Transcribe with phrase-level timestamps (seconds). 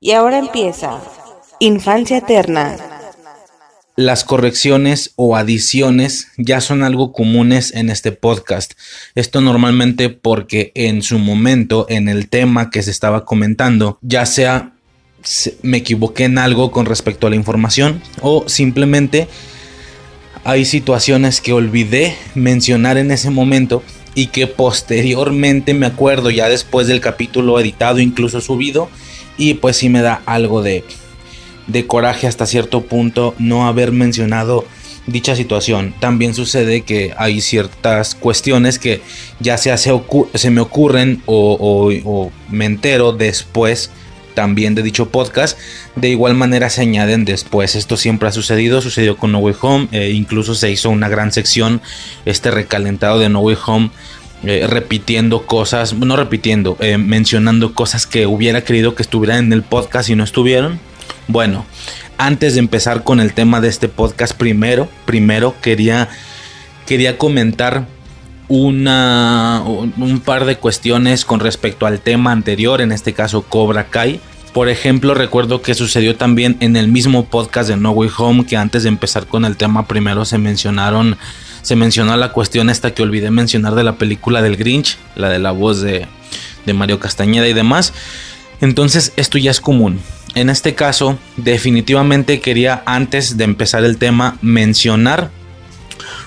[0.00, 1.00] Y ahora empieza
[1.58, 2.76] Infancia Eterna.
[3.96, 8.74] Las correcciones o adiciones ya son algo comunes en este podcast.
[9.16, 14.72] Esto normalmente porque en su momento, en el tema que se estaba comentando, ya sea
[15.62, 19.26] me equivoqué en algo con respecto a la información o simplemente
[20.44, 23.82] hay situaciones que olvidé mencionar en ese momento
[24.14, 28.88] y que posteriormente me acuerdo ya después del capítulo editado, incluso subido,
[29.38, 30.84] y pues sí me da algo de,
[31.66, 34.66] de coraje hasta cierto punto no haber mencionado
[35.08, 35.94] dicha situación.
[36.00, 39.00] También sucede que hay ciertas cuestiones que
[39.40, 39.92] ya sea se,
[40.34, 43.90] se me ocurren o, me entero después
[44.34, 45.58] también de dicho podcast.
[45.96, 47.74] De igual manera se añaden después.
[47.74, 48.80] Esto siempre ha sucedido.
[48.80, 49.88] Sucedió con No Way Home.
[49.90, 51.80] Eh, incluso se hizo una gran sección.
[52.24, 53.90] Este recalentado de No Way Home
[54.44, 59.62] eh, repitiendo cosas, no repitiendo, eh, mencionando cosas que hubiera querido que estuvieran en el
[59.62, 60.78] podcast y no estuvieron.
[61.26, 61.66] Bueno,
[62.18, 66.08] antes de empezar con el tema de este podcast, primero, primero quería,
[66.86, 67.86] quería comentar
[68.46, 74.20] una, un par de cuestiones con respecto al tema anterior, en este caso Cobra Kai.
[74.52, 78.56] Por ejemplo, recuerdo que sucedió también en el mismo podcast de No Way Home que
[78.56, 81.18] antes de empezar con el tema primero se mencionaron
[81.68, 85.38] se mencionó la cuestión esta que olvidé mencionar de la película del Grinch, la de
[85.38, 86.06] la voz de,
[86.64, 87.92] de Mario Castañeda y demás.
[88.62, 90.00] Entonces esto ya es común.
[90.34, 95.30] En este caso, definitivamente quería antes de empezar el tema mencionar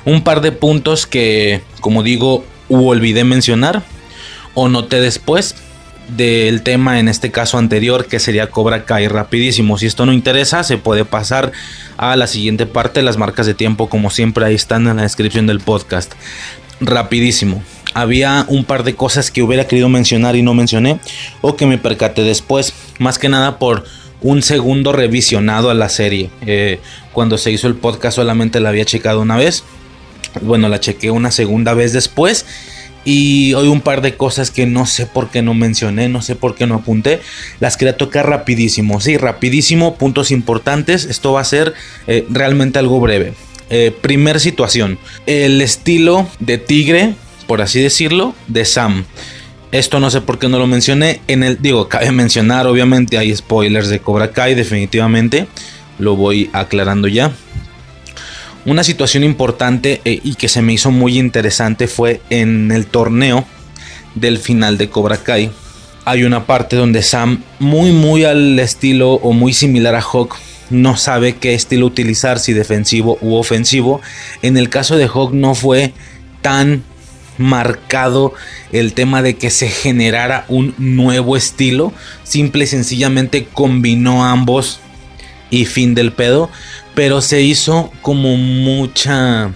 [0.06, 3.82] un par de puntos que, como digo, olvidé mencionar
[4.54, 5.56] o noté después
[6.16, 9.78] del tema en este caso anterior que sería Cobra Kai rapidísimo.
[9.78, 11.52] Si esto no interesa, se puede pasar
[11.98, 13.02] a la siguiente parte.
[13.02, 16.14] Las marcas de tiempo, como siempre, ahí están en la descripción del podcast.
[16.82, 17.64] Rapidísimo.
[17.94, 21.00] Había un par de cosas que hubiera querido mencionar y no mencioné,
[21.42, 23.84] o que me percaté después, más que nada por
[24.22, 26.30] un segundo revisionado a la serie.
[26.46, 26.80] Eh,
[27.12, 29.64] cuando se hizo el podcast solamente la había checado una vez.
[30.42, 32.46] Bueno, la chequé una segunda vez después
[33.04, 36.36] y hoy un par de cosas que no sé por qué no mencioné, no sé
[36.36, 37.22] por qué no apunté.
[37.60, 39.02] Las quería tocar rapidísimo.
[39.02, 41.06] Sí, rapidísimo, puntos importantes.
[41.06, 41.74] Esto va a ser
[42.08, 43.34] eh, realmente algo breve.
[43.70, 45.00] Eh, primer situación.
[45.26, 47.16] El estilo de tigre,
[47.48, 49.06] por así decirlo, de Sam.
[49.72, 51.22] Esto no sé por qué no lo mencioné.
[51.28, 55.48] En el, digo, cabe mencionar, obviamente hay spoilers de Cobra Kai, definitivamente.
[55.98, 57.32] Lo voy aclarando ya.
[58.64, 63.46] Una situación importante eh, y que se me hizo muy interesante fue en el torneo
[64.14, 65.50] del final de Cobra Kai.
[66.06, 70.36] Hay una parte donde Sam, muy muy al estilo o muy similar a Hawk,
[70.70, 74.00] no sabe qué estilo utilizar, si defensivo u ofensivo.
[74.44, 75.94] En el caso de Hawk no fue
[76.42, 76.84] tan
[77.40, 78.34] marcado
[78.72, 81.94] el tema de que se generara un nuevo estilo.
[82.24, 84.80] Simple y sencillamente combinó ambos
[85.50, 86.50] y fin del pedo
[86.96, 89.52] pero se hizo como mucha...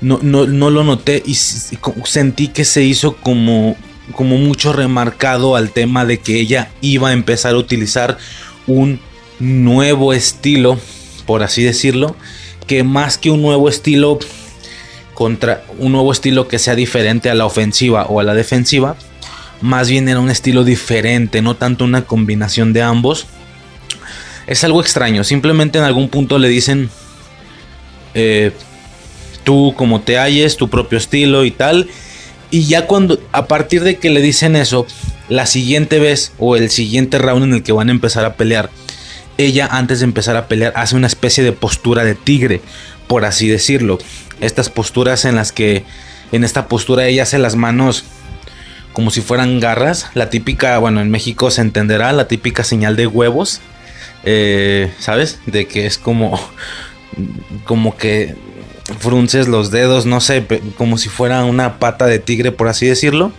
[0.00, 3.76] No, lo noté y sentí que se hizo como,
[4.12, 8.18] como mucho remarcado al tema de que ella iba a empezar a utilizar
[8.66, 9.00] un
[9.40, 10.78] nuevo estilo,
[11.24, 12.14] por así decirlo,
[12.66, 14.18] que más que un nuevo estilo
[15.14, 18.96] contra un nuevo estilo que sea diferente a la ofensiva o a la defensiva,
[19.62, 23.26] más bien era un estilo diferente, no tanto una combinación de ambos
[24.46, 25.24] es algo extraño.
[25.24, 26.90] Simplemente en algún punto le dicen,
[28.14, 28.52] eh,
[29.44, 31.88] tú como te halles, tu propio estilo y tal.
[32.50, 34.86] Y ya cuando, a partir de que le dicen eso,
[35.28, 38.70] la siguiente vez o el siguiente round en el que van a empezar a pelear,
[39.38, 42.60] ella antes de empezar a pelear hace una especie de postura de tigre,
[43.08, 43.98] por así decirlo.
[44.40, 45.84] Estas posturas en las que,
[46.30, 48.04] en esta postura ella hace las manos
[48.92, 50.06] como si fueran garras.
[50.14, 53.60] La típica, bueno, en México se entenderá, la típica señal de huevos
[54.24, 55.40] eh, ¿sabes?
[55.46, 56.40] De que es como,
[57.64, 58.34] como que
[58.98, 60.44] frunces los dedos, no sé,
[60.76, 63.32] como si fuera una pata de tigre, por así decirlo.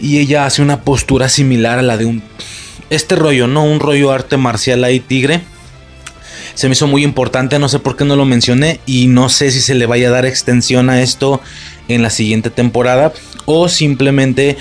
[0.00, 2.22] Y ella hace una postura similar a la de un...
[2.90, 3.64] Este rollo, ¿no?
[3.64, 5.40] Un rollo arte marcial ahí tigre.
[6.54, 9.50] Se me hizo muy importante, no sé por qué no lo mencioné y no sé
[9.50, 11.40] si se le vaya a dar extensión a esto
[11.88, 13.12] en la siguiente temporada
[13.44, 14.56] o simplemente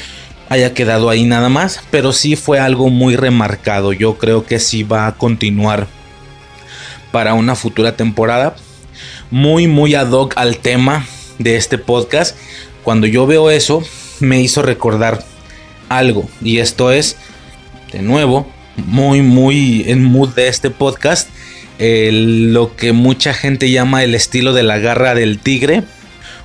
[0.54, 3.92] haya quedado ahí nada más, pero sí fue algo muy remarcado.
[3.92, 5.88] Yo creo que sí va a continuar
[7.12, 8.56] para una futura temporada.
[9.32, 11.08] Muy, muy ad hoc al tema
[11.40, 12.38] de este podcast.
[12.84, 13.84] Cuando yo veo eso,
[14.20, 15.26] me hizo recordar
[15.90, 16.30] algo.
[16.42, 17.18] Y esto es,
[17.92, 21.30] de nuevo, muy, muy en mood de este podcast.
[21.80, 25.84] lo que mucha gente llama el estilo de la garra del tigre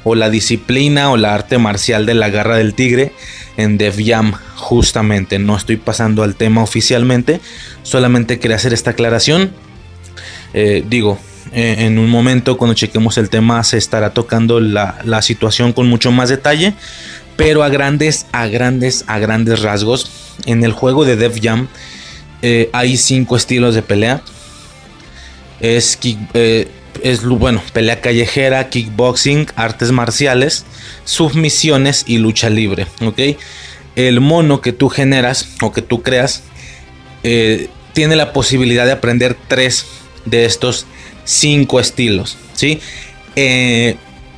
[0.04, 3.12] o la disciplina o la arte marcial de la garra del tigre
[3.56, 5.38] en Def Jam justamente.
[5.38, 7.40] No estoy pasando al tema oficialmente,
[7.82, 9.50] solamente quería hacer esta aclaración.
[10.54, 11.18] Eh, digo,
[11.52, 15.88] eh, en un momento cuando chequemos el tema se estará tocando la, la situación con
[15.88, 16.74] mucho más detalle,
[17.36, 20.10] pero a grandes, a grandes, a grandes rasgos,
[20.46, 21.68] en el juego de Def Jam
[22.42, 24.22] eh, hay cinco estilos de pelea.
[25.60, 25.98] Es,
[26.34, 26.68] eh,
[27.02, 30.64] es bueno, pelea callejera, kickboxing, artes marciales,
[31.04, 32.86] submisiones y lucha libre.
[33.00, 33.36] ¿ok?
[33.96, 36.42] El mono que tú generas o que tú creas
[37.22, 39.86] eh, tiene la posibilidad de aprender tres
[40.24, 40.86] de estos
[41.24, 42.36] cinco estilos.
[42.54, 42.80] ¿sí?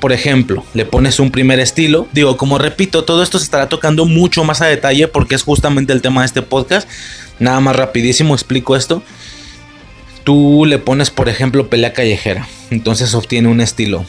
[0.00, 2.08] por ejemplo, le pones un primer estilo.
[2.12, 5.92] Digo, como repito, todo esto se estará tocando mucho más a detalle porque es justamente
[5.92, 6.88] el tema de este podcast.
[7.38, 9.02] Nada más rapidísimo explico esto.
[10.24, 12.46] Tú le pones, por ejemplo, pelea callejera.
[12.70, 14.04] Entonces obtiene un estilo.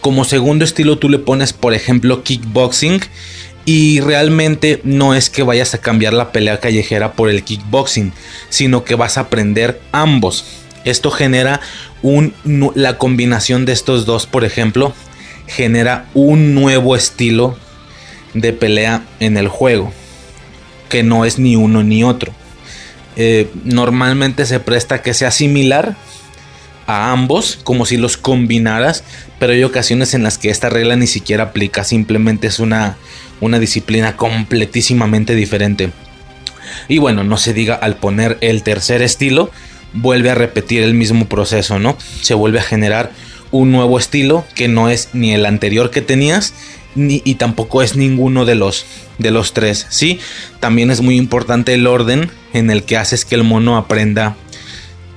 [0.00, 3.00] Como segundo estilo tú le pones, por ejemplo, kickboxing.
[3.66, 8.12] Y realmente no es que vayas a cambiar la pelea callejera por el kickboxing,
[8.48, 10.44] sino que vas a aprender ambos.
[10.84, 11.60] Esto genera
[12.74, 14.94] la combinación de estos dos, por ejemplo,
[15.46, 17.56] genera un nuevo estilo
[18.34, 19.92] de pelea en el juego,
[20.88, 22.32] que no es ni uno ni otro.
[23.16, 25.96] Eh, normalmente se presta que sea similar
[26.86, 29.04] a ambos, como si los combinaras,
[29.38, 32.96] pero hay ocasiones en las que esta regla ni siquiera aplica, simplemente es una,
[33.40, 35.92] una disciplina completísimamente diferente.
[36.88, 39.50] Y bueno, no se diga al poner el tercer estilo,
[39.92, 41.96] vuelve a repetir el mismo proceso, ¿no?
[42.22, 43.10] Se vuelve a generar
[43.50, 46.54] un nuevo estilo que no es ni el anterior que tenías
[46.94, 48.86] ni, y tampoco es ninguno de los
[49.18, 50.18] de los tres, ¿sí?
[50.60, 54.36] También es muy importante el orden en el que haces que el mono aprenda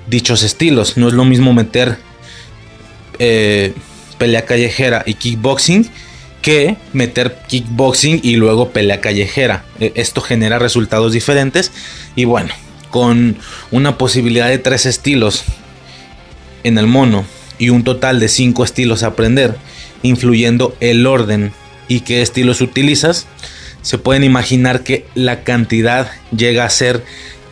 [0.08, 0.98] dichos estilos.
[0.98, 1.98] No es lo mismo meter
[3.20, 3.74] eh,
[4.18, 5.90] pelea callejera y kickboxing
[6.42, 9.66] que meter kickboxing y luego pelea callejera.
[9.80, 11.72] E, esto genera resultados diferentes
[12.16, 12.54] y bueno,
[12.90, 13.38] con
[13.72, 15.44] una posibilidad de tres estilos
[16.64, 17.26] en el mono
[17.58, 19.56] y un total de cinco estilos a aprender,
[20.02, 21.54] influyendo el orden
[21.88, 23.28] y qué estilos utilizas,
[23.82, 27.04] se pueden imaginar que la cantidad llega a ser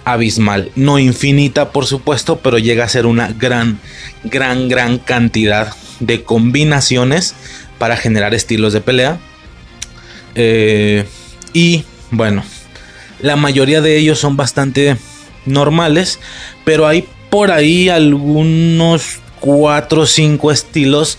[0.06, 0.72] abismal.
[0.76, 3.80] No infinita, por supuesto, pero llega a ser una gran,
[4.24, 7.36] gran, gran cantidad de combinaciones
[7.78, 9.20] para generar estilos de pelea.
[10.36, 11.06] Eh,
[11.54, 12.44] y bueno,
[13.22, 14.98] la mayoría de ellos son bastante
[15.46, 16.20] normales,
[16.64, 21.18] pero hay por ahí algunos 4 o 5 estilos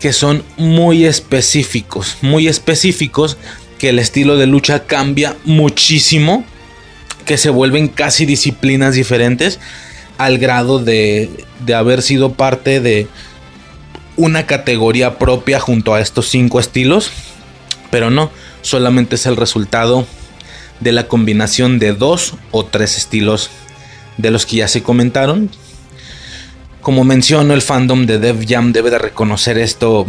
[0.00, 3.36] que son muy específicos, muy específicos
[3.78, 6.44] que el estilo de lucha cambia muchísimo,
[7.24, 9.60] que se vuelven casi disciplinas diferentes
[10.18, 11.30] al grado de,
[11.64, 13.06] de haber sido parte de
[14.16, 17.10] una categoría propia junto a estos cinco estilos,
[17.90, 18.30] pero no,
[18.62, 20.06] solamente es el resultado
[20.80, 23.50] de la combinación de dos o tres estilos
[24.16, 25.50] de los que ya se comentaron.
[26.80, 30.06] Como menciono, el fandom de Dev Jam debe de reconocer esto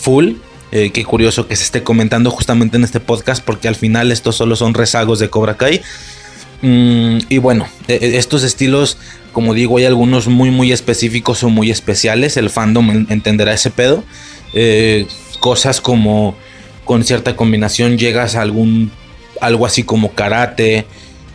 [0.00, 0.34] full
[0.70, 4.36] eh, qué curioso que se esté comentando justamente en este podcast porque al final estos
[4.36, 5.80] solo son rezagos de Cobra Kai.
[6.60, 8.98] Mm, y bueno, e, e, estos estilos,
[9.32, 12.36] como digo, hay algunos muy muy específicos o muy especiales.
[12.36, 14.04] El fandom entenderá ese pedo.
[14.52, 15.06] Eh,
[15.40, 16.36] cosas como
[16.84, 18.90] con cierta combinación llegas a algún
[19.40, 20.84] algo así como karate.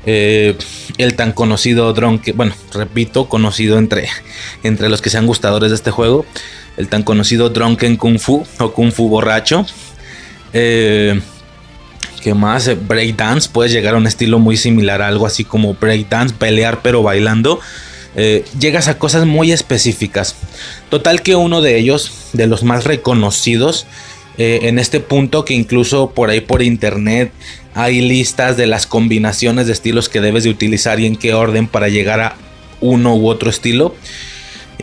[0.06, 0.58] Eh,
[0.98, 4.10] el tan conocido drone bueno, repito, conocido entre,
[4.64, 6.26] entre los que sean gustadores de este juego
[6.78, 9.66] el tan conocido Drunken Kung Fu o Kung Fu borracho.
[10.54, 11.19] Eh,
[12.22, 12.68] ¿Qué más?
[12.68, 13.50] Eh, breakdance.
[13.52, 17.60] Puedes llegar a un estilo muy similar a algo así como breakdance, pelear pero bailando.
[18.16, 20.36] Eh, llegas a cosas muy específicas.
[20.90, 23.86] Total que uno de ellos, de los más reconocidos
[24.37, 27.31] en este punto, que incluso por ahí por internet
[27.75, 31.68] hay listas de las combinaciones de estilos que debes de utilizar y en qué orden
[31.68, 32.35] para llegar a
[32.81, 33.95] uno u otro estilo.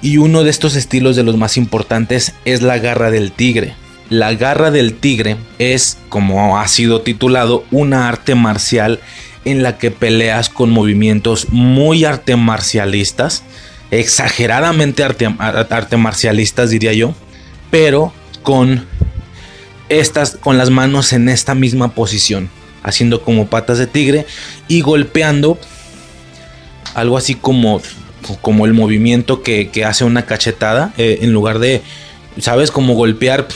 [0.02, 3.74] Y uno de estos estilos de los más importantes es la garra del tigre.
[4.08, 9.00] La garra del tigre es, como ha sido titulado, una arte marcial
[9.44, 13.42] en la que peleas con movimientos muy arte marcialistas,
[13.90, 17.14] exageradamente arte, arte marcialistas diría yo,
[17.70, 18.86] pero con
[19.90, 22.48] estas con las manos en esta misma posición,
[22.82, 24.26] haciendo como patas de tigre
[24.68, 25.58] y golpeando
[26.94, 27.82] algo así como
[28.40, 31.82] como el movimiento que, hace una cachetada, eh, en lugar de,
[32.38, 32.70] ¿sabes?
[32.70, 33.48] Como golpear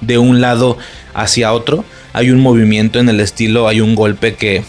[0.00, 0.78] de un lado
[1.14, 4.64] hacia otro, hay un movimiento en el estilo, hay un golpe que,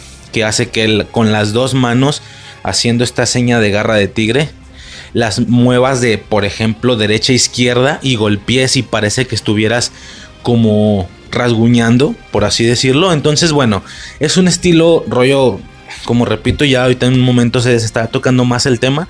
[0.45, 2.21] hace que con las dos manos,
[2.61, 4.49] haciendo esta seña de garra de tigre,
[5.13, 9.91] las muevas de, por ejemplo, derecha a izquierda y golpees y parece que estuvieras
[10.47, 13.11] como rasguñando, por así decirlo.
[13.11, 13.83] Entonces, bueno,
[14.21, 15.59] es un estilo rollo,
[16.05, 19.09] como repito, ya ahorita en un momento se está tocando más el tema.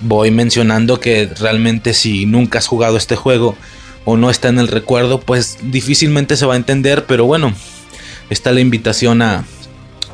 [0.00, 3.58] Voy mencionando que realmente si nunca has jugado este juego
[4.06, 7.52] o no está en el recuerdo, pues difícilmente se va a entender, pero bueno,
[8.30, 9.44] está la invitación a,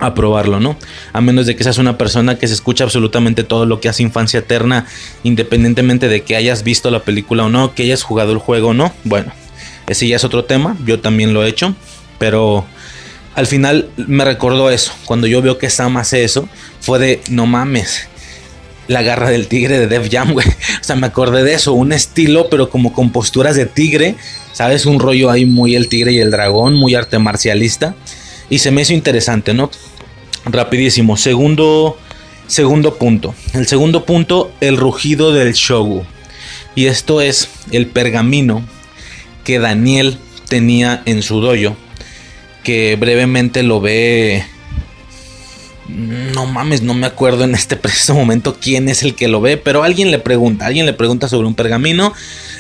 [0.01, 0.77] a probarlo, ¿no?
[1.13, 4.03] A menos de que seas una persona que se escucha absolutamente todo lo que hace
[4.03, 4.87] Infancia Eterna,
[5.23, 8.75] independientemente de que hayas visto la película o no, que hayas jugado el juego o
[8.75, 8.93] no.
[9.05, 9.33] Bueno,
[9.89, 11.75] ese ya es otro tema, yo también lo he hecho,
[12.19, 12.67] pero
[13.37, 14.93] al final me recordó eso.
[15.05, 16.49] Cuando yo veo que Sam hace eso,
[16.81, 18.09] fue de no mames.
[18.89, 20.49] La garra del tigre de Def Jam, güey.
[20.49, 21.75] O sea, me acordé de eso.
[21.75, 24.17] Un estilo, pero como con posturas de tigre.
[24.53, 24.87] ¿Sabes?
[24.87, 27.95] Un rollo ahí muy el tigre y el dragón, muy arte marcialista.
[28.49, 29.71] Y se me hizo interesante, ¿no?
[30.47, 31.19] Rapidísimo.
[31.19, 31.99] Segundo,
[32.47, 33.35] segundo punto.
[33.53, 36.07] El segundo punto, el rugido del shogu.
[36.75, 38.63] Y esto es el pergamino
[39.47, 41.77] que Daniel tenía en su dojo,
[42.65, 44.45] que brevemente lo ve...
[45.89, 49.57] No mames, no me acuerdo en este preciso momento quién es el que lo ve,
[49.57, 52.13] pero alguien le pregunta, alguien le pregunta sobre un pergamino,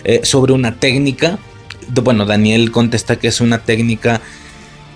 [0.05, 1.41] eh, sobre una técnica.
[1.89, 4.21] Bueno, Daniel contesta que es una técnica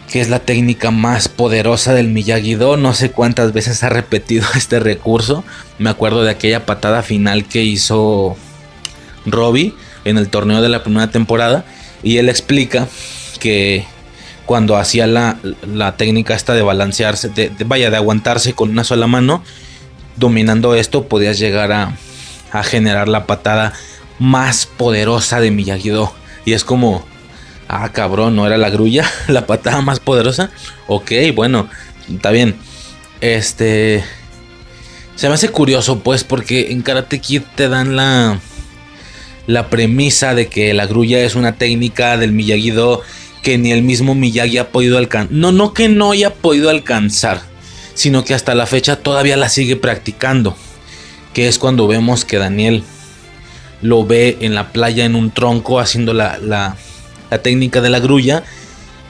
[0.08, 2.76] que es la técnica más poderosa del Miyagi-Do.
[2.76, 5.42] No sé cuántas veces ha repetido este recurso.
[5.78, 8.36] Me acuerdo de aquella patada final que hizo
[9.26, 11.64] Robbie en el torneo de la primera temporada.
[12.02, 12.88] Y él explica
[13.38, 13.84] que
[14.46, 15.38] cuando hacía la,
[15.96, 19.44] técnica esta de balancearse, de, vaya, de aguantarse con una sola mano,
[20.16, 21.94] dominando esto podías llegar a,
[22.50, 23.72] a generar la patada
[24.18, 26.12] más poderosa de Miyagi-Do.
[26.44, 27.04] Y es como,
[27.68, 30.50] ah, cabrón, no era la grulla, la patada más poderosa.
[30.86, 31.68] Ok, bueno,
[32.12, 32.56] está bien.
[33.20, 34.04] Este...
[35.16, 38.40] Se me hace curioso, pues, porque en Karate Kid te dan la
[39.46, 43.02] la premisa de que la grulla es una técnica del Miyagi-Do
[43.42, 45.32] que ni el mismo Miyagi ha podido alcanzar.
[45.32, 47.42] No, no que no haya podido alcanzar,
[47.94, 50.56] sino que hasta la fecha todavía la sigue practicando.
[51.32, 52.82] Que es cuando vemos que Daniel
[53.82, 56.76] lo ve en la playa en un tronco haciendo la, la,
[57.30, 58.42] la técnica de la grulla.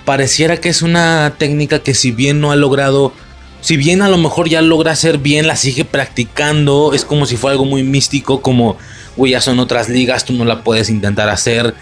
[0.05, 3.13] Pareciera que es una técnica que si bien no ha logrado
[3.61, 6.93] si bien a lo mejor ya logra hacer bien, la sigue practicando.
[6.95, 8.77] Es como si fuera algo muy místico, como
[9.17, 11.75] güey, ya son otras ligas, tú no la puedes intentar hacer.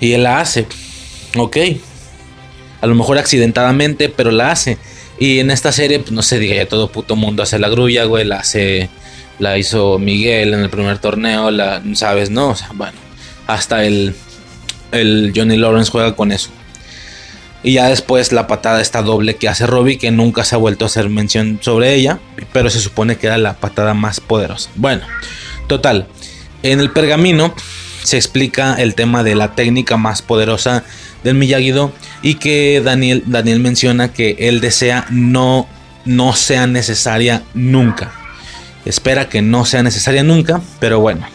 [0.00, 0.66] Y él la hace,
[1.36, 1.56] ok.
[2.80, 4.78] A lo mejor accidentadamente, pero la hace.
[5.18, 8.04] Y en esta serie, pues no se diga, ya todo puto mundo hace la grulla,
[8.04, 8.88] güey, la hace,
[9.40, 12.96] la hizo Miguel en el primer torneo, la, sabes, no, o sea, bueno,
[13.48, 14.14] hasta el,
[14.92, 16.50] el Johnny Lawrence juega con eso.
[17.62, 20.84] Y ya después la patada esta doble que hace Robbie, que nunca se ha vuelto
[20.84, 22.20] a hacer mención sobre ella,
[22.52, 24.70] pero se supone que era la patada más poderosa.
[24.76, 25.02] Bueno,
[25.66, 26.06] total,
[26.62, 27.54] en el pergamino
[28.02, 30.84] se explica el tema de la técnica más poderosa
[31.24, 35.68] del Miyagi-Do y que Daniel, Daniel menciona que él desea no,
[36.04, 38.12] no sea necesaria nunca.
[38.84, 41.26] Espera que no sea necesaria nunca, pero bueno,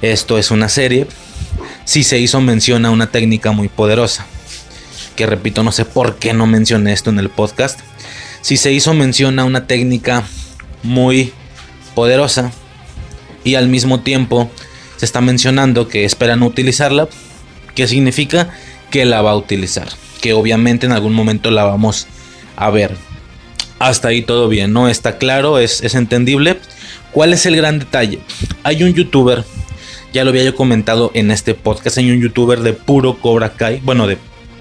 [0.00, 1.06] esto es una serie.
[1.84, 4.26] Si se hizo mención a una técnica muy poderosa,
[5.16, 7.80] que repito, no sé por qué no mencioné esto en el podcast.
[8.40, 10.24] Si se hizo mención a una técnica
[10.82, 11.32] muy
[11.94, 12.52] poderosa,
[13.44, 14.50] y al mismo tiempo
[14.96, 17.08] se está mencionando que esperan utilizarla,
[17.74, 18.50] ¿qué significa?
[18.90, 19.88] Que la va a utilizar,
[20.20, 22.08] que obviamente en algún momento la vamos
[22.56, 22.96] a ver.
[23.78, 24.88] Hasta ahí todo bien, ¿no?
[24.88, 26.58] Está claro, es, es entendible.
[27.12, 28.20] ¿Cuál es el gran detalle?
[28.62, 29.44] Hay un youtuber,
[30.12, 33.80] ya lo había yo comentado en este podcast, hay un youtuber de puro Cobra Kai,
[33.84, 34.16] bueno, de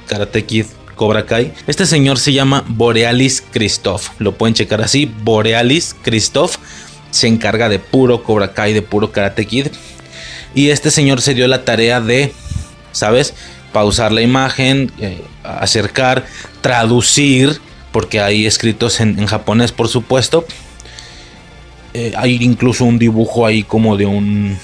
[0.07, 1.53] Karate Kid Cobra Kai.
[1.67, 6.57] Este señor se llama Borealis Christoph, lo pueden checar así, Borealis Christoph
[7.13, 9.67] se encarga de puro Cobra Kai, de puro Karate Kid.
[10.55, 12.33] Y este señor se dio la tarea de,
[12.91, 13.35] ¿sabes?
[13.71, 16.25] Pausar la imagen, eh, acercar,
[16.61, 20.45] traducir, porque hay escritos en, japonés, por supuesto.
[21.93, 24.57] Eh, hay incluso un dibujo ahí como de un...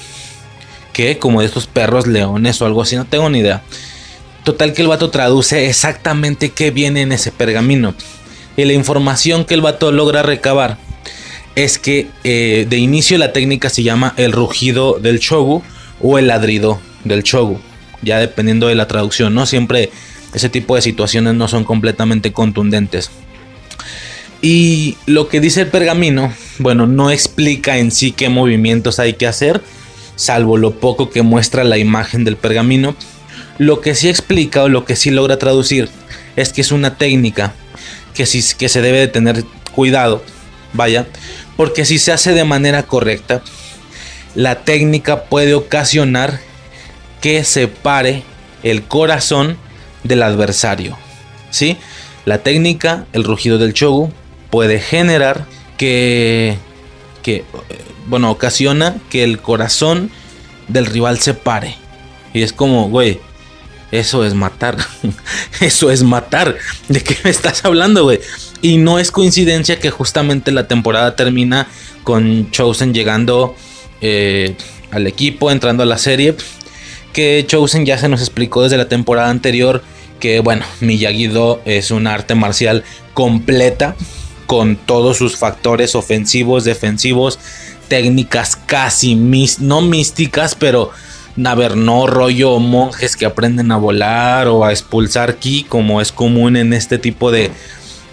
[0.91, 1.19] ¿Qué?
[1.19, 3.61] Como de estos perros leones o algo así, no tengo ni idea.
[4.43, 7.93] Total que el vato traduce exactamente qué viene en ese pergamino.
[8.57, 10.77] Y la información que el vato logra recabar
[11.55, 15.61] es que eh, de inicio la técnica se llama el rugido del chogu
[16.01, 17.59] o el ladrido del chogu,
[18.01, 19.45] ya dependiendo de la traducción, ¿no?
[19.45, 19.91] Siempre
[20.33, 23.11] ese tipo de situaciones no son completamente contundentes.
[24.41, 29.27] Y lo que dice el pergamino, bueno, no explica en sí qué movimientos hay que
[29.27, 29.61] hacer,
[30.15, 32.95] salvo lo poco que muestra la imagen del pergamino.
[33.59, 35.89] Lo que sí explica o lo que sí logra traducir
[36.35, 37.53] es que es una técnica
[38.15, 39.43] que, sí, que se debe de tener
[39.75, 40.23] cuidado,
[40.73, 41.05] vaya,
[41.57, 43.41] porque si se hace de manera correcta,
[44.33, 46.39] la técnica puede ocasionar
[47.21, 48.23] que separe
[48.63, 49.57] el corazón
[50.03, 50.97] del adversario.
[51.51, 51.77] ¿Sí?
[52.25, 54.11] La técnica, el rugido del chogu,
[54.49, 55.45] puede generar
[55.77, 56.57] que,
[57.23, 57.43] que,
[58.07, 60.11] bueno, ocasiona que el corazón
[60.69, 61.75] del rival se pare.
[62.33, 63.19] Y es como, güey,
[63.91, 64.77] eso es matar.
[65.61, 66.55] eso es matar.
[66.87, 68.19] ¿De qué me estás hablando, güey?
[68.61, 71.67] Y no es coincidencia que justamente la temporada termina
[72.03, 73.55] con Chosen llegando
[74.01, 74.55] eh,
[74.91, 76.35] al equipo, entrando a la serie.
[77.13, 79.83] Que Chosen ya se nos explicó desde la temporada anterior
[80.19, 83.95] que, bueno, Miyagi-Do es un arte marcial completa
[84.45, 87.39] con todos sus factores ofensivos, defensivos,
[87.87, 90.91] técnicas casi no místicas, pero
[91.45, 96.11] a ver, no rollo monjes que aprenden a volar o a expulsar ki, como es
[96.11, 97.51] común en este tipo de.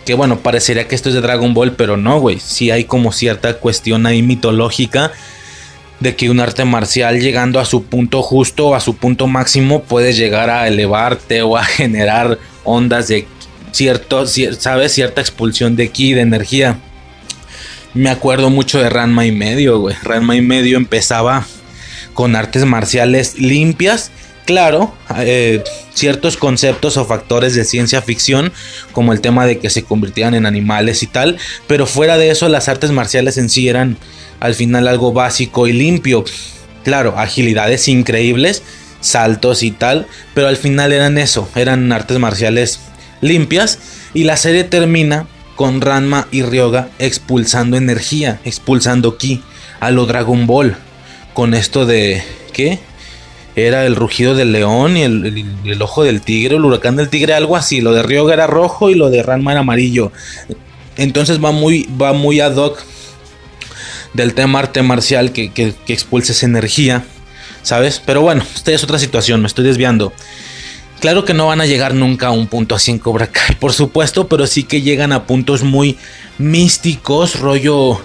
[0.04, 2.38] Que bueno, parecería que esto es de Dragon Ball, pero no, güey.
[2.38, 5.12] Sí hay como cierta cuestión ahí mitológica
[6.00, 10.12] de que un arte marcial llegando a su punto justo, a su punto máximo, puede
[10.12, 13.26] llegar a elevarte o a generar ondas de
[13.72, 14.92] cierto, ¿sabes?
[14.92, 16.78] Cierta expulsión de ki, de energía.
[17.94, 19.96] Me acuerdo mucho de Ranma y medio, güey.
[20.02, 21.46] Ranma y medio empezaba
[22.16, 24.10] con artes marciales limpias.
[24.46, 28.52] Claro, eh, ciertos conceptos o factores de ciencia ficción,
[28.92, 32.48] como el tema de que se convirtieran en animales y tal, pero fuera de eso
[32.48, 33.98] las artes marciales en sí eran
[34.40, 36.24] al final algo básico y limpio.
[36.84, 38.62] Claro, agilidades increíbles,
[39.00, 42.80] saltos y tal, pero al final eran eso, eran artes marciales
[43.20, 43.78] limpias
[44.14, 49.42] y la serie termina con Ranma y Ryoga expulsando energía, expulsando ki
[49.80, 50.76] a lo Dragon Ball
[51.36, 52.24] con esto de
[52.54, 52.78] ¿qué?
[53.56, 57.56] Era el rugido del león y el, ojo del tigre, el huracán del tigre, algo
[57.56, 57.82] así.
[57.82, 60.12] Lo de Ryoga era rojo y lo de Ranma era amarillo.
[60.96, 62.82] Entonces va muy, va muy ad hoc
[64.14, 67.04] del tema arte marcial que, que, expulsa esa energía,
[67.62, 68.00] ¿sabes?
[68.04, 70.14] Pero bueno, esta es otra situación, me estoy desviando.
[71.00, 73.74] Claro que no van a llegar nunca a un punto así en Cobra Kai, por
[73.74, 75.98] supuesto, pero sí que llegan a puntos muy
[76.38, 78.00] místicos, rollo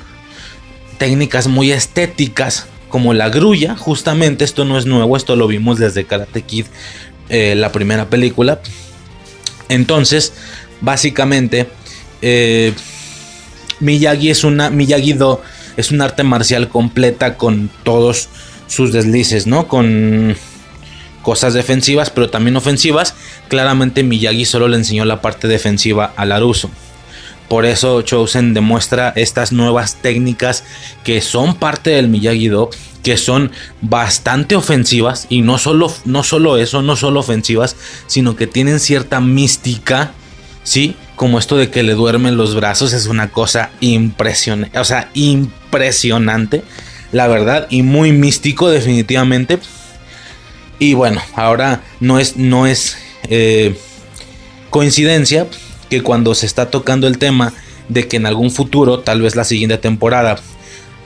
[0.98, 6.06] técnicas muy estéticas, como la grulla, justamente esto no es nuevo, esto lo vimos desde
[6.06, 6.66] Karate Kid,
[7.30, 8.62] eh, la primera película.
[9.70, 10.34] Entonces,
[10.82, 11.68] básicamente,
[12.22, 12.74] eh,
[13.80, 15.42] Miyagi es una, Miyagi Do
[15.78, 18.28] es un arte marcial completa con todos
[18.68, 19.68] sus deslices, ¿no?
[19.68, 20.36] Con
[21.22, 23.16] cosas defensivas, pero también ofensivas.
[23.48, 26.70] Claramente Miyagi solo le enseñó la parte defensiva a Laruso.
[27.52, 30.64] Por eso Chosen demuestra estas nuevas técnicas
[31.04, 32.70] que son parte del Miyagi-Do,
[33.04, 37.76] que son bastante ofensivas y no solo, no solo eso, no solo ofensivas,
[38.08, 40.14] sino que tienen cierta mística,
[40.64, 40.96] ¿sí?
[41.18, 46.64] Como esto de que le duermen los brazos es una cosa impresionante, o sea, impresionante,
[47.12, 49.60] la verdad, y muy místico definitivamente.
[50.80, 52.96] Y bueno, ahora no es, no es
[53.28, 53.76] eh,
[54.70, 55.48] coincidencia
[55.92, 57.52] que cuando se está tocando el tema
[57.90, 60.38] de que en algún futuro, tal vez la siguiente temporada,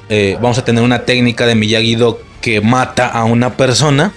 [0.09, 4.13] eh, vamos a tener una técnica de Miyagi-Do que mata a una persona,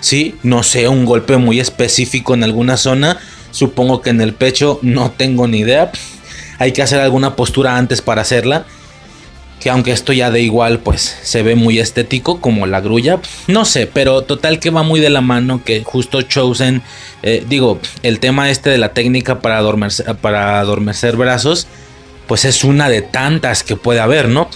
[0.00, 0.34] ¿sí?
[0.42, 3.20] No sé, un golpe muy específico en alguna zona,
[3.52, 5.92] supongo que en el pecho, no tengo ni idea.
[6.58, 8.66] Hay que hacer alguna postura antes para hacerla
[9.60, 13.66] que aunque esto ya de igual pues se ve muy estético como la grulla, no
[13.66, 16.82] sé, pero total que va muy de la mano que justo Chosen,
[17.22, 21.66] eh, digo, el tema este de la técnica para adormecer, para brazos,
[22.26, 24.48] pues es una de tantas que puede haber, ¿no?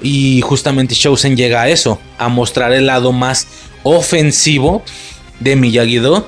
[0.00, 3.48] Y justamente Chosen llega a eso, a mostrar el lado más
[3.82, 4.82] ofensivo
[5.40, 6.26] de Miyagi-Do.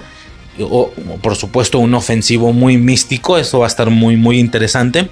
[0.60, 0.90] O,
[1.22, 5.08] por supuesto un ofensivo muy místico, eso va a estar muy muy interesante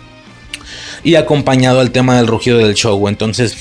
[1.02, 3.08] y acompañado al tema del rugido del show.
[3.08, 3.56] Entonces,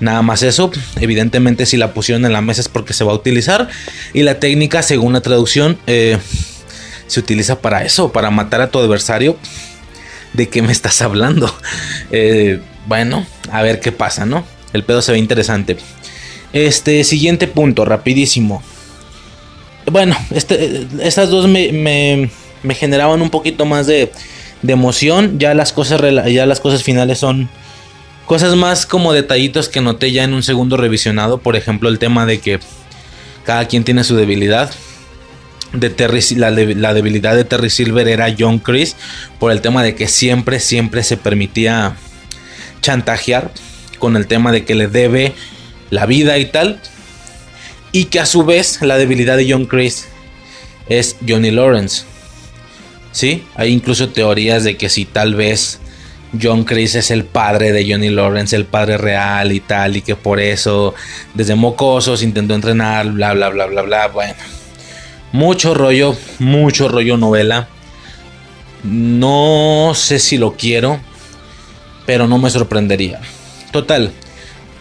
[0.00, 0.70] nada más eso.
[1.00, 3.68] Evidentemente, si la pusieron en la mesa es porque se va a utilizar.
[4.12, 6.18] Y la técnica, según la traducción, eh,
[7.06, 9.36] se utiliza para eso, para matar a tu adversario.
[10.32, 11.54] ¿De qué me estás hablando?
[12.10, 14.44] Eh, bueno, a ver qué pasa, ¿no?
[14.72, 15.78] El pedo se ve interesante.
[16.52, 18.62] Este siguiente punto, rapidísimo.
[19.90, 22.30] Bueno, este, estas dos me,
[22.62, 24.12] me generaban un poquito más de,
[24.62, 25.38] de emoción.
[25.38, 26.00] Ya las cosas,
[26.32, 27.48] ya las cosas finales son
[28.26, 31.38] cosas más como detallitos que noté ya en un segundo revisionado.
[31.38, 32.60] Por ejemplo, el tema de que
[33.44, 34.70] cada quien tiene su debilidad.
[35.72, 38.94] De Terry, la, la, debilidad de Terry Silver era John Chris
[39.40, 41.96] por el tema de que siempre, siempre se permitía
[42.80, 43.50] chantajear
[43.98, 45.32] con el tema de que le debe
[45.90, 46.80] la vida y tal.
[47.90, 50.06] Y que a su vez la debilidad de John Chris
[50.88, 52.04] es Johnny Lawrence.
[53.14, 53.46] ¿Sí?
[53.54, 55.78] Hay incluso teorías de que si tal vez
[56.42, 60.16] John Chris es el padre de Johnny Lawrence, el padre real y tal, y que
[60.16, 60.94] por eso
[61.32, 64.08] desde mocosos intentó entrenar, bla, bla, bla, bla, bla.
[64.08, 64.34] Bueno,
[65.32, 67.68] mucho rollo, mucho rollo novela.
[68.82, 71.00] No sé si lo quiero,
[72.04, 73.20] pero no me sorprendería.
[73.70, 74.12] Total,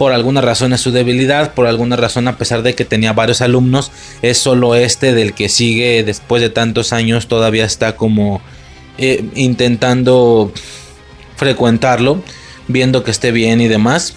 [0.04, 3.40] por alguna razón es su debilidad, por alguna razón a pesar de que tenía varios
[3.40, 3.90] alumnos,
[4.22, 8.42] es solo este del que sigue después de tantos años todavía está como
[8.98, 10.52] eh, intentando
[11.38, 12.22] frecuentarlo,
[12.68, 14.14] viendo que esté bien y demás.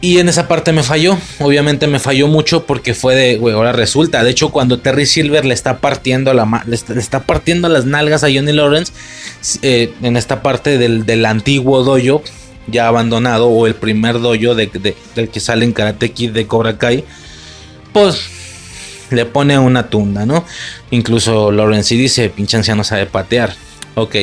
[0.00, 4.24] Y en esa parte me falló, obviamente me falló mucho porque fue de, ahora resulta,
[4.24, 8.52] de hecho cuando Terry Silver le está partiendo le está, partiendo las nalgas a Johnny
[8.52, 8.90] Lawrence
[9.60, 12.22] eh, en esta parte del, del antiguo dojo,
[12.66, 16.78] ya abandonado o el primer dojo de, del que sale en Karate Kid de Cobra
[16.78, 17.04] Kai,
[17.92, 18.20] pues
[19.10, 20.44] le pone una tunda, ¿no?
[20.90, 23.54] Incluso Lawrence dice, pinche anciano sabe patear.
[23.94, 24.16] Ok,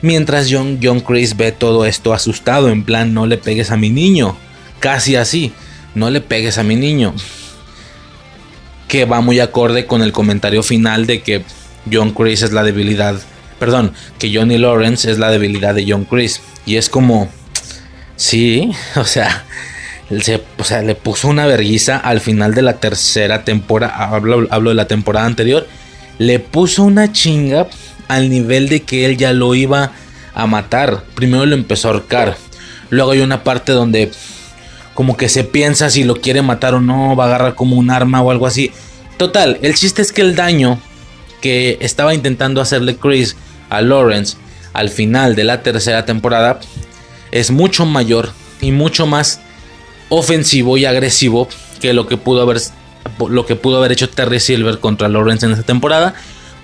[0.00, 3.90] mientras John, John Chris ve todo esto asustado, en plan, no le pegues a mi
[3.90, 4.36] niño,
[4.78, 5.52] casi así,
[5.94, 7.14] no le pegues a mi niño.
[8.88, 11.44] Que va muy acorde con el comentario final de que
[11.92, 13.20] John Chris es la debilidad,
[13.58, 16.40] perdón, que Johnny Lawrence es la debilidad de John Chris.
[16.64, 17.30] Y es como,
[18.20, 19.46] Sí, o sea,
[20.58, 23.94] o sea, le puso una verguiza al final de la tercera temporada.
[23.94, 25.66] Hablo, hablo de la temporada anterior.
[26.18, 27.66] Le puso una chinga
[28.08, 29.92] al nivel de que él ya lo iba
[30.34, 31.02] a matar.
[31.14, 32.36] Primero lo empezó a ahorcar.
[32.90, 34.10] Luego hay una parte donde
[34.92, 37.90] como que se piensa si lo quiere matar o no, va a agarrar como un
[37.90, 38.70] arma o algo así.
[39.16, 40.78] Total, el chiste es que el daño
[41.40, 43.34] que estaba intentando hacerle Chris
[43.70, 44.36] a Lawrence
[44.74, 46.60] al final de la tercera temporada
[47.32, 49.40] es mucho mayor y mucho más
[50.08, 51.48] ofensivo y agresivo
[51.80, 52.60] que lo que pudo haber
[53.28, 56.14] lo que pudo haber hecho Terry Silver contra Lawrence en esa temporada,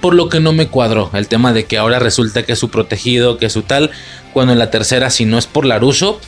[0.00, 2.70] por lo que no me cuadró el tema de que ahora resulta que es su
[2.70, 3.90] protegido, que es su tal,
[4.33, 6.20] cuando en la tercera si no es por Laruso,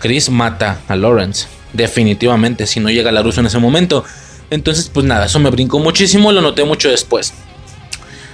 [0.00, 4.04] Chris mata a Lawrence, definitivamente, si no llega Laruso en ese momento.
[4.50, 7.32] Entonces, pues nada, eso me brincó muchísimo, lo noté mucho después.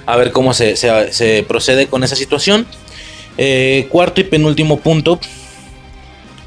[0.05, 2.65] A ver cómo se, se procede con esa situación.
[3.41, 5.17] Eh, cuarto y penúltimo punto.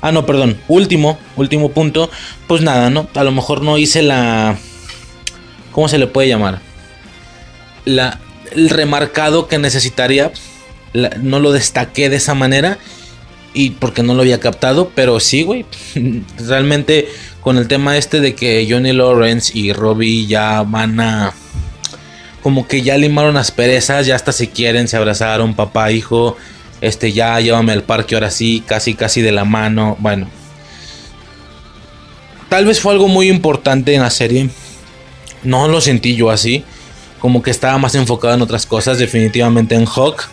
[0.02, 0.58] Ah, no, perdón.
[0.68, 2.10] Último, último punto.
[2.46, 3.08] Pues nada, ¿no?
[3.14, 4.58] A lo mejor no hice la...
[5.72, 6.60] ¿Cómo se le puede llamar?
[7.86, 10.32] La, el remarcado que necesitaría.
[11.22, 12.76] no lo destaqué de esa manera.
[13.54, 14.92] Y porque no lo había captado.
[14.94, 15.64] Pero sí, güey.
[16.46, 17.08] Realmente
[17.40, 21.32] con el tema este de que Johnny Lawrence y Robbie ya van a...
[22.42, 24.04] Como que ya limaron las perezas.
[24.04, 26.36] Ya hasta se quieren, se abrazaron, papá, hijo
[26.82, 30.26] este ya llévame al parque ahora sí, casi casi de la mano, bueno.
[32.48, 34.50] Tal vez fue algo muy importante en la serie.
[35.44, 36.64] No lo sentí yo así.
[37.20, 38.98] Como que estaba más enfocado en otras cosas.
[38.98, 40.24] Definitivamente en Hawk.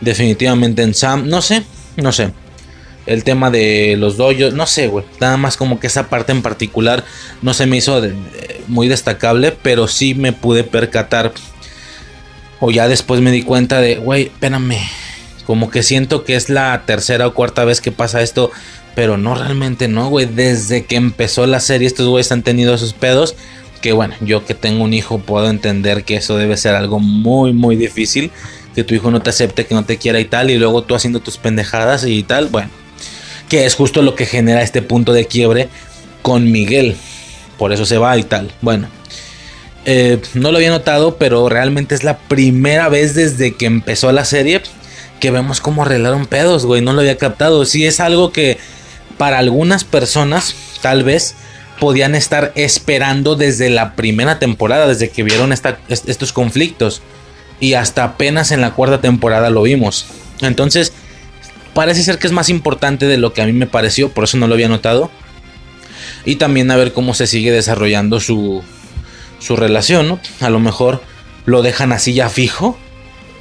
[0.00, 1.28] Definitivamente en Sam.
[1.28, 1.64] No sé.
[1.96, 2.30] No sé.
[3.04, 4.54] El tema de los doyos.
[4.54, 5.04] No sé, güey.
[5.20, 7.04] Nada más como que esa parte en particular
[7.42, 8.00] no se me hizo
[8.68, 9.52] muy destacable.
[9.60, 11.32] Pero sí me pude percatar.
[12.60, 14.78] O ya después me di cuenta de, güey, espérame
[15.46, 18.50] como que siento que es la tercera o cuarta vez que pasa esto.
[18.94, 20.26] Pero no, realmente no, güey.
[20.26, 23.34] Desde que empezó la serie, estos güeyes han tenido esos pedos.
[23.80, 27.52] Que bueno, yo que tengo un hijo puedo entender que eso debe ser algo muy,
[27.52, 28.30] muy difícil.
[28.74, 30.50] Que tu hijo no te acepte, que no te quiera y tal.
[30.50, 32.48] Y luego tú haciendo tus pendejadas y tal.
[32.48, 32.70] Bueno,
[33.48, 35.68] que es justo lo que genera este punto de quiebre
[36.22, 36.96] con Miguel.
[37.58, 38.52] Por eso se va y tal.
[38.60, 38.88] Bueno,
[39.84, 44.24] eh, no lo había notado, pero realmente es la primera vez desde que empezó la
[44.24, 44.62] serie
[45.20, 46.82] que vemos cómo arreglaron pedos, güey.
[46.82, 47.64] No lo había captado.
[47.64, 48.58] Sí es algo que
[49.18, 51.36] para algunas personas, tal vez,
[51.78, 57.02] podían estar esperando desde la primera temporada, desde que vieron estos conflictos.
[57.60, 60.06] Y hasta apenas en la cuarta temporada lo vimos.
[60.40, 60.92] Entonces,
[61.74, 64.38] parece ser que es más importante de lo que a mí me pareció, por eso
[64.38, 65.10] no lo había notado.
[66.24, 68.62] Y también a ver cómo se sigue desarrollando su,
[69.38, 70.18] su relación.
[70.40, 71.02] A lo mejor
[71.44, 72.78] lo dejan así ya fijo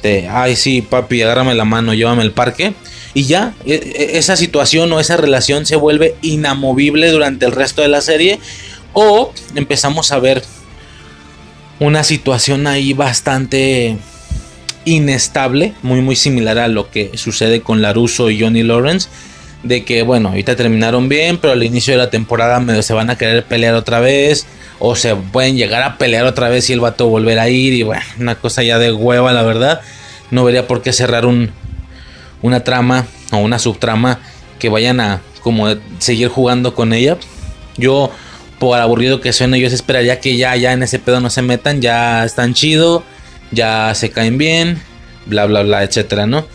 [0.04, 2.74] ay sí, papi, agárrame la mano, llévame al parque.
[3.14, 7.82] Y ya, e, e, esa situación o esa relación se vuelve inamovible durante el resto
[7.82, 8.40] de la serie.
[8.94, 10.44] O empezamos a ver
[11.80, 13.98] una situación ahí bastante
[14.86, 19.10] inestable, muy muy similar a lo que sucede con Laruso y Johnny Lawrence.
[19.64, 23.18] De que bueno, ahorita terminaron bien, pero al inicio de la temporada se van a
[23.18, 24.46] querer pelear otra vez
[24.80, 27.84] o se pueden llegar a pelear otra vez y el vato volver a ir y
[27.84, 29.82] bueno, una cosa ya de hueva la verdad.
[30.32, 31.52] No vería por qué cerrar un,
[32.42, 34.20] una trama o una subtrama
[34.60, 35.68] que vayan a como
[36.00, 37.18] seguir jugando con ella.
[37.78, 38.12] Yo
[38.60, 41.82] por aburrido que suene, yo esperaría que ya ya en ese pedo no se metan,
[41.82, 43.04] ya están chido,
[43.52, 44.82] ya se caen bien,
[45.26, 46.46] bla bla bla, etcétera, ¿no?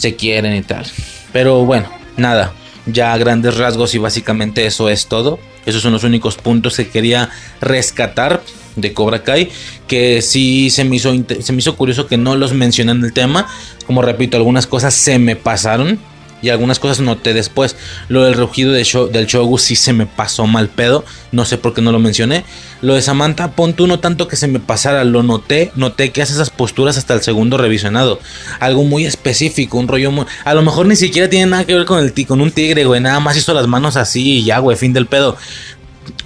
[0.00, 0.86] se quieren y tal.
[1.32, 2.52] Pero bueno, nada,
[2.86, 5.38] ya grandes rasgos y básicamente eso es todo.
[5.66, 8.42] Esos son los únicos puntos que quería rescatar
[8.76, 9.50] de Cobra Kai.
[9.86, 13.12] Que sí se me hizo, se me hizo curioso que no los mencioné en el
[13.12, 13.46] tema.
[13.86, 15.98] Como repito, algunas cosas se me pasaron.
[16.42, 17.76] Y algunas cosas noté después.
[18.08, 21.04] Lo del rugido del Shogu sí se me pasó mal pedo.
[21.32, 22.44] No sé por qué no lo mencioné.
[22.80, 25.04] Lo de Samantha, pon tú no tanto que se me pasara.
[25.04, 25.70] Lo noté.
[25.74, 28.20] Noté que hace esas posturas hasta el segundo revisionado.
[28.58, 29.78] Algo muy específico.
[29.78, 30.26] Un rollo muy.
[30.44, 33.00] A lo mejor ni siquiera tiene nada que ver con, el, con un tigre, güey.
[33.00, 34.76] Nada más hizo las manos así y ya, güey.
[34.76, 35.36] Fin del pedo.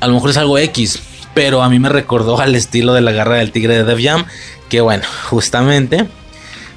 [0.00, 1.00] A lo mejor es algo X.
[1.34, 4.24] Pero a mí me recordó al estilo de la garra del tigre de Def Jam.
[4.68, 6.06] Que bueno, justamente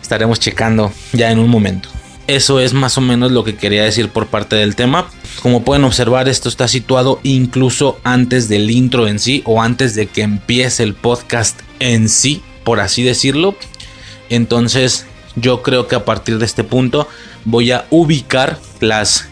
[0.01, 1.89] estaremos checando ya en un momento.
[2.27, 5.07] Eso es más o menos lo que quería decir por parte del tema.
[5.41, 10.07] Como pueden observar, esto está situado incluso antes del intro en sí o antes de
[10.07, 13.55] que empiece el podcast en sí, por así decirlo.
[14.29, 15.05] Entonces,
[15.37, 17.07] yo creo que a partir de este punto
[17.45, 19.29] voy a ubicar las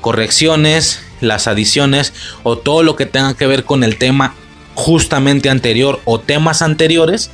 [0.00, 4.34] correcciones, las adiciones o todo lo que tenga que ver con el tema
[4.74, 7.30] justamente anterior o temas anteriores,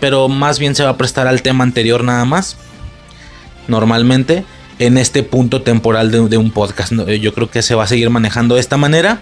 [0.00, 2.56] pero más bien se va a prestar al tema anterior nada más.
[3.68, 4.44] Normalmente
[4.78, 6.92] en este punto temporal de, un podcast.
[6.92, 9.20] Yo creo que se va a seguir manejando de esta manera.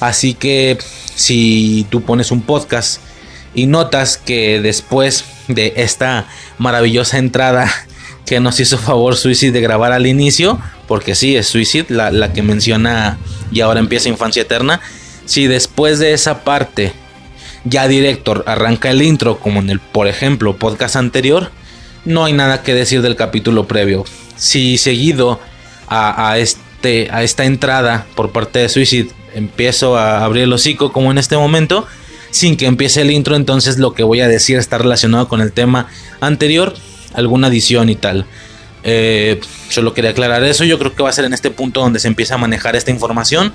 [0.00, 0.78] Así que
[1.14, 3.00] si tú pones un podcast
[3.54, 6.26] y notas que después de esta
[6.58, 7.70] maravillosa entrada
[8.26, 12.32] que nos hizo favor Suicide de grabar al inicio, porque sí, es Suicide la, la
[12.32, 13.18] que menciona
[13.52, 14.80] y ahora empieza Infancia Eterna.
[15.26, 16.92] Si después de esa parte
[17.64, 21.50] ya director arranca el intro, como en el, por ejemplo, podcast anterior,
[22.04, 24.04] no hay nada que decir del capítulo previo
[24.36, 25.40] si seguido
[25.88, 31.10] a, este, a esta entrada por parte de Suicide empiezo a abrir el hocico como
[31.10, 31.86] en este momento,
[32.30, 35.52] sin que empiece el intro, entonces lo que voy a decir está relacionado con el
[35.52, 35.88] tema
[36.20, 36.74] anterior,
[37.12, 38.26] alguna adición y tal.
[38.82, 42.00] Eh, solo quería aclarar eso, yo creo que va a ser en este punto donde
[42.00, 43.52] se empieza a manejar esta información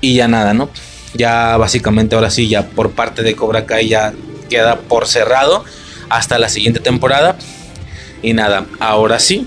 [0.00, 0.70] y ya nada, ¿no?
[1.14, 4.12] Ya básicamente ahora sí, ya por parte de Cobra Kai ya
[4.48, 5.64] queda por cerrado
[6.08, 7.36] hasta la siguiente temporada.
[8.22, 9.46] Y nada, ahora sí,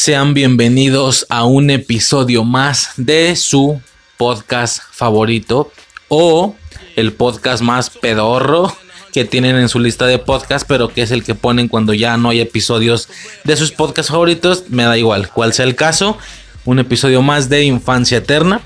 [0.00, 3.82] Sean bienvenidos a un episodio más de su
[4.16, 5.72] podcast favorito
[6.06, 6.54] o
[6.94, 8.72] el podcast más pedorro
[9.12, 12.16] que tienen en su lista de podcast, pero que es el que ponen cuando ya
[12.16, 13.08] no hay episodios
[13.42, 14.66] de sus podcasts favoritos.
[14.68, 16.16] Me da igual cuál sea el caso.
[16.64, 18.60] Un episodio más de Infancia Eterna.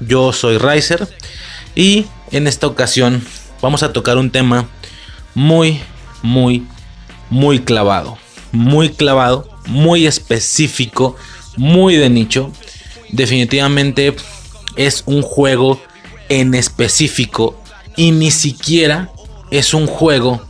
[0.00, 1.08] Yo soy Riser
[1.74, 3.24] y en esta ocasión
[3.62, 4.68] vamos a tocar un tema
[5.34, 5.80] muy,
[6.20, 6.66] muy,
[7.30, 8.18] muy clavado.
[8.52, 11.16] Muy clavado muy específico,
[11.56, 12.50] muy de nicho.
[13.10, 14.14] Definitivamente
[14.76, 15.80] es un juego
[16.28, 17.60] en específico
[17.96, 19.10] y ni siquiera
[19.50, 20.42] es un juego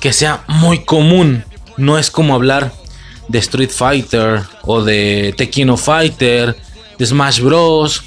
[0.00, 1.44] que sea muy común.
[1.76, 2.72] No es como hablar
[3.28, 6.56] de Street Fighter o de Tekken Fighter,
[6.98, 8.02] de Smash Bros.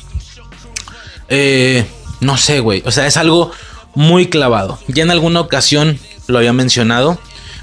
[1.30, 1.86] Eh,
[2.20, 2.84] no sé, güey.
[2.86, 3.52] O sea, es algo
[3.94, 4.78] muy clavado.
[4.88, 7.18] Ya en alguna ocasión lo había mencionado,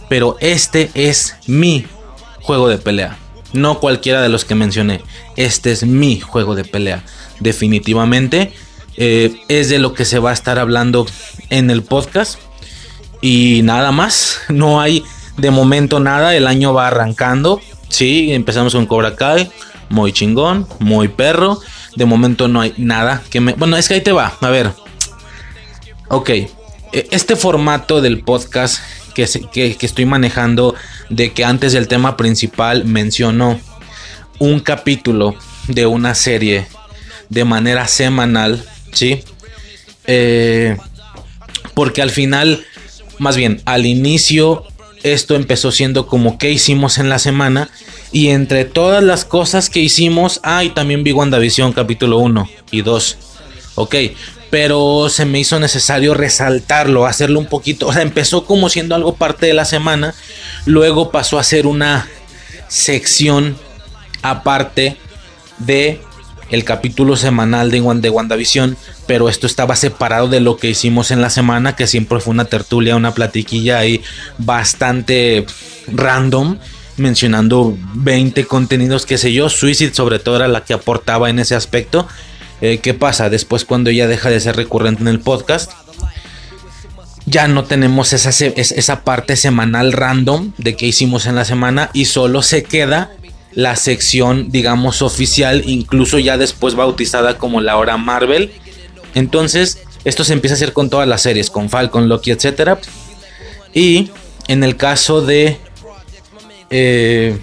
[0.08, 1.86] pero este es mi
[2.42, 3.18] juego de pelea.
[3.52, 5.02] No cualquiera de los que mencioné.
[5.36, 7.04] Este es mi juego de pelea.
[7.40, 8.52] Definitivamente.
[8.96, 11.06] Eh, es de lo que se va a estar hablando
[11.50, 12.38] en el podcast.
[13.20, 14.40] Y nada más.
[14.48, 15.04] No hay
[15.36, 16.34] de momento nada.
[16.34, 17.60] El año va arrancando.
[17.88, 19.50] Sí, empezamos con Cobra Kai.
[19.88, 20.66] Muy chingón.
[20.78, 21.60] Muy perro.
[21.96, 23.52] De momento no hay nada que me...
[23.52, 24.36] Bueno, es que ahí te va.
[24.40, 24.72] A ver.
[26.08, 26.30] Ok.
[26.30, 26.48] E,
[27.10, 28.80] este formato del podcast
[29.14, 30.74] que, estoy manejando
[31.08, 33.60] de que antes del tema principal mencionó
[34.38, 35.34] un capítulo
[35.68, 36.66] de una serie
[37.28, 39.22] de manera semanal, ¿sí?
[40.06, 40.76] Eh,
[41.74, 42.64] porque al final,
[43.18, 44.66] más bien, al inicio
[45.02, 47.68] esto empezó siendo como qué hicimos en la semana.
[48.12, 53.16] Y entre todas las cosas que hicimos, ay, también vi WandaVision capítulo 1 y 2.
[53.74, 53.94] Ok,
[54.52, 57.86] pero se me hizo necesario resaltarlo, hacerlo un poquito.
[57.86, 60.14] O sea, empezó como siendo algo parte de la semana,
[60.66, 62.06] luego pasó a ser una
[62.68, 63.56] sección
[64.20, 64.98] aparte
[65.56, 66.02] de
[66.50, 71.22] el capítulo semanal de, de WandaVision, pero esto estaba separado de lo que hicimos en
[71.22, 74.02] la semana, que siempre fue una tertulia, una platiquilla ahí
[74.36, 75.46] bastante
[75.86, 76.58] random,
[76.98, 81.54] mencionando 20 contenidos, qué sé yo, Suicide sobre todo era la que aportaba en ese
[81.54, 82.06] aspecto.
[82.62, 83.28] Eh, ¿Qué pasa?
[83.28, 85.72] Después cuando ya deja de ser recurrente en el podcast,
[87.26, 92.04] ya no tenemos esa, esa parte semanal random de qué hicimos en la semana y
[92.04, 93.10] solo se queda
[93.52, 98.52] la sección, digamos, oficial, incluso ya después bautizada como la hora Marvel.
[99.16, 102.78] Entonces, esto se empieza a hacer con todas las series, con Falcon, Loki, etc.
[103.74, 104.10] Y
[104.46, 105.58] en el caso de...
[106.70, 107.38] Eh,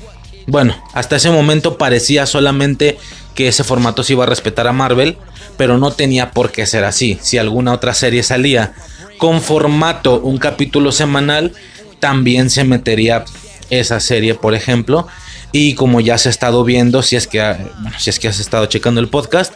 [0.48, 2.98] bueno, hasta ese momento parecía solamente
[3.40, 5.16] que ese formato se iba a respetar a Marvel,
[5.56, 7.18] pero no tenía por qué ser así.
[7.22, 8.74] Si alguna otra serie salía
[9.18, 11.54] con formato un capítulo semanal,
[12.02, 13.24] también se metería
[13.70, 15.08] esa serie, por ejemplo.
[15.54, 17.56] Y como ya se ha estado viendo, si es que,
[17.98, 19.54] si es que has estado checando el podcast,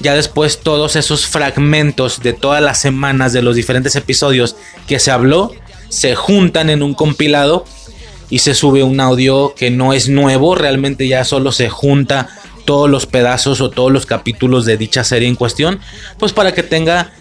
[0.00, 4.56] ya después todos esos fragmentos de todas las semanas de los diferentes episodios
[4.88, 5.52] que se habló,
[5.88, 7.64] se juntan en un compilado
[8.28, 12.28] y se sube un audio que no es nuevo, realmente ya solo se junta
[12.64, 15.80] todos los pedazos o todos los capítulos de dicha serie en cuestión,
[16.18, 17.12] pues para que tenga,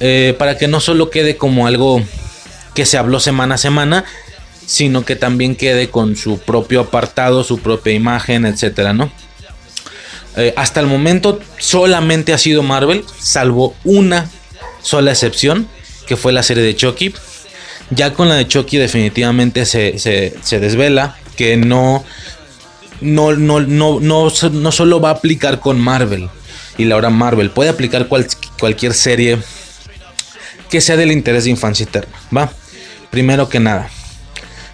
[0.00, 2.02] eh, para que no solo quede como algo
[2.74, 4.04] que se habló semana a semana,
[4.66, 9.12] sino que también quede con su propio apartado, su propia imagen, etcétera, ¿no?
[10.36, 14.28] Eh, hasta el momento solamente ha sido Marvel, salvo una
[14.82, 15.68] sola excepción,
[16.06, 17.14] que fue la serie de Chucky.
[17.90, 22.04] Ya con la de Chucky definitivamente se, se, desvela que no
[23.00, 26.28] no, no, no, no, no solo va a aplicar con Marvel
[26.78, 29.38] y la hora Marvel, puede aplicar cualquier serie
[30.70, 32.52] que sea del interés de infancia eterna, ¿va?
[33.10, 33.90] Primero que nada,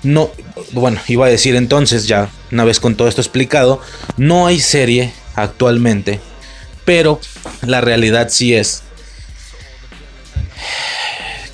[0.02, 0.30] no,
[0.72, 3.80] bueno, iba a decir entonces ya, una vez con todo esto explicado,
[4.16, 6.20] no hay serie actualmente,
[6.84, 7.20] pero
[7.62, 8.82] la realidad sí es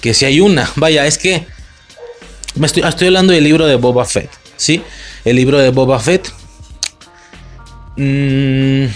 [0.00, 1.46] que si hay una, vaya, es que
[2.54, 4.82] me estoy, estoy hablando del libro de Boba Fett, ¿sí?
[5.24, 6.32] El libro de Boba Fett.
[7.96, 8.86] Mmm,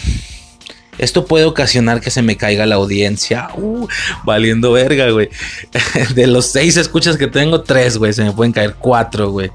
[1.01, 3.49] esto puede ocasionar que se me caiga la audiencia.
[3.57, 3.89] Uh,
[4.25, 5.31] valiendo verga, güey.
[6.15, 8.13] De los seis escuchas que tengo, tres, güey.
[8.13, 9.51] Se me pueden caer cuatro, güey.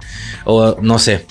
[0.45, 1.27] O no sé.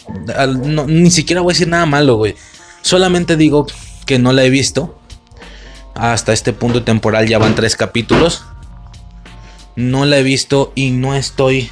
[0.87, 2.37] ni siquiera voy a decir nada malo, güey.
[2.81, 3.66] Solamente digo
[4.07, 4.96] que no la he visto.
[5.96, 8.44] Hasta este punto temporal ya van tres capítulos.
[9.74, 11.70] No la he visto y no estoy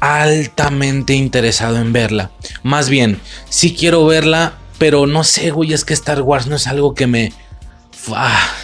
[0.00, 2.32] altamente interesado en verla.
[2.64, 6.66] Más bien, sí quiero verla, pero no sé, güey, es que Star Wars no es
[6.66, 7.32] algo que me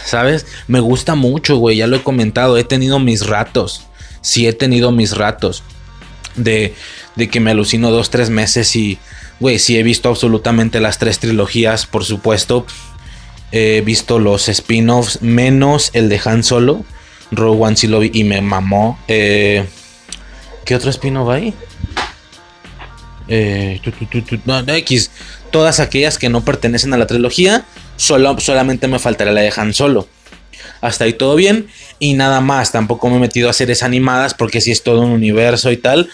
[0.03, 0.45] ¿sabes?
[0.67, 3.87] Me gusta mucho, güey, ya lo he comentado, he tenido mis ratos,
[4.19, 5.63] sí he tenido mis ratos
[6.35, 6.75] de,
[7.15, 8.99] de que me alucino dos, tres meses y,
[9.39, 12.65] güey, sí he visto absolutamente las tres trilogías, por supuesto.
[13.53, 16.83] He visto los spin-offs, menos el de Han Solo.
[17.31, 18.99] Rogue One sí lo vi y me mamó.
[19.07, 19.65] Eh,
[20.65, 21.53] ¿Qué otro spin-off hay?
[23.29, 23.79] Eh,
[24.67, 25.11] X.
[25.51, 27.65] Todas aquellas que no pertenecen a la trilogía
[27.99, 30.07] Solo, solamente me faltará la de Han Solo.
[30.79, 31.67] Hasta ahí todo bien.
[31.99, 32.71] Y nada más.
[32.71, 36.09] Tampoco me he metido a series animadas porque si es todo un universo y tal.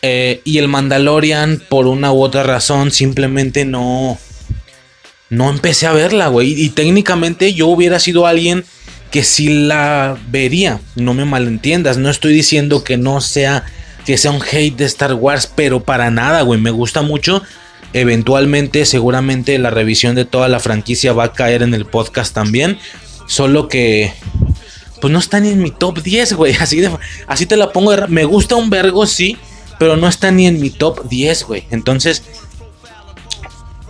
[0.00, 4.18] Eh, y el Mandalorian, por una u otra razón, simplemente no.
[5.28, 6.58] No empecé a verla, güey.
[6.58, 8.64] Y técnicamente yo hubiera sido alguien
[9.10, 10.80] que sí la vería.
[10.96, 11.98] No me malentiendas.
[11.98, 13.66] No estoy diciendo que no sea.
[14.08, 15.52] Que sea un hate de Star Wars.
[15.54, 16.58] Pero para nada, güey.
[16.58, 17.42] Me gusta mucho.
[17.92, 22.78] Eventualmente, seguramente la revisión de toda la franquicia va a caer en el podcast también.
[23.26, 24.14] Solo que,
[25.02, 26.54] pues no está ni en mi top 10, güey.
[26.60, 26.82] Así,
[27.26, 27.92] así te la pongo.
[28.08, 29.36] me gusta un vergo, sí,
[29.78, 31.64] pero no está ni en mi top 10, güey.
[31.70, 32.22] Entonces,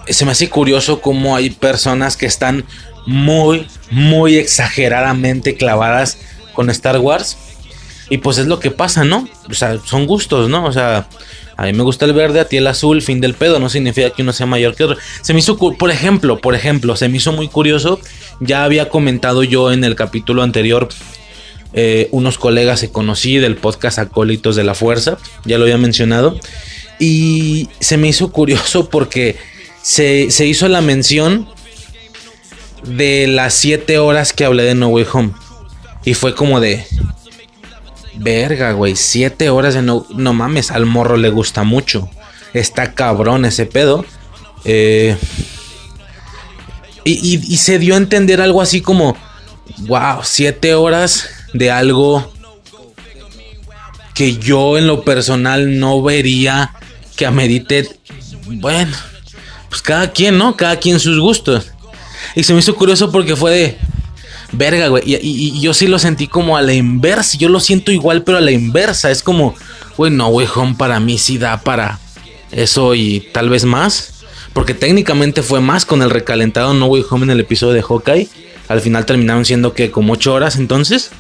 [0.09, 2.65] se me hace curioso cómo hay personas que están
[3.07, 6.19] muy, muy exageradamente clavadas
[6.55, 7.37] con Star Wars.
[8.11, 9.29] Y pues es lo que pasa, ¿no?
[9.51, 10.65] O sea, son gustos, ¿no?
[10.65, 11.09] O sea,
[11.57, 14.11] a mí me gusta el verde, a ti el azul, fin del pedo, no significa
[14.11, 14.97] que uno sea mayor que otro.
[15.23, 18.01] Se me hizo, por ejemplo, por ejemplo, se me hizo muy curioso,
[18.41, 20.89] ya había comentado yo en el capítulo anterior,
[21.75, 26.39] eh, unos colegas que conocí del podcast Acólitos de la Fuerza, ya lo había mencionado,
[26.99, 29.37] y se me hizo curioso porque
[29.83, 31.49] se, se hizo la mención
[32.85, 35.31] de las 7 horas que hablé de No Way Home.
[36.05, 36.87] Y fue como de,
[38.19, 42.11] verga, güey, siete horas de no, no mames, al morro le gusta mucho.
[42.53, 44.05] Está cabrón ese pedo.
[44.65, 45.17] Eh,
[47.05, 49.17] y, se dio a entender algo así como,
[49.79, 52.33] wow, siete horas de algo
[54.15, 56.75] que yo en lo personal no vería
[57.17, 57.89] que amerite,
[58.47, 58.95] bueno,
[59.71, 60.57] pues cada quien, ¿no?
[60.57, 61.73] Cada quien sus gustos.
[62.35, 63.79] Y se me hizo curioso porque fue de,
[64.53, 65.03] verga, güey.
[65.07, 67.39] Y, yo sí lo sentí como a la inversa.
[67.39, 69.11] Yo lo siento igual, pero a la inversa.
[69.11, 69.55] Es como,
[69.97, 71.99] güey, no, güey, Home para mí sí da para
[72.51, 74.25] eso y tal vez más.
[74.53, 78.29] Porque técnicamente fue más con el recalentado No Way Home en el episodio de Hawkeye.
[78.69, 81.11] Al final terminaron siendo que como 8 horas entonces.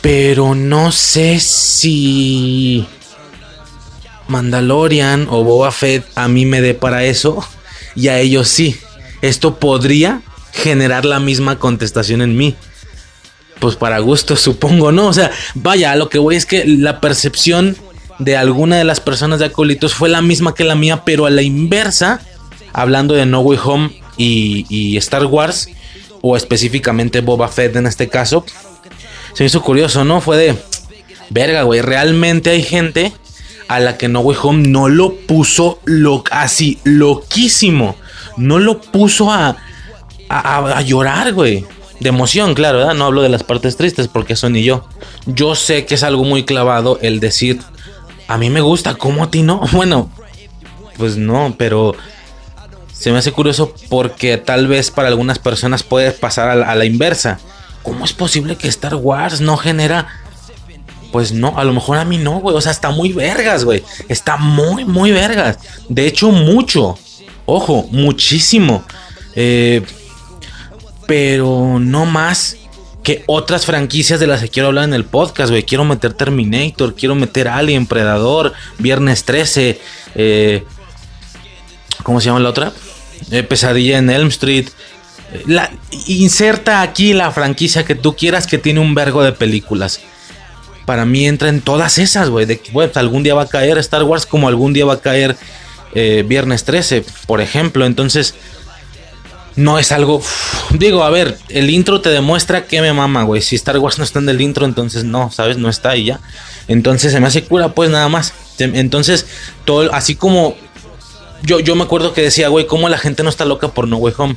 [0.00, 2.86] Pero no sé si
[4.28, 7.44] Mandalorian o Boba Fett a mí me dé para eso.
[7.94, 8.76] Y a ellos sí.
[9.20, 10.22] Esto podría
[10.58, 12.54] generar la misma contestación en mí.
[13.60, 15.06] Pues para gusto, supongo, ¿no?
[15.06, 17.76] O sea, vaya, lo que voy es que la percepción
[18.18, 21.30] de alguna de las personas de Acolitos fue la misma que la mía, pero a
[21.30, 22.20] la inversa,
[22.72, 25.68] hablando de No Way Home y, Star Wars,
[26.20, 28.44] o específicamente Boba Fett en este caso,
[29.34, 30.20] se me hizo curioso, ¿no?
[30.20, 30.56] Fue de,
[31.30, 33.12] verga, güey, realmente hay gente
[33.68, 35.78] a la que No Way Home no lo puso
[36.32, 37.94] así, loquísimo.
[38.36, 39.56] No lo puso a,
[40.28, 41.64] a, llorar, güey.
[42.00, 42.94] De emoción, claro, ¿verdad?
[42.94, 44.86] No hablo de las partes tristes porque eso ni yo.
[45.26, 47.60] Yo sé que es algo muy clavado el decir,
[48.28, 49.60] a mí me gusta, ¿cómo a ti no?
[49.72, 50.10] Bueno,
[50.96, 51.96] pues no, pero
[52.92, 56.74] se me hace curioso porque tal vez para algunas personas puede pasar a la, a
[56.76, 57.40] la inversa.
[57.82, 60.08] ¿Cómo es posible que Star Wars no genera
[61.12, 62.54] pues no, a lo mejor a mí no, güey.
[62.56, 63.82] O sea, está muy vergas, güey.
[64.08, 65.58] Está muy, muy vergas.
[65.88, 66.98] De hecho, mucho.
[67.46, 68.84] Ojo, muchísimo.
[69.34, 69.82] Eh,
[71.08, 72.58] pero no más
[73.02, 75.62] que otras franquicias de las que quiero hablar en el podcast, güey.
[75.62, 79.80] Quiero meter Terminator, quiero meter Alien, Predador, Viernes 13.
[80.16, 80.64] eh,
[82.02, 82.72] ¿Cómo se llama la otra?
[83.30, 84.68] Eh, Pesadilla en Elm Street.
[85.32, 85.68] Eh,
[86.08, 90.00] inserta aquí la franquicia que tú quieras que tiene un vergo de películas
[90.84, 92.44] para mí entra en todas esas, güey.
[92.44, 95.00] De que, pues, algún día va a caer Star Wars como algún día va a
[95.00, 95.36] caer
[95.94, 97.84] Viernes 13, por ejemplo.
[97.84, 98.34] Entonces,
[99.58, 100.22] no es algo.
[100.70, 103.42] digo, a ver, el intro te demuestra que me mama, güey.
[103.42, 105.58] Si Star Wars no está en el intro, entonces no, ¿sabes?
[105.58, 106.20] No está y ya.
[106.68, 108.32] Entonces se me hace cura, pues nada más.
[108.58, 109.26] Entonces,
[109.64, 110.56] todo, así como.
[111.42, 113.96] Yo, yo me acuerdo que decía, güey, ¿cómo la gente no está loca por No
[113.96, 114.36] Way Home?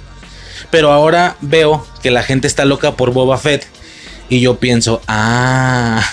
[0.71, 3.67] Pero ahora veo que la gente está loca por Boba Fett.
[4.27, 6.03] Y yo pienso, ah,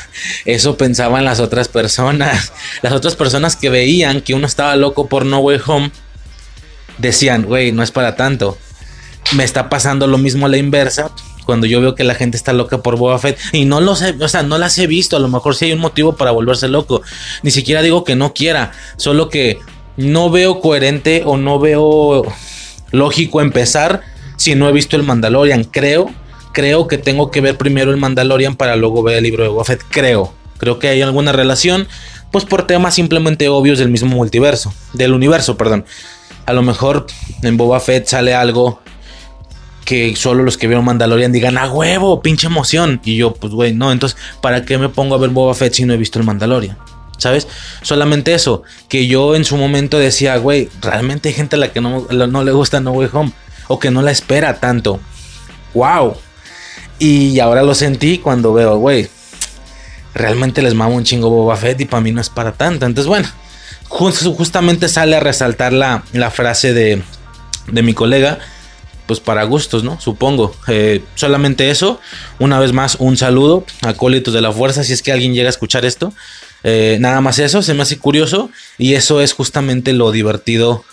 [0.44, 2.52] eso pensaban las otras personas.
[2.82, 5.92] Las otras personas que veían que uno estaba loco por No Way Home,
[6.98, 8.58] decían, güey, no es para tanto.
[9.32, 11.10] Me está pasando lo mismo a la inversa.
[11.44, 14.10] Cuando yo veo que la gente está loca por Boba Fett y no los he,
[14.22, 16.68] o sea, no las he visto, a lo mejor sí hay un motivo para volverse
[16.68, 17.00] loco.
[17.42, 19.58] Ni siquiera digo que no quiera, solo que
[19.96, 22.22] no veo coherente o no veo
[22.90, 24.02] lógico empezar
[24.36, 25.64] si no he visto el Mandalorian.
[25.64, 26.10] Creo,
[26.52, 29.64] creo que tengo que ver primero el Mandalorian para luego ver el libro de Boba
[29.64, 29.82] Fett.
[29.88, 31.88] Creo, creo que hay alguna relación,
[32.30, 35.84] pues por temas simplemente obvios del mismo multiverso, del universo, perdón.
[36.44, 37.06] A lo mejor
[37.42, 38.80] en Boba Fett sale algo
[39.88, 43.00] que solo los que vieron Mandalorian digan, a huevo, pinche emoción.
[43.04, 45.86] Y yo, pues, güey, no, entonces, ¿para qué me pongo a ver Boba Fett si
[45.86, 46.76] no he visto el Mandalorian?
[47.16, 47.48] ¿Sabes?
[47.80, 51.80] Solamente eso, que yo en su momento decía, güey, realmente hay gente a la que
[51.80, 53.32] no, no le gusta No Way Home
[53.68, 55.00] o que no la espera tanto.
[55.72, 56.18] ¡Wow!
[56.98, 59.08] Y ahora lo sentí cuando veo, güey,
[60.14, 62.84] realmente les mamo un chingo Boba Fett y para mí no es para tanto.
[62.84, 63.26] Entonces, bueno,
[63.88, 67.02] just- justamente sale a resaltar la, la frase de,
[67.68, 68.38] de mi colega
[69.08, 69.98] pues para gustos, ¿no?
[69.98, 70.54] Supongo.
[70.68, 71.98] Eh, solamente eso.
[72.38, 74.84] Una vez más, un saludo a de la Fuerza.
[74.84, 76.12] Si es que alguien llega a escuchar esto.
[76.62, 78.50] Eh, nada más eso, se me hace curioso.
[78.76, 80.84] Y eso es justamente lo divertido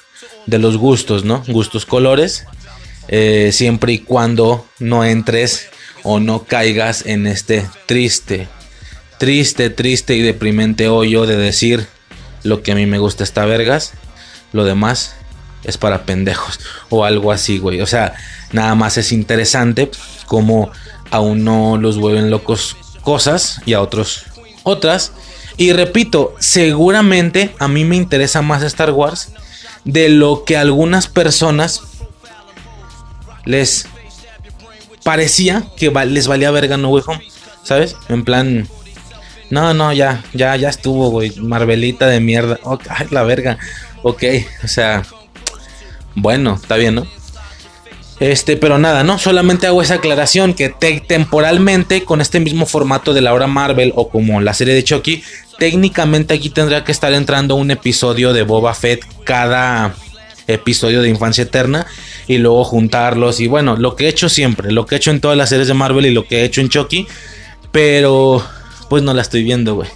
[0.45, 1.43] de los gustos, ¿no?
[1.49, 2.45] Gustos colores.
[3.09, 5.67] Eh, siempre y cuando no entres
[6.03, 8.47] o no caigas en este triste,
[9.19, 11.85] triste, triste y deprimente hoyo de decir
[12.43, 13.91] lo que a mí me gusta está vergas.
[14.53, 15.15] Lo demás
[15.65, 16.59] es para pendejos
[16.89, 17.81] o algo así, güey.
[17.81, 18.13] O sea,
[18.51, 19.89] nada más es interesante
[20.25, 20.71] como
[21.11, 24.25] a uno los vuelven locos cosas y a otros
[24.63, 25.11] otras.
[25.57, 29.29] Y repito, seguramente a mí me interesa más Star Wars
[29.85, 31.81] de lo que a algunas personas
[33.45, 33.87] les
[35.03, 37.03] parecía que les valía verga No Way
[37.63, 37.95] ¿sabes?
[38.09, 38.67] En plan,
[39.49, 41.31] no, no, ya, ya, ya estuvo, güey.
[41.37, 42.59] Marvelita de mierda.
[42.89, 43.57] Ay, la verga.
[44.03, 44.23] Ok,
[44.63, 45.03] o sea,
[46.15, 47.07] bueno, está bien, ¿no?
[48.19, 49.19] Este, pero nada, ¿no?
[49.19, 50.69] Solamente hago esa aclaración que
[51.05, 55.21] temporalmente con este mismo formato de la hora Marvel o como la serie de Chucky,
[55.59, 59.95] técnicamente aquí tendría que estar entrando un episodio de Boba Fett cada
[60.47, 61.87] episodio de Infancia Eterna
[62.27, 65.19] y luego juntarlos y bueno, lo que he hecho siempre, lo que he hecho en
[65.19, 67.07] todas las series de Marvel y lo que he hecho en Chucky,
[67.71, 68.45] pero
[68.89, 69.89] pues no la estoy viendo, güey.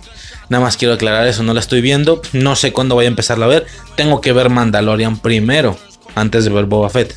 [0.49, 3.41] Nada más quiero aclarar eso, no la estoy viendo, no sé cuándo voy a empezar
[3.41, 5.77] a ver, tengo que ver Mandalorian primero
[6.15, 7.15] antes de ver Boba Fett.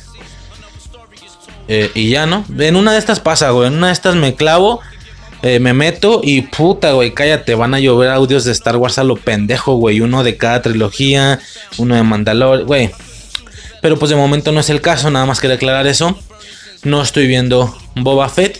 [1.67, 2.45] Eh, y ya, ¿no?
[2.57, 3.67] En una de estas pasa, güey.
[3.67, 4.81] En una de estas me clavo,
[5.41, 7.55] eh, me meto y puta, güey, cállate.
[7.55, 10.01] Van a llover audios de Star Wars a lo pendejo, güey.
[10.01, 11.39] Uno de cada trilogía,
[11.77, 12.91] uno de Mandalorian, güey.
[13.81, 16.17] Pero pues de momento no es el caso, nada más quería aclarar eso.
[16.83, 18.59] No estoy viendo Boba Fett.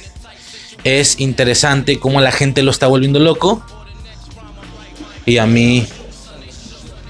[0.84, 3.64] Es interesante cómo la gente lo está volviendo loco.
[5.26, 5.88] Y a mí...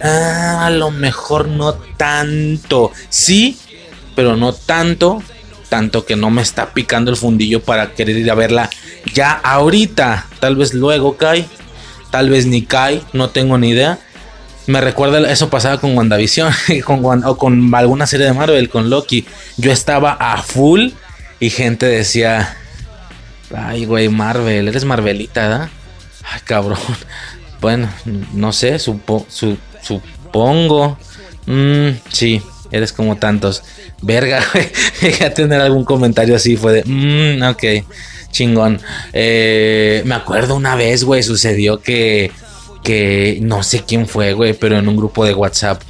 [0.03, 2.91] Ah, a lo mejor no tanto.
[3.09, 3.57] Sí,
[4.15, 5.23] pero no tanto
[5.73, 8.69] tanto que no me está picando el fundillo para querer ir a verla
[9.11, 10.27] ya ahorita.
[10.39, 11.47] Tal vez luego cae,
[12.11, 13.97] tal vez ni cae, no tengo ni idea.
[14.67, 16.53] Me recuerda eso pasaba con WandaVision
[16.85, 19.25] con, o con alguna serie de Marvel, con Loki.
[19.57, 20.89] Yo estaba a full
[21.39, 22.55] y gente decía,
[23.55, 25.69] ay güey, Marvel, eres Marvelita, ¿da?
[26.23, 26.77] Ay cabrón.
[27.61, 27.87] Bueno,
[28.33, 28.77] no sé,
[29.83, 30.97] supongo.
[31.45, 33.63] Mm, sí, eres como tantos.
[34.01, 35.23] Verga, güey.
[35.23, 36.57] A tener algún comentario así.
[36.57, 37.85] Fue de, mmm, ok,
[38.31, 38.81] chingón.
[39.13, 42.31] Eh, me acuerdo una vez, güey, sucedió que,
[42.83, 45.81] que no sé quién fue, güey, pero en un grupo de WhatsApp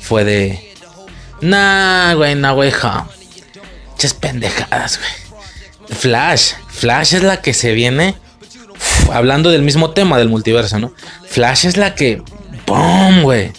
[0.00, 0.74] fue de,
[1.40, 3.06] nah, güey, nah, güey, ja.
[4.18, 5.96] Pendejadas, güey.
[5.98, 8.14] Flash, Flash es la que se viene.
[9.12, 10.94] hablando del mismo tema del multiverso, ¿no?
[11.28, 12.22] Flash es la que.
[12.70, 13.50] ¡Bum, güey!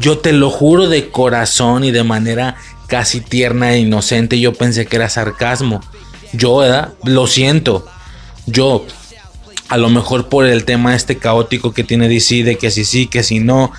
[0.00, 2.56] Yo te lo juro de corazón y de manera
[2.88, 4.40] casi tierna e inocente.
[4.40, 5.80] Yo pensé que era sarcasmo.
[6.32, 6.92] Yo, ¿verdad?
[7.04, 7.86] Lo siento.
[8.46, 8.84] Yo,
[9.68, 13.06] a lo mejor por el tema este caótico que tiene DC, de que si sí,
[13.06, 13.70] que si no,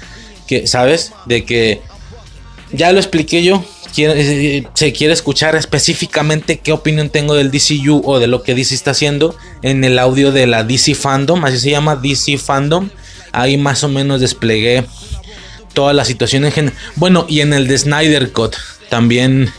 [0.47, 1.11] que, ¿sabes?
[1.25, 1.81] De que
[2.71, 3.61] ya lo expliqué yo.
[3.97, 8.75] Eh, se quiere escuchar específicamente qué opinión tengo del DCU o de lo que DC
[8.75, 12.89] está haciendo en el audio de la DC Fandom, así se llama DC Fandom.
[13.31, 14.85] Ahí más o menos desplegué
[15.73, 16.77] toda la situación en general.
[16.95, 18.55] Bueno, y en el de Snyder Cut
[18.89, 19.51] también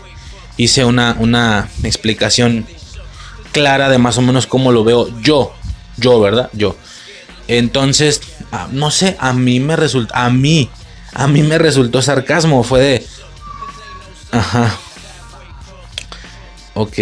[0.57, 2.67] hice una, una explicación
[3.53, 5.55] clara de más o menos cómo lo veo yo.
[5.97, 6.51] Yo, ¿verdad?
[6.53, 6.77] Yo.
[7.49, 8.21] Entonces,
[8.53, 10.71] ah, no sé, a mí me resultó, a mí,
[11.13, 12.63] a mí me resultó sarcasmo.
[12.63, 13.07] Fue de...
[14.31, 14.77] Ajá.
[16.75, 16.99] Ok.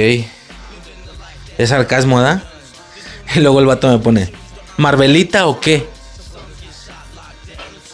[1.57, 2.43] Es sarcasmo, ¿verdad?
[3.35, 4.33] Y luego el vato me pone,
[4.79, 5.87] ¿Marvelita o qué?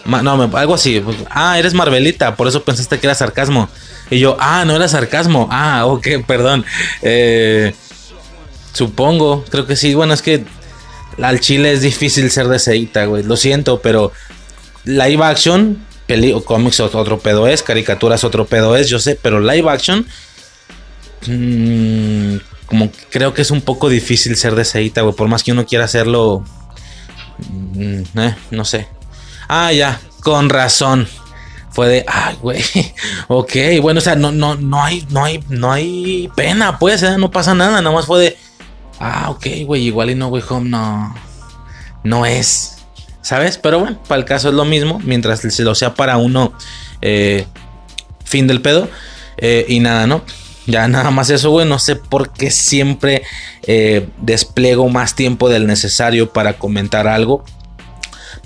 [0.05, 1.03] No, algo así.
[1.31, 3.69] Ah, eres Marvelita, por eso pensaste que era sarcasmo.
[4.11, 5.49] Y yo, ah, no era sarcasmo.
[5.51, 6.65] Ah, ok, perdón.
[7.03, 7.75] Eh,
[8.73, 9.95] supongo, creo que sí.
[9.95, 10.45] Bueno, es que
[11.23, 13.23] al chile es difícil ser de seita, güey.
[13.23, 14.13] Lo siento, pero
[14.85, 19.71] live action, peli cómics otro pedo es, caricaturas otro pedo es, yo sé, pero live
[19.71, 20.07] action,
[21.27, 22.37] mmm,
[22.67, 25.15] como creo que es un poco difícil ser de seita, güey.
[25.15, 26.45] Por más que uno quiera hacerlo,
[27.49, 28.89] mm, eh, no sé.
[29.49, 31.07] Ah, ya, con razón.
[31.75, 32.63] Fue de, ay, güey,
[33.29, 37.17] ok, bueno, o sea, no, no, no hay, no hay, no hay pena, pues, ¿eh?
[37.19, 38.37] no pasa nada, nada más fue de,
[39.01, 41.13] ah, ok, güey, igual y no, güey, home no,
[42.05, 42.77] no es,
[43.23, 43.59] ¿sabes?
[43.59, 46.53] Pero bueno, para el caso es lo mismo, mientras se lo sea para uno,
[47.03, 47.45] eh,
[48.25, 48.89] fin del pedo,
[49.39, 50.23] eh, y nada, ¿no?
[50.67, 53.25] Ya nada más eso, güey, no sé por qué siempre
[54.19, 57.45] despliego más tiempo del necesario para comentar algo.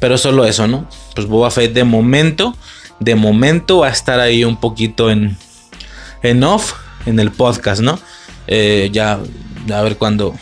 [0.01, 0.89] Pero solo eso, ¿no?
[1.15, 2.57] Pues Boba Fett de momento,
[3.01, 5.37] de momento va a estar ahí un poquito en,
[6.23, 6.75] en off,
[7.07, 7.99] en el podcast, ¿no?
[8.47, 9.19] Eh, ya,
[9.73, 10.35] a ver cuándo,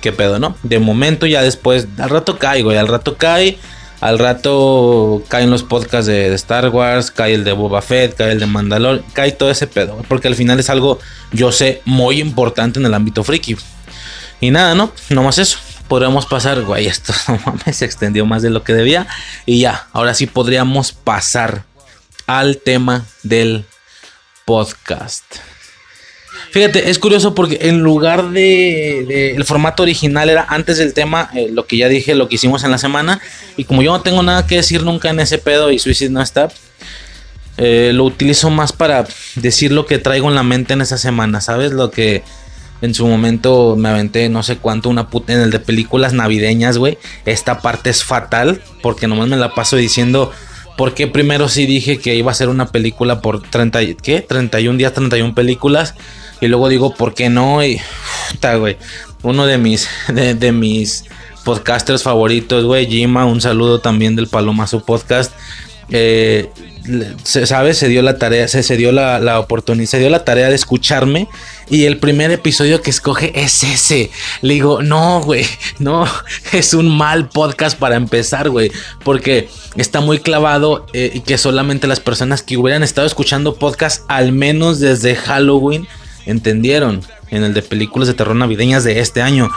[0.00, 0.56] qué pedo, ¿no?
[0.62, 3.58] De momento ya después, al rato caigo, y al rato cae,
[4.00, 8.38] al rato caen los podcasts de, Star Wars, cae el de Boba Fett, cae el
[8.38, 11.00] de Mandalor, cae todo ese pedo, porque al final es algo,
[11.32, 13.56] yo sé, muy importante en el ámbito friki.
[14.40, 14.92] Y nada, ¿no?
[15.10, 15.58] No más eso
[15.94, 17.12] podríamos pasar, güey, esto
[17.72, 19.06] se extendió más de lo que debía.
[19.46, 21.62] Y ya, ahora sí podríamos pasar
[22.26, 23.64] al tema del
[24.44, 25.22] podcast.
[26.50, 31.48] Fíjate, es curioso porque en lugar de, el formato original era antes del tema, eh,
[31.52, 33.20] lo que ya dije, lo que hicimos en la semana.
[33.56, 36.22] Y como yo no tengo nada que decir nunca en ese pedo y Suicide no
[36.22, 36.48] está,
[37.56, 41.40] eh, lo utilizo más para decir lo que traigo en la mente en esa semana,
[41.40, 41.70] ¿sabes?
[41.70, 42.24] Lo que
[42.84, 46.76] en su momento me aventé no sé cuánto una puta en el de películas navideñas,
[46.76, 46.98] güey.
[47.24, 50.30] Esta parte es fatal porque nomás me la paso diciendo
[50.76, 54.20] por qué primero sí dije que iba a ser una película por 30 ¿qué?
[54.20, 55.94] 31 días, 31 películas
[56.42, 57.64] Y luego digo, ¿por qué no?
[57.64, 57.80] Y,
[58.30, 58.76] puta, güey,
[59.22, 61.04] uno de mis, de, mis
[61.42, 65.32] podcasters favoritos, güey, Jima, un saludo también del Palomazo Podcast.
[65.88, 66.50] Eh,
[67.22, 70.48] se sabe, se dio la tarea, se, se dio la, oportunidad, se dio la tarea
[70.48, 71.28] de escucharme
[71.68, 74.10] y el primer episodio que escoge es ese.
[74.42, 75.46] Le digo, no, güey,
[75.78, 76.06] no,
[76.52, 78.70] es un mal podcast para empezar, güey,
[79.02, 84.04] porque está muy clavado eh, y que solamente las personas que hubieran estado escuchando podcast
[84.08, 85.86] al menos desde Halloween
[86.26, 87.00] entendieron
[87.30, 89.50] en el de películas de terror navideñas de este año.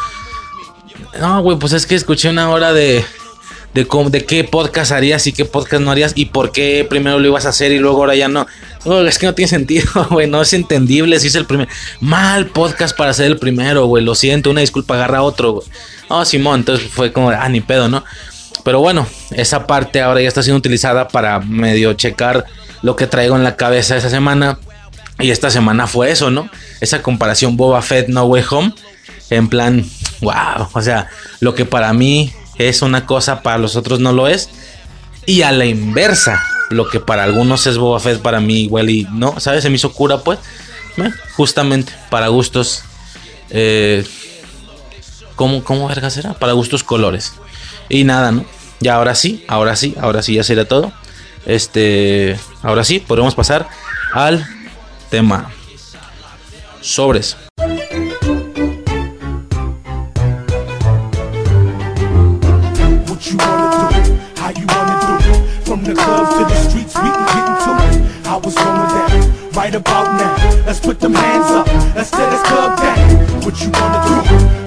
[1.20, 3.04] No, güey, pues es que escuché una hora de,
[3.78, 7.20] de, cómo, de qué podcast harías y qué podcast no harías y por qué primero
[7.20, 8.48] lo ibas a hacer y luego ahora ya no.
[9.06, 11.68] es que no tiene sentido, güey, no es entendible si es el primer.
[12.02, 15.68] Mal podcast para ser el primero, güey, lo siento, una disculpa, agarra otro, güey.
[16.08, 18.04] Oh, Simón, entonces fue como, ah, ni pedo, ¿no?
[18.64, 22.46] Pero bueno, esa parte ahora ya está siendo utilizada para medio checar
[22.82, 24.58] lo que traigo en la cabeza esa semana.
[25.20, 26.50] Y esta semana fue eso, ¿no?
[26.82, 28.74] Esa comparación Boba Fett No Way Home.
[29.30, 29.86] En plan,
[30.22, 30.68] wow.
[30.74, 31.10] O sea,
[31.42, 34.50] lo que para mí es una cosa, para los otros no lo es.
[35.26, 39.08] Y a la inversa, lo que para algunos es Boba Fett, para mí igual y
[39.12, 39.64] no, ¿sabes?
[39.64, 40.40] Se me hizo cura, pues.
[40.98, 42.84] Eh, justamente, para gustos.
[43.50, 44.06] Eh,
[45.36, 46.34] ¿cómo, ¿Cómo verga será?
[46.34, 47.34] Para gustos colores.
[47.90, 48.46] Y nada, ¿no?
[48.80, 50.92] Ya ahora sí, ahora sí, ahora sí ya sería todo.
[51.46, 53.68] Este, ahora sí, podemos pasar
[54.14, 54.46] al
[55.10, 55.52] tema.
[56.82, 57.38] Sobres.
[72.38, 73.42] Let's tear this club down.
[73.42, 74.16] What you wanna do?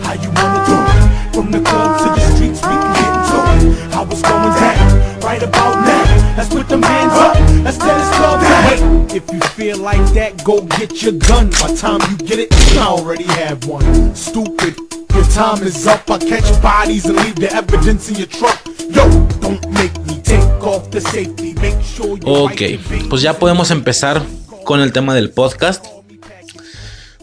[0.03, 1.35] How you wanna do it?
[1.35, 3.93] From the club to the streets, we can get into it.
[3.95, 5.21] How it's going down.
[5.21, 6.37] Right about now.
[6.37, 7.37] Let's put them hands up.
[7.65, 9.07] Let's tear this club down.
[9.07, 11.51] Wait, if you feel like that, go get your gun.
[11.51, 14.15] By time you get it, I already have one.
[14.17, 14.77] Stupid.
[15.15, 16.11] Your time is up.
[16.11, 18.59] I catch bodies and leave the evidence in your truck.
[18.91, 19.05] Yo,
[19.41, 21.55] don't make me take off the safety.
[21.55, 24.23] Make sure you Ok, pues ya podemos empezar
[24.65, 26.00] con el tema del podcast.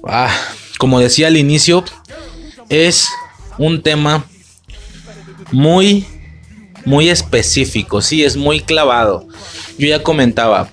[0.10, 0.34] Ah,
[0.78, 1.84] como decía al inicio,
[2.70, 3.10] es
[3.58, 4.26] un tema
[5.52, 6.06] muy,
[6.86, 8.02] muy específico.
[8.02, 9.28] Sí, es muy clavado.
[9.78, 10.70] Yo ya comentaba,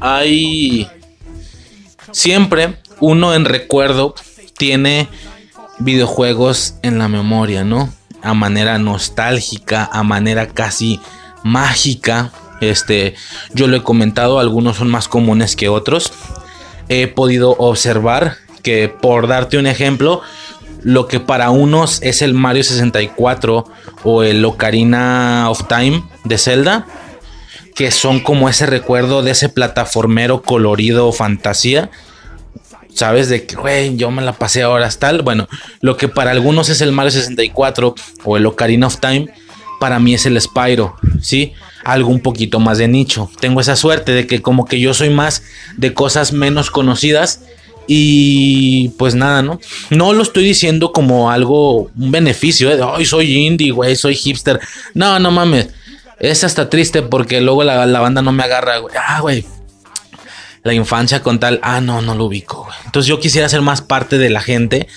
[0.00, 0.88] hay
[2.12, 4.14] siempre uno en recuerdo
[4.56, 5.08] tiene
[5.78, 7.92] videojuegos en la memoria, ¿no?
[8.22, 11.00] A manera nostálgica, a manera casi
[11.42, 12.32] mágica.
[12.60, 13.14] Este,
[13.52, 16.12] yo lo he comentado, algunos son más comunes que otros.
[16.88, 20.22] He podido observar que, por darte un ejemplo,
[20.82, 23.64] lo que para unos es el Mario 64
[24.02, 26.86] o el Ocarina of Time de Zelda,
[27.76, 31.90] que son como ese recuerdo de ese plataformero colorido fantasía.
[32.92, 35.22] Sabes de que, güey, yo me la pasé ahora tal.
[35.22, 35.48] Bueno,
[35.80, 37.94] lo que para algunos es el Mario 64
[38.24, 39.28] o el Ocarina of Time,
[39.80, 41.52] para mí es el Spyro, ¿sí?
[41.84, 43.30] Algo un poquito más de nicho.
[43.40, 45.42] Tengo esa suerte de que como que yo soy más
[45.76, 47.40] de cosas menos conocidas
[47.86, 49.60] y pues nada, ¿no?
[49.90, 52.76] No lo estoy diciendo como algo, un beneficio, ¿eh?
[52.76, 54.60] de, soy indie, güey, soy hipster.
[54.94, 55.68] No, no mames.
[56.18, 58.94] Es hasta triste porque luego la, banda no me agarra, güey.
[58.96, 59.44] Ah, güey.
[60.62, 62.66] La infancia con tal, ah, no, no lo ubico.
[62.86, 64.88] Entonces yo quisiera ser más parte de la gente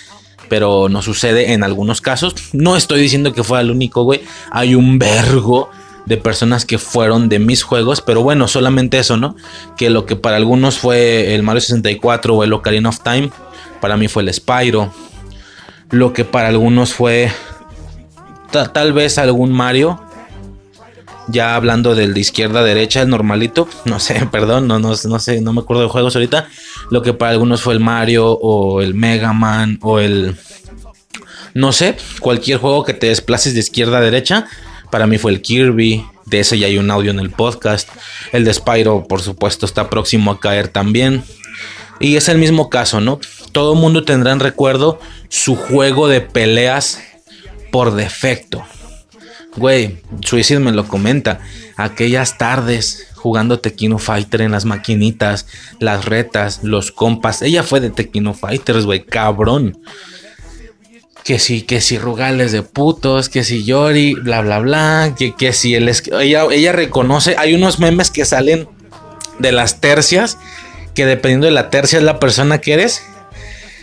[0.49, 2.33] pero no sucede en algunos casos.
[2.53, 4.21] No estoy diciendo que fue el único, güey.
[4.49, 5.69] Hay un vergo
[6.07, 9.35] de personas que fueron de mis juegos, pero bueno, solamente eso, ¿no?
[9.75, 13.29] Que lo que para algunos fue el Mario 64 o el Ocarina of Time,
[13.81, 14.93] para mí fue el Spyro.
[15.91, 17.29] Lo que para algunos fue
[18.73, 20.01] tal vez algún Mario.
[21.29, 25.19] Ya hablando del de izquierda a derecha, el normalito, no sé, perdón, no, no, no
[25.19, 26.47] sé, no me acuerdo de juegos ahorita.
[26.89, 30.37] Lo que para algunos fue el Mario o el Mega Man o el
[31.53, 34.45] no sé, cualquier juego que te desplaces de izquierda a derecha,
[34.89, 37.89] para mí fue el Kirby, de ese ya hay un audio en el podcast.
[38.31, 41.23] El de Spyro, por supuesto, está próximo a caer también.
[41.99, 43.19] Y es el mismo caso, ¿no?
[43.53, 47.01] Todo mundo tendrá en recuerdo su juego de peleas
[47.71, 48.63] por defecto.
[49.55, 51.39] Güey, Suicide me lo comenta.
[51.77, 55.47] Aquellas tardes jugando Tequino Fighter en las maquinitas,
[55.79, 57.41] las retas, los compas.
[57.41, 59.79] Ella fue de Tequino Fighters, güey, cabrón
[61.27, 65.51] que si, que si Rugales de putos, que si Yori, bla, bla, bla, que, que
[65.51, 68.69] si él es, ella, ella reconoce, hay unos memes que salen
[69.37, 70.37] de las tercias,
[70.95, 73.03] que dependiendo de la tercia es la persona que eres.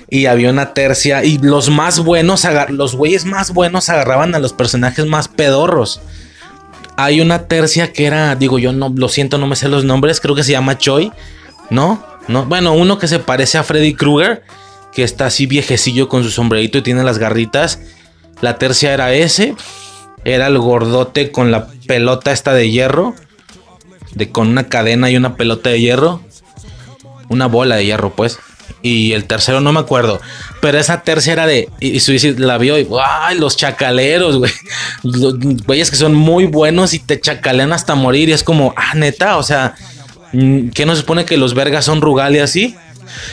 [0.09, 4.55] Y había una tercia, y los más buenos, los güeyes más buenos agarraban a los
[4.55, 6.01] personajes más pedorros.
[6.97, 10.18] Hay una tercia que era, digo yo, no, lo siento, no me sé los nombres,
[10.18, 11.12] creo que se llama Choi,
[11.68, 12.03] ¿no?
[12.26, 12.47] ¿No?
[12.47, 14.45] Bueno, uno que se parece a Freddy Krueger
[14.95, 17.80] que está así viejecillo con su sombrerito y tiene las garritas.
[18.40, 19.55] La tercia era ese.
[20.24, 23.14] Era el gordote con la pelota esta de hierro.
[24.14, 26.20] De, con una cadena y una pelota de hierro.
[27.28, 28.38] Una bola de hierro, pues.
[28.82, 30.20] Y el tercero no me acuerdo.
[30.61, 31.68] Pero esa tercera de.
[31.80, 32.86] Y, y la vio y.
[33.05, 33.38] ¡Ay!
[33.38, 34.53] Los chacaleros, güey.
[35.03, 38.28] Los güeyes que son muy buenos y te chacalean hasta morir.
[38.28, 39.38] Y es como, ah, neta.
[39.38, 39.74] O sea,
[40.32, 42.76] mm, ¿qué no supone que los vergas son rugal y así?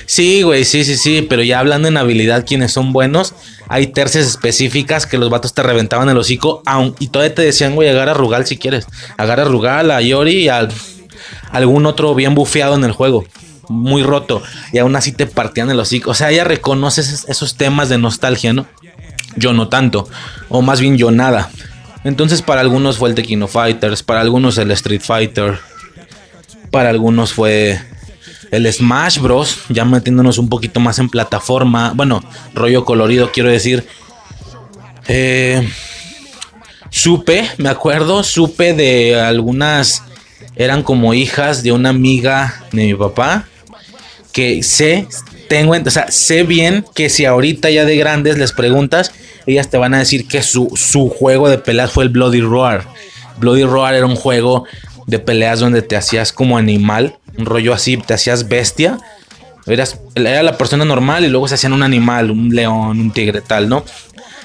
[0.06, 3.34] Sí, güey, sí, sí, sí, pero ya hablando en habilidad, quienes son buenos,
[3.68, 7.76] hay tercias específicas que los vatos te reventaban el hocico, aun, y todavía te decían,
[7.76, 8.86] güey, agarra a Rugal si quieres.
[9.18, 10.68] Agarra a Rugal, a Yori y a
[11.52, 13.26] algún otro bien bufeado en el juego.
[13.70, 14.42] Muy roto.
[14.74, 16.12] Y aún así te partían el hocico.
[16.12, 18.66] O sea, ella reconoce esos temas de nostalgia, ¿no?
[19.38, 20.10] Yo no tanto.
[20.50, 21.50] O más bien yo nada.
[22.04, 25.60] Entonces para algunos fue el Tequino Fighters, para algunos el Street Fighter,
[26.72, 27.80] para algunos fue
[28.52, 29.60] el Smash Bros.
[29.70, 31.94] Ya metiéndonos un poquito más en plataforma.
[31.96, 32.24] Bueno,
[32.54, 33.88] rollo colorido, quiero decir.
[35.08, 35.68] Eh,
[36.90, 40.04] supe, me acuerdo, supe de algunas.
[40.56, 43.48] Eran como hijas de una amiga de mi papá.
[44.34, 45.08] Que sé,
[45.50, 49.12] tengo, o sea, sé bien que si ahorita ya de grandes les preguntas,
[49.46, 52.88] ellas te van a decir que su, su juego de peleas fue el Bloody Roar.
[53.40, 54.66] Bloody Roar era un juego
[55.08, 58.98] de peleas donde te hacías como animal un rollo así, te hacías bestia.
[59.68, 63.42] Eras, era la persona normal y luego se hacían un animal, un león, un tigre,
[63.42, 63.84] tal, ¿no?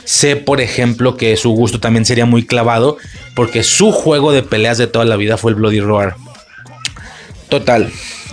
[0.04, 2.96] Sé, por ejemplo, que su gusto también sería muy clavado
[3.34, 6.16] porque su juego de peleas de toda la vida fue el Bloody Roar.
[7.48, 7.90] Total.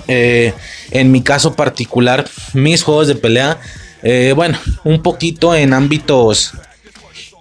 [0.08, 0.54] Eh,
[0.92, 3.60] en mi caso particular, mis juegos de pelea,
[4.04, 6.54] eh, bueno, un poquito en ámbitos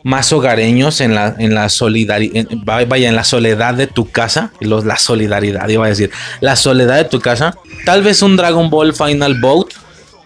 [0.03, 4.98] más hogareños en la, en la solidaridad, vaya, en la soledad de tu casa, la
[4.98, 9.40] solidaridad, iba a decir, la soledad de tu casa, tal vez un Dragon Ball Final
[9.40, 9.68] Boat,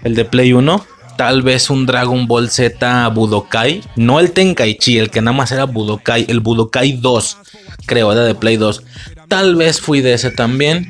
[0.03, 5.11] el de Play 1, tal vez un Dragon Ball Z Budokai, no el Tenkaichi, el
[5.11, 7.39] que nada más era Budokai, el Budokai 2,
[7.87, 8.83] creo, era de Play 2,
[9.29, 10.89] tal vez fui de ese también,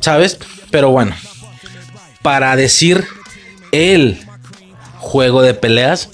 [0.00, 0.38] ¿sabes?
[0.70, 1.14] Pero bueno,
[2.22, 3.04] para decir
[3.72, 4.20] el
[4.98, 6.10] juego de peleas,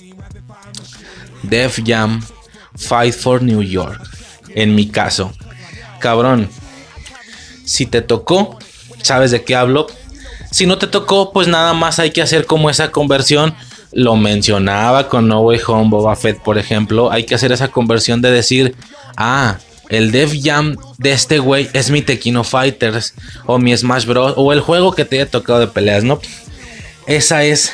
[1.49, 2.23] Def Jam,
[2.77, 4.01] Fight for New York.
[4.55, 5.33] En mi caso,
[5.99, 6.49] cabrón,
[7.65, 8.59] si te tocó,
[9.03, 9.87] sabes de qué hablo.
[10.51, 13.55] Si no te tocó, pues nada más hay que hacer como esa conversión.
[13.93, 17.11] Lo mencionaba con No Way Home, Boba Fett, por ejemplo.
[17.11, 18.77] Hay que hacer esa conversión de decir,
[19.17, 23.15] ah, el Def Jam de este güey es mi Tequino Fighters
[23.47, 24.35] o mi Smash Bros.
[24.37, 26.21] o el juego que te haya tocado de peleas, ¿no?
[27.07, 27.73] Esa es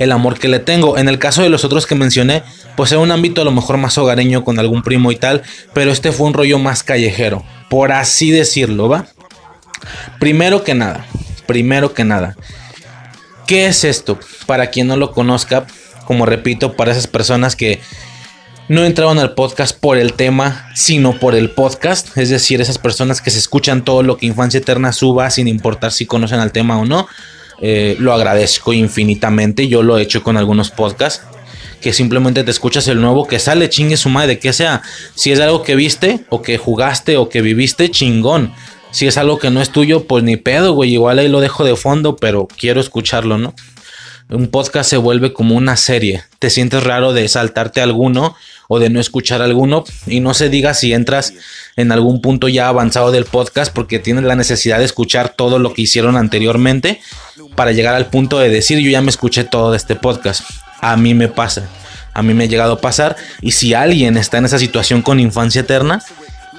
[0.00, 0.96] el amor que le tengo.
[0.96, 2.42] En el caso de los otros que mencioné,
[2.74, 5.42] pues era un ámbito a lo mejor más hogareño con algún primo y tal,
[5.74, 9.06] pero este fue un rollo más callejero, por así decirlo, ¿va?
[10.18, 11.04] Primero que nada,
[11.46, 12.34] primero que nada,
[13.46, 14.18] ¿qué es esto?
[14.46, 15.66] Para quien no lo conozca,
[16.06, 17.78] como repito, para esas personas que
[18.68, 22.16] no entraron al podcast por el tema, sino por el podcast.
[22.16, 25.92] Es decir, esas personas que se escuchan todo lo que Infancia Eterna suba sin importar
[25.92, 27.06] si conocen al tema o no.
[27.60, 29.68] Eh, lo agradezco infinitamente.
[29.68, 31.24] Yo lo he hecho con algunos podcasts.
[31.80, 34.82] Que simplemente te escuchas el nuevo que sale, chingue su madre, que sea.
[35.14, 38.52] Si es algo que viste, o que jugaste, o que viviste, chingón.
[38.90, 40.92] Si es algo que no es tuyo, pues ni pedo, güey.
[40.92, 43.54] Igual ahí lo dejo de fondo, pero quiero escucharlo, ¿no?
[44.28, 46.24] Un podcast se vuelve como una serie.
[46.38, 48.36] Te sientes raro de saltarte alguno
[48.72, 49.84] o de no escuchar alguno.
[50.06, 51.34] Y no se diga si entras
[51.74, 55.74] en algún punto ya avanzado del podcast porque tienes la necesidad de escuchar todo lo
[55.74, 57.00] que hicieron anteriormente
[57.56, 60.48] para llegar al punto de decir yo ya me escuché todo de este podcast.
[60.80, 61.68] A mí me pasa.
[62.14, 63.16] A mí me ha llegado a pasar.
[63.42, 66.00] Y si alguien está en esa situación con infancia eterna,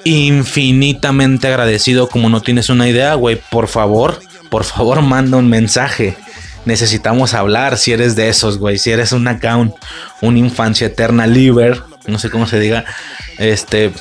[0.03, 6.18] infinitamente agradecido como no tienes una idea, güey, por favor, por favor manda un mensaje
[6.66, 8.78] necesitamos hablar si eres de esos, güey.
[8.78, 9.74] Si eres un account,
[10.22, 12.86] un infancia eterna liver, no sé cómo se diga,
[13.38, 13.91] este,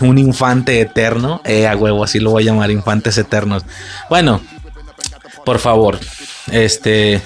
[0.00, 3.64] un infante eterno, eh, a huevo, así lo voy a llamar, infantes eternos.
[4.08, 4.40] Bueno,
[5.44, 5.98] por favor,
[6.50, 7.20] este,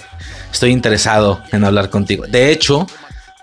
[0.53, 2.27] estoy interesado en hablar contigo.
[2.27, 2.87] De hecho,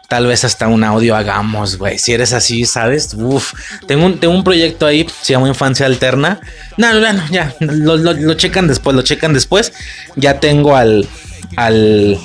[0.08, 1.98] tal vez hasta un audio hagamos, güey.
[1.98, 3.14] Si eres así, ¿sabes?
[3.14, 3.54] Uf,
[3.88, 6.40] tengo un, tengo un proyecto ahí, se llama Infancia Alterna.
[6.78, 9.72] No, no, no, ya, lo, lo checan después, lo checan después.
[10.18, 11.08] Ya tengo al,
[11.56, 12.20] al,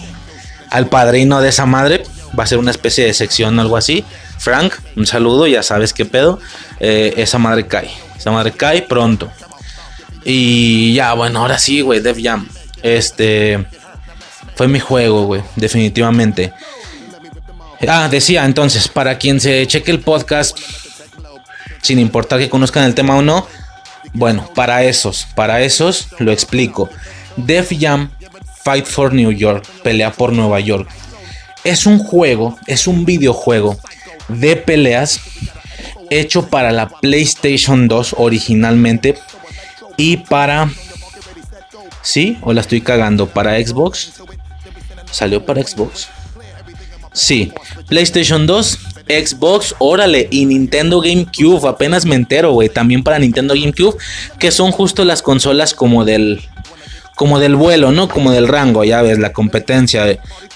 [0.71, 2.03] al padrino de esa madre.
[2.37, 4.05] Va a ser una especie de sección o algo así.
[4.39, 6.39] Frank, un saludo, ya sabes qué pedo.
[6.80, 7.91] Eh, esa madre cae.
[8.16, 9.30] Esa madre cae pronto.
[10.24, 12.49] Y ya, bueno, ahora sí, güey, Def Jam.
[12.82, 13.64] Este
[14.57, 16.53] fue mi juego, güey, definitivamente.
[17.87, 20.59] Ah, decía entonces, para quien se cheque el podcast,
[21.82, 23.47] sin importar que conozcan el tema o no,
[24.14, 26.89] bueno, para esos, para esos lo explico.
[27.37, 28.11] Def Jam
[28.64, 30.89] Fight for New York, pelea por Nueva York.
[31.62, 33.78] Es un juego, es un videojuego
[34.29, 35.20] de peleas
[36.11, 39.16] hecho para la PlayStation 2 originalmente
[39.97, 40.70] y para...
[42.03, 42.39] ¿Sí?
[42.43, 43.27] ¿O la estoy cagando?
[43.27, 44.12] ¿Para Xbox?
[45.11, 46.09] ¿Salió para Xbox?
[47.12, 47.51] Sí.
[47.89, 53.97] PlayStation 2, Xbox, órale, y Nintendo GameCube, apenas me entero, güey, también para Nintendo GameCube,
[54.39, 56.43] que son justo las consolas como del
[57.17, 58.09] como del vuelo, ¿no?
[58.09, 60.05] Como del rango, ya ves, la competencia.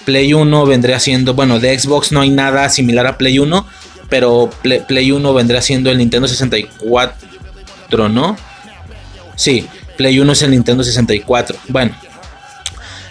[0.05, 3.65] Play 1 vendría siendo, bueno, de Xbox no hay nada similar a Play 1,
[4.09, 8.37] pero Play, 1 vendría siendo el Nintendo 64, ¿no?
[9.35, 11.57] Sí, Play 1 es el Nintendo 64.
[11.67, 11.95] Bueno,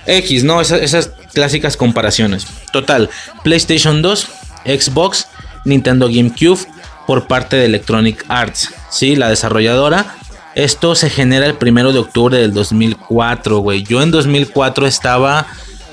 [0.07, 0.61] X, ¿no?
[0.61, 2.47] esas clásicas comparaciones.
[2.73, 3.11] Total,
[3.43, 4.29] PlayStation 2,
[4.65, 5.27] Xbox,
[5.65, 6.65] Nintendo GameCube
[7.05, 9.17] por parte de Electronic Arts, ¿sí?
[9.17, 10.15] La desarrolladora
[10.55, 13.83] esto se genera el primero de octubre del 2004, güey.
[13.83, 15.47] Yo en 2004 estaba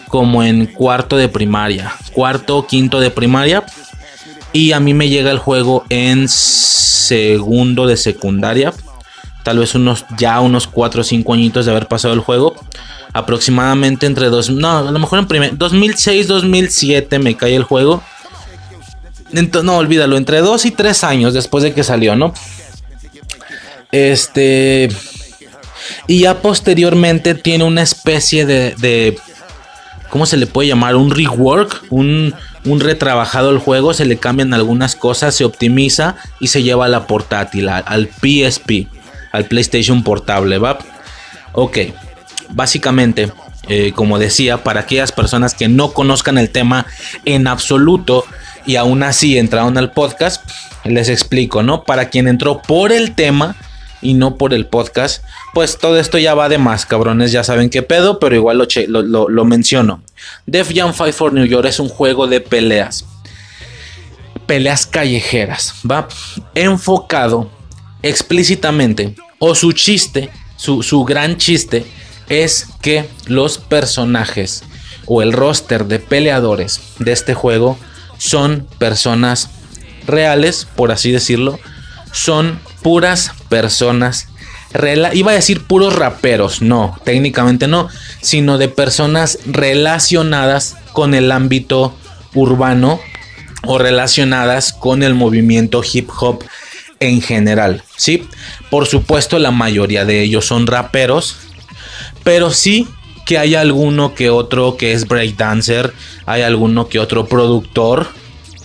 [0.08, 3.64] como en cuarto de primaria, cuarto, quinto de primaria.
[4.54, 8.74] Y a mí me llega el juego en segundo de secundaria.
[9.44, 12.56] Tal vez unos ya unos 4 o 5 añitos de haber pasado el juego.
[13.14, 18.04] Aproximadamente entre dos, no, a lo mejor en primer 2006, 2007 me cae el juego.
[19.32, 22.34] no, olvídalo, entre 2 y 3 años después de que salió, ¿no?
[23.92, 24.90] Este.
[26.08, 29.18] Y ya posteriormente tiene una especie de,
[30.10, 30.96] ¿Cómo se le puede llamar?
[30.96, 31.86] Un rework.
[31.90, 32.34] Un,
[32.66, 33.94] un retrabajado el juego.
[33.94, 35.36] Se le cambian algunas cosas.
[35.36, 36.16] Se optimiza.
[36.40, 37.70] Y se lleva a la portátil.
[37.70, 38.88] Al PSP.
[39.32, 40.58] Al PlayStation Portable.
[40.58, 40.78] ¿Va?
[41.54, 41.78] Ok.
[42.50, 43.32] Básicamente.
[43.70, 46.86] Eh, como decía, para aquellas personas que no conozcan el tema
[47.26, 48.24] en absoluto
[48.66, 50.46] y aún así entraron al podcast,
[50.84, 51.84] les explico, ¿no?
[51.84, 53.56] Para quien entró por el tema,
[54.02, 55.24] y no por el podcast,
[55.54, 59.30] pues todo esto ya va de más, cabrones, ya saben qué pedo, pero igual lo,
[59.30, 60.02] lo, menciono.
[60.46, 63.06] Def Jam Fight for New York es un juego de peleas.
[64.46, 66.08] Peleas callejeras, va
[66.56, 67.50] enfocado
[68.02, 71.86] explícitamente, o su chiste, su, su gran chiste,
[72.30, 74.64] es que los personajes
[75.06, 77.78] o el roster de peleadores de este juego
[78.18, 79.50] son personas
[80.06, 81.60] reales, por así decirlo,
[82.18, 84.28] son puras personas.
[85.14, 87.88] Iba a decir puros raperos, no, técnicamente no,
[88.22, 91.96] sino de personas relacionadas con el ámbito
[92.34, 93.00] urbano
[93.64, 96.44] o relacionadas con el movimiento hip hop
[97.00, 98.28] en general, ¿sí?
[98.70, 101.38] Por supuesto, la mayoría de ellos son raperos,
[102.24, 102.88] pero sí
[103.26, 105.94] que hay alguno que otro que es breakdancer,
[106.26, 108.08] hay alguno que otro productor,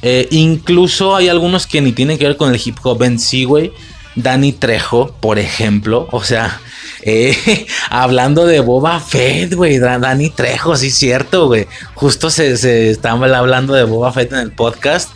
[0.02, 3.44] eh, incluso hay algunos que ni tienen que ver con el hip hop en sí,
[3.44, 3.72] güey.
[4.16, 6.08] Danny Trejo, por ejemplo.
[6.10, 6.60] O sea,
[7.02, 9.78] eh, hablando de Boba Fett, güey.
[9.78, 11.66] Danny Trejo, sí, cierto, güey.
[11.94, 15.10] Justo se, se estaba hablando de Boba Fett en el podcast.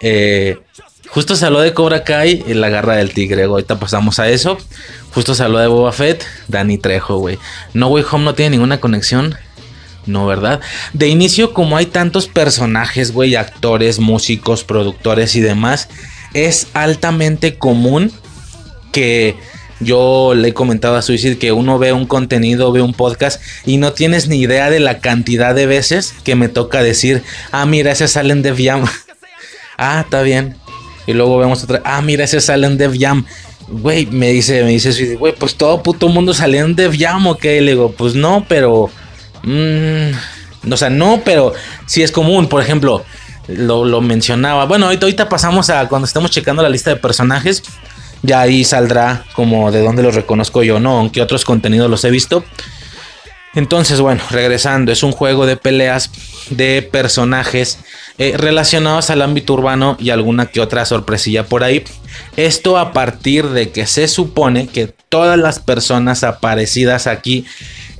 [0.00, 0.58] Eh,
[1.08, 3.44] justo se de Cobra Kai y la garra del tigre.
[3.44, 4.58] Ahorita pasamos a eso.
[5.12, 7.38] Justo se de Boba Fett, Danny Trejo, güey.
[7.74, 9.36] No Way Home no tiene ninguna conexión.
[10.10, 10.60] No, ¿verdad?
[10.92, 15.88] De inicio, como hay tantos personajes, güey, actores, músicos, productores y demás,
[16.34, 18.12] es altamente común
[18.92, 19.36] que
[19.80, 23.78] yo le he comentado a Suicide que uno ve un contenido, ve un podcast y
[23.78, 27.92] no tienes ni idea de la cantidad de veces que me toca decir, ah, mira,
[27.92, 28.84] ese salen de Jam.
[29.78, 30.56] ah, está bien.
[31.06, 33.24] Y luego vemos otra, ah, mira, ese salen de Jam.
[33.68, 37.26] Güey, me dice, me dice Suicide, güey, pues todo puto mundo salió en Def Jam,
[37.28, 37.44] ok.
[37.44, 38.90] Le digo, pues no, pero.
[39.42, 41.52] Mmm, o sea, no, pero
[41.86, 42.48] sí es común.
[42.48, 43.04] Por ejemplo,
[43.48, 44.66] lo, lo mencionaba.
[44.66, 47.62] Bueno, ahorita, pasamos a cuando estemos checando la lista de personajes
[48.22, 52.10] ya ahí saldrá como de dónde los reconozco yo, no, aunque otros contenidos los he
[52.10, 52.44] visto.
[53.54, 56.10] Entonces, bueno, regresando, es un juego de peleas
[56.50, 57.78] de personajes
[58.18, 61.84] eh, relacionados al ámbito urbano y alguna que otra sorpresilla por ahí.
[62.36, 67.44] Esto a partir de que se supone que todas las personas aparecidas aquí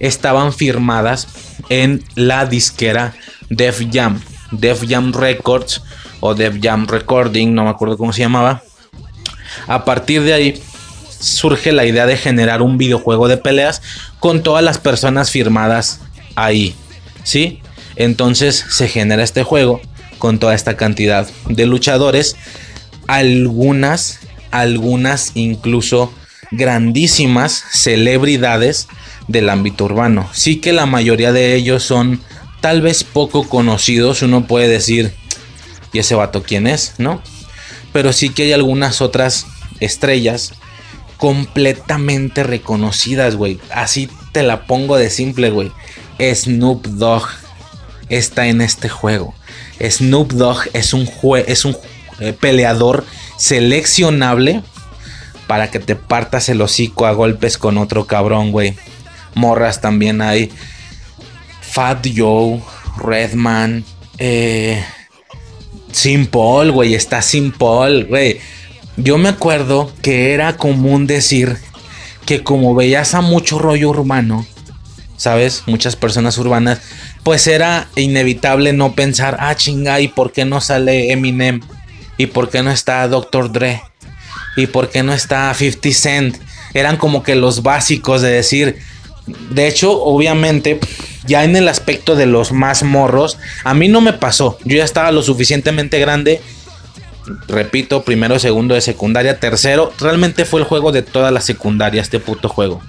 [0.00, 1.28] estaban firmadas
[1.68, 3.14] en la disquera
[3.48, 4.20] Def Jam,
[4.50, 5.82] Def Jam Records
[6.20, 8.62] o Def Jam Recording, no me acuerdo cómo se llamaba.
[9.66, 10.62] A partir de ahí
[11.20, 13.82] surge la idea de generar un videojuego de peleas
[14.18, 16.00] con todas las personas firmadas
[16.34, 16.74] ahí,
[17.22, 17.60] ¿sí?
[17.96, 19.80] Entonces se genera este juego
[20.18, 22.36] con toda esta cantidad de luchadores,
[23.06, 24.20] algunas,
[24.50, 26.12] algunas incluso
[26.50, 28.88] grandísimas celebridades
[29.28, 30.28] del ámbito urbano.
[30.32, 32.20] Sí que la mayoría de ellos son
[32.60, 35.14] tal vez poco conocidos, uno puede decir,
[35.92, 36.94] ¿y ese vato quién es?
[36.98, 37.22] ¿No?
[37.92, 39.46] pero sí que hay algunas otras
[39.80, 40.52] estrellas
[41.16, 43.58] completamente reconocidas, güey.
[43.70, 45.70] Así te la pongo de simple, güey.
[46.18, 47.28] Snoop Dogg
[48.08, 49.34] está en este juego.
[49.80, 51.08] Snoop Dogg es un,
[51.46, 51.76] es un
[52.20, 53.04] eh, peleador
[53.36, 54.62] seleccionable
[55.46, 58.76] para que te partas el hocico a golpes con otro cabrón, güey.
[59.34, 60.50] Morras también hay.
[61.60, 62.60] Fat Joe,
[62.98, 63.84] Redman,
[64.18, 64.84] eh,
[65.92, 68.40] Sin Paul, güey, está Sin Paul, güey.
[68.96, 71.56] Yo me acuerdo que era común decir
[72.26, 74.46] que como veías a mucho rollo urbano,
[75.16, 75.62] ¿sabes?
[75.66, 76.80] Muchas personas urbanas,
[77.22, 81.60] pues era inevitable no pensar, ah, chinga, ¿y por qué no sale Eminem?
[82.18, 83.50] ¿Y por qué no está Dr.
[83.52, 83.82] Dre?
[84.56, 86.36] ¿Y por qué no está 50 Cent?
[86.74, 88.76] Eran como que los básicos de decir,
[89.26, 90.80] de hecho, obviamente,
[91.26, 94.58] ya en el aspecto de los más morros, a mí no me pasó.
[94.64, 96.40] Yo ya estaba lo suficientemente grande.
[97.46, 99.92] Repito, primero, segundo de secundaria, tercero.
[100.00, 102.80] Realmente fue el juego de toda la secundaria, este puto juego.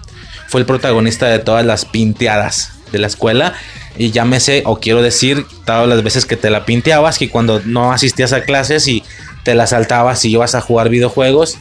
[0.47, 3.53] Fue el protagonista de todas las pinteadas de la escuela.
[3.97, 7.91] Y llámese, o quiero decir, todas las veces que te la pinteabas, que cuando no
[7.91, 9.03] asistías a clases y
[9.43, 11.57] te la saltabas y ibas a jugar videojuegos,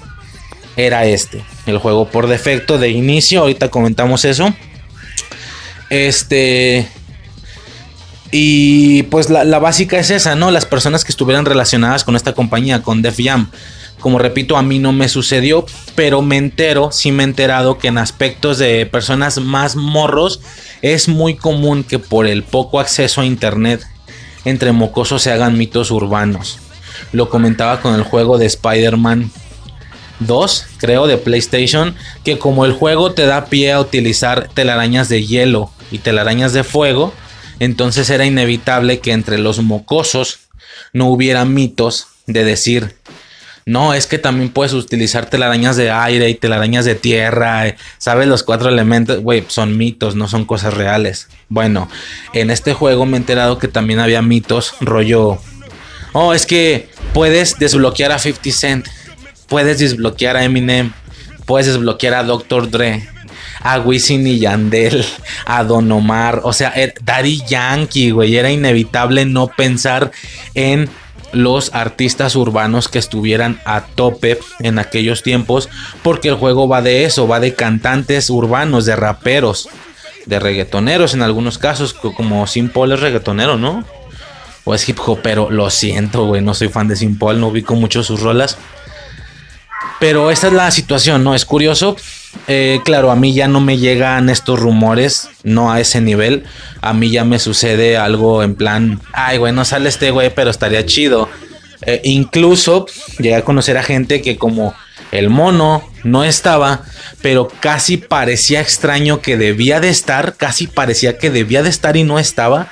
[0.77, 1.45] era este.
[1.66, 4.53] El juego por defecto de inicio, ahorita comentamos eso.
[5.91, 6.89] Este.
[8.33, 10.51] Y pues la, básica es esa, ¿no?
[10.51, 13.51] Las personas que estuvieran relacionadas con esta compañía, con Def Jam.
[13.99, 17.89] Como repito, a mí no me sucedió, pero me entero, sí me he enterado que
[17.89, 20.41] en aspectos de personas más morros
[20.81, 23.85] es muy común que por el poco acceso a internet
[24.45, 26.59] entre mocosos se hagan mitos urbanos.
[27.12, 29.31] Lo comentaba con el juego de Spider-Man
[30.21, 31.95] 2, creo, de PlayStation,
[32.25, 36.64] que como el juego te da pie a utilizar telarañas de hielo y telarañas de
[36.64, 37.12] fuego,
[37.59, 40.41] entonces era inevitable que entre los mocosos
[40.93, 42.97] no hubiera mitos de decir,
[43.66, 48.27] no, es que también puedes utilizar telarañas de aire y telarañas de tierra, ¿sabes?
[48.27, 51.29] Los cuatro elementos, güey, son mitos, no son cosas reales.
[51.49, 51.89] Bueno,
[52.33, 55.39] en este juego me he enterado que también había mitos, rollo,
[56.12, 58.89] oh, es que puedes desbloquear a 50 Cent
[59.51, 60.92] puedes desbloquear a Eminem,
[61.44, 62.70] puedes desbloquear a Dr.
[62.70, 63.07] Dre,
[63.61, 65.05] a Wisin y Yandel,
[65.44, 70.12] a Don Omar, o sea, er, Daddy Yankee, güey, era inevitable no pensar
[70.55, 70.88] en
[71.32, 75.68] los artistas urbanos que estuvieran a tope en aquellos tiempos,
[76.03, 79.68] porque el juego va de eso, va de cantantes urbanos, de raperos,
[80.26, 83.84] de reggaetoneros en algunos casos, como Simple es reggaetonero, ¿no?
[84.64, 87.74] O es hip hop, pero lo siento, güey, no soy fan de Simple, no ubico
[87.74, 88.57] mucho sus rolas.
[90.01, 91.34] Pero esta es la situación, ¿no?
[91.34, 91.94] Es curioso.
[92.48, 96.44] Eh, claro, a mí ya no me llegan estos rumores, no a ese nivel.
[96.80, 100.51] A mí ya me sucede algo en plan, ay, güey, no sale este güey, pero
[100.51, 101.28] estaría chido.
[101.82, 102.86] Eh, incluso
[103.18, 104.74] llegué a conocer a gente que como
[105.12, 106.82] el mono no estaba,
[107.20, 112.05] pero casi parecía extraño que debía de estar, casi parecía que debía de estar y
[112.05, 112.68] no estaba.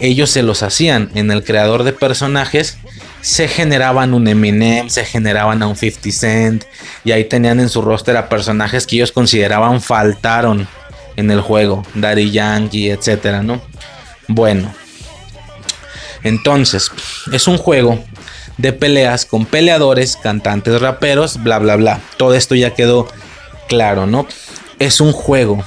[0.00, 2.76] Ellos se los hacían en el creador de personajes
[3.20, 6.64] se generaban un Eminem, se generaban a un 50 Cent
[7.04, 10.68] y ahí tenían en su roster a personajes que ellos consideraban faltaron
[11.16, 13.60] en el juego, Daddy Yankee, etcétera, ¿no?
[14.28, 14.72] Bueno,
[16.22, 16.90] entonces
[17.32, 17.98] es un juego
[18.58, 22.00] de peleas con peleadores, cantantes, raperos, bla, bla, bla.
[22.16, 23.08] Todo esto ya quedó
[23.68, 24.26] claro, ¿no?
[24.78, 25.64] Es un juego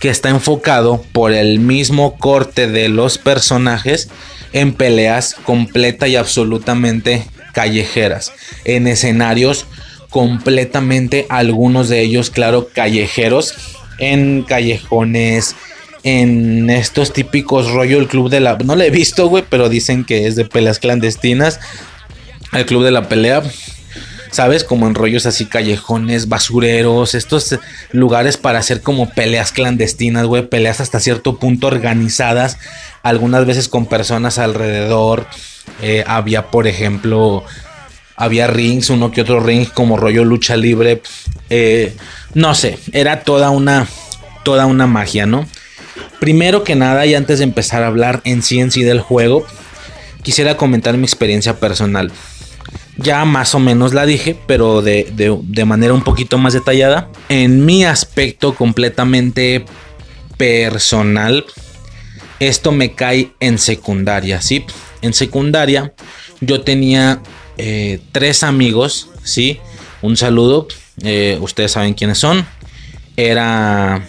[0.00, 4.08] que está enfocado por el mismo corte de los personajes
[4.52, 8.32] en peleas completa y absolutamente callejeras,
[8.64, 9.66] en escenarios
[10.10, 13.54] completamente, algunos de ellos, claro, callejeros,
[13.98, 15.56] en callejones,
[16.04, 18.56] en estos típicos rollo el club de la...
[18.56, 21.58] No lo he visto, güey, pero dicen que es de peleas clandestinas.
[22.52, 23.42] El club de la pelea.
[24.30, 24.64] ¿Sabes?
[24.64, 27.58] Como en rollos así callejones, basureros, estos
[27.92, 32.58] lugares para hacer como peleas clandestinas, güey, peleas hasta cierto punto organizadas,
[33.02, 35.26] algunas veces con personas alrededor.
[35.82, 37.44] Eh, había, por ejemplo,
[38.16, 41.02] había rings, uno que otro ring como rollo lucha libre.
[41.50, 41.94] Eh,
[42.34, 43.86] no sé, era toda una,
[44.44, 45.46] toda una magia, ¿no?
[46.20, 49.46] Primero que nada, y antes de empezar a hablar en sí en sí del juego,
[50.22, 52.10] quisiera comentar mi experiencia personal.
[52.98, 57.10] Ya más o menos la dije, pero de, de manera un poquito más detallada.
[57.28, 59.64] En mi aspecto completamente
[60.36, 61.44] personal,
[62.40, 64.64] esto me cae en secundaria, ¿sí?
[65.02, 65.94] En secundaria
[66.40, 67.22] yo tenía
[67.56, 69.58] eh, tres amigos, ¿sí?
[70.02, 70.68] Un saludo,
[71.02, 72.46] eh, ustedes saben quiénes son.
[73.16, 74.06] Era,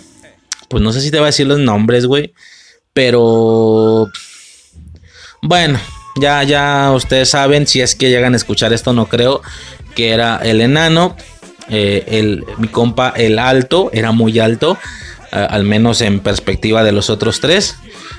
[0.69, 2.33] pues no sé si te voy a decir los nombres, güey,
[2.93, 4.07] pero...
[5.41, 5.79] Bueno,
[6.19, 9.41] ya, ya ustedes saben, si es que llegan a escuchar esto, no creo,
[9.95, 11.15] que era el enano,
[11.69, 14.77] eh, el, mi compa el alto, era muy alto,
[15.31, 17.75] al menos en perspectiva de los otros tres.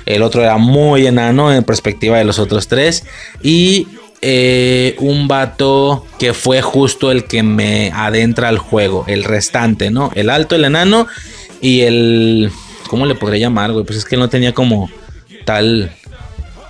[0.07, 3.05] El otro era muy enano en perspectiva de los otros tres.
[3.43, 3.89] Y
[4.21, 9.05] eh, un vato que fue justo el que me adentra al juego.
[9.07, 10.11] El restante, ¿no?
[10.15, 11.07] El alto, el enano
[11.61, 12.51] y el...
[12.89, 13.85] ¿Cómo le podría llamar, güey?
[13.85, 14.91] Pues es que no tenía como
[15.45, 15.93] tal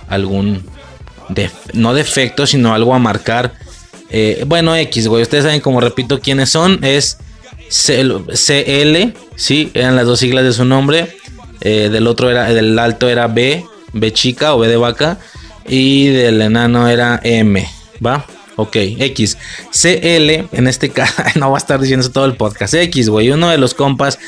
[0.09, 0.63] algún...
[1.73, 3.53] no defecto, sino algo a marcar.
[4.09, 5.21] Eh, bueno, X, güey.
[5.23, 6.83] Ustedes saben, como repito, quiénes son.
[6.83, 7.17] Es
[7.69, 11.17] CL, sí, eran las dos siglas de su nombre.
[11.61, 15.19] Eh, del otro era, del alto era B, B chica o B de vaca.
[15.67, 17.67] Y del enano era M,
[18.05, 18.25] ¿va?
[18.61, 19.37] Ok, X.
[19.71, 22.73] CL, en este caso, no va a estar diciendo todo el podcast.
[22.73, 24.19] X, güey, uno de los compas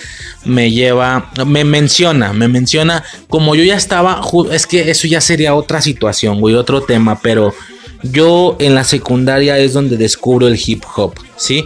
[0.46, 5.54] me lleva, me menciona, me menciona, como yo ya estaba, es que eso ya sería
[5.54, 7.54] otra situación, güey, otro tema, pero
[8.04, 11.66] yo en la secundaria es donde descubro el hip hop, ¿sí?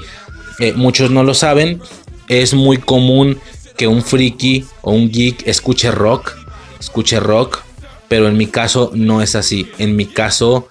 [0.57, 1.79] Eh, muchos no lo saben,
[2.27, 3.37] es muy común
[3.77, 6.35] que un friki o un geek escuche rock,
[6.79, 7.61] escuche rock,
[8.07, 9.67] pero en mi caso no es así.
[9.77, 10.67] En mi caso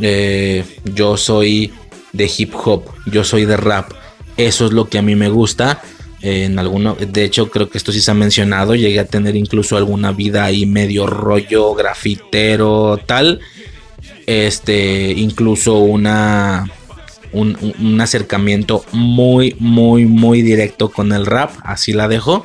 [0.00, 1.72] eh, yo soy
[2.12, 3.92] de hip hop, yo soy de rap.
[4.36, 5.82] Eso es lo que a mí me gusta.
[6.20, 8.74] en alguno, de hecho, creo que esto sí se ha mencionado.
[8.74, 13.40] Llegué a tener incluso alguna vida ahí medio rollo grafitero, tal.
[14.26, 16.66] Este, incluso una
[17.32, 21.50] un, acercamiento muy, muy, muy directo con el rap.
[21.64, 22.44] Así la dejo.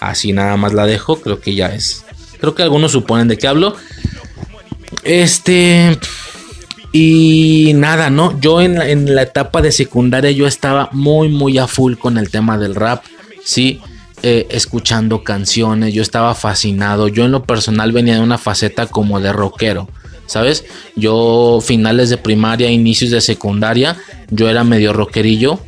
[0.00, 1.20] Así nada más la dejo.
[1.20, 2.04] Creo que ya es.
[2.40, 3.76] Creo que algunos suponen de qué hablo.
[5.04, 5.98] Este.
[6.98, 8.40] Y nada, ¿no?
[8.40, 12.56] Yo en la, etapa de secundaria yo estaba muy, muy a full con el tema
[12.56, 13.04] del rap.
[13.44, 13.82] Sí.
[14.22, 17.08] Eh, escuchando canciones, yo estaba fascinado.
[17.08, 19.90] Yo en lo personal venía de una faceta como de rockero.
[20.24, 20.64] ¿sabes?
[20.96, 23.98] Yo finales de primaria, inicios de secundaria,
[24.30, 25.60] yo era medio rockerillo,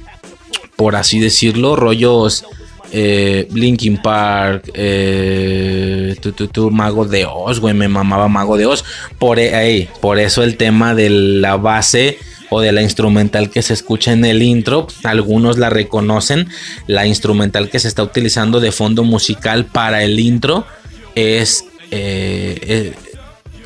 [0.77, 2.47] por así decirlo, rollos
[2.93, 6.17] eh, Linkin Park, eh,
[6.53, 8.85] tu, Mago de Oz, güey, me mamaba Mago de Oz.
[9.19, 12.19] Por, e, por eso el tema de la base
[12.51, 16.49] o de la instrumental que se escucha en el intro, algunos la reconocen,
[16.87, 20.67] la instrumental que se está utilizando de fondo musical para el intro
[21.15, 21.65] es...
[21.91, 22.95] Eh,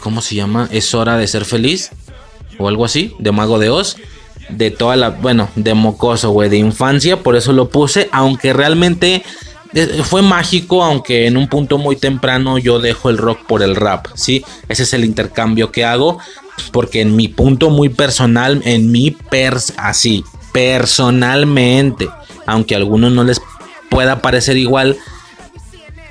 [0.02, 0.68] ¿Cómo se llama?
[0.72, 1.90] Es hora de ser feliz.
[2.58, 3.14] O algo así.
[3.20, 3.96] De Mago de Oz.
[4.48, 5.10] De toda la.
[5.10, 6.48] Bueno, de mocoso, güey.
[6.48, 7.22] De infancia.
[7.22, 8.08] Por eso lo puse.
[8.12, 9.22] Aunque realmente.
[9.74, 13.74] Eh, fue mágico, aunque en un punto muy temprano yo dejo el rock por el
[13.74, 14.44] rap, ¿sí?
[14.68, 16.18] Ese es el intercambio que hago,
[16.72, 22.10] porque en mi punto muy personal, en mi pers así, personalmente,
[22.46, 23.40] aunque a algunos no les
[23.88, 24.98] pueda parecer igual,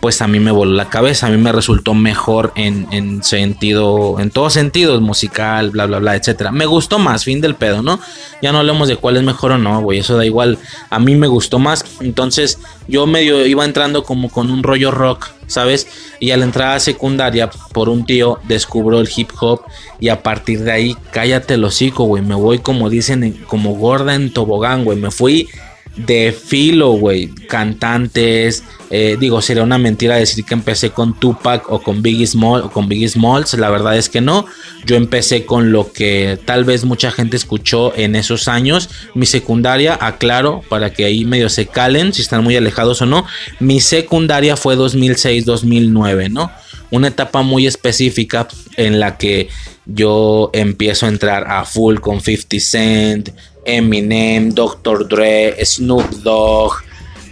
[0.01, 4.31] pues a mí me voló la cabeza, a mí me resultó mejor en, sentido, en
[4.31, 6.51] todos sentidos, musical, bla, bla, bla, etcétera.
[6.51, 7.99] Me gustó más, fin del pedo, ¿no?
[8.41, 10.57] Ya no hablemos de cuál es mejor o no, güey, eso da igual.
[10.89, 15.29] A mí me gustó más, entonces yo medio iba entrando como con un rollo rock,
[15.45, 15.87] ¿sabes?
[16.19, 19.61] Y a la entrada secundaria, por un tío, descubro el hip hop
[19.99, 24.15] y a partir de ahí, cállate el hocico, güey, me voy como dicen, como gorda
[24.15, 25.47] en tobogán, güey, me fui
[25.95, 27.27] de filo, güey.
[27.27, 28.63] Cantantes.
[28.89, 32.71] Eh, digo, sería una mentira decir que empecé con Tupac o con Biggie Small o
[32.71, 33.53] con Biggie Smalls.
[33.55, 34.45] La verdad es que no.
[34.85, 38.89] Yo empecé con lo que tal vez mucha gente escuchó en esos años.
[39.13, 43.25] Mi secundaria, aclaro, para que ahí medio se calen si están muy alejados o no.
[43.59, 46.51] Mi secundaria fue 2006-2009, ¿no?
[46.89, 49.47] Una etapa muy específica en la que
[49.85, 53.29] yo empiezo a entrar a full con 50 Cent,
[53.65, 55.07] Eminem, Dr.
[55.07, 56.73] Dre, Snoop Dogg,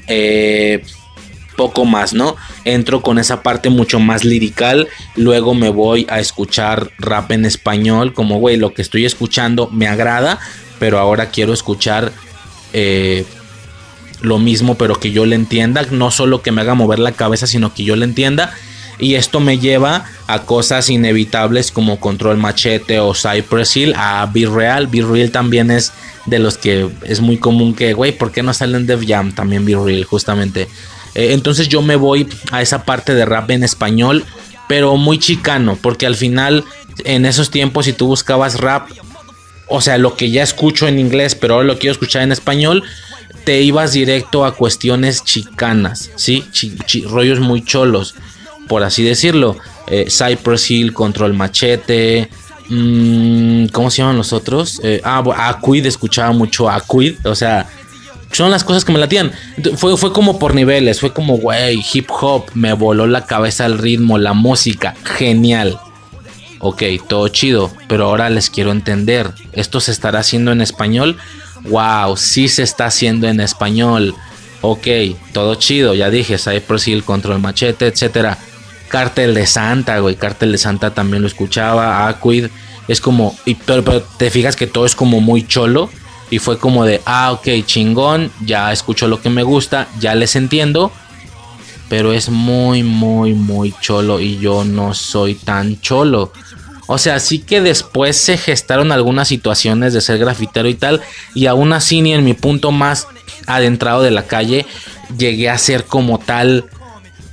[0.07, 0.83] eh,
[1.55, 2.35] poco más, ¿no?
[2.63, 8.13] Entro con esa parte mucho más lirical, luego me voy a escuchar rap en español,
[8.13, 10.39] como, güey, lo que estoy escuchando me agrada,
[10.79, 12.13] pero ahora quiero escuchar
[12.71, 13.25] eh,
[14.21, 17.47] lo mismo, pero que yo le entienda, no solo que me haga mover la cabeza,
[17.47, 18.53] sino que yo le entienda.
[18.99, 24.45] Y esto me lleva a cosas inevitables como Control Machete o Cypress Hill, a Be
[24.45, 24.87] Real.
[24.87, 25.93] Be Real también es
[26.25, 29.31] de los que es muy común que, güey, ¿por qué no salen Def Jam?
[29.31, 30.67] También Be Real, justamente.
[31.15, 34.25] Eh, entonces yo me voy a esa parte de rap en español,
[34.67, 36.63] pero muy chicano, porque al final,
[37.05, 38.89] en esos tiempos, si tú buscabas rap,
[39.67, 42.83] o sea, lo que ya escucho en inglés, pero ahora lo quiero escuchar en español,
[43.45, 46.45] te ibas directo a cuestiones chicanas, ¿sí?
[47.05, 48.15] rollos muy cholos,
[48.69, 49.57] por así decirlo.
[49.87, 52.29] Eh, Cypress Hill, Control Machete,
[52.69, 54.79] Mm, ¿Cómo se llaman los otros?
[54.83, 57.15] Eh, ah, Aquid, escuchaba mucho Aquid.
[57.25, 57.67] O sea,
[58.31, 59.31] son las cosas que me latían.
[59.75, 60.99] Fue, fue como por niveles.
[60.99, 62.45] Fue como, güey, hip hop.
[62.53, 64.95] Me voló la cabeza el ritmo, la música.
[65.03, 65.79] Genial.
[66.59, 67.71] Ok, todo chido.
[67.87, 69.33] Pero ahora les quiero entender.
[69.51, 71.17] ¿Esto se estará haciendo en español?
[71.63, 74.13] Wow, sí se está haciendo en español.
[74.61, 74.87] Ok,
[75.31, 78.37] todo chido, ya dije, Cypress Hill, Control Machete, etcétera.
[78.89, 82.47] Cartel de Santa, güey, Cartel de Santa también lo escuchaba, Aquid,
[82.87, 85.89] es como, y, pero, pero te fijas que todo es como muy cholo
[86.29, 90.35] y fue como de, ah, ok, chingón, ya escucho lo que me gusta, ya les
[90.35, 90.91] entiendo,
[91.87, 96.31] pero es muy, muy, muy cholo y yo no soy tan cholo.
[96.87, 101.01] O sea, sí que después se gestaron algunas situaciones de ser grafitero y tal,
[101.35, 103.07] y aún así ni en mi punto más
[103.45, 104.65] adentrado de la calle
[105.17, 106.65] llegué a ser como tal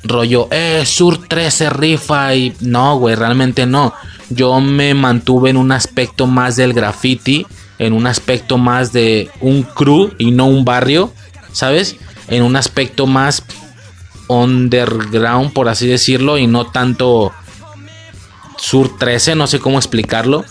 [0.09, 3.95] rollo, eh, Sur 13 rifa y no, güey, realmente no.
[4.31, 7.47] Yo me mantuve en un aspecto más del graffiti,
[7.79, 11.13] en un aspecto más de un crew y no un barrio,
[11.53, 11.97] ¿sabes?
[12.29, 13.45] En un aspecto más
[14.29, 17.33] underground, por así decirlo, y no tanto
[18.59, 20.45] Sur 13, no sé cómo explicarlo.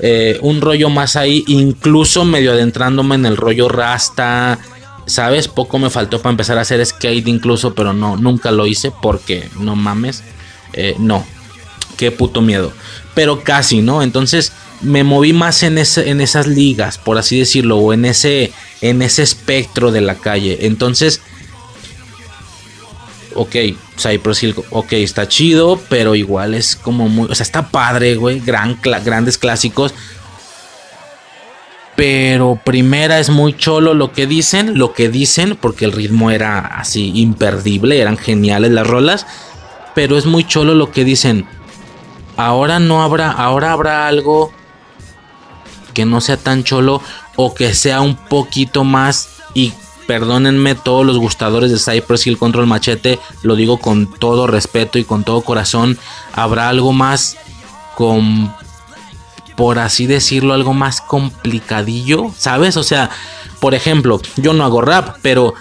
[0.00, 4.58] Eh, un rollo más ahí, incluso medio adentrándome en el rollo rasta.
[5.08, 5.48] ¿Sabes?
[5.48, 9.48] Poco me faltó para empezar a hacer skate incluso, pero no, nunca lo hice porque
[9.58, 10.22] no mames.
[10.72, 11.24] Eh, no,
[11.96, 12.72] qué puto miedo.
[13.14, 14.02] Pero casi, ¿no?
[14.02, 19.02] Entonces me moví más en, en esas ligas, por así decirlo, o en ese, en
[19.02, 20.58] ese espectro de la calle.
[20.66, 21.20] Entonces
[23.38, 23.54] ok,
[23.96, 28.40] Cypress Hill, ok, está chido, pero igual es como muy, o sea, está padre, güey,
[28.40, 29.94] gran, grandes clásicos.
[31.98, 36.60] Pero primera es muy cholo lo que dicen, lo que dicen, porque el ritmo era
[36.60, 39.26] así imperdible, eran geniales las rolas.
[39.96, 41.44] Pero es muy cholo lo que dicen.
[42.36, 44.52] Ahora no habrá, ahora habrá algo
[45.92, 47.02] que no sea tan cholo
[47.34, 49.72] o que sea un poquito más y
[50.06, 55.04] Perdónenme todos los gustadores de Cypress Hill Control Machete, lo digo con todo respeto y
[55.04, 55.98] con todo corazón.
[56.32, 57.36] Habrá algo más
[57.94, 58.50] con,
[59.58, 62.76] por así decirlo, algo más complicadillo, ¿sabes?
[62.76, 63.10] O sea,
[63.58, 65.52] por ejemplo, yo no hago rap, pero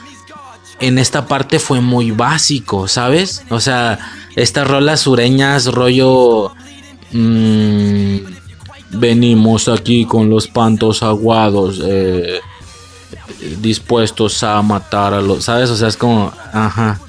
[0.80, 3.42] en esta parte fue muy básico, ¿sabes?
[3.50, 3.98] O sea,
[4.36, 6.54] estas rolas sureñas, rollo...
[7.12, 8.18] Mmm,
[8.92, 11.82] venimos aquí con los pantos aguados.
[11.84, 12.40] Eh,
[13.60, 15.72] dispuestos a matar a los, ¿sabes?
[15.72, 17.00] O sea, es como, ajá.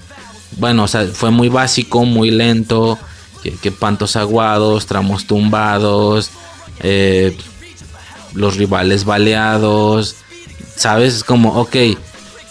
[0.57, 2.99] Bueno, o sea, fue muy básico, muy lento,
[3.43, 6.31] que, pantos aguados, tramos tumbados,
[6.81, 7.37] eh,
[8.35, 10.17] los rivales baleados,
[10.75, 11.15] ¿sabes?
[11.15, 11.77] Es como, ok,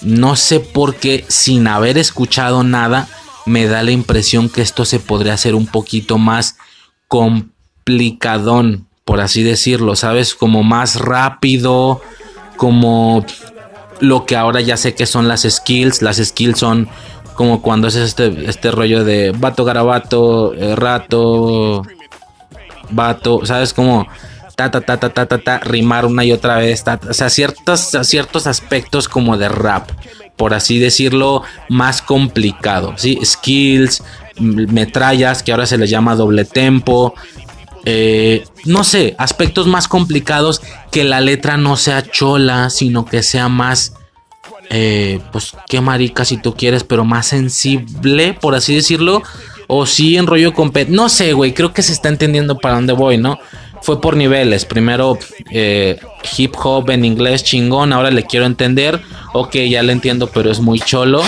[0.02, 3.08] no sé por qué, sin haber escuchado nada,
[3.46, 6.58] me da la impresión que esto se podría hacer un poquito más
[7.08, 10.36] complicadón, por así decirlo, ¿sabes?
[10.36, 12.02] Como más rápido,
[12.58, 13.26] como
[14.00, 16.02] lo que ahora ya sé que son las skills.
[16.02, 16.90] Las skills son
[17.36, 21.84] como cuando haces este, este rollo de vato garabato, eh, rato,
[22.90, 23.74] vato, ¿sabes?
[23.74, 24.08] Como
[24.56, 27.96] ta ta ta ta ta ta, ta rimar una y otra vez, o sea, ciertos,
[28.04, 29.92] ciertos aspectos como de rap,
[30.36, 33.20] por así decirlo, más complicado, ¿sí?
[33.24, 34.04] Skills,
[34.40, 37.14] metrallas, que ahora se les llama doble tempo,
[37.90, 40.62] eh, no sé, aspectos más complicados
[40.92, 43.94] que la letra no sea chola, sino que sea más,
[44.70, 49.24] eh, pues qué marica si tú quieres, pero más sensible, por así decirlo.
[49.68, 50.72] O sí en rollo con...
[50.88, 53.40] No sé, güey, creo que se está entendiendo para dónde voy, ¿no?
[53.82, 54.66] Fue por niveles.
[54.66, 55.18] Primero
[55.52, 56.00] eh,
[56.38, 59.02] hip hop en inglés chingón, ahora le quiero entender.
[59.34, 61.22] Ok, ya le entiendo, pero es muy cholo.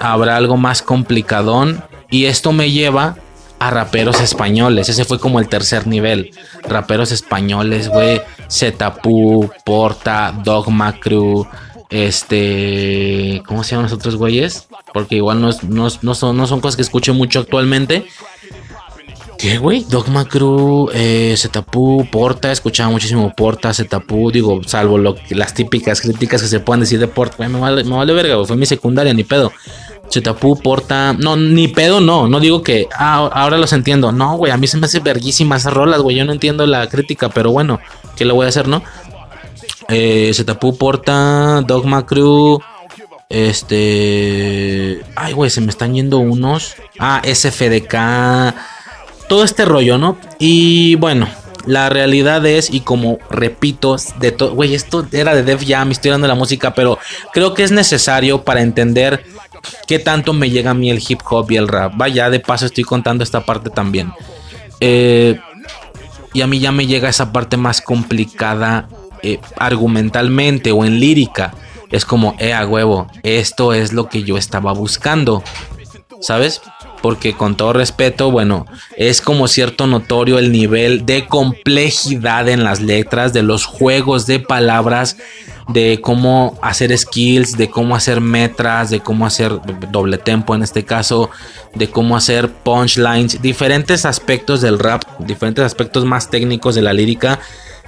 [0.00, 1.82] habrá algo más complicadón.
[2.10, 3.16] Y esto me lleva
[3.58, 4.88] a raperos españoles.
[4.88, 6.30] Ese fue como el tercer nivel.
[6.68, 8.20] Raperos españoles, güey.
[8.50, 11.46] Zetapu, Porta, Dogma Crew.
[11.94, 13.40] Este.
[13.46, 14.66] ¿Cómo se llaman los otros güeyes?
[14.92, 18.06] Porque igual no, no, son, no son cosas que escucho mucho actualmente.
[19.38, 19.84] ¿Qué, güey?
[19.88, 26.48] Dogma Crew, eh, Zetapu, Porta, escuchaba muchísimo Porta, Zetapu, digo, salvo las típicas críticas que
[26.48, 29.52] se pueden decir de Porta, me vale, me vale verga, fue mi secundaria, ni pedo.
[30.08, 31.12] Chetapu, Porta.
[31.14, 32.28] No, ni pedo, no.
[32.28, 32.86] No digo que.
[32.96, 34.12] Ah, ahora los entiendo.
[34.12, 34.52] No, güey.
[34.52, 36.16] A mí se me hace verguísimas rolas, güey.
[36.16, 37.80] Yo no entiendo la crítica, pero bueno.
[38.16, 38.82] ¿Qué le voy a hacer, no?
[39.88, 40.32] Eh,
[40.78, 42.60] Porta, Dogma Crew.
[43.28, 45.02] Este.
[45.16, 46.76] Ay, güey, se me están yendo unos.
[46.98, 48.54] Ah, SFDK.
[49.28, 50.18] Todo este rollo, ¿no?
[50.38, 51.26] Y bueno,
[51.66, 56.10] la realidad es, y como repito, de todo, güey, esto era de Def Jam, estoy
[56.10, 56.98] dando la música, pero
[57.32, 59.24] creo que es necesario para entender
[59.86, 61.94] qué tanto me llega a mí el hip hop y el rap.
[61.96, 64.12] Vaya, de paso estoy contando esta parte también.
[64.80, 65.40] Eh,
[66.34, 68.88] y a mí ya me llega esa parte más complicada
[69.24, 71.54] eh, argumentalmente o en lírica.
[71.90, 75.42] Es como, eh, a huevo, esto es lo que yo estaba buscando.
[76.20, 76.62] ¿Sabes?
[77.02, 82.80] Porque con todo respeto, bueno, es como cierto notorio el nivel de complejidad en las
[82.80, 85.18] letras, de los juegos de palabras
[85.68, 89.52] de cómo hacer skills, de cómo hacer metras, de cómo hacer
[89.90, 91.30] doble tempo en este caso,
[91.74, 97.40] de cómo hacer punchlines, diferentes aspectos del rap, diferentes aspectos más técnicos de la lírica.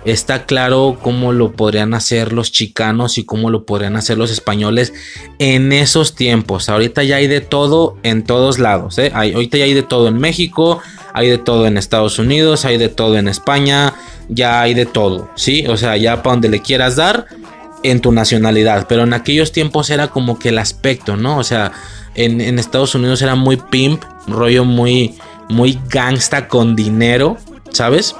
[0.06, 4.94] Está claro cómo lo podrían hacer los chicanos y cómo lo podrían hacer los españoles
[5.40, 6.68] en esos tiempos.
[6.68, 8.98] Ahorita ya hay de todo en todos lados.
[8.98, 9.10] ¿eh?
[9.14, 10.80] Hay, ahorita ya hay de todo en México,
[11.12, 13.94] hay de todo en Estados Unidos, hay de todo en España,
[14.28, 15.28] ya hay de todo.
[15.34, 15.66] ¿sí?
[15.66, 17.26] O sea, ya para donde le quieras dar
[17.82, 18.86] en tu nacionalidad.
[18.88, 21.36] Pero en aquellos tiempos era como que el aspecto, ¿no?
[21.36, 21.72] O sea,
[22.14, 25.16] en, en Estados Unidos era muy pimp, rollo muy,
[25.48, 27.38] muy gangsta con dinero,
[27.72, 28.14] ¿sabes?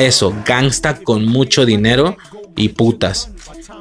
[0.00, 2.16] Eso, gangsta con mucho dinero
[2.56, 3.30] y putas.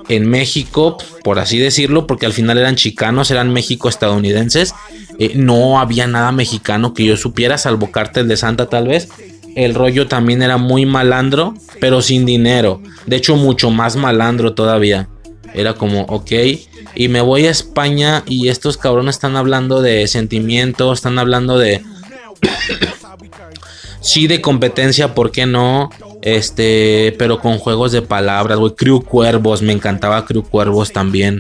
[0.10, 4.74] En México, por así decirlo, porque al final eran chicanos, eran México estadounidenses,
[5.18, 9.10] eh, no había nada mexicano que yo supiera, salvo Cártel de Santa tal vez.
[9.56, 12.82] El rollo también era muy malandro, pero sin dinero.
[13.06, 15.08] De hecho, mucho más malandro todavía.
[15.54, 16.32] Era como, ok,
[16.96, 21.82] y me voy a España y estos cabrones están hablando de sentimientos, están hablando de
[24.06, 25.90] sí de competencia, ¿por qué no?
[26.22, 28.76] Este, pero con juegos de palabras, güey.
[28.76, 31.40] Crew Cuervos, me encantaba Crew Cuervos también.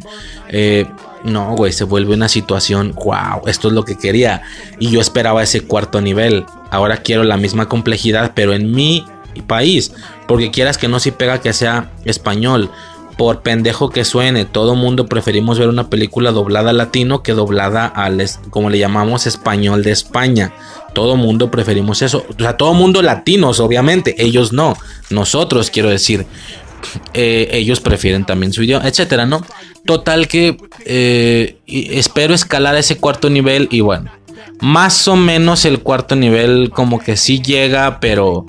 [0.50, 0.86] Eh,
[1.24, 4.42] no, güey, se vuelve una situación, wow, esto es lo que quería.
[4.80, 6.46] Y yo esperaba ese cuarto nivel.
[6.72, 9.06] Ahora quiero la misma complejidad, pero en mi
[9.48, 9.94] país.
[10.28, 12.72] Porque quieras que no si pega que sea español.
[13.18, 18.24] Por pendejo que suene, todo mundo preferimos ver una película doblada latino que doblada al,
[18.50, 20.54] como le llamamos, español de España.
[20.94, 22.26] Todo mundo preferimos eso.
[22.30, 24.16] O sea, todo mundo latinos, obviamente.
[24.18, 24.78] Ellos no.
[25.10, 26.26] Nosotros, quiero decir.
[27.14, 29.44] Eh, ellos prefieren también su idioma, etcétera, ¿no?
[29.86, 34.12] Total que eh, espero escalar ese cuarto nivel y bueno,
[34.62, 38.46] más o menos el cuarto nivel como que sí llega, pero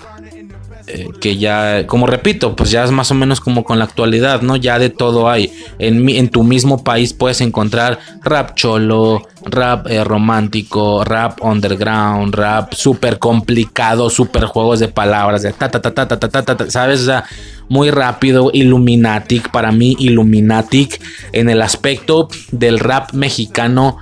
[0.89, 4.43] eh, que ya, como repito, pues ya es más o menos como con la actualidad,
[4.43, 4.57] ¿no?
[4.57, 5.53] Ya de todo hay.
[5.79, 12.73] En, en tu mismo país puedes encontrar rap cholo, rap eh, romántico, rap underground, rap
[12.75, 17.01] súper complicado, súper juegos de palabras, de ta ta ta ta ta ta ta, ¿sabes?
[17.01, 17.25] O sea,
[17.69, 21.01] muy rápido, Illuminatic, para mí Illuminatic
[21.33, 23.99] en el aspecto del rap mexicano,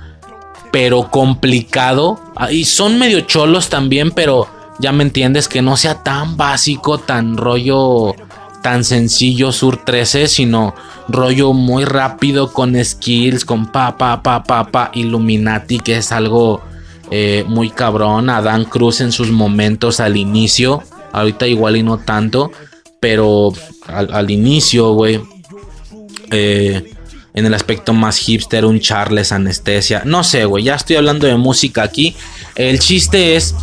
[0.71, 2.19] pero complicado.
[2.35, 4.47] Ah, y son medio cholos también, pero
[4.79, 8.15] ya me entiendes, que no sea tan básico, tan rollo,
[8.61, 10.75] tan sencillo Sur 13, sino
[11.07, 16.61] rollo muy rápido con skills, con pa, pa, pa, pa, pa, Illuminati, que es algo
[17.11, 18.29] eh, muy cabrón.
[18.29, 20.83] Adán Cruz en sus momentos al inicio,
[21.13, 22.51] ahorita igual y no tanto,
[22.99, 23.53] pero
[23.87, 25.21] al, inicio, güey.
[26.31, 26.91] Eh,
[27.35, 30.03] en el aspecto más hipster, un Charles Anestesia.
[30.05, 32.15] No sé, güey, ya estoy hablando de música aquí.
[32.55, 33.53] El chiste es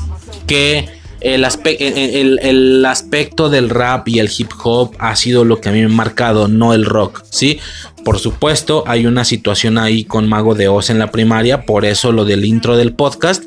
[0.47, 5.73] que el, el, aspecto del rap y el hip hop ha sido lo que a
[5.73, 7.61] mí me ha marcado, no el rock, ¿sí?
[8.05, 12.13] Por supuesto, hay una situación ahí con Mago de Oz en la primaria, por eso
[12.13, 13.45] lo del intro del podcast,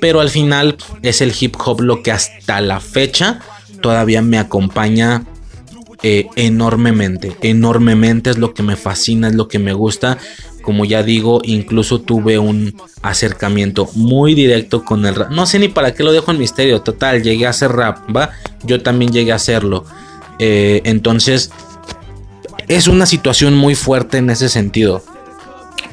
[0.00, 3.40] pero al final es el hip hop lo que hasta la fecha
[3.82, 5.24] todavía me acompaña
[6.02, 10.18] eh, enormemente, enormemente es lo que me fascina, es lo que me gusta
[10.68, 15.30] como ya digo, incluso tuve un acercamiento muy directo con el rap.
[15.30, 16.82] No sé ni para qué lo dejo en misterio.
[16.82, 18.32] Total, llegué a hacer rap, ¿va?
[18.64, 19.86] Yo también llegué a hacerlo.
[20.38, 21.50] Eh, entonces,
[22.68, 25.02] es una situación muy fuerte en ese sentido.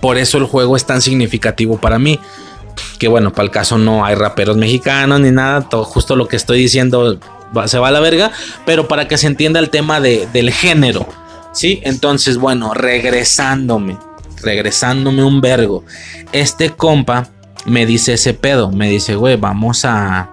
[0.02, 2.19] Por eso el juego es tan significativo para mí.
[2.99, 5.69] Que bueno, para el caso no hay raperos mexicanos ni nada.
[5.69, 7.18] Todo, justo lo que estoy diciendo
[7.68, 8.34] se va a la verga.
[8.65, 11.07] Pero para que se entienda el tema del género.
[11.53, 11.80] ¿Sí?
[11.85, 13.97] Entonces, bueno, regresándome
[14.46, 15.84] regresándome un vergo.
[16.32, 17.28] Este compa
[17.66, 20.32] me dice ese pedo, me dice, güey, vamos a...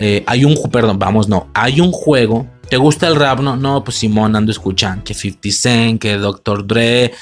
[0.00, 2.46] Eh, hay un, perdón, vamos, no, hay un juego.
[2.68, 3.40] ¿Te gusta el rap?
[3.40, 6.66] No, no, pues Simón ando escuchando que 50 Cent, que Dr.
[6.66, 7.12] Dre,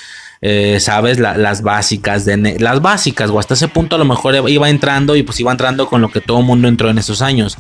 [0.43, 4.69] eh, sabes, las básicas de las básicas, o hasta ese punto a lo mejor iba
[4.69, 7.57] entrando y pues iba entrando con lo que todo el mundo entró en esos años.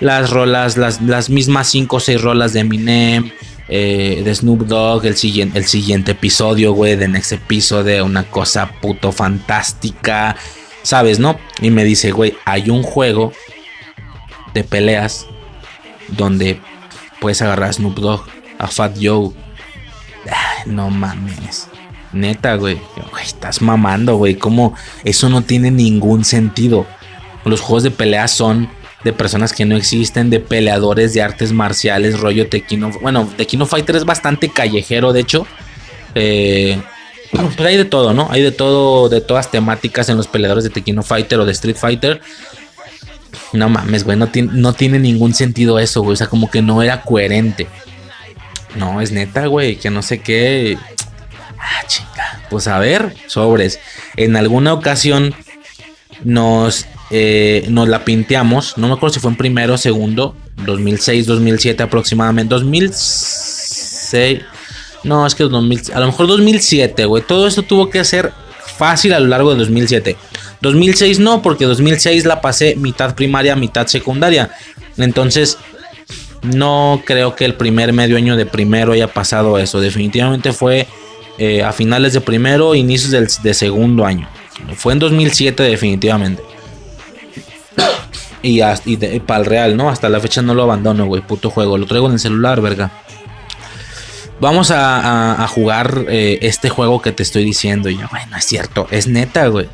[0.00, 3.32] Las rolas, las, las mismas 5 o 6 rolas de Eminem,
[3.68, 8.70] eh, de Snoop Dogg, el siguiente, el siguiente episodio, güey, de Next Episodio, una cosa
[8.80, 10.36] puto fantástica,
[10.82, 11.38] ¿sabes, no?
[11.60, 13.32] Y me dice, güey, hay un juego
[14.52, 15.26] de peleas
[16.08, 16.60] donde
[17.20, 18.26] puedes agarrar a Snoop Dogg,
[18.58, 19.30] a Fat Joe.
[20.66, 21.68] no mames.
[22.12, 22.80] Neta, güey.
[23.22, 24.36] Estás mamando, güey.
[24.36, 26.86] Como eso no tiene ningún sentido.
[27.44, 28.68] Los juegos de peleas son
[29.04, 32.90] de personas que no existen, de peleadores de artes marciales, rollo Tequino.
[33.02, 35.46] Bueno, Tequino Fighter es bastante callejero, de hecho.
[36.14, 36.80] Eh,
[37.30, 38.28] pero hay de todo, ¿no?
[38.30, 41.76] Hay de todo, de todas temáticas en los peleadores de Tequino Fighter o de Street
[41.76, 42.22] Fighter.
[43.52, 46.14] No mames, güey, no, no tiene ningún sentido eso, güey.
[46.14, 47.66] O sea, como que no era coherente.
[48.74, 50.78] No, es neta, güey, que no sé qué.
[51.58, 52.40] Ah, chinga.
[52.48, 53.80] Pues a ver, sobres.
[54.16, 55.34] En alguna ocasión
[56.24, 58.76] nos, eh, nos la pinteamos.
[58.76, 60.34] No me acuerdo si fue en primero segundo.
[60.66, 62.52] 2006, 2007 aproximadamente.
[62.52, 64.40] 2006.
[65.04, 67.22] No, es que 2000, a lo mejor 2007, güey.
[67.22, 68.32] Todo esto tuvo que ser
[68.76, 70.16] fácil a lo largo de 2007.
[70.60, 74.50] 2006 no, porque 2006 la pasé mitad primaria, mitad secundaria.
[74.96, 75.56] Entonces,
[76.42, 79.80] no creo que el primer medio año de primero haya pasado eso.
[79.80, 80.88] Definitivamente fue
[81.38, 84.28] eh, a finales de primero, inicios del, de segundo año.
[84.74, 86.42] Fue en 2007 definitivamente.
[88.42, 88.60] Y,
[89.20, 89.88] para el real, ¿no?
[89.88, 91.22] Hasta la fecha no lo abandono, güey.
[91.22, 91.78] Puto juego.
[91.78, 92.90] Lo traigo en el celular, verga.
[94.40, 97.88] Vamos a, jugar eh, este juego que te estoy diciendo.
[97.88, 98.86] Y yo, bueno, es cierto.
[98.90, 99.68] Es neta, güey.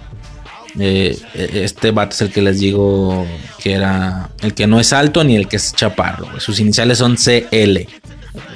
[0.78, 3.26] Eh, este vato es el que les digo
[3.58, 6.38] que era el que no es alto ni el que es chaparro.
[6.38, 7.88] Sus iniciales son CL.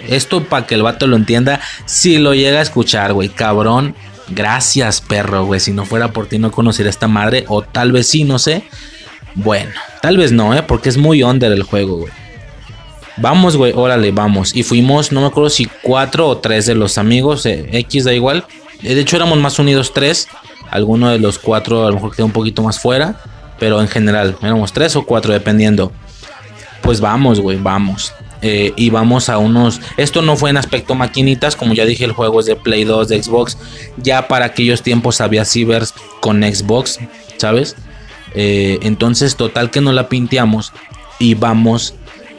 [0.09, 3.97] Esto para que el vato lo entienda, si lo llega a escuchar, güey, cabrón.
[4.29, 5.61] Gracias, perro, güey.
[5.61, 7.45] Si no fuera por ti no conocería a esta madre.
[7.49, 8.65] O tal vez sí, no sé.
[9.35, 10.63] Bueno, tal vez no, ¿eh?
[10.63, 12.13] Porque es muy under el juego, güey.
[13.17, 14.55] Vamos, güey, órale, vamos.
[14.55, 17.47] Y fuimos, no me acuerdo si cuatro o tres de los amigos.
[17.47, 18.45] Eh, X da igual.
[18.83, 20.29] De hecho, éramos más unidos tres.
[20.71, 23.21] Alguno de los cuatro a lo mejor quedó un poquito más fuera.
[23.59, 25.93] Pero en general, éramos tres o cuatro, dependiendo.
[26.83, 28.13] Pues vamos, güey, vamos.
[28.43, 29.81] Eh, y vamos a unos.
[29.97, 33.09] Esto no fue en aspecto maquinitas, como ya dije, el juego es de Play 2,
[33.09, 33.57] de Xbox.
[33.97, 36.99] Ya para aquellos tiempos había cibers con Xbox,
[37.39, 37.77] ¿sabes?
[38.35, 40.73] Eh, entonces, total que no la pinteamos
[41.19, 41.95] y vamos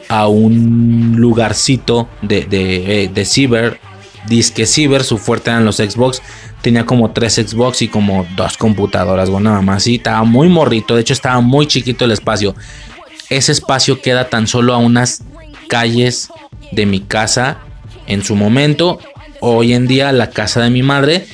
[0.08, 3.80] a un lugarcito de, de, eh, de ciber.
[4.28, 6.20] Disque ciber, su fuerte eran los Xbox
[6.66, 9.86] tenía como tres Xbox y como dos computadoras, bueno, nada más.
[9.86, 12.56] Y estaba muy morrito, de hecho estaba muy chiquito el espacio.
[13.30, 15.22] Ese espacio queda tan solo a unas
[15.68, 16.28] calles
[16.72, 17.58] de mi casa
[18.08, 18.98] en su momento.
[19.38, 21.28] Hoy en día la casa de mi madre.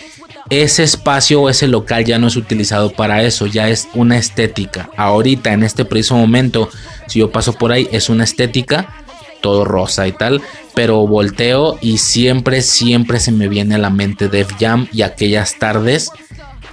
[0.53, 4.91] Ese espacio o ese local ya no es utilizado para eso, ya es una estética.
[4.99, 6.69] Ahorita, en este preciso momento,
[7.07, 9.03] si yo paso por ahí, es una estética
[9.41, 10.43] todo rosa y tal,
[10.75, 15.59] pero volteo y siempre, siempre se me viene a la mente Def Jam y aquellas
[15.59, 16.11] tardes,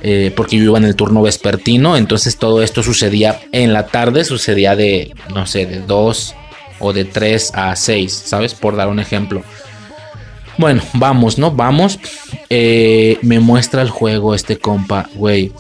[0.02, 4.26] eh, porque yo iba en el turno vespertino, entonces todo esto sucedía en la tarde,
[4.26, 6.36] sucedía de, no sé, de 2
[6.80, 8.56] o de 3 a 6, ¿sabes?
[8.56, 9.42] Por dar un ejemplo.
[10.60, 11.52] Bueno, vamos, ¿no?
[11.52, 12.02] Vamos.
[12.50, 15.54] Eh, me muestra el juego este compa, güey.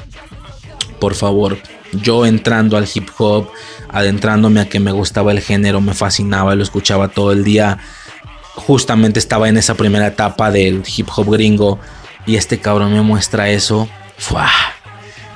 [1.00, 1.58] Por favor,
[1.94, 3.48] yo entrando al hip hop,
[3.88, 7.78] adentrándome a que me gustaba el género, me fascinaba, lo escuchaba todo el día.
[8.56, 11.80] Justamente estaba en esa primera etapa del hip hop gringo
[12.26, 13.88] y este cabrón me muestra eso.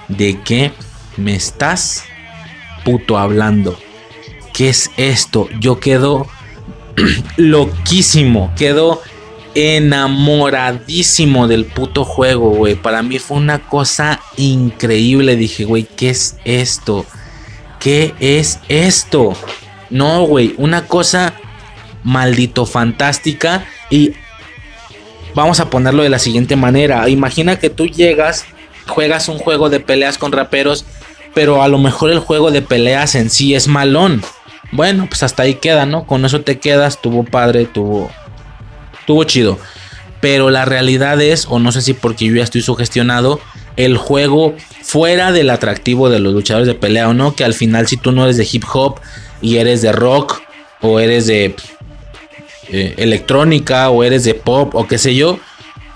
[0.09, 0.73] ¿De qué
[1.15, 2.03] me estás
[2.83, 3.79] puto hablando?
[4.53, 5.47] ¿Qué es esto?
[5.61, 6.27] Yo quedo
[7.37, 9.01] loquísimo, quedo
[9.55, 12.75] enamoradísimo del puto juego, güey.
[12.75, 15.35] Para mí fue una cosa increíble.
[15.35, 17.05] Dije, güey, ¿qué es esto?
[17.79, 19.33] ¿Qué es esto?
[19.89, 21.33] No, güey, una cosa
[22.03, 24.13] maldito fantástica y
[25.35, 27.07] vamos a ponerlo de la siguiente manera.
[27.09, 28.45] Imagina que tú llegas,
[28.87, 30.85] juegas un juego de peleas con raperos,
[31.33, 34.23] pero a lo mejor el juego de peleas en sí es malón.
[34.71, 36.05] Bueno, pues hasta ahí queda, ¿no?
[36.07, 38.09] Con eso te quedas, tuvo padre, tuvo
[39.05, 39.59] tuvo chido.
[40.21, 43.41] Pero la realidad es, o no sé si porque yo ya estoy sugestionado,
[43.75, 47.87] el juego fuera del atractivo de los luchadores de pelea o no, que al final
[47.87, 48.99] si tú no eres de hip hop
[49.41, 50.41] y eres de rock
[50.81, 51.55] o eres de
[52.69, 55.39] eh, electrónica o eres de pop o qué sé yo,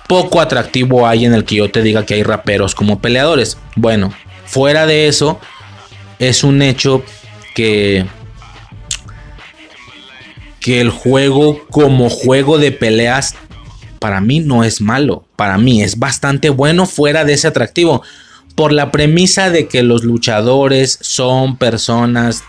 [0.07, 3.57] poco atractivo hay en el que yo te diga que hay raperos como peleadores.
[3.75, 4.13] Bueno,
[4.45, 5.39] fuera de eso,
[6.19, 7.03] es un hecho
[7.53, 8.05] que
[10.67, 13.35] que el juego como juego de peleas
[13.99, 18.03] para mí no es malo, para mí es bastante bueno fuera de ese atractivo,
[18.53, 22.43] por la premisa de que los luchadores son personas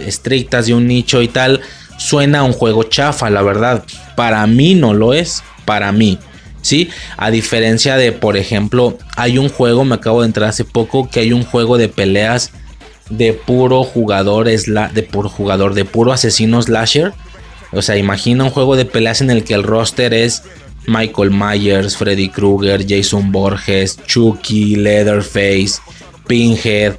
[0.00, 1.60] estrictas de un nicho y tal,
[1.98, 3.84] suena un juego chafa, la verdad.
[4.16, 6.18] Para mí no lo es, para mí.
[6.62, 6.90] ¿Sí?
[7.16, 11.20] A diferencia de, por ejemplo, hay un juego, me acabo de entrar hace poco, que
[11.20, 12.50] hay un juego de peleas
[13.08, 17.12] de puro jugador, de puro jugador, de puro asesino slasher.
[17.72, 20.42] O sea, imagina un juego de peleas en el que el roster es
[20.86, 25.80] Michael Myers, Freddy Krueger, Jason Borges, Chucky, Leatherface,
[26.26, 26.96] Pinhead.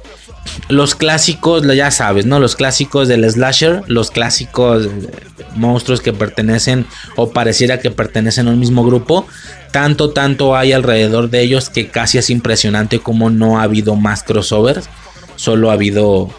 [0.68, 2.38] Los clásicos, ya sabes, ¿no?
[2.38, 4.88] Los clásicos del slasher, los clásicos
[5.54, 6.86] monstruos que pertenecen
[7.16, 9.26] o pareciera que pertenecen al mismo grupo.
[9.70, 14.22] Tanto, tanto hay alrededor de ellos que casi es impresionante como no ha habido más
[14.22, 14.88] crossovers.
[15.36, 16.30] Solo ha habido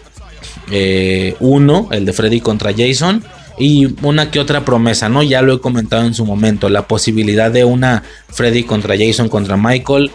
[0.70, 3.24] eh, uno, el de Freddy contra Jason
[3.58, 5.22] y una que otra promesa, ¿no?
[5.22, 9.56] Ya lo he comentado en su momento, la posibilidad de una Freddy contra Jason contra
[9.56, 10.10] Michael,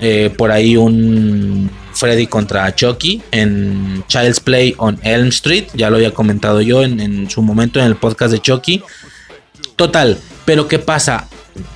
[0.00, 5.96] eh, por ahí un Freddy contra Chucky en Child's Play on Elm Street, ya lo
[5.96, 8.82] había comentado yo en, en su momento en el podcast de Chucky.
[9.76, 11.28] Total, pero ¿qué pasa?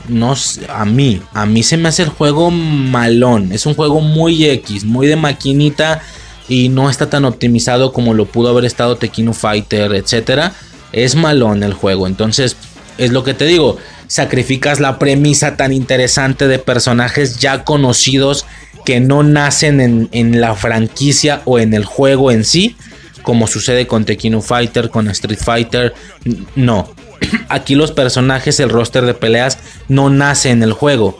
[0.08, 0.34] No,
[0.68, 4.84] a mí, a mí se me hace el juego malón, es un juego muy X,
[4.84, 6.00] muy de maquinita
[6.48, 10.54] y no está tan optimizado como lo pudo haber estado Tequino Fighter, etcétera.
[10.92, 12.56] Es malón el juego, entonces
[12.98, 13.76] es lo que te digo,
[14.06, 18.46] sacrificas la premisa tan interesante de personajes ya conocidos
[18.84, 22.76] que no nacen en, en la franquicia o en el juego en sí,
[23.22, 25.94] como sucede con Tequino Fighter, con Street Fighter,
[26.54, 26.94] no.
[27.48, 29.58] Aquí los personajes, el roster de peleas
[29.88, 31.18] no nace en el juego.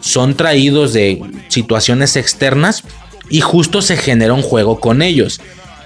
[0.00, 2.84] Son traídos de situaciones externas
[3.28, 5.40] y justo se genera un juego con ellos.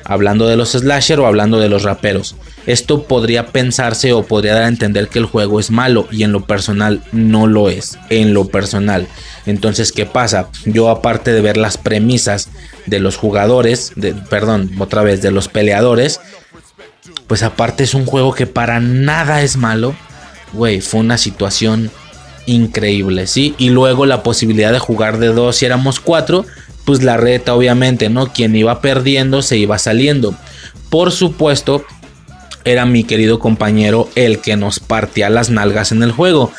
[0.09, 2.37] Hablando de los slasher o hablando de los raperos.
[2.67, 6.33] Esto podría pensarse o podría dar a entender que el juego es malo y en
[6.33, 7.99] lo personal no lo es.
[8.09, 9.09] En lo personal.
[9.47, 10.49] Entonces, ¿qué pasa?
[10.65, 12.49] Yo aparte de ver las premisas
[12.87, 16.21] de los jugadores, de, perdón, otra vez de los peleadores,
[17.27, 19.95] pues aparte es un juego que para nada es malo.
[20.53, 21.91] Güey, fue una situación
[22.47, 23.55] increíble, ¿sí?
[23.59, 26.47] Y luego la posibilidad de jugar de dos si éramos cuatro,
[26.87, 28.33] pues la reta obviamente, ¿no?
[28.33, 30.35] Quien iba perdiendo se iba saliendo.
[30.89, 31.85] Por supuesto,
[32.65, 36.53] era mi querido compañero el que nos partía las nalgas en el juego.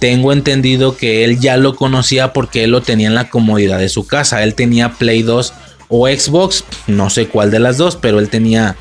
[0.00, 3.90] Tengo entendido que él ya lo conocía porque él lo tenía en la comodidad de
[3.90, 4.42] su casa.
[4.42, 5.52] Él tenía Play 2
[5.88, 8.76] o Xbox, no sé cuál de las dos, pero él tenía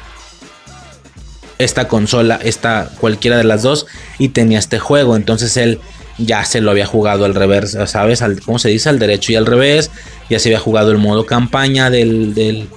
[1.57, 3.87] esta consola, esta cualquiera de las dos
[4.19, 5.17] y tenía este juego.
[5.17, 5.79] Entonces él
[6.17, 8.21] ya se lo había jugado al revés, ¿sabes?
[8.21, 8.89] Al, ¿Cómo se dice?
[8.89, 9.91] Al derecho y al revés.
[10.29, 12.69] Ya se había jugado el modo campaña del, del,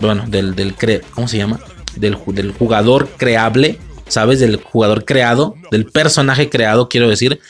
[0.00, 0.74] bueno, del, del,
[1.10, 1.60] ¿cómo se llama?
[1.96, 4.40] Del, del jugador creable, ¿sabes?
[4.40, 7.40] Del jugador creado, del personaje creado, quiero decir.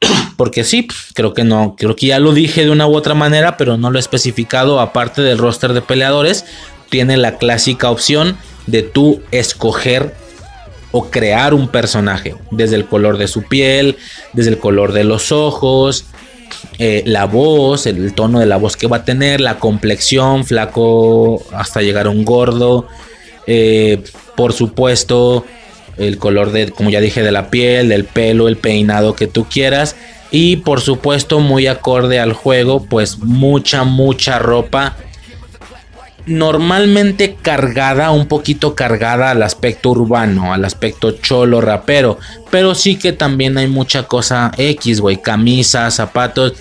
[0.36, 3.56] Porque sí, creo que no, creo que ya lo dije de una u otra manera,
[3.56, 4.80] pero no lo he especificado.
[4.80, 6.44] Aparte del roster de peleadores,
[6.90, 8.36] tiene la clásica opción
[8.66, 10.14] de tú escoger
[10.92, 13.96] o crear un personaje, desde el color de su piel,
[14.32, 16.06] desde el color de los ojos,
[16.78, 21.44] eh, la voz, el, tono de la voz que va a tener, la complexión, flaco
[21.52, 22.86] hasta llegar a un gordo,
[23.46, 24.02] eh,
[24.36, 25.44] por supuesto
[25.96, 29.46] el color de, como ya dije, de la piel, del pelo, el peinado que tú
[29.46, 29.96] quieras.
[30.30, 34.96] Y por supuesto, muy acorde al juego, pues mucha, mucha ropa
[36.26, 42.18] normalmente cargada, un poquito cargada al aspecto urbano, al aspecto cholo, rapero,
[42.50, 46.54] pero sí que también hay mucha cosa X, güey, camisas, zapatos.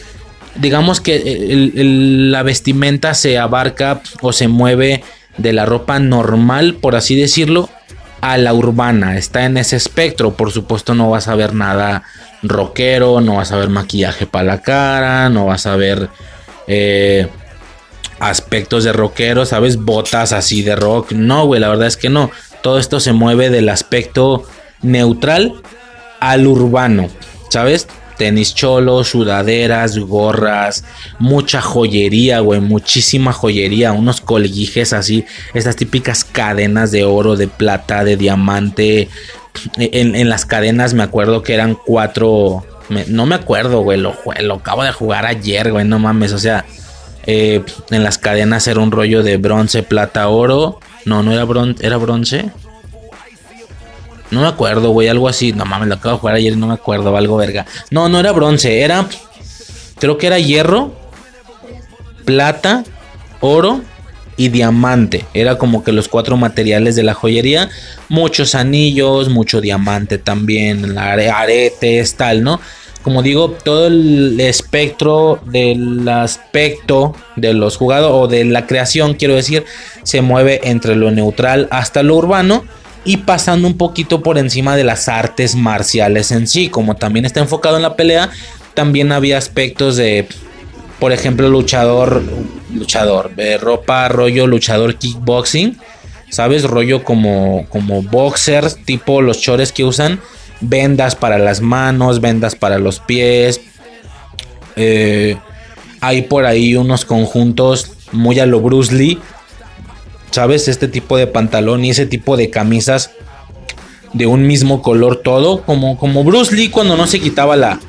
[0.55, 5.03] Digamos que la vestimenta se abarca o se mueve
[5.37, 7.69] de la ropa normal, por así decirlo,
[8.21, 9.17] a la urbana.
[9.17, 10.33] Está en ese espectro.
[10.33, 12.03] Por supuesto, no vas a ver nada
[12.41, 16.09] rockero, no vas a ver maquillaje para la cara, no vas a ver
[16.67, 17.27] eh,
[18.19, 19.77] aspectos de rockero, ¿sabes?
[19.77, 21.11] Botas así de rock.
[21.11, 22.31] No, güey, la verdad es que no.
[22.61, 24.43] Todo esto se mueve del aspecto
[24.81, 25.53] neutral
[26.19, 27.09] al urbano,
[27.49, 27.87] ¿sabes?
[28.17, 30.85] Tenis cholos, sudaderas, gorras,
[31.19, 38.05] mucha joyería, güey, muchísima joyería, unos colguijes así, estas típicas cadenas de oro, de plata,
[38.05, 39.09] de diamante.
[39.77, 42.65] En, las cadenas me acuerdo que eran cuatro,
[43.07, 46.65] no me acuerdo, güey, lo, lo acabo de jugar ayer, güey, no mames, o sea,
[47.25, 50.79] eh, en las cadenas era un rollo de bronce, plata, oro.
[51.05, 52.51] No, no era bronce, era bronce.
[54.31, 55.53] No me acuerdo, güey, algo así.
[55.53, 57.65] No mames, lo acabo de jugar ayer y no me acuerdo, algo verga.
[57.91, 59.07] No, no era bronce, era.
[59.99, 60.93] Creo que era hierro,
[62.25, 62.83] plata,
[63.39, 63.81] oro
[64.37, 65.25] y diamante.
[65.33, 67.69] Era como que los cuatro materiales de la joyería.
[68.09, 72.59] Muchos anillos, mucho diamante también, aretes, tal, ¿no?
[73.05, 79.35] Como digo, todo el espectro del aspecto de los jugadores o de la creación, quiero
[79.35, 79.63] decir,
[80.01, 82.65] se mueve entre lo neutral hasta lo urbano
[83.03, 87.41] y pasando un poquito por encima de las artes marciales en sí, como también está
[87.41, 88.31] enfocado en la pelea,
[88.73, 90.27] también había aspectos de,
[90.99, 92.23] por ejemplo, luchador,
[92.73, 95.77] luchador, ropa, rollo, luchador kickboxing,
[96.31, 96.63] ¿sabes?
[96.63, 100.19] Rollo como, como boxers, tipo los chores que usan
[100.61, 103.61] vendas para las manos, vendas para los pies.
[104.75, 105.37] Eh,
[106.01, 109.19] hay por ahí unos conjuntos muy a lo Bruce Lee.
[110.31, 110.67] ¿Sabes?
[110.67, 113.11] Este tipo de pantalón y ese tipo de camisas
[114.13, 115.61] de un mismo color todo.
[115.63, 117.79] Como, como Bruce Lee cuando no se quitaba la,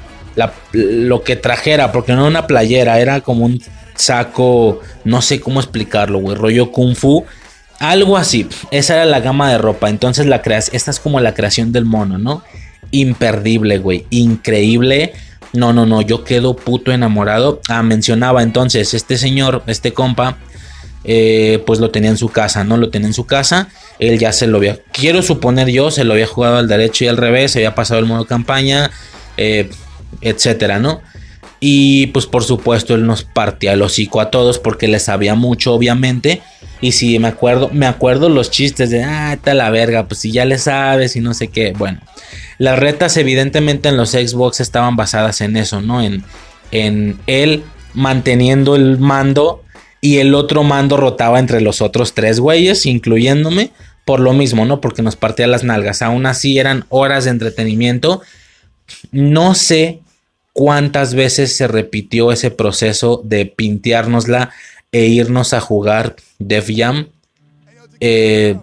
[0.72, 1.93] lo que trajera.
[1.93, 3.60] Porque no era una playera, era como un
[3.97, 4.80] saco.
[5.05, 6.36] No sé cómo explicarlo, güey.
[6.36, 7.24] Rollo kung fu.
[7.78, 8.48] Algo así.
[8.70, 9.88] Esa era la gama de ropa.
[9.88, 12.42] Entonces la creas, esta es como la creación del mono, ¿no?
[12.90, 14.06] Imperdible, güey.
[14.10, 15.12] Increíble.
[15.52, 16.02] No, no, no.
[16.02, 17.60] Yo quedo puto enamorado.
[17.68, 20.38] Ah, mencionaba entonces, este señor, este compa,
[21.04, 22.76] eh, pues lo tenía en su casa, ¿no?
[22.76, 23.68] Lo tenía en su casa.
[23.98, 27.08] Él ya se lo había, quiero suponer yo, se lo había jugado al derecho y
[27.08, 28.90] al revés, se había pasado el modo campaña,
[29.36, 29.70] eh,
[30.20, 31.00] etcétera, ¿no?
[31.60, 35.72] Y pues por supuesto él nos partía el hocico a todos porque le sabía mucho,
[35.74, 36.42] obviamente.
[36.80, 40.30] Y si me acuerdo, me acuerdo los chistes de, ah, está la verga, pues si
[40.30, 41.72] ya le sabes y no sé qué.
[41.72, 42.00] Bueno,
[42.58, 46.02] las retas evidentemente en los Xbox estaban basadas en eso, ¿no?
[46.02, 46.24] En,
[46.72, 47.64] en él
[47.94, 49.62] manteniendo el mando
[50.02, 53.70] y el otro mando rotaba entre los otros tres güeyes, incluyéndome,
[54.04, 54.80] por lo mismo, ¿no?
[54.80, 56.02] Porque nos partía las nalgas.
[56.02, 58.20] Aún así eran horas de entretenimiento.
[59.10, 60.02] No sé
[60.56, 64.48] cuántas veces se repitió ese proceso de pinteárnosla
[64.90, 67.08] e irnos a jugar Def Jam.
[68.00, 68.56] Eh,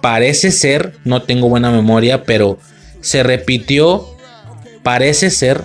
[0.00, 2.58] parece ser, no tengo buena memoria, pero
[3.02, 4.08] se repitió,
[4.82, 5.60] parece ser,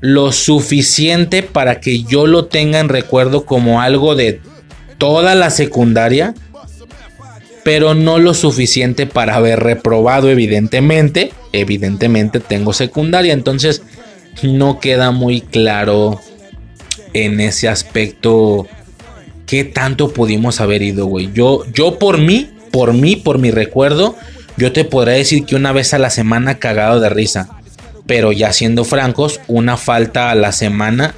[0.00, 4.42] lo suficiente para que yo lo tenga en recuerdo como algo de
[4.98, 6.34] toda la secundaria,
[7.64, 11.32] pero no lo suficiente para haber reprobado, evidentemente.
[11.52, 13.82] Evidentemente tengo secundaria, entonces
[14.42, 16.20] no queda muy claro
[17.12, 18.66] en ese aspecto
[19.46, 21.30] qué tanto pudimos haber ido, güey.
[21.32, 24.16] Yo, yo por mí, por mí, por mi recuerdo,
[24.56, 27.48] yo te podría decir que una vez a la semana cagado de risa.
[28.06, 31.14] Pero ya siendo francos, una falta a la semana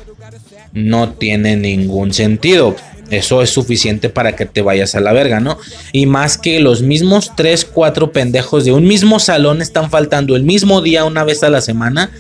[0.73, 2.77] no tiene ningún sentido.
[3.11, 5.59] Eso es suficiente para que te vayas a la verga, ¿no?
[5.93, 10.43] Y más que los mismos 3, 4 pendejos de un mismo salón están faltando el
[10.43, 12.11] mismo día una vez a la semana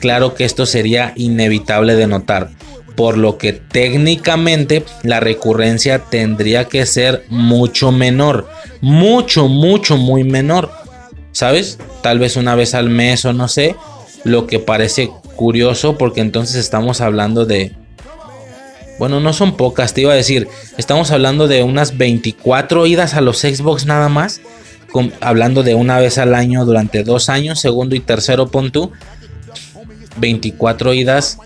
[0.00, 2.50] claro que esto sería inevitable de notar,
[2.96, 8.48] por lo que técnicamente la recurrencia tendría que ser mucho menor,
[8.80, 10.70] mucho, mucho, muy menor,
[11.32, 11.78] ¿sabes?
[12.02, 13.76] Tal vez una vez al mes o no sé,
[14.24, 17.72] lo que parece curioso porque entonces estamos hablando de...
[18.98, 20.48] Bueno, no son pocas, te iba a decir,
[20.78, 24.40] estamos hablando de unas 24 idas a los Xbox nada más,
[25.20, 28.72] hablando de una vez al año durante dos años, segundo y tercero pon
[30.18, 31.38] 24 idas,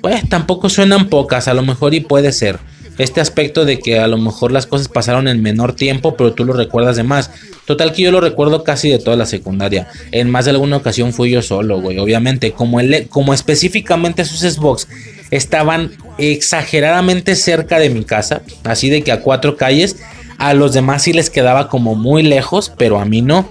[0.00, 2.58] pues tampoco suenan pocas, a lo mejor y puede ser.
[2.98, 6.44] Este aspecto de que a lo mejor las cosas pasaron en menor tiempo, pero tú
[6.44, 7.30] lo recuerdas de más.
[7.64, 9.86] Total que yo lo recuerdo casi de toda la secundaria.
[10.10, 11.98] En más de alguna ocasión fui yo solo, güey.
[11.98, 14.88] Obviamente, como, el, como específicamente sus Xbox
[15.30, 19.96] estaban exageradamente cerca de mi casa, así de que a cuatro calles,
[20.38, 23.48] a los demás sí les quedaba como muy lejos, pero a mí no.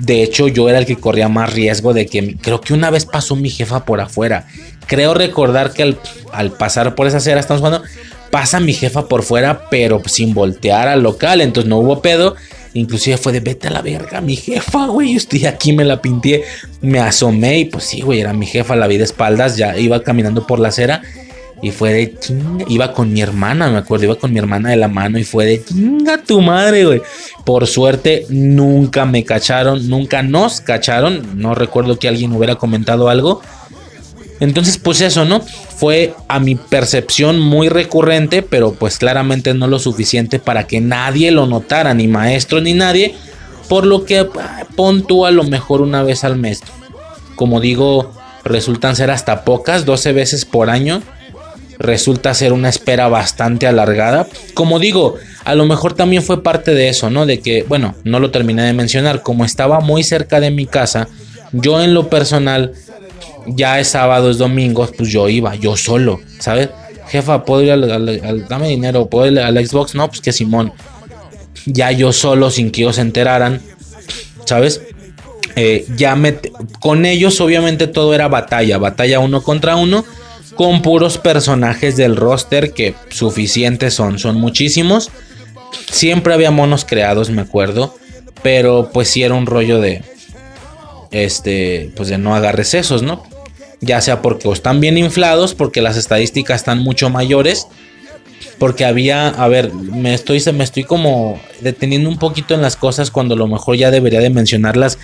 [0.00, 3.04] De hecho, yo era el que corría más riesgo de que creo que una vez
[3.04, 4.46] pasó mi jefa por afuera.
[4.86, 5.94] Creo recordar que
[6.32, 7.86] al, pasar por esa acera, estamos jugando,
[8.30, 11.42] pasa mi jefa por fuera, pero sin voltear al local.
[11.42, 12.34] Entonces no hubo pedo.
[12.72, 15.16] Inclusive fue de vete a la verga, mi jefa, güey.
[15.16, 16.44] Estoy aquí, me la pinté.
[16.80, 19.58] Me asomé y pues sí, güey, era mi jefa, la vi de espaldas.
[19.58, 21.02] Ya iba caminando por la acera
[21.62, 22.64] y fue de chinga.
[22.68, 24.06] Iba con mi hermana, me acuerdo.
[24.06, 27.02] Iba con mi hermana de la mano y fue de chinga tu madre, güey.
[27.44, 29.88] Por suerte, nunca me cacharon.
[29.88, 31.40] Nunca nos cacharon.
[31.40, 33.42] No recuerdo que alguien hubiera comentado algo.
[34.40, 35.40] Entonces, pues eso, ¿no?
[35.42, 41.30] Fue a mi percepción muy recurrente, pero pues claramente no lo suficiente para que nadie
[41.30, 43.14] lo notara, ni maestro ni nadie.
[43.68, 44.26] Por lo que
[44.76, 46.62] pon tú a lo mejor una vez al mes.
[47.36, 51.02] Como digo, resultan ser hasta pocas, 12 veces por año
[51.80, 54.28] resulta ser una espera bastante alargada.
[54.54, 57.24] Como digo, a lo mejor también fue parte de eso, ¿no?
[57.26, 61.08] De que, bueno, no lo terminé de mencionar, como estaba muy cerca de mi casa,
[61.52, 62.74] yo en lo personal,
[63.46, 66.68] ya es sábado, es domingo, pues yo iba, yo solo, ¿sabes?
[67.08, 69.06] Jefa, ¿puedo ir al, dame dinero?
[69.06, 69.94] ¿Puedo ir al Xbox?
[69.94, 70.72] No, pues que Simón.
[71.64, 73.60] Ya yo solo, sin que ellos se enteraran,
[74.44, 74.82] ¿sabes?
[75.56, 76.38] Eh, ya me,
[76.78, 80.04] con ellos obviamente todo era batalla, batalla uno contra uno
[80.60, 85.10] con puros personajes del roster que suficientes son, son muchísimos.
[85.90, 87.96] Siempre había monos creados, me acuerdo,
[88.42, 90.04] pero pues sí era un rollo de
[91.12, 93.22] este, pues de no agarres esos, ¿no?
[93.80, 97.66] Ya sea porque están bien inflados, porque las estadísticas están mucho mayores,
[98.58, 103.10] porque había, a ver, me estoy me estoy como deteniendo un poquito en las cosas
[103.10, 104.98] cuando a lo mejor ya debería de mencionarlas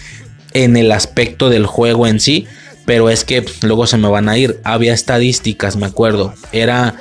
[0.53, 2.47] en el aspecto del juego en sí
[2.87, 4.61] pero es que luego se me van a ir.
[4.65, 6.33] Había estadísticas, me acuerdo.
[6.53, 6.95] Era,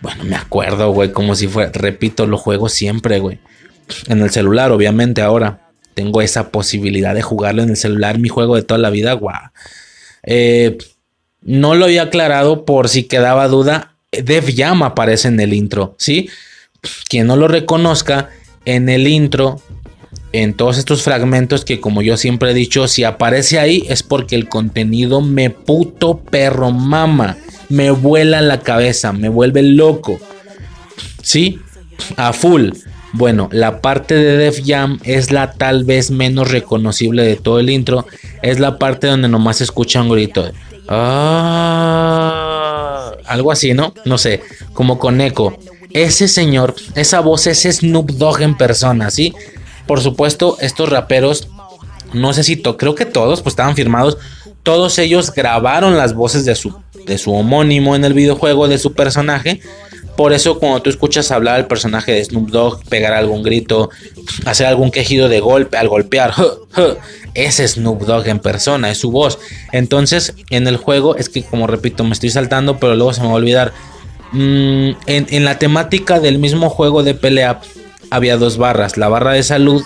[0.00, 3.40] bueno, me acuerdo, güey, como si fuera, repito, lo juego siempre, güey.
[4.06, 5.66] En el celular, obviamente, ahora.
[5.94, 9.50] Tengo esa posibilidad de jugarlo en el celular, mi juego de toda la vida, guau.
[10.22, 10.78] Eh,
[11.42, 13.96] no lo había aclarado por si quedaba duda.
[14.12, 16.30] Dev Jam aparece en el intro, ¿sí?
[17.08, 18.30] Quien no lo reconozca,
[18.64, 19.60] en el intro,
[20.32, 24.36] en todos estos fragmentos que como yo siempre he dicho, si aparece ahí es porque
[24.36, 27.36] el contenido me puto perro mama,
[27.68, 30.18] me vuela la cabeza, me vuelve loco.
[31.22, 31.58] ¿Sí?
[32.16, 32.70] A full.
[33.12, 37.70] Bueno, la parte de Def Jam es la tal vez menos reconocible de todo el
[37.70, 38.06] intro.
[38.42, 40.44] Es la parte donde nomás se escucha un grito.
[40.44, 40.52] de,
[41.68, 43.94] "Ah", algo así, ¿no?
[44.04, 44.42] No sé,
[44.74, 45.58] como con eco.
[45.92, 49.34] Ese señor, esa voz es Snoop Dogg en persona, ¿sí?
[49.88, 51.48] Por supuesto, estos raperos,
[52.12, 54.18] no sé si to- creo que todos, pues estaban firmados.
[54.62, 56.74] Todos ellos grabaron las voces de su,
[57.06, 59.60] de su homónimo en el videojuego, de su personaje.
[60.16, 63.88] Por eso cuando tú escuchas hablar al personaje de Snoop Dogg, pegar algún grito,
[64.46, 66.34] hacer algún quejido de golpe al golpear,
[67.34, 69.38] es Snoop Dogg en persona, es su voz.
[69.72, 73.28] Entonces en el juego es que como repito me estoy saltando, pero luego se me
[73.28, 73.72] va a olvidar.
[74.32, 77.60] Mm, en, en la temática del mismo juego de pelea
[78.10, 79.82] había dos barras, la barra de salud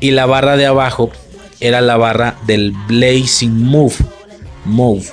[0.00, 1.10] y la barra de abajo
[1.60, 3.94] era la barra del Blazing Move.
[4.64, 5.04] Move.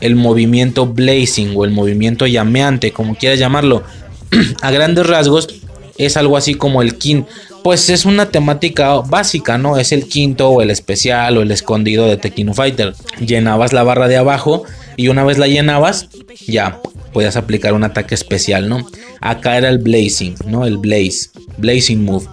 [0.00, 3.82] El movimiento Blazing o el movimiento llameante, como quieras llamarlo.
[4.62, 5.48] A grandes rasgos
[5.96, 7.28] es algo así como el quinto.
[7.64, 9.78] Pues es una temática básica, ¿no?
[9.78, 12.94] Es el quinto o el especial o el escondido de Tekken Fighter.
[13.18, 14.62] Llenabas la barra de abajo
[14.96, 16.08] y una vez la llenabas,
[16.46, 16.80] ya
[17.12, 18.86] podías aplicar un ataque especial, ¿no?
[19.20, 20.66] Acá era el Blazing, ¿no?
[20.66, 22.26] El Blaze, Blazing Move.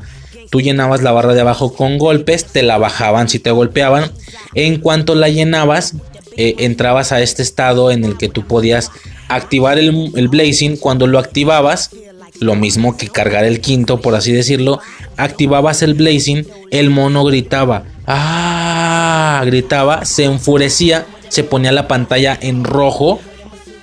[0.49, 4.11] Tú llenabas la barra de abajo con golpes, te la bajaban si te golpeaban.
[4.53, 5.95] En cuanto la llenabas,
[6.38, 8.91] eh, entrabas a este estado en el que tú podías
[9.27, 10.77] activar el, Blazing.
[10.77, 11.91] Cuando lo activabas,
[12.39, 14.80] lo mismo que cargar el quinto, por así decirlo,
[15.18, 19.41] activabas el Blazing, el mono gritaba, ¡ah!
[19.45, 23.19] Gritaba, se enfurecía, se ponía la pantalla en rojo,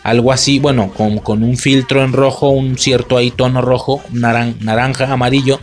[0.02, 4.56] algo así, bueno, con, con un filtro en rojo, un cierto ahí tono rojo, naran-
[4.60, 5.60] naranja, amarillo.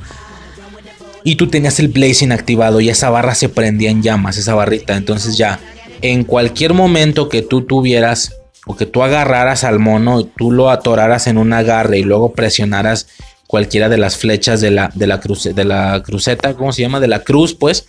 [1.24, 4.96] Y tú tenías el blazing activado y esa barra se prendía en llamas, esa barrita.
[4.96, 5.60] Entonces ya,
[6.02, 8.36] en cualquier momento que tú tuvieras
[8.66, 13.08] o que tú agarraras al mono, tú lo atoraras en un agarre y luego presionaras
[13.48, 17.00] cualquiera de las flechas de la, de la, de la cruceta, ¿cómo se llama?
[17.00, 17.86] De la cruz, pues.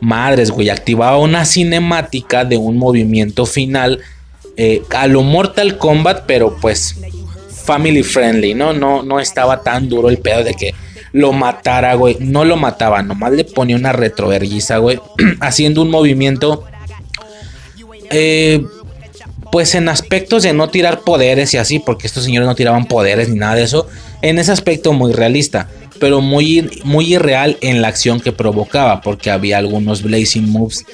[0.00, 4.00] Madres, güey, activaba una cinemática de un movimiento final
[4.56, 6.96] eh, a lo Mortal Kombat, pero pues
[7.64, 8.72] family friendly, ¿no?
[8.72, 10.74] No, no estaba tan duro el pedo de que
[11.12, 12.16] lo matara, güey.
[12.20, 15.00] No lo mataba, nomás le ponía una retroverguiza, güey.
[15.40, 16.64] haciendo un movimiento.
[18.10, 18.62] eh,
[19.50, 23.28] pues en aspectos de no tirar poderes y así, porque estos señores no tiraban poderes
[23.28, 23.86] ni nada de eso.
[24.20, 25.68] En ese aspecto muy realista,
[26.00, 30.84] pero muy, muy irreal en la acción que provocaba, porque había algunos blazing moves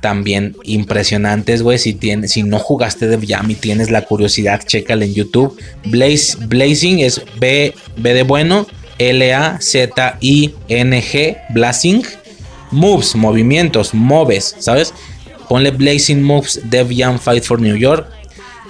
[0.00, 1.78] también impresionantes, güey.
[1.78, 5.58] Si, si no jugaste de Jam y tienes la curiosidad, chécale en YouTube.
[5.84, 8.66] Blaze, blazing es B, B de bueno,
[8.98, 10.16] L-A-Z-I-N-G,
[11.50, 12.02] Blazing.
[12.70, 14.94] Moves, movimientos, moves, ¿sabes?
[15.48, 18.06] Ponle Blazing Moves Dev Jam Fight for New York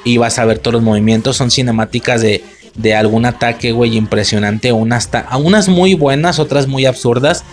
[0.04, 1.36] y vas a ver todos los movimientos.
[1.36, 2.42] Son cinemáticas de,
[2.76, 4.72] de algún ataque, güey, impresionante.
[4.72, 7.44] Unas, unas muy buenas, otras muy absurdas.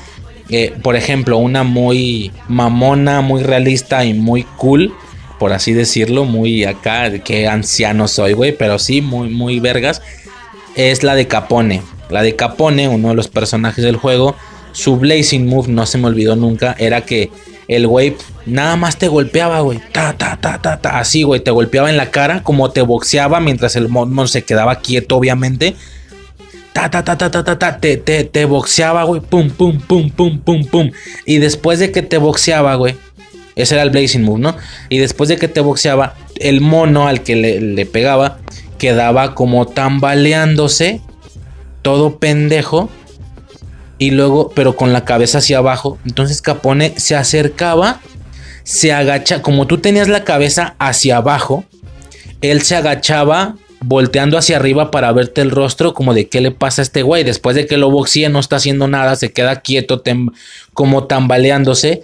[0.49, 4.93] Eh, por ejemplo, una muy mamona, muy realista y muy cool,
[5.39, 10.01] por así decirlo, muy acá, que anciano soy, güey, pero sí, muy, muy vergas,
[10.75, 11.81] es la de Capone.
[12.09, 14.35] La de Capone, uno de los personajes del juego,
[14.71, 17.29] su Blazing Move, no se me olvidó nunca, era que
[17.67, 18.15] el güey
[18.45, 21.97] nada más te golpeaba, güey, ta, ta, ta, ta, ta, así, güey, te golpeaba en
[21.97, 25.75] la cara, como te boxeaba mientras el mono se quedaba quieto, obviamente
[26.77, 30.39] ta, ta, ta, ta, ta, ta, te, te, te boxeaba, güey, pum, pum, pum, pum,
[30.39, 30.91] pum, pum.
[31.25, 32.95] Y después de que te boxeaba, güey,
[33.55, 34.55] ese era el Blazing Move, ¿no?
[34.89, 38.37] Y después de que te boxeaba, el mono al que le, le pegaba
[38.77, 41.01] quedaba como tambaleándose,
[41.81, 42.89] todo pendejo,
[43.97, 45.97] y luego, pero con la cabeza hacia abajo.
[46.05, 47.99] Entonces Capone se acercaba,
[48.63, 51.65] se agacha, como tú tenías la cabeza hacia abajo,
[52.41, 56.81] él se agachaba volteando hacia arriba para verte el rostro como de qué le pasa
[56.81, 57.23] a este güey.
[57.23, 60.01] Después de que lo boxee no está haciendo nada, se queda quieto
[60.73, 62.03] como tambaleándose.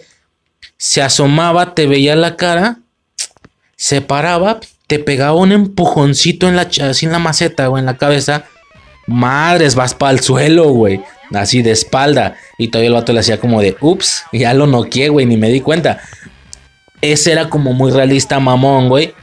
[0.78, 2.80] Se asomaba, te veía la cara,
[3.76, 7.98] se paraba, te pegaba un empujoncito en la, así en la maceta o en la
[7.98, 8.45] cabeza.
[9.08, 11.02] Madres, vas para el suelo, güey.
[11.34, 12.36] Así de espalda.
[12.58, 15.50] Y todavía el vato le hacía como de, ups, ya lo noqué, güey, ni me
[15.50, 16.02] di cuenta.
[17.02, 19.14] Ese era como muy realista, mamón, güey.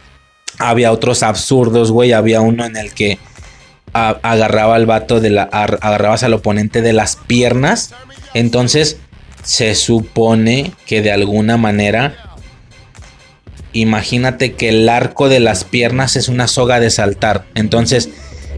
[0.60, 2.12] Había otros absurdos, güey.
[2.12, 3.18] Había uno en el que
[3.92, 7.92] agarraba al vato de agarrabas al oponente de las piernas.
[8.34, 8.98] Entonces,
[9.42, 12.36] se supone que de alguna manera.
[13.72, 17.46] Imagínate que el arco de las piernas es una soga de saltar.
[17.54, 18.10] Entonces,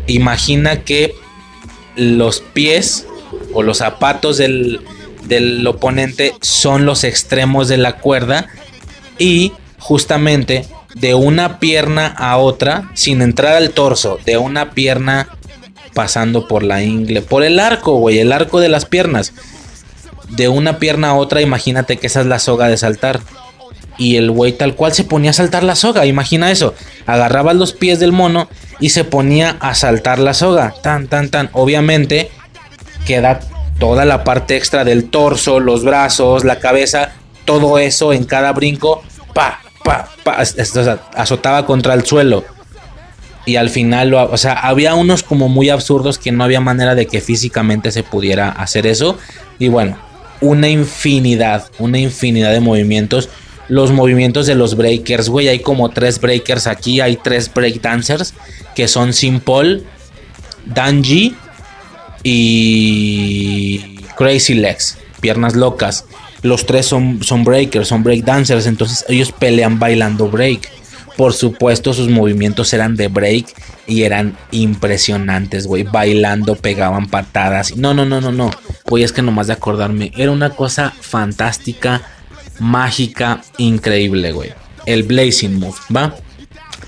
[0.07, 1.15] imagina que
[1.97, 3.07] los pies
[3.53, 4.81] o los zapatos del,
[5.25, 8.49] del oponente son los extremos de la cuerda
[9.19, 15.29] y justamente de una pierna a otra, sin entrar al torso, de una pierna
[15.95, 19.33] pasando por la ingle, por el arco, güey, el arco de las piernas.
[20.29, 23.21] De una pierna a otra, imagínate que esa es la soga de saltar.
[23.99, 26.75] Y el güey tal cual se ponía a saltar la soga, imagina eso.
[27.07, 28.49] Agarraba los pies del mono
[28.81, 30.75] y se ponía a saltar la soga.
[30.83, 31.51] Tan, tan, tan.
[31.53, 32.31] Obviamente
[33.07, 33.41] queda
[33.79, 37.13] toda la parte extra del torso, los brazos, la cabeza,
[37.45, 39.03] todo eso en cada brinco.
[39.35, 40.09] Pa, pa,
[41.15, 42.45] azotaba contra el suelo.
[43.45, 47.07] Y al final, o sea, había unos como muy absurdos que no había manera de
[47.07, 49.19] que físicamente se pudiera hacer eso.
[49.59, 49.99] Y bueno,
[50.41, 53.31] una infinidad, una infinidad de movimientos.
[53.69, 58.35] Los movimientos de los breakers, güey, hay como tres breakers aquí, hay tres breakdancers
[58.75, 59.83] que son Simple,
[60.67, 61.35] Danji
[62.23, 66.05] y Crazy Legs, piernas locas.
[66.43, 70.71] Los tres son, son breakers, son breakdancers, entonces ellos pelean bailando break.
[71.17, 73.47] Por supuesto, sus movimientos eran de break
[73.87, 75.83] y eran impresionantes, güey.
[75.85, 77.77] Bailando, pegaban patadas.
[77.77, 78.51] No, no, no, no, no.
[78.87, 80.11] Güey, es que nomás de acordarme.
[80.17, 82.03] Era una cosa fantástica,
[82.59, 84.51] mágica, increíble, güey.
[84.87, 86.17] El Blazing Move, ¿va?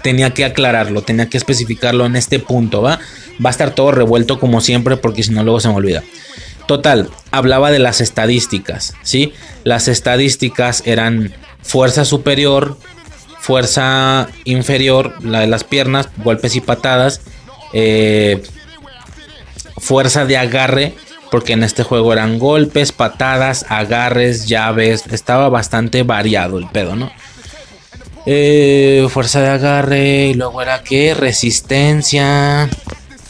[0.02, 2.98] Tenía que aclararlo, tenía que especificarlo en este punto, ¿va?
[3.44, 6.02] Va a estar todo revuelto como siempre porque si no luego se me olvida.
[6.66, 9.34] Total, hablaba de las estadísticas, ¿sí?
[9.64, 12.78] Las estadísticas eran fuerza superior,
[13.38, 17.20] fuerza inferior, la de las piernas, golpes y patadas,
[17.74, 18.42] eh,
[19.76, 20.94] fuerza de agarre,
[21.30, 27.12] porque en este juego eran golpes, patadas, agarres, llaves, estaba bastante variado el pedo, ¿no?
[28.24, 32.70] Eh, fuerza de agarre, y luego era que resistencia.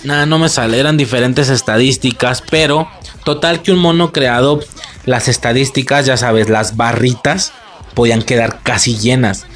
[0.04, 2.88] Nada, no me sale, eran diferentes estadísticas, pero
[3.24, 4.60] total que un mono creado,
[5.04, 7.52] las estadísticas, ya sabes, las barritas
[7.94, 9.46] podían quedar casi llenas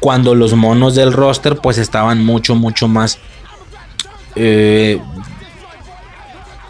[0.00, 3.18] cuando los monos del roster pues estaban mucho, mucho más...
[4.36, 5.00] Eh,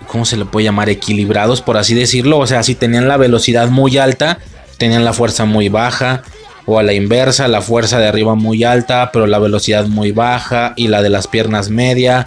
[0.07, 0.89] ¿Cómo se le puede llamar?
[0.89, 2.39] Equilibrados, por así decirlo.
[2.39, 4.39] O sea, si tenían la velocidad muy alta,
[4.79, 6.23] tenían la fuerza muy baja.
[6.65, 10.73] O a la inversa, la fuerza de arriba muy alta, pero la velocidad muy baja.
[10.77, 12.27] Y la de las piernas media.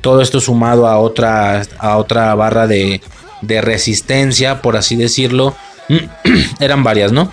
[0.00, 3.02] Todo esto sumado a otra, a otra barra de,
[3.42, 5.54] de resistencia, por así decirlo.
[6.60, 7.32] Eran varias, ¿no?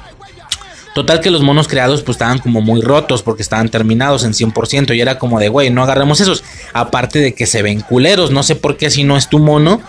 [0.95, 4.95] Total que los monos creados pues estaban como muy rotos porque estaban terminados en 100%
[4.95, 6.45] y era como de, güey, no agarremos esos.
[6.71, 9.81] Aparte de que se ven culeros, no sé por qué si no es tu mono.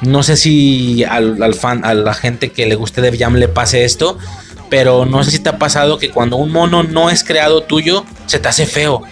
[0.00, 3.84] No sé si al, fan, a la gente que le guste Dev Jam le pase
[3.84, 4.16] esto.
[4.70, 8.06] Pero no sé si te ha pasado que cuando un mono no es creado tuyo,
[8.24, 9.02] se te hace feo.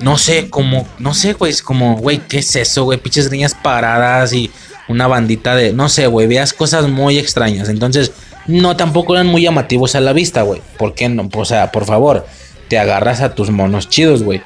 [0.00, 2.98] No sé, como, no sé, güey, es como, güey, ¿qué es eso, güey?
[2.98, 4.50] Piches niñas paradas y
[4.88, 7.68] una bandita de, no sé, güey, veas cosas muy extrañas.
[7.68, 8.12] Entonces,
[8.46, 10.60] no tampoco eran muy llamativos a la vista, güey.
[10.78, 11.28] ¿Por qué no?
[11.34, 12.26] O sea, por favor,
[12.68, 14.42] te agarras a tus monos chidos, güey.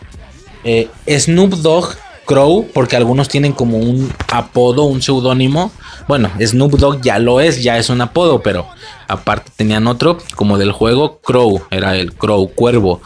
[0.64, 1.96] Eh, Snoop Dogg
[2.28, 5.72] Crow, porque algunos tienen como un apodo, un seudónimo.
[6.06, 8.66] Bueno, Snoop Dogg ya lo es, ya es un apodo, pero
[9.08, 13.00] aparte tenían otro, como del juego, Crow, era el Crow, cuervo.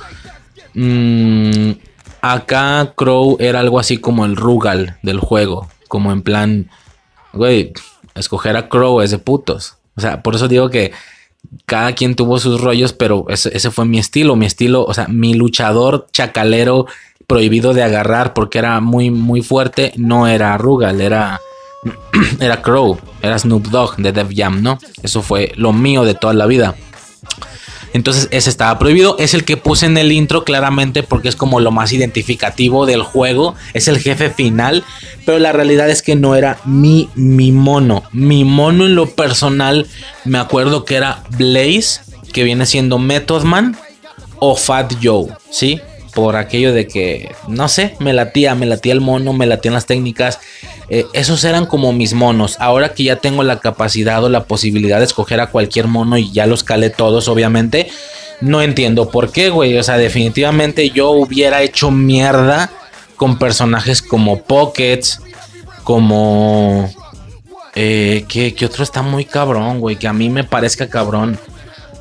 [0.75, 1.73] Mm,
[2.21, 6.71] acá Crow era algo así como el Rugal del juego, como en plan,
[7.33, 7.73] güey,
[8.15, 9.77] escoger a Crow es de putos.
[9.97, 10.93] O sea, por eso digo que
[11.67, 15.35] cada quien tuvo sus rollos, pero ese, fue mi estilo, mi estilo, o sea, mi
[15.35, 16.87] luchador chacalero
[17.27, 21.41] prohibido de agarrar porque era muy, muy fuerte, no era Rugal, era,
[22.41, 24.79] era Crow, era Snoop Dogg de Def Jam, ¿no?
[25.03, 26.75] Eso fue lo mío de toda la vida.
[27.93, 29.17] Entonces ese estaba prohibido.
[29.19, 33.03] Es el que puse en el intro claramente porque es como lo más identificativo del
[33.03, 33.55] juego.
[33.75, 34.85] Es el jefe final.
[35.27, 38.05] Pero la realidad es que no era mi, mi mono.
[38.13, 39.87] Mi mono en lo personal
[40.25, 42.01] me acuerdo que era Blaze.
[42.33, 43.77] Que viene siendo Method Man
[44.39, 45.29] o Fat Joe.
[45.51, 45.81] ¿Sí?
[46.15, 49.87] por aquello de que, no sé, me latía, me latía el mono, me latían las
[49.87, 50.41] técnicas.
[50.89, 52.57] Eh, esos eran como mis monos.
[52.61, 56.31] Ahora que ya tengo la capacidad o la posibilidad de escoger a cualquier mono y
[56.33, 57.89] ya los calé todos, obviamente,
[58.41, 59.77] no entiendo por qué, güey.
[59.79, 62.71] O sea, definitivamente yo hubiera hecho mierda
[63.17, 65.21] con personajes como Pockets,
[65.85, 66.91] como...
[67.75, 71.39] Eh, que, otro está muy cabrón, güey, que a mí me parezca cabrón.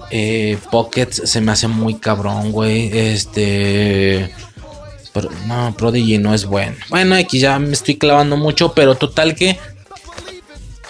[0.10, 2.90] Eh, Pocket se me hace muy cabrón, güey.
[2.91, 4.34] Este.
[5.13, 6.75] Pero, no, Prodigy no es bueno.
[6.89, 9.59] Bueno, aquí ya me estoy clavando mucho, pero total que.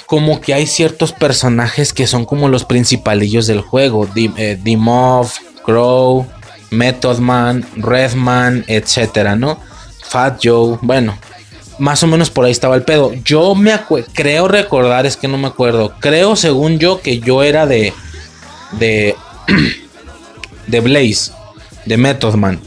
[0.05, 4.07] Como que hay ciertos personajes que son como los principalillos del juego.
[4.07, 6.27] Dimov, eh, Crow,
[6.69, 9.57] Method Man, Redman, etcétera, ¿no?
[10.03, 11.17] Fat Joe, bueno.
[11.79, 13.13] más o menos por ahí estaba el pedo.
[13.23, 13.73] Yo me
[14.13, 15.93] creo recordar, es que no me acuerdo.
[15.99, 17.93] Creo, según yo, que yo era de.
[18.73, 19.15] de.
[20.67, 21.31] de Blaze,
[21.85, 22.59] de Method Man.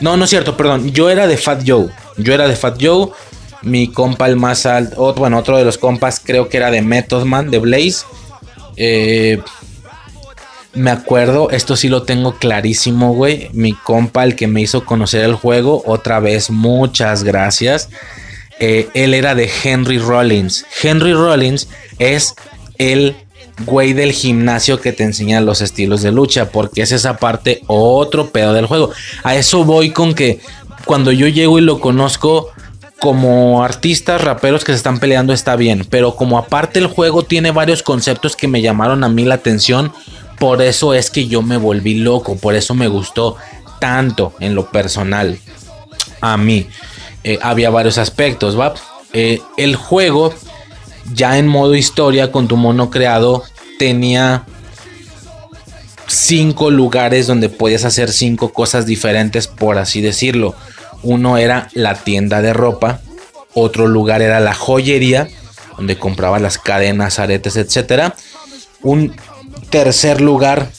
[0.00, 0.92] No, no es cierto, perdón.
[0.92, 1.88] Yo era de Fat Joe.
[2.16, 3.10] Yo era de Fat Joe.
[3.62, 5.14] Mi compa, el más alto.
[5.14, 8.04] Bueno, otro de los compas, creo que era de Method Man, de Blaze.
[8.76, 9.40] Eh,
[10.74, 13.48] me acuerdo, esto sí lo tengo clarísimo, güey.
[13.54, 17.88] Mi compa, el que me hizo conocer el juego, otra vez, muchas gracias.
[18.58, 20.66] Eh, él era de Henry Rollins.
[20.82, 21.68] Henry Rollins
[21.98, 22.34] es
[22.76, 23.16] el
[23.64, 28.30] güey del gimnasio que te enseña los estilos de lucha, porque es esa parte otro
[28.30, 28.90] pedo del juego.
[29.22, 30.40] A eso voy con que
[30.84, 32.50] cuando yo llego y lo conozco
[32.98, 37.50] como artistas raperos que se están peleando está bien, pero como aparte el juego tiene
[37.50, 39.92] varios conceptos que me llamaron a mí la atención,
[40.38, 43.36] por eso es que yo me volví loco, por eso me gustó
[43.80, 45.38] tanto en lo personal
[46.20, 46.66] a mí.
[47.24, 48.74] Eh, había varios aspectos, ¿va?
[49.12, 50.32] Eh, el juego,
[51.12, 53.42] ya en modo historia, con tu mono creado,
[53.78, 54.44] tenía
[56.06, 60.54] cinco lugares donde podías hacer cinco cosas diferentes, por así decirlo.
[61.02, 63.00] Uno era la tienda de ropa,
[63.54, 65.28] otro lugar era la joyería,
[65.76, 68.12] donde compraba las cadenas, aretes, etc.
[68.82, 69.14] Un
[69.70, 70.70] tercer lugar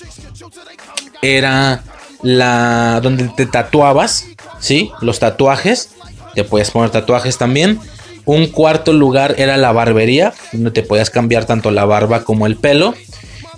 [1.21, 1.83] era
[2.21, 4.25] la donde te tatuabas,
[4.59, 4.91] ¿sí?
[5.01, 5.89] Los tatuajes,
[6.35, 7.79] te podías poner tatuajes también.
[8.27, 12.57] Un cuarto lugar era la barbería, donde te podías cambiar tanto la barba como el
[12.57, 12.93] pelo.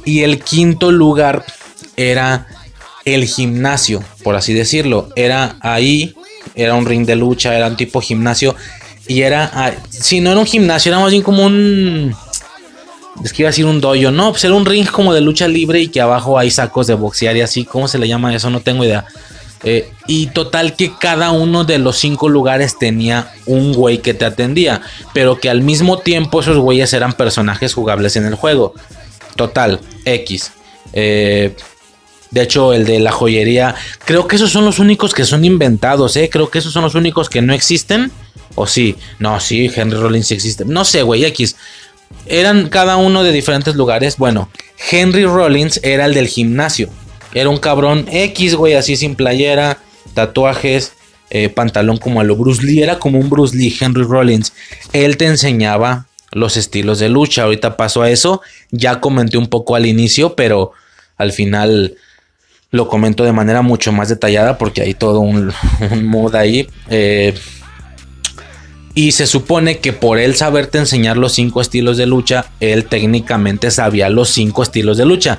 [0.06, 1.44] Y el quinto lugar
[1.98, 2.48] era
[3.04, 5.10] el gimnasio, por así decirlo.
[5.16, 6.16] Era ahí,
[6.56, 8.56] era un ring de lucha, era un tipo gimnasio.
[9.08, 12.16] Y era, si no era un gimnasio, era más bien como un
[13.24, 15.48] es que iba a decir un dojo, no, pues era un ring como de lucha
[15.48, 18.50] libre y que abajo hay sacos de boxear y así, ¿cómo se le llama eso?
[18.50, 19.06] No tengo idea.
[19.64, 24.26] Eh, y total que cada uno de los cinco lugares tenía un güey que te
[24.26, 24.82] atendía,
[25.14, 28.74] pero que al mismo tiempo esos güeyes eran personajes jugables en el juego.
[29.36, 30.54] Total, X.
[30.94, 31.56] Eh,
[32.32, 33.76] de hecho, el de la joyería,
[34.06, 36.30] creo que esos son los únicos que son inventados, ¿eh?
[36.32, 38.12] Creo que esos son los únicos que no existen.
[38.56, 40.66] O sí, no, sí, Henry Rollins sí existe.
[40.66, 41.56] No sé, güey, X.
[42.26, 44.18] Eran cada uno de diferentes lugares.
[44.18, 44.50] Bueno,
[44.92, 46.90] Henry Rollins era el del gimnasio.
[47.34, 49.78] Era un cabrón X, güey, así sin playera,
[50.14, 50.94] tatuajes,
[51.30, 52.82] eh, pantalón como a lo Bruce Lee.
[52.82, 54.54] Era como un Bruce Lee, Henry Rollins.
[54.94, 57.44] Él te enseñaba los estilos de lucha.
[57.44, 58.42] Ahorita paso a eso.
[58.72, 60.72] Ya comenté un poco al inicio, pero
[61.18, 61.96] al final
[62.72, 65.52] lo comento de manera mucho más detallada porque hay todo un,
[65.92, 66.68] un mood ahí.
[66.90, 67.34] Eh,
[68.96, 73.72] y se supone que por él saberte enseñar los cinco estilos de lucha, él técnicamente
[73.72, 75.38] sabía los cinco estilos de lucha.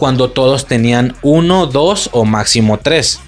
[0.00, 3.20] Cuando todos tenían uno, dos o máximo tres.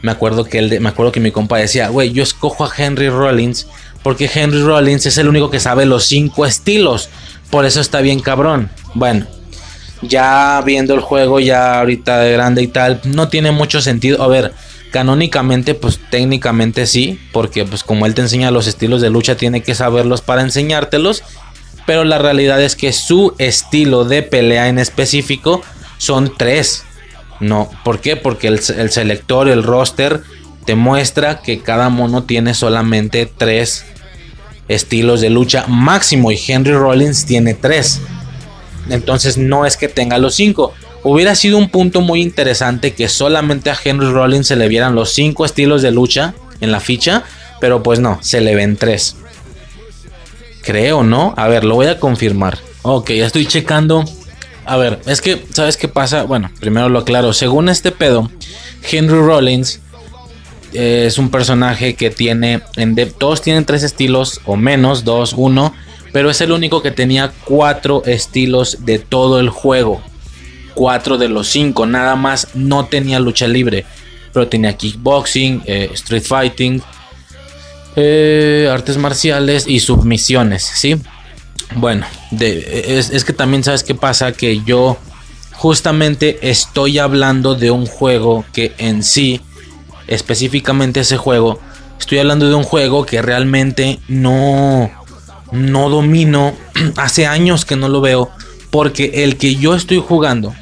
[0.00, 3.10] Me acuerdo que, él, me acuerdo que mi compa decía, güey, yo escojo a Henry
[3.10, 3.66] Rollins
[4.04, 7.08] porque Henry Rollins es el único que sabe los cinco estilos.
[7.50, 8.70] Por eso está bien cabrón.
[8.94, 9.26] Bueno,
[10.02, 14.22] ya viendo el juego, ya ahorita de grande y tal, no tiene mucho sentido.
[14.22, 14.52] A ver,
[14.94, 19.60] Canónicamente, pues técnicamente sí, porque pues como él te enseña los estilos de lucha, tiene
[19.60, 21.24] que saberlos para enseñártelos.
[21.84, 25.62] Pero la realidad es que su estilo de pelea en específico
[26.04, 26.84] son tres.
[27.40, 28.16] No, ¿por qué?
[28.16, 30.22] Porque el, el selector, el roster,
[30.64, 33.84] te muestra que cada mono tiene solamente tres
[34.68, 38.00] estilos de lucha máximo y Henry Rollins tiene tres.
[38.88, 40.72] Entonces no es que tenga los cinco.
[41.02, 45.12] Hubiera sido un punto muy interesante que solamente a Henry Rollins se le vieran los
[45.12, 47.24] cinco estilos de lucha en la ficha,
[47.60, 49.16] pero pues no, se le ven tres.
[50.62, 51.34] Creo, ¿no?
[51.36, 52.58] A ver, lo voy a confirmar.
[52.82, 54.04] Ok, ya estoy checando.
[54.66, 56.22] A ver, es que, ¿sabes qué pasa?
[56.22, 57.32] Bueno, primero lo aclaro.
[57.32, 58.30] Según este pedo,
[58.90, 59.80] Henry Rollins
[60.72, 65.74] eh, es un personaje que tiene, en todos tienen tres estilos o menos, dos, uno,
[66.12, 70.00] pero es el único que tenía cuatro estilos de todo el juego.
[70.74, 71.86] 4 de los 5.
[71.86, 73.84] Nada más no tenía lucha libre.
[74.32, 76.82] Pero tenía kickboxing, eh, street fighting,
[77.94, 80.64] eh, artes marciales y submisiones.
[80.64, 80.96] ¿sí?
[81.76, 82.06] Bueno,
[82.38, 84.32] es, es que también sabes qué pasa.
[84.32, 84.98] Que yo
[85.52, 89.40] justamente estoy hablando de un juego que en sí,
[90.06, 91.60] específicamente ese juego,
[91.98, 94.90] estoy hablando de un juego que realmente no,
[95.52, 96.54] no domino.
[96.96, 98.30] Hace años que no lo veo.
[98.70, 100.52] Porque el que yo estoy jugando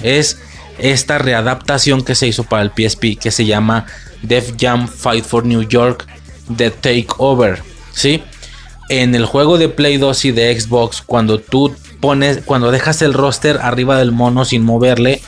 [0.00, 0.38] es
[0.78, 3.86] esta readaptación que se hizo para el PSP que se llama
[4.22, 6.04] Def Jam Fight for New York
[6.56, 7.62] The Takeover,
[7.92, 8.22] ¿sí?
[8.88, 13.14] En el juego de Play 2 y de Xbox, cuando tú pones, cuando dejas el
[13.14, 15.22] roster arriba del mono sin moverle,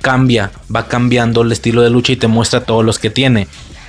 [0.00, 3.48] cambia, va cambiando el estilo de lucha y te muestra todos los que tiene.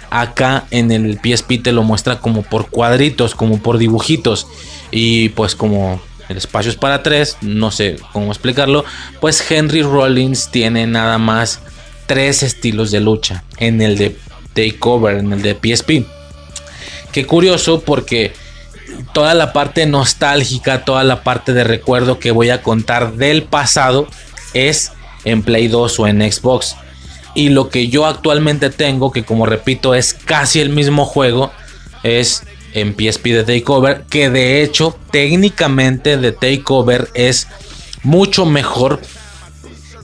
[0.10, 4.48] Acá en el PSP te lo muestra como por cuadritos, como por dibujitos.
[4.92, 8.86] Y pues como el espacio es para tres, no sé cómo explicarlo.
[9.20, 11.60] Pues Henry Rollins tiene nada más
[12.06, 13.44] tres estilos de lucha.
[13.58, 14.16] En el de
[14.54, 16.06] Takeover, en el de PSP.
[17.12, 18.34] Qué curioso porque
[19.14, 24.08] toda la parte nostálgica, toda la parte de recuerdo que voy a contar del pasado
[24.54, 24.92] es
[25.24, 26.76] en Play 2 o en Xbox.
[27.36, 31.52] Y lo que yo actualmente tengo, que como repito es casi el mismo juego,
[32.04, 32.44] es
[32.74, 37.48] en PSP de Takeover, que de hecho técnicamente de Takeover es
[38.04, 39.02] mucho mejor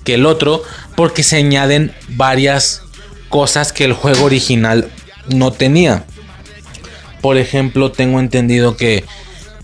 [0.04, 0.64] que el otro
[0.96, 2.82] porque se añaden varias
[3.30, 4.90] cosas que el juego original
[5.28, 6.06] no tenía.
[7.24, 9.06] Por ejemplo, tengo entendido que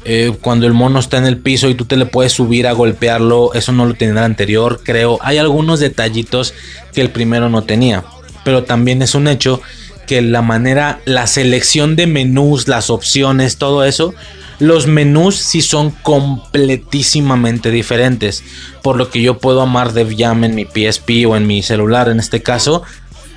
[0.06, 2.72] eh, cuando el mono está en el piso y tú te le puedes subir a
[2.72, 5.20] golpearlo, eso no lo tenía el anterior, creo.
[5.22, 6.54] Hay algunos detallitos
[6.94, 8.06] que el primero no tenía,
[8.46, 9.62] pero también es un hecho
[10.08, 14.14] que la manera, la selección de menús, las opciones, todo eso,
[14.60, 18.42] los menús sí son completísimamente diferentes.
[18.82, 22.22] Por lo que yo puedo amar DevJam en mi PSP o en mi celular en
[22.22, 22.84] este caso.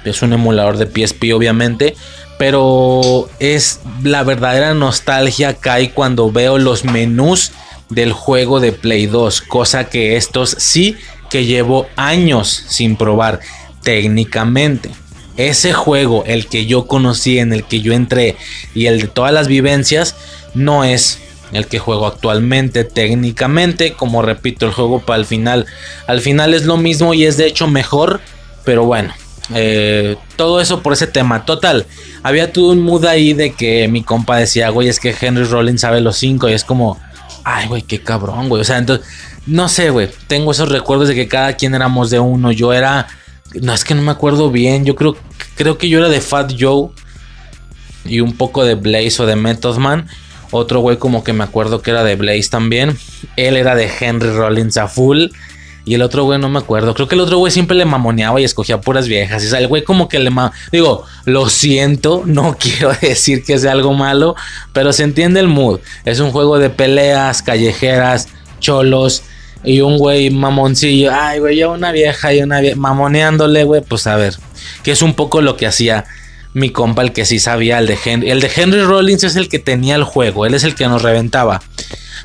[0.04, 1.96] Es un emulador de PSP obviamente
[2.42, 7.52] pero es la verdadera nostalgia que hay cuando veo los menús
[7.88, 10.96] del juego de Play 2, cosa que estos sí
[11.30, 13.38] que llevo años sin probar
[13.84, 14.90] técnicamente.
[15.36, 18.34] Ese juego, el que yo conocí, en el que yo entré
[18.74, 20.16] y el de todas las vivencias,
[20.52, 21.20] no es
[21.52, 23.92] el que juego actualmente técnicamente.
[23.92, 25.66] Como repito, el juego para el final,
[26.08, 28.20] al final es lo mismo y es de hecho mejor,
[28.64, 29.14] pero bueno,
[29.54, 31.44] eh, todo eso por ese tema.
[31.44, 31.86] Total,
[32.22, 35.80] había todo un mood ahí de que mi compa decía, güey, es que Henry Rollins
[35.80, 36.48] sabe los cinco.
[36.48, 36.98] Y es como,
[37.44, 38.62] ay, güey, qué cabrón, güey.
[38.62, 39.06] O sea, entonces,
[39.46, 40.08] no sé, güey.
[40.26, 42.52] Tengo esos recuerdos de que cada quien éramos de uno.
[42.52, 43.08] Yo era,
[43.54, 44.84] no es que no me acuerdo bien.
[44.84, 45.16] Yo creo,
[45.56, 46.90] creo que yo era de Fat Joe
[48.04, 50.08] y un poco de Blaze o de Method Man.
[50.50, 52.96] Otro güey como que me acuerdo que era de Blaze también.
[53.36, 55.28] Él era de Henry Rollins a full.
[55.84, 56.94] Y el otro güey no me acuerdo.
[56.94, 59.44] Creo que el otro güey siempre le mamoneaba y escogía puras viejas.
[59.44, 60.30] O sea, el güey como que le...
[60.70, 64.36] Digo, lo siento, no quiero decir que sea algo malo,
[64.72, 65.80] pero se entiende el mood.
[66.04, 68.28] Es un juego de peleas, callejeras,
[68.60, 69.24] cholos
[69.64, 71.10] y un güey mamoncillo.
[71.12, 73.82] Ay, güey, yo una vieja y una vieja mamoneándole, güey.
[73.82, 74.36] Pues a ver,
[74.82, 76.04] que es un poco lo que hacía
[76.54, 78.30] mi compa, el que sí sabía, el de Henry.
[78.30, 81.02] El de Henry Rollins es el que tenía el juego, él es el que nos
[81.02, 81.62] reventaba.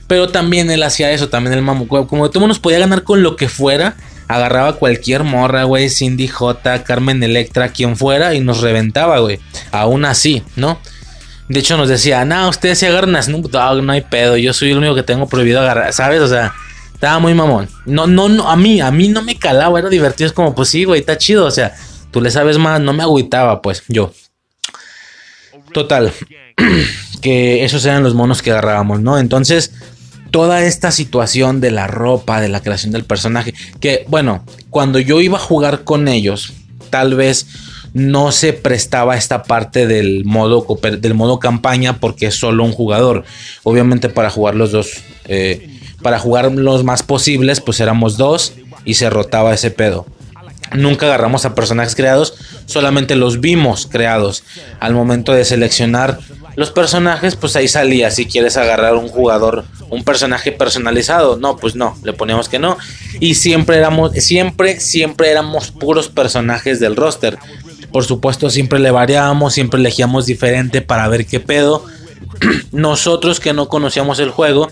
[0.07, 1.87] Pero también él hacía eso, también el mamu.
[1.87, 3.95] Como todo nos podía ganar con lo que fuera,
[4.27, 9.39] agarraba cualquier morra, güey, Cindy J, Carmen Electra, quien fuera, y nos reventaba, güey.
[9.71, 10.79] Aún así, ¿no?
[11.49, 14.35] De hecho, nos decía, no, ustedes se agarran a Snoop Dogg, no hay pedo.
[14.35, 16.19] Yo soy el único que tengo prohibido agarrar, ¿sabes?
[16.19, 16.53] O sea,
[16.93, 17.69] estaba muy mamón.
[17.85, 20.27] No, no, no, a mí, a mí no me calaba, era divertido.
[20.27, 21.45] Es como, pues sí, güey, está chido.
[21.45, 21.73] O sea,
[22.11, 24.11] tú le sabes más, no me agüitaba, pues, yo.
[25.73, 26.11] Total,
[27.21, 29.19] que esos eran los monos que agarrábamos, ¿no?
[29.19, 29.73] Entonces,
[30.31, 35.21] toda esta situación de la ropa, de la creación del personaje, que bueno, cuando yo
[35.21, 36.53] iba a jugar con ellos,
[36.89, 37.47] tal vez
[37.93, 40.65] no se prestaba esta parte del modo,
[40.99, 43.23] del modo campaña porque es solo un jugador.
[43.63, 44.91] Obviamente para jugar los dos,
[45.25, 48.53] eh, para jugar los más posibles, pues éramos dos
[48.85, 50.05] y se rotaba ese pedo.
[50.73, 52.35] Nunca agarramos a personajes creados,
[52.65, 54.43] solamente los vimos creados.
[54.79, 56.19] Al momento de seleccionar
[56.57, 58.09] los personajes, pues ahí salía.
[58.09, 62.77] Si quieres agarrar un jugador, un personaje personalizado, no, pues no, le poníamos que no.
[63.19, 67.37] Y siempre éramos, siempre, siempre éramos puros personajes del roster.
[67.91, 71.85] Por supuesto, siempre le variábamos, siempre elegíamos diferente para ver qué pedo.
[72.71, 74.69] Nosotros que no conocíamos el juego,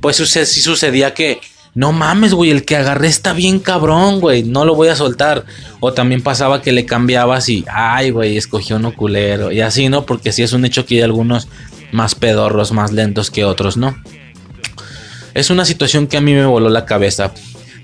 [0.00, 1.40] pues sí sucedía que
[1.78, 5.44] no mames, güey, el que agarré está bien cabrón, güey, no lo voy a soltar.
[5.78, 9.52] O también pasaba que le cambiabas y, ay, güey, escogió un culero.
[9.52, 10.04] Y así, ¿no?
[10.04, 11.46] Porque sí es un hecho que hay algunos
[11.92, 13.96] más pedorros, más lentos que otros, ¿no?
[15.34, 17.32] Es una situación que a mí me voló la cabeza.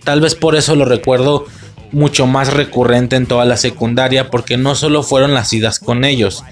[0.03, 1.47] Tal vez por eso lo recuerdo
[1.93, 6.43] mucho más recurrente en toda la secundaria, porque no solo fueron las idas con ellos,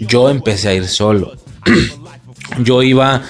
[0.00, 1.36] yo empecé a ir solo.
[2.58, 3.20] yo iba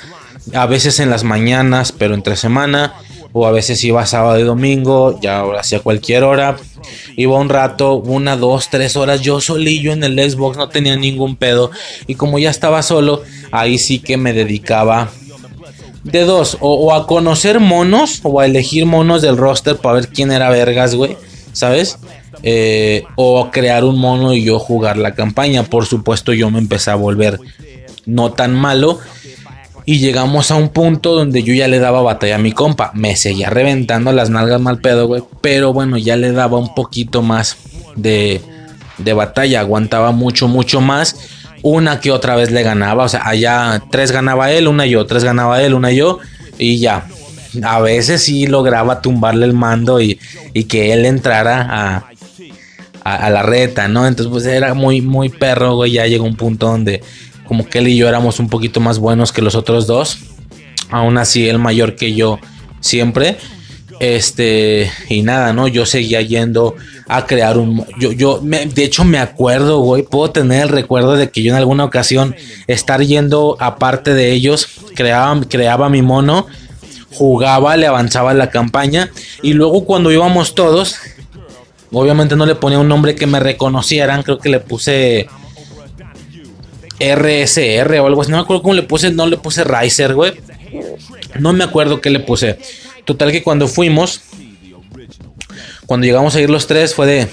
[0.54, 2.94] a veces en las mañanas, pero entre semana
[3.38, 6.56] o a veces iba sábado y domingo, ya hacía cualquier hora.
[7.16, 11.36] Iba un rato, una, dos, tres horas, yo solillo en el Xbox, no tenía ningún
[11.36, 11.70] pedo.
[12.06, 13.20] Y como ya estaba solo,
[13.52, 15.10] ahí sí que me dedicaba
[16.02, 20.32] de dos, o, a conocer monos, o a elegir monos del roster para ver quién
[20.32, 21.18] era vergas, güey,
[21.52, 21.98] ¿sabes?
[22.42, 25.62] Eh, o crear un mono y yo jugar la campaña.
[25.64, 27.38] Por supuesto, yo me empecé a volver
[28.06, 28.98] no tan malo
[29.88, 32.90] y llegamos a un punto donde yo ya le daba batalla a mi compa.
[32.92, 35.22] Me seguía reventando las nalgas mal pedo, güey.
[35.40, 37.56] Pero bueno, ya le daba un poquito más
[37.94, 38.40] de,
[38.98, 39.60] de batalla.
[39.60, 41.16] Aguantaba mucho, mucho más.
[41.62, 45.24] Una que otra vez le ganaba, o sea, allá tres ganaba él, una yo, tres
[45.24, 46.18] ganaba él, una yo,
[46.58, 47.06] y ya.
[47.62, 50.18] A veces sí lograba tumbarle el mando y,
[50.52, 52.10] y que él entrara a,
[53.06, 54.06] a, la reta, ¿no?
[54.06, 55.92] Entonces, pues era muy, muy perro, güey.
[55.92, 57.02] Ya llegó un punto donde
[57.46, 60.18] como que él y yo éramos un poquito más buenos que los otros dos.
[60.90, 62.38] Aún así, él mayor que yo
[62.80, 63.36] siempre.
[64.00, 65.68] Este, y nada, ¿no?
[65.68, 66.74] Yo seguía yendo
[67.08, 67.86] a crear un.
[67.98, 70.02] Yo, yo, de hecho, me acuerdo, güey.
[70.02, 72.34] Puedo tener el recuerdo de que yo en alguna ocasión
[72.66, 76.46] estar yendo aparte de ellos, creaba, creaba mi mono,
[77.12, 79.10] jugaba, le avanzaba la campaña.
[79.42, 80.96] Y luego, cuando íbamos todos,
[81.90, 84.22] obviamente no le ponía un nombre que me reconocieran.
[84.22, 85.28] Creo que le puse
[87.00, 88.30] RSR o algo así.
[88.30, 89.10] No me acuerdo cómo le puse.
[89.10, 90.32] No le puse Riser, güey.
[91.38, 92.58] No me acuerdo qué le puse.
[93.04, 94.22] Total que cuando fuimos,
[95.86, 97.28] cuando llegamos a ir los tres, fue de,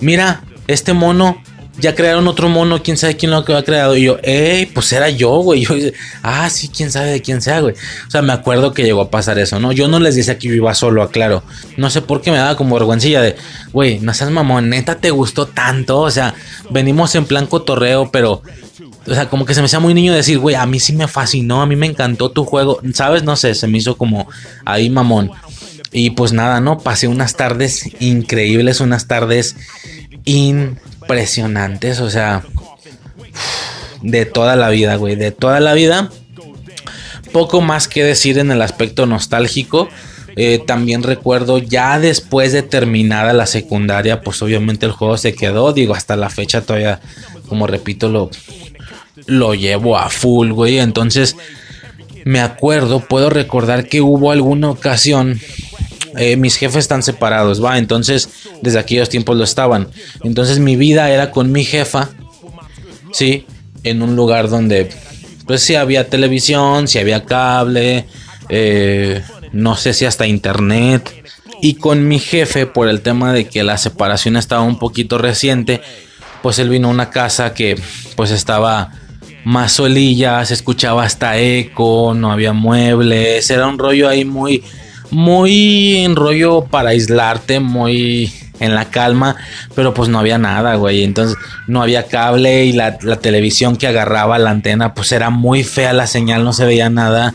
[0.00, 1.42] mira, este mono,
[1.78, 3.96] ya crearon otro mono, quién sabe quién lo ha creado.
[3.96, 5.64] Y yo, ey, pues era yo, güey.
[5.64, 5.74] Yo,
[6.22, 7.74] ah, sí, quién sabe de quién sea, güey.
[8.06, 9.72] O sea, me acuerdo que llegó a pasar eso, ¿no?
[9.72, 11.42] Yo no les decía que yo iba solo, aclaro.
[11.76, 13.36] No sé por qué me daba como vergüencilla de,
[13.72, 16.00] güey, no seas mamón, neta te gustó tanto.
[16.00, 16.34] O sea,
[16.70, 18.42] venimos en plan cotorreo, pero
[19.06, 21.08] o sea, como que se me hacía muy niño decir, güey, a mí sí me
[21.08, 22.80] fascinó, a mí me encantó tu juego.
[22.94, 23.22] ¿Sabes?
[23.22, 24.28] No sé, se me hizo como
[24.64, 25.30] ahí mamón.
[25.92, 26.78] Y pues nada, ¿no?
[26.78, 29.56] Pasé unas tardes increíbles, unas tardes
[30.24, 32.44] impresionantes, o sea,
[34.02, 36.10] de toda la vida, güey, de toda la vida.
[37.32, 39.88] Poco más que decir en el aspecto nostálgico.
[40.36, 45.72] Eh, también recuerdo ya después de terminada la secundaria, pues obviamente el juego se quedó,
[45.72, 47.00] digo, hasta la fecha todavía,
[47.48, 48.30] como repito, lo,
[49.26, 50.78] lo llevo a full, güey.
[50.78, 51.36] Entonces,
[52.24, 55.40] me acuerdo, puedo recordar que hubo alguna ocasión.
[56.16, 57.78] Eh, mis jefes están separados, va.
[57.78, 58.28] Entonces,
[58.62, 59.88] desde aquellos tiempos lo estaban.
[60.22, 62.10] Entonces, mi vida era con mi jefa,
[63.12, 63.46] sí,
[63.82, 64.88] en un lugar donde,
[65.46, 68.06] pues, sí había televisión, si había cable,
[68.48, 69.22] eh,
[69.52, 71.12] no sé si hasta internet.
[71.60, 75.80] Y con mi jefe, por el tema de que la separación estaba un poquito reciente,
[76.42, 77.80] pues él vino a una casa que,
[78.16, 78.92] pues, estaba
[79.44, 84.62] más solilla, se escuchaba hasta eco, no había muebles, era un rollo ahí muy,
[85.10, 89.36] muy en rollo para aislarte, muy en la calma,
[89.74, 94.38] pero pues no había nada, güey, entonces no había cable y la, televisión que agarraba
[94.38, 97.34] la antena, pues era muy fea la señal, no se veía nada.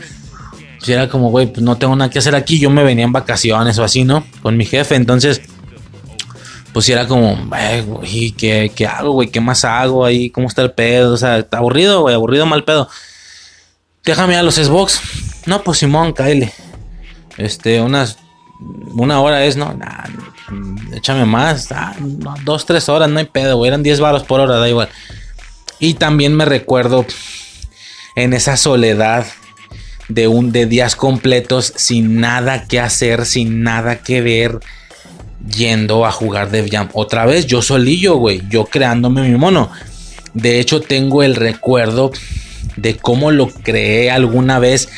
[0.78, 3.12] Pues era como, güey, pues no tengo nada que hacer aquí, yo me venía en
[3.12, 4.24] vacaciones o así, ¿no?
[4.40, 5.42] Con mi jefe, entonces
[6.72, 7.36] pues era como,
[7.86, 9.28] güey, ¿qué, ¿qué, hago, güey?
[9.28, 10.30] ¿Qué más hago ahí?
[10.30, 11.14] ¿Cómo está el pedo?
[11.14, 12.88] O sea, está aburrido, güey, aburrido mal pedo.
[14.04, 15.00] Déjame a los Xbox.
[15.46, 16.52] No, pues Simón, Kyle.
[17.36, 18.18] Este, unas,
[18.94, 19.76] una hora es, ¿no?
[20.92, 21.70] échame más.
[21.72, 21.94] Ah,
[22.44, 23.68] dos, tres horas, no hay pedo, güey.
[23.68, 24.88] Eran 10 baros por hora, da igual.
[25.78, 27.06] Y también me recuerdo
[28.14, 29.26] en esa soledad
[30.08, 34.60] de un de días completos sin nada que hacer, sin nada que ver
[35.48, 36.88] yendo a jugar Dev Jam.
[36.92, 39.70] Otra vez, yo solillo, güey, yo creándome mi mono.
[40.34, 42.12] De hecho, tengo el recuerdo
[42.76, 44.88] de cómo lo creé alguna vez.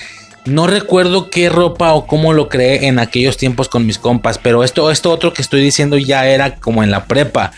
[0.45, 4.65] No recuerdo qué ropa o cómo lo creé en aquellos tiempos con mis compas, pero
[4.65, 7.53] esto, esto otro que estoy diciendo ya era como en la prepa,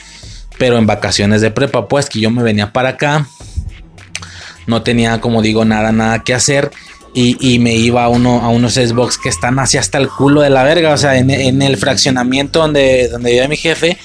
[0.59, 3.27] pero en vacaciones de prepa, pues que yo me venía para acá,
[4.66, 6.70] no tenía como digo nada, nada que hacer
[7.16, 10.51] y, me iba a, uno, a unos Xbox que están así hasta el culo de
[10.51, 10.93] la verga.
[10.93, 11.31] O sea, en,
[11.62, 13.97] el fraccionamiento donde, donde vivía mi jefe,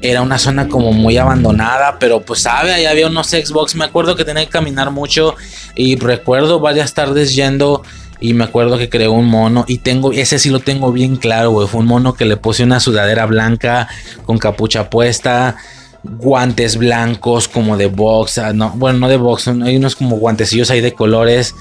[0.00, 3.74] era una zona como muy abandonada, pero pues sabe, ahí había unos Xbox.
[3.74, 5.34] Me acuerdo que tenía que caminar mucho
[5.74, 7.82] y recuerdo varias tardes yendo
[8.20, 11.50] y me acuerdo que creó un mono y tengo, ese sí lo tengo bien claro,
[11.50, 11.66] güey.
[11.66, 13.88] Fue un mono que le puse una sudadera blanca
[14.26, 15.56] con capucha puesta,
[16.04, 20.70] guantes blancos como de box, ah, no, bueno, no de box, hay unos como guantecillos
[20.70, 21.56] ahí de colores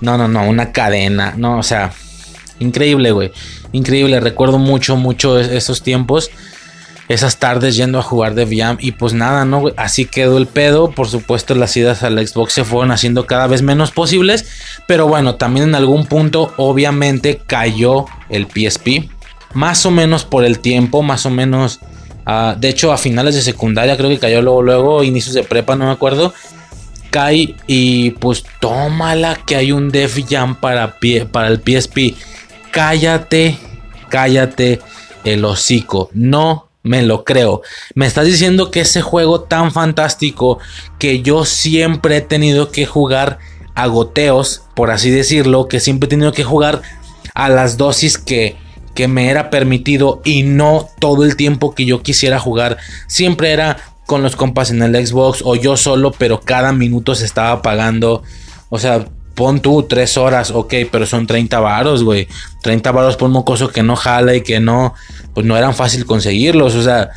[0.00, 1.34] no, no, no, una cadena.
[1.36, 1.92] No, o sea,
[2.58, 3.32] increíble, güey.
[3.72, 4.20] Increíble.
[4.20, 6.30] Recuerdo mucho, mucho esos tiempos.
[7.08, 8.78] Esas tardes yendo a jugar de VM.
[8.80, 9.64] Y pues nada, ¿no?
[9.76, 10.90] Así quedó el pedo.
[10.90, 14.46] Por supuesto, las idas al Xbox se fueron haciendo cada vez menos posibles.
[14.86, 19.08] Pero bueno, también en algún punto, obviamente, cayó el PSP.
[19.54, 21.80] Más o menos por el tiempo, más o menos.
[22.26, 25.76] Ah, de hecho, a finales de secundaria creo que cayó luego, luego, inicios de prepa,
[25.76, 26.34] no me acuerdo
[27.66, 30.96] y pues tómala que hay un Def Jam para,
[31.32, 32.14] para el PSP.
[32.70, 33.58] Cállate,
[34.08, 34.80] cállate
[35.24, 36.10] el hocico.
[36.12, 37.62] No me lo creo.
[37.94, 40.58] Me estás diciendo que ese juego tan fantástico
[40.98, 43.38] que yo siempre he tenido que jugar
[43.74, 46.82] a goteos, por así decirlo, que siempre he tenido que jugar
[47.34, 48.56] a las dosis que,
[48.94, 52.78] que me era permitido y no todo el tiempo que yo quisiera jugar.
[53.08, 57.26] Siempre era con los compas en el Xbox o yo solo, pero cada minuto se
[57.26, 58.22] estaba pagando.
[58.68, 62.28] O sea, pon tú tres horas, ok, pero son 30 varos, güey.
[62.62, 64.94] 30 varos por un mocoso que no jala y que no,
[65.34, 66.74] pues no eran fácil conseguirlos.
[66.74, 67.10] O sea,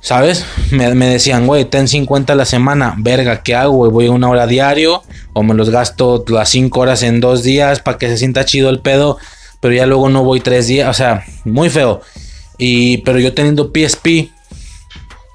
[0.00, 0.44] ¿sabes?
[0.70, 2.94] Me, decían, güey, ten 50 a la semana.
[2.98, 3.90] Verga, ¿qué hago?
[3.90, 5.02] Voy una hora diario
[5.32, 8.70] o me los gasto las 5 horas en dos días para que se sienta chido
[8.70, 9.18] el pedo,
[9.60, 10.88] pero ya luego no voy tres días.
[10.88, 12.00] O sea, muy feo.
[12.56, 14.30] Y, pero yo teniendo PSP,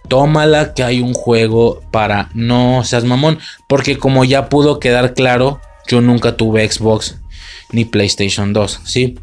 [0.07, 3.39] tómala que hay un juego para no seas mamón.
[3.67, 7.17] Porque como ya pudo quedar claro, yo nunca tuve Xbox
[7.71, 9.17] ni PlayStation 2, ¿sí?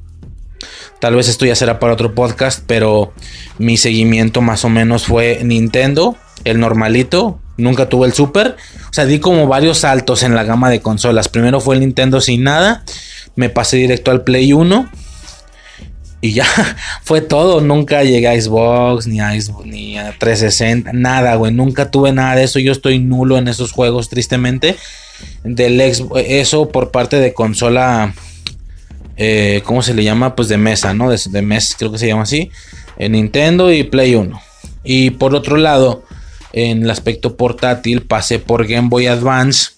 [1.00, 3.12] Tal vez esto ya será para otro podcast, pero
[3.58, 7.40] mi seguimiento más o menos fue Nintendo, el normalito.
[7.56, 8.56] Nunca tuve el Super.
[8.90, 11.28] O sea, di como varios saltos en la gama de consolas.
[11.28, 12.84] Primero fue el Nintendo sin nada.
[13.36, 14.90] Me pasé directo al Play 1.
[16.20, 16.44] Y ya
[17.02, 17.60] fue todo.
[17.60, 19.32] Nunca llegué a Xbox, ni a,
[19.64, 21.52] ni a 360, nada, güey.
[21.52, 22.58] Nunca tuve nada de eso.
[22.58, 24.76] Yo estoy nulo en esos juegos, tristemente.
[25.44, 28.14] Del eso por parte de consola.
[29.16, 30.34] Eh, ¿Cómo se le llama?
[30.34, 31.10] Pues de mesa, ¿no?
[31.10, 32.50] De, de mesa, creo que se llama así.
[32.96, 34.40] En Nintendo y Play 1.
[34.82, 36.04] Y por otro lado,
[36.52, 39.72] en el aspecto portátil, pasé por Game Boy Advance.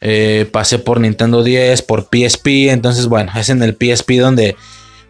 [0.00, 2.70] Eh, pasé por Nintendo 10, por PSP.
[2.70, 4.56] Entonces, bueno, es en el PSP donde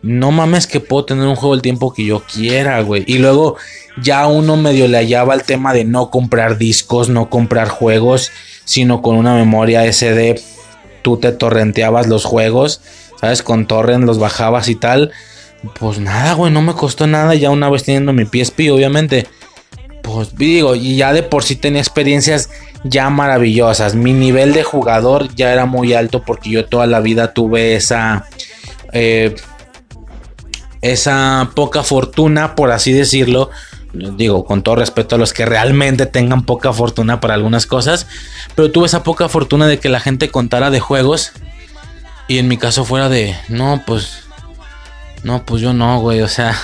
[0.06, 3.02] no mames que puedo tener un juego el tiempo que yo quiera, güey.
[3.08, 3.56] Y luego
[4.00, 8.30] ya uno medio le hallaba el tema de no comprar discos, no comprar juegos,
[8.64, 10.40] sino con una memoria SD.
[11.02, 12.82] Tú te torrenteabas los juegos,
[13.20, 13.42] ¿sabes?
[13.42, 15.10] Con torrent los bajabas y tal.
[15.80, 17.34] Pues nada, güey, no me costó nada.
[17.34, 19.26] Ya una vez teniendo mi PSP, obviamente.
[20.02, 22.48] Pues digo, y ya de por sí tenía experiencias
[22.84, 23.96] ya maravillosas.
[23.96, 28.28] Mi nivel de jugador ya era muy alto porque yo toda la vida tuve esa.
[28.92, 29.34] Eh,
[30.82, 33.50] esa poca fortuna, por así decirlo.
[33.92, 38.06] Digo, con todo respeto a los que realmente tengan poca fortuna para algunas cosas.
[38.54, 41.32] Pero tuve esa poca fortuna de que la gente contara de juegos.
[42.28, 44.24] Y en mi caso fuera de, no, pues...
[45.22, 46.20] No, pues yo no, güey.
[46.20, 46.54] O sea,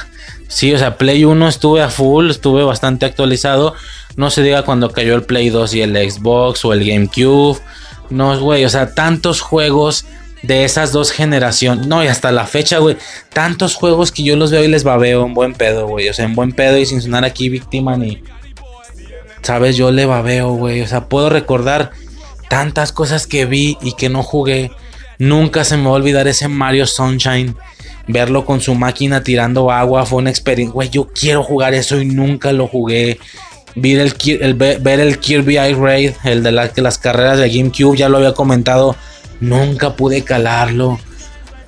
[0.49, 3.75] sí, o sea, Play 1 estuve a full, estuve bastante actualizado.
[4.17, 7.61] No se diga cuando cayó el Play 2 y el Xbox o el GameCube.
[8.11, 10.05] No, güey, o sea, tantos juegos
[10.43, 11.87] de esas dos generaciones.
[11.87, 12.97] No, y hasta la fecha, güey.
[13.33, 16.09] Tantos juegos que yo los veo y les babeo en buen pedo, güey.
[16.09, 18.23] O sea, en buen pedo y sin sonar aquí víctima ni.
[19.43, 20.83] Sabes, yo le babeo, güey.
[20.83, 21.93] O sea, puedo recordar
[22.49, 24.73] tantas cosas que vi y que no jugué.
[25.19, 27.57] Nunca se me va a olvidar ese Mario Sunshine.
[28.09, 30.75] Verlo con su máquina tirando agua fue una experiencia.
[30.75, 33.19] Güey, yo quiero jugar eso y nunca lo jugué.
[33.75, 38.19] Ver el, ver el Kirby Ice Raid, el de las carreras de GameCube, ya lo
[38.19, 38.97] había comentado
[39.43, 40.99] nunca pude calarlo.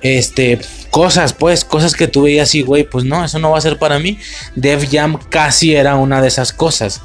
[0.01, 0.59] Este,
[0.91, 3.99] cosas, pues, cosas que tuve así, güey, pues no, eso no va a ser para
[3.99, 4.17] mí.
[4.55, 7.01] Def Jam casi era una de esas cosas.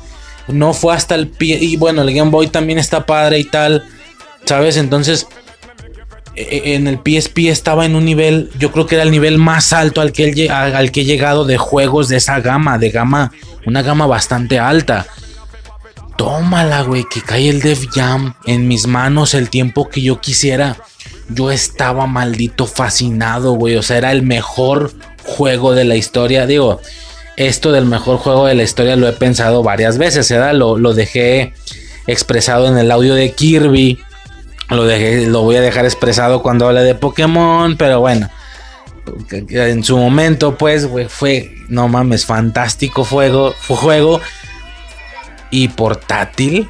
[0.48, 1.58] No fue hasta el pie.
[1.60, 3.84] Y bueno, el Game Boy también está padre y tal.
[4.44, 4.76] ¿Sabes?
[4.76, 5.26] Entonces,
[6.36, 9.72] e, en el PSP estaba en un nivel, yo creo que era el nivel más
[9.72, 13.32] alto al que, al que he llegado de juegos de esa gama, de gama,
[13.66, 15.06] una gama bastante alta.
[16.20, 20.76] Tómala, güey, que cae el Def Jam en mis manos el tiempo que yo quisiera.
[21.30, 23.76] Yo estaba maldito fascinado, güey.
[23.76, 24.92] O sea, era el mejor
[25.24, 26.46] juego de la historia.
[26.46, 26.82] Digo,
[27.38, 30.52] esto del mejor juego de la historia lo he pensado varias veces, ¿verdad?
[30.52, 31.54] Lo, lo dejé
[32.06, 33.98] expresado en el audio de Kirby.
[34.68, 38.28] Lo, dejé, lo voy a dejar expresado cuando hable de Pokémon, pero bueno.
[39.30, 43.54] En su momento, pues, güey, fue, no mames, fantástico juego.
[43.58, 44.20] Fue juego
[45.50, 46.68] y portátil.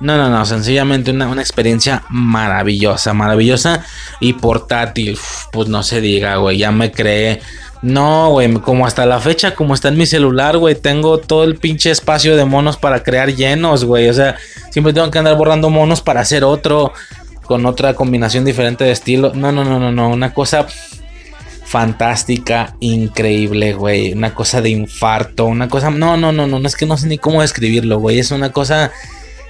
[0.00, 3.84] No, no, no, sencillamente una, experiencia maravillosa, maravillosa
[4.18, 5.18] y portátil.
[5.52, 7.40] pues no se diga, güey, ya me creé.
[7.82, 11.56] No, güey, como hasta la fecha, como está en mi celular, güey, tengo todo el
[11.56, 14.08] pinche espacio de monos para crear llenos, güey.
[14.08, 14.36] O sea,
[14.70, 16.92] siempre tengo que andar borrando monos para hacer otro
[17.42, 19.32] con otra combinación diferente de estilo.
[19.34, 20.66] No, no, no, no, no, una cosa
[21.70, 24.12] fantástica, increíble, güey.
[24.12, 25.90] Una cosa de infarto, una cosa...
[25.90, 28.18] No, no, no, no, no es que no sé ni cómo describirlo, güey.
[28.18, 28.90] Es una cosa...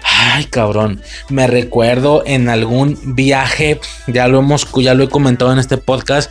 [0.03, 1.01] Ay, cabrón.
[1.31, 6.31] Me recuerdo en algún viaje, ya lo hemos, ya lo he comentado en este podcast.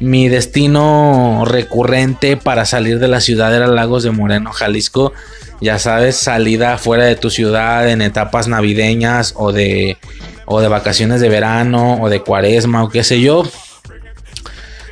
[0.00, 5.12] Mi destino recurrente para salir de la ciudad era Lagos de Moreno, Jalisco.
[5.60, 9.98] Ya sabes, salida fuera de tu ciudad en etapas navideñas o de,
[10.46, 13.42] o de vacaciones de verano o de cuaresma o qué sé yo.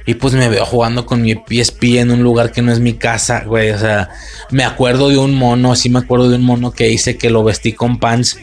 [0.07, 2.95] Y pues me veo jugando con mi PSP en un lugar que no es mi
[2.95, 3.71] casa, güey.
[3.71, 4.11] O sea,
[4.51, 7.43] me acuerdo de un mono, sí me acuerdo de un mono que hice que lo
[7.43, 8.39] vestí con pants.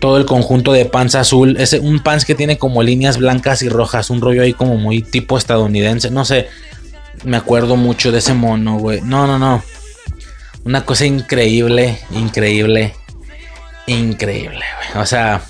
[0.00, 1.56] Todo el conjunto de pants azul.
[1.60, 4.10] Es un pants que tiene como líneas blancas y rojas.
[4.10, 6.10] Un rollo ahí como muy tipo estadounidense.
[6.10, 6.48] No sé.
[7.22, 9.00] Me acuerdo mucho de ese mono, güey.
[9.02, 9.62] No, no, no.
[10.64, 12.94] Una cosa increíble, increíble,
[13.86, 15.02] increíble, güey.
[15.02, 15.42] O sea,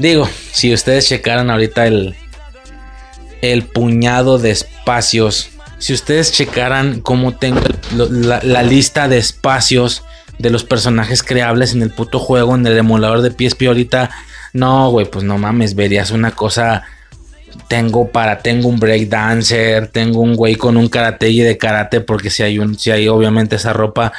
[0.00, 2.16] digo, si ustedes checaran ahorita el,
[3.42, 7.60] el puñado de espacios, si ustedes checaran cómo tengo
[7.96, 10.02] la, lista de espacios
[10.38, 14.10] de los personajes creables en el puto juego, en el emulador de PSP ahorita,
[14.52, 16.84] no, güey, pues no mames, verías una cosa
[17.68, 22.30] tengo para, tengo un breakdancer, tengo un güey con un karate y de karate, porque
[22.30, 24.12] si hay un, si hay obviamente esa ropa.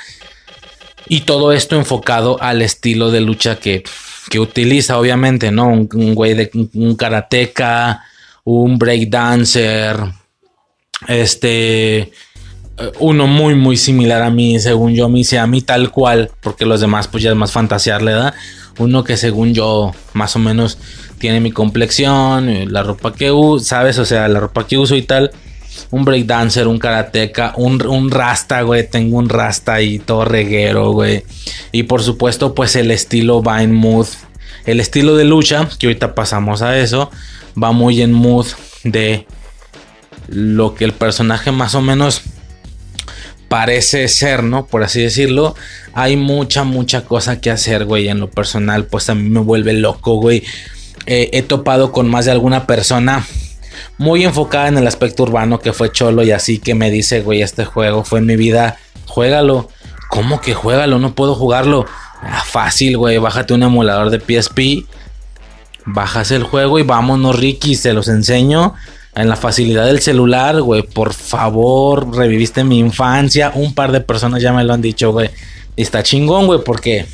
[1.07, 3.83] Y todo esto enfocado al estilo de lucha que,
[4.29, 5.67] que utiliza, obviamente, ¿no?
[5.67, 8.05] Un, güey de un karateca,
[8.43, 9.97] un breakdancer,
[11.07, 12.11] este,
[12.99, 16.65] uno muy, muy similar a mí, según yo me hice a mí tal cual, porque
[16.65, 18.33] los demás pues ya es más fantasearle, ¿verdad?
[18.77, 20.77] Uno que según yo más o menos
[21.21, 23.99] tiene mi complexión, eh, la ropa que uso, ¿sabes?
[23.99, 25.31] O sea, la ropa que uso y tal.
[25.91, 28.89] Un breakdancer, un karateca, un, rasta, güey.
[28.89, 31.23] Tengo un rasta y todo reguero, güey.
[31.71, 34.07] Y por supuesto, pues el estilo en mood.
[34.65, 37.11] El estilo de lucha, que ahorita pasamos a eso,
[37.61, 38.47] va muy en mood
[38.83, 39.25] de
[40.27, 42.21] lo que el personaje más o menos
[43.47, 44.65] parece ser, ¿no?
[44.65, 45.55] Por así decirlo.
[45.93, 48.07] Hay mucha, mucha cosa que hacer, güey.
[48.07, 50.43] En lo personal, pues a mí me vuelve loco, güey
[51.05, 53.25] he topado con más de alguna persona
[53.97, 57.41] muy enfocada en el aspecto urbano que fue Cholo y así que me dice, güey,
[57.41, 59.69] este juego fue en mi vida, juégalo.
[60.09, 60.99] ¿Cómo que juégalo?
[60.99, 61.85] No puedo jugarlo.
[62.21, 64.85] Ah, fácil, güey, bájate un emulador de PSP,
[65.85, 68.73] bajas el juego y vámonos, Ricky, se los enseño.
[69.13, 73.51] En la facilidad del celular, güey, por favor, reviviste mi infancia.
[73.53, 75.29] Un par de personas ya me lo han dicho, güey.
[75.75, 77.05] Está chingón, güey, porque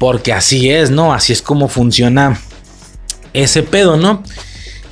[0.00, 1.12] porque así es, ¿no?
[1.12, 2.40] Así es como funciona
[3.34, 4.22] ese pedo, ¿no?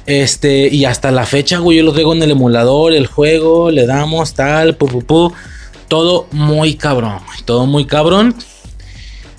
[0.04, 3.86] Este, y hasta la fecha, güey, yo lo traigo en el emulador, el juego, le
[3.86, 5.32] damos tal, pu, pu, pu,
[5.88, 8.34] todo muy cabrón, todo muy cabrón.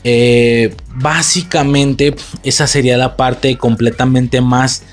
[0.03, 4.83] Eh, básicamente, esa sería la parte completamente más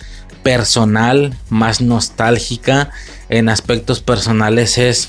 [0.42, 2.90] personal, más nostálgica.
[3.28, 5.08] En aspectos personales es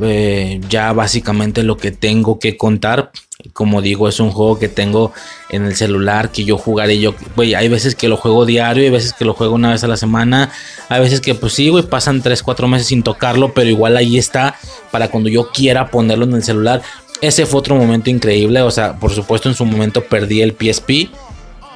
[0.00, 3.12] eh, ya básicamente lo que tengo que contar.
[3.52, 5.12] Como digo, es un juego que tengo
[5.50, 6.98] en el celular que yo jugaré.
[6.98, 9.88] Yo, hay veces que lo juego diario, hay veces que lo juego una vez a
[9.88, 10.50] la semana,
[10.88, 14.16] hay veces que, pues sí, güey, pasan 3, 4 meses sin tocarlo, pero igual ahí
[14.16, 14.54] está
[14.92, 16.82] para cuando yo quiera ponerlo en el celular.
[17.22, 18.60] Ese fue otro momento increíble.
[18.60, 21.08] O sea, por supuesto, en su momento perdí el PSP.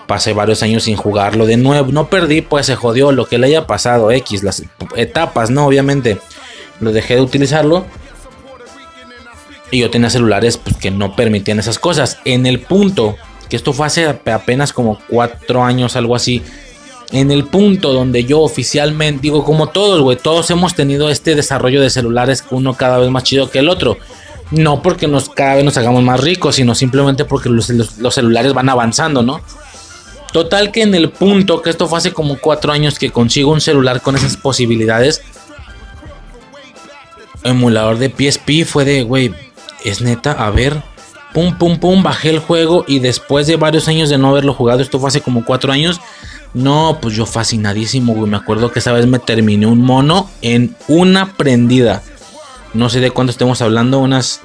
[0.06, 1.90] Pasé varios años sin jugarlo de nuevo.
[1.92, 4.10] No perdí, pues se jodió lo que le haya pasado.
[4.10, 4.62] X, las
[4.96, 5.66] etapas, ¿no?
[5.66, 6.18] Obviamente.
[6.80, 7.86] Lo dejé de utilizarlo
[9.70, 12.18] y yo tenía celulares pues, que no permitían esas cosas.
[12.24, 13.16] En el punto,
[13.48, 16.42] que esto fue hace apenas como cuatro años, algo así.
[17.12, 21.80] En el punto donde yo oficialmente, digo como todos, güey, todos hemos tenido este desarrollo
[21.80, 23.96] de celulares, uno cada vez más chido que el otro.
[24.50, 28.54] No porque nos, cada vez nos hagamos más ricos, sino simplemente porque los, los celulares
[28.54, 29.40] van avanzando, ¿no?
[30.32, 33.60] Total que en el punto, que esto fue hace como cuatro años que consigo un
[33.60, 35.22] celular con esas posibilidades,
[37.42, 39.34] emulador de PSP fue de, güey,
[39.84, 40.82] es neta, a ver.
[41.32, 44.80] Pum, pum, pum, bajé el juego y después de varios años de no haberlo jugado,
[44.80, 46.00] esto fue hace como cuatro años.
[46.54, 48.30] No, pues yo fascinadísimo, güey.
[48.30, 52.02] Me acuerdo que esa vez me terminé un mono en una prendida.
[52.76, 54.40] No sé de cuánto estemos hablando, unas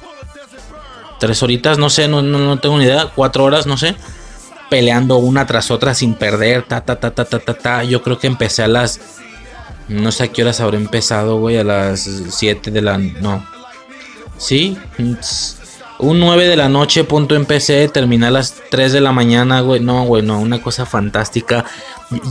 [1.20, 3.10] tres horitas, no sé, no, no, tengo ni idea.
[3.14, 3.94] Cuatro horas, no sé.
[4.70, 7.84] Peleando una tras otra sin perder, ta, ta, ta, ta, ta, ta, ta.
[7.84, 9.00] Yo creo que empecé a las.
[9.88, 11.58] No sé a qué horas habré empezado, güey.
[11.58, 12.98] A las 7 de la.
[12.98, 13.44] No,
[14.42, 14.76] Sí,
[16.00, 19.60] un 9 de la noche, punto en PC, terminé a las 3 de la mañana,
[19.60, 19.78] güey.
[19.78, 21.64] No, güey, no, una cosa fantástica.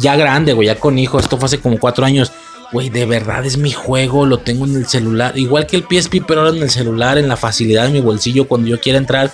[0.02, 1.20] Ya grande, güey, ya con hijo.
[1.20, 2.34] Esto fue hace como 4 años.
[2.72, 5.38] Güey, de verdad es mi juego, lo tengo en el celular.
[5.38, 8.48] Igual que el PSP, pero ahora en el celular, en la facilidad de mi bolsillo,
[8.48, 9.32] cuando yo quiera entrar.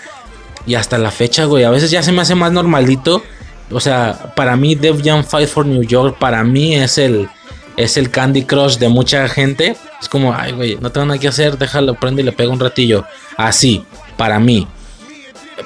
[0.65, 3.23] Y hasta la fecha, güey, a veces ya se me hace más normalito.
[3.71, 7.29] O sea, para mí, Dev Jam Fight for New York, para mí es el,
[7.75, 9.77] es el Candy Crush de mucha gente.
[10.01, 12.59] Es como, ay, güey, no tengo nada que hacer, déjalo, prende y le pego un
[12.59, 13.05] ratillo.
[13.37, 13.85] Así,
[14.17, 14.67] para mí.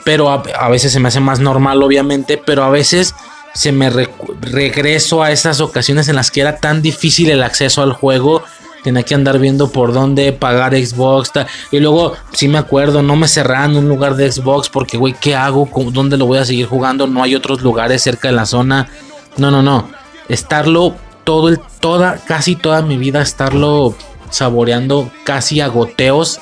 [0.03, 3.14] Pero a, veces se me hace más normal, obviamente, pero a veces
[3.53, 7.94] se me regreso a esas ocasiones en las que era tan difícil el acceso al
[7.94, 8.44] juego.
[8.84, 11.32] Tenía que andar viendo por dónde pagar Xbox.
[11.72, 15.36] Y luego, sí me acuerdo, no me cerraban un lugar de Xbox porque, güey, ¿qué
[15.36, 15.69] hago?
[15.91, 17.06] ¿Dónde lo voy a seguir jugando?
[17.07, 18.90] No hay otros lugares cerca de la zona.
[19.38, 19.90] No, no, no.
[20.30, 23.95] Estarlo todo el, toda, casi toda mi vida estarlo
[24.32, 26.40] saboreando casi a goteos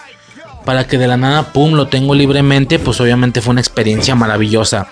[0.64, 4.88] para que de la nada, pum, lo tengo libremente, pues obviamente fue una experiencia maravillosa.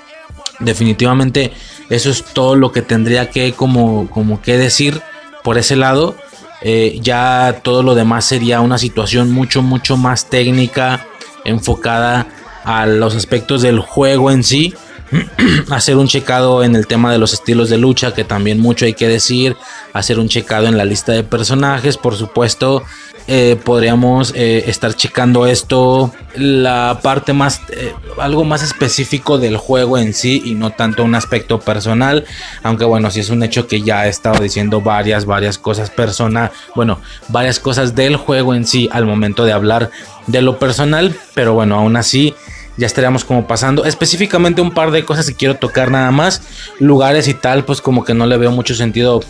[0.60, 1.54] Definitivamente
[1.90, 5.02] eso es todo lo que tendría que como, como que decir
[5.44, 6.16] por ese lado.
[6.62, 11.06] Eh, ya todo lo demás sería una situación mucho, mucho más técnica.
[11.46, 12.28] enfocada
[12.66, 14.74] a los aspectos del juego en sí.
[15.70, 18.94] hacer un checado en el tema de los estilos de lucha, que también mucho hay
[18.94, 19.56] que decir.
[19.94, 22.84] Hacer un checado en la lista de personajes, por supuesto.
[23.30, 29.98] Eh, podríamos eh, estar checando esto, la parte más, eh, algo más específico del juego
[29.98, 32.24] en sí y no tanto un aspecto personal.
[32.64, 36.52] Aunque bueno, si es un hecho que ya he estado diciendo varias, varias cosas personal,
[36.74, 39.92] bueno, varias cosas del juego en sí al momento de hablar
[40.28, 41.14] de lo personal.
[41.34, 42.34] Pero bueno, aún así
[42.78, 43.86] ya estaríamos como pasando.
[43.86, 46.42] Específicamente un par de cosas que quiero tocar nada más.
[46.80, 49.22] Lugares y tal, pues como que no le veo mucho sentido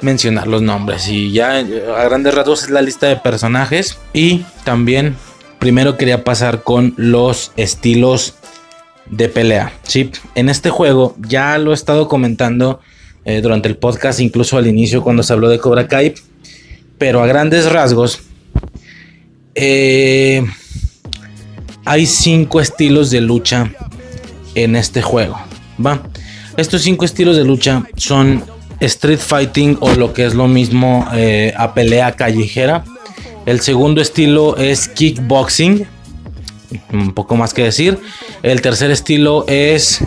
[0.00, 1.08] mencionar los nombres.
[1.08, 3.98] Y ya a grandes rasgos es la lista de personajes.
[4.12, 5.16] Y también
[5.58, 8.34] primero quería pasar con los estilos
[9.06, 9.72] de pelea.
[9.84, 12.80] Sí, en este juego ya lo he estado comentando
[13.24, 16.14] eh, durante el podcast, incluso al inicio cuando se habló de Cobra Kai.
[16.98, 18.20] Pero a grandes rasgos.
[19.54, 20.44] Eh,
[21.84, 23.72] hay cinco estilos de lucha
[24.54, 25.38] en este juego.
[25.84, 26.02] ¿va?
[26.56, 28.44] Estos cinco estilos de lucha son
[28.80, 32.84] street fighting o lo que es lo mismo eh, a pelea callejera.
[33.46, 35.86] El segundo estilo es kickboxing.
[36.92, 37.98] Un poco más que decir.
[38.42, 40.00] El tercer estilo es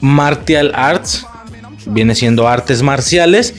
[0.00, 1.26] martial arts.
[1.86, 3.54] Viene siendo artes marciales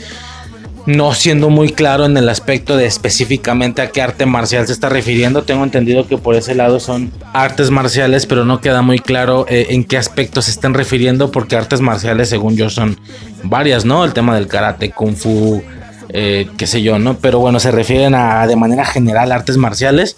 [0.87, 4.87] no siendo muy claro en el aspecto de específicamente a qué arte marcial se está
[4.87, 5.43] refiriendo.
[5.43, 9.67] Tengo entendido que por ese lado son artes marciales, pero no queda muy claro eh,
[9.71, 12.97] en qué aspecto se están refiriendo, porque artes marciales, según yo, son
[13.43, 14.05] varias, ¿no?
[14.05, 15.61] El tema del karate, kung fu,
[16.07, 17.17] eh, qué sé yo, ¿no?
[17.17, 20.15] Pero bueno, se refieren a de manera general artes marciales,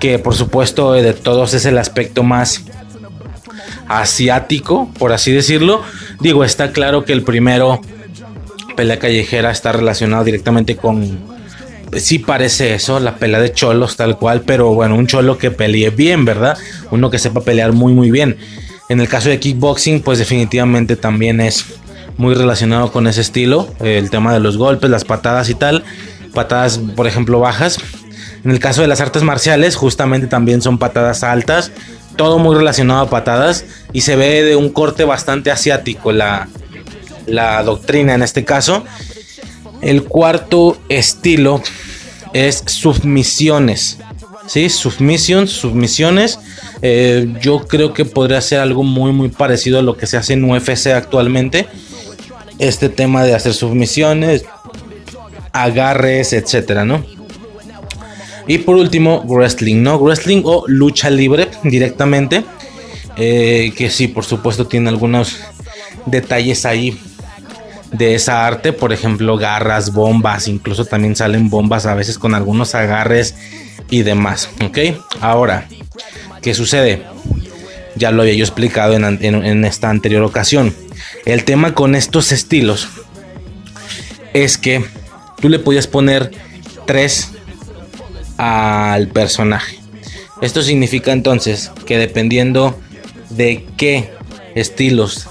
[0.00, 2.64] que por supuesto de todos es el aspecto más
[3.86, 5.82] asiático, por así decirlo.
[6.18, 7.80] Digo, está claro que el primero
[8.78, 11.18] pelea callejera está relacionado directamente con.
[11.96, 15.90] Sí parece eso, la pelea de cholos tal cual, pero bueno, un cholo que pelee
[15.90, 16.56] bien, ¿verdad?
[16.92, 18.36] Uno que sepa pelear muy muy bien.
[18.88, 21.64] En el caso de kickboxing, pues definitivamente también es
[22.18, 25.82] muy relacionado con ese estilo, el tema de los golpes, las patadas y tal,
[26.32, 27.78] patadas por ejemplo bajas.
[28.44, 31.72] En el caso de las artes marciales, justamente también son patadas altas,
[32.14, 36.48] todo muy relacionado a patadas y se ve de un corte bastante asiático la,
[37.28, 38.84] la doctrina en este caso.
[39.80, 41.62] El cuarto estilo
[42.32, 43.98] es submisiones.
[44.46, 44.68] ¿sí?
[44.68, 46.38] Submissions, submisiones.
[46.82, 50.34] Eh, yo creo que podría ser algo muy, muy parecido a lo que se hace
[50.34, 51.68] en UFC actualmente.
[52.58, 54.44] Este tema de hacer submisiones,
[55.52, 57.04] agarres, etcétera, ¿no?
[58.48, 59.98] Y por último, wrestling, ¿no?
[59.98, 62.44] Wrestling o lucha libre directamente.
[63.16, 65.36] Eh, que sí, por supuesto, tiene algunos
[66.06, 66.98] detalles ahí
[67.92, 72.74] de esa arte, por ejemplo, garras, bombas, incluso también salen bombas a veces con algunos
[72.74, 73.34] agarres
[73.90, 74.78] y demás, ¿ok?
[75.20, 75.66] Ahora,
[76.42, 77.02] ¿qué sucede?
[77.96, 80.74] Ya lo había yo explicado en, esta anterior ocasión.
[81.24, 82.88] El tema con estos estilos
[84.34, 84.84] es que
[85.40, 86.30] tú le podías poner
[86.86, 87.30] tres
[88.36, 89.78] al personaje.
[90.42, 92.78] Esto significa entonces que dependiendo
[93.30, 94.12] de qué
[94.54, 95.28] estilos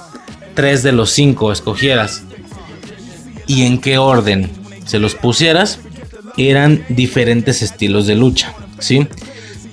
[0.56, 2.24] tres de los cinco escogieras
[3.48, 4.50] y en qué orden
[4.86, 5.80] se los pusieras,
[6.38, 9.08] eran diferentes estilos de lucha, ¿sí?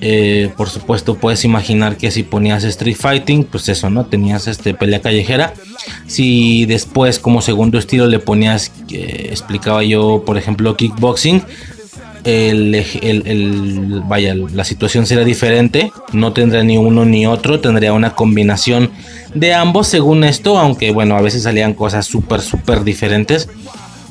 [0.00, 4.06] Eh, por supuesto, puedes imaginar que si ponías Street Fighting, pues eso, ¿no?
[4.06, 5.54] Tenías este pelea callejera.
[6.06, 11.42] Si después, como segundo estilo, le ponías, eh, explicaba yo, por ejemplo, kickboxing,
[12.24, 15.92] el, vaya, la situación será diferente.
[16.12, 18.90] No tendría ni uno ni otro, tendría una combinación
[19.34, 23.48] de ambos según esto, aunque bueno, a veces salían cosas súper, súper diferentes.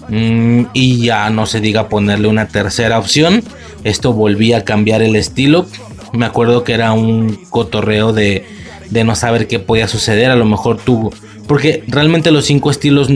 [0.09, 3.43] Mm, y ya no se diga ponerle una tercera opción.
[3.83, 5.65] Esto volvía a cambiar el estilo.
[6.11, 8.45] Me acuerdo que era un cotorreo de,
[8.89, 10.31] de no saber qué podía suceder.
[10.31, 11.11] A lo mejor tú...
[11.47, 13.09] Porque realmente los cinco estilos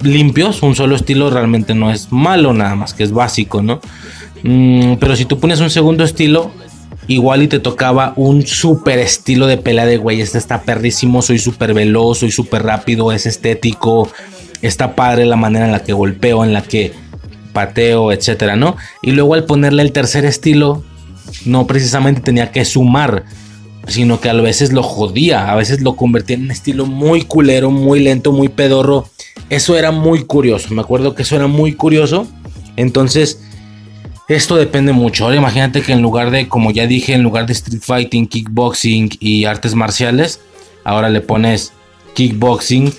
[0.00, 3.80] limpios, un solo estilo realmente no es malo, nada más que es básico, ¿no?
[4.42, 6.52] Mm, pero si tú pones un segundo estilo,
[7.08, 11.38] igual y te tocaba un super estilo de pelea de güey, este está perrísimo, soy
[11.38, 14.08] súper veloz, soy súper rápido, es estético,
[14.62, 16.92] está padre la manera en la que golpeo, en la que
[17.52, 18.76] pateo, etcétera, ¿no?
[19.02, 20.82] Y luego al ponerle el tercer estilo,
[21.44, 23.24] no precisamente tenía que sumar,
[23.86, 27.70] sino que a veces lo jodía, a veces lo convertía en un estilo muy culero,
[27.70, 29.08] muy lento, muy pedorro.
[29.48, 32.26] Eso era muy curioso, me acuerdo que eso era muy curioso.
[32.76, 33.40] Entonces,
[34.28, 35.24] esto depende mucho.
[35.24, 39.10] Ahora imagínate que en lugar de, como ya dije, en lugar de street fighting, kickboxing
[39.20, 40.40] y artes marciales,
[40.84, 41.72] ahora le pones
[42.14, 42.92] kickboxing,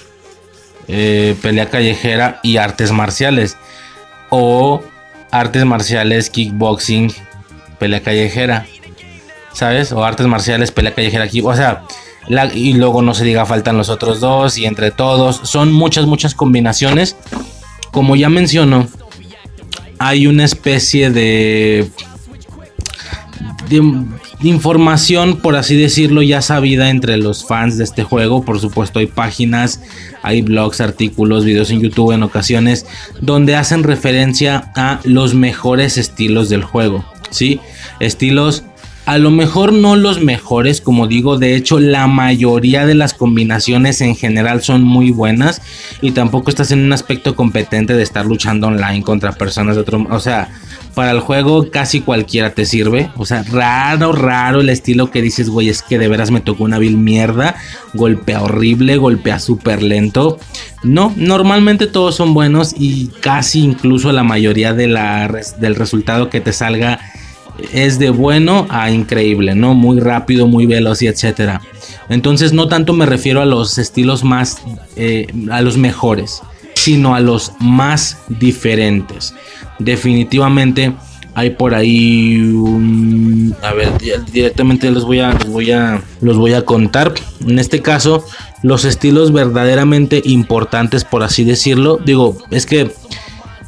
[0.88, 3.58] eh, pelea callejera y artes marciales.
[4.30, 4.82] O
[5.32, 7.14] artes marciales, kickboxing,
[7.80, 8.66] pelea callejera.
[9.58, 9.92] ¿sabes?
[9.92, 11.84] O artes marciales, pelea callejera aquí, o sea,
[12.54, 16.36] y luego no se diga faltan los otros dos y entre todos, son muchas, muchas
[16.36, 17.16] combinaciones.
[17.92, 18.88] Como ya menciono,
[20.00, 21.90] hay una especie de,
[23.70, 23.82] de,
[24.42, 28.44] información, por así decirlo, ya sabida entre los fans de este juego.
[28.44, 29.82] Por supuesto, hay páginas,
[30.24, 32.86] hay blogs, artículos, videos en YouTube en ocasiones
[33.22, 37.06] donde hacen referencia a los mejores estilos del juego.
[37.30, 37.60] ¿Sí?
[38.00, 38.64] Estilos
[39.08, 44.02] a lo mejor no los mejores, como digo, de hecho la mayoría de las combinaciones
[44.02, 45.62] en general son muy buenas
[46.02, 50.06] y tampoco estás en un aspecto competente de estar luchando online contra personas de otro,
[50.12, 50.50] o sea,
[50.94, 55.50] para el juego casi cualquiera te sirve, o sea, raro, raro el estilo que dices,
[55.50, 57.56] güey, es que de veras me tocó una vil mierda,
[57.94, 60.38] golpea horrible, golpea súper lento.
[60.84, 66.42] No, normalmente todos son buenos y casi incluso la mayoría de la, del resultado que
[66.42, 67.00] te salga
[67.74, 69.74] es de bueno a increíble, ¿no?
[69.74, 71.62] Muy rápido, muy veloz y etcétera.
[72.10, 74.62] Entonces no tanto me refiero a los estilos más,
[74.96, 76.42] eh, a los mejores,
[76.76, 79.34] sino a los más diferentes.
[79.80, 80.94] Definitivamente
[81.38, 82.42] hay por ahí
[83.62, 83.92] a ver,
[84.32, 87.14] directamente los voy a, los voy a, los voy a contar.
[87.46, 88.26] En este caso,
[88.64, 92.00] los estilos verdaderamente importantes, por así decirlo.
[92.04, 92.92] Digo, es que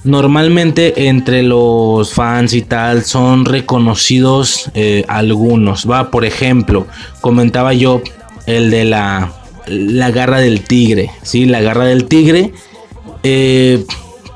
[0.03, 5.89] Normalmente entre los fans y tal son reconocidos eh, algunos.
[5.89, 6.88] Va, por ejemplo,
[7.19, 8.01] comentaba yo
[8.45, 9.34] el de la,
[9.67, 11.11] la garra del tigre.
[11.21, 11.45] ¿sí?
[11.45, 12.53] La garra del tigre.
[13.23, 13.85] Eh,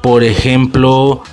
[0.02, 1.23] por ejemplo,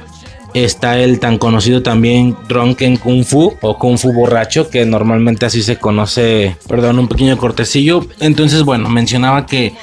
[0.55, 5.63] está el tan conocido también Drunken Kung Fu o Kung Fu borracho, que normalmente así
[5.63, 6.57] se conoce.
[6.69, 8.07] Perdón, un pequeño cortecillo.
[8.21, 9.75] Entonces, bueno, mencionaba que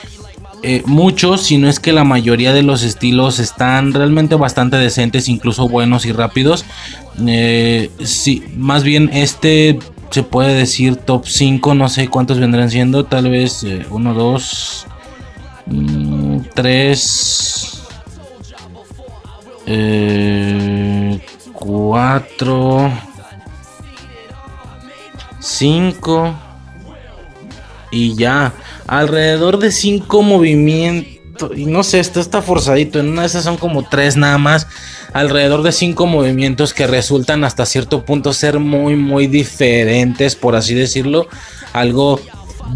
[0.64, 5.30] eh, muchos, si no es que la mayoría de los estilos están realmente bastante decentes,
[5.30, 6.66] incluso buenos y rápidos.
[7.26, 9.80] Eh, sí, más bien este
[10.10, 14.88] se puede decir top 5, no sé cuántos vendrán siendo, tal vez 1, 2,
[16.54, 17.84] 3,
[21.54, 22.92] 4,
[25.40, 26.36] 5
[27.92, 28.54] y ya
[28.88, 31.18] alrededor de cinco movimientos.
[31.56, 33.00] Y no sé, esto está forzadito.
[33.00, 34.68] En una de esas son como tres nada más.
[35.14, 40.74] Alrededor de cinco movimientos que resultan hasta cierto punto ser muy, muy diferentes, por así
[40.74, 41.28] decirlo.
[41.74, 42.20] Algo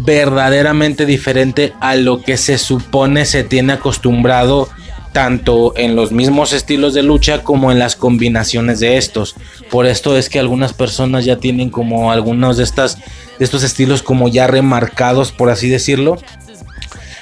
[0.04, 4.68] verdaderamente diferente a lo que se supone se tiene acostumbrado
[5.12, 9.34] tanto en los mismos estilos de lucha como en las combinaciones de estos.
[9.70, 12.98] Por esto es que algunas personas ya tienen como algunos de estas
[13.38, 16.18] de estos estilos como ya remarcados, por así decirlo.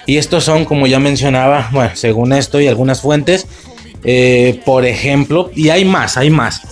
[0.07, 3.47] Y estos son, como ya mencionaba, bueno, según esto y algunas fuentes,
[4.05, 6.63] eh, por ejemplo, y hay más, hay más.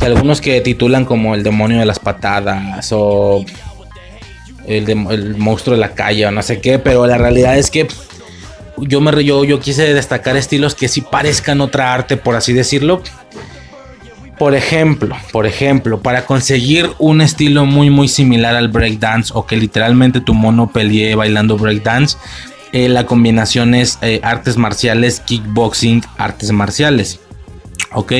[0.00, 3.44] Algunos que titulan como el demonio de las patadas o
[4.66, 7.88] el, el monstruo de la calle o no sé qué, pero la realidad es que
[8.78, 13.02] yo, me, yo, yo quise destacar estilos que sí parezcan otra arte, por así decirlo.
[14.38, 19.56] Por ejemplo, por ejemplo, para conseguir un estilo muy muy similar al breakdance o que
[19.56, 22.18] literalmente tu mono pelee bailando breakdance,
[22.72, 27.18] eh, la combinación es eh, artes marciales, kickboxing, artes marciales.
[27.94, 28.12] ¿Ok?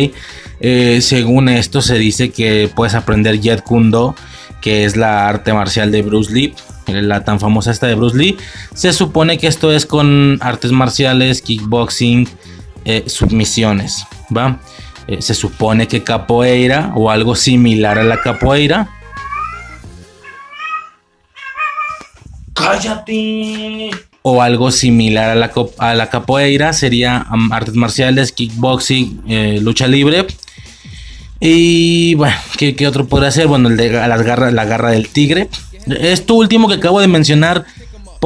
[0.61, 4.15] Eh, según esto se dice que puedes aprender Jet Kundo,
[4.63, 6.55] que es la arte marcial de Bruce Lee,
[6.87, 8.39] la tan famosa esta de Bruce Lee.
[8.73, 12.27] Se supone que esto es con artes marciales, kickboxing,
[13.05, 14.61] submisiones, ¿va?
[15.09, 18.89] Eh, se supone que capoeira o algo similar a la capoeira.
[22.53, 23.91] Cállate.
[24.23, 30.27] O algo similar a la, a la capoeira sería artes marciales, kickboxing, eh, lucha libre.
[31.39, 33.47] Y bueno, ¿qué, otro podría ser?
[33.47, 35.49] Bueno, el de las garras, la garra del tigre.
[35.87, 37.65] Esto último que acabo de mencionar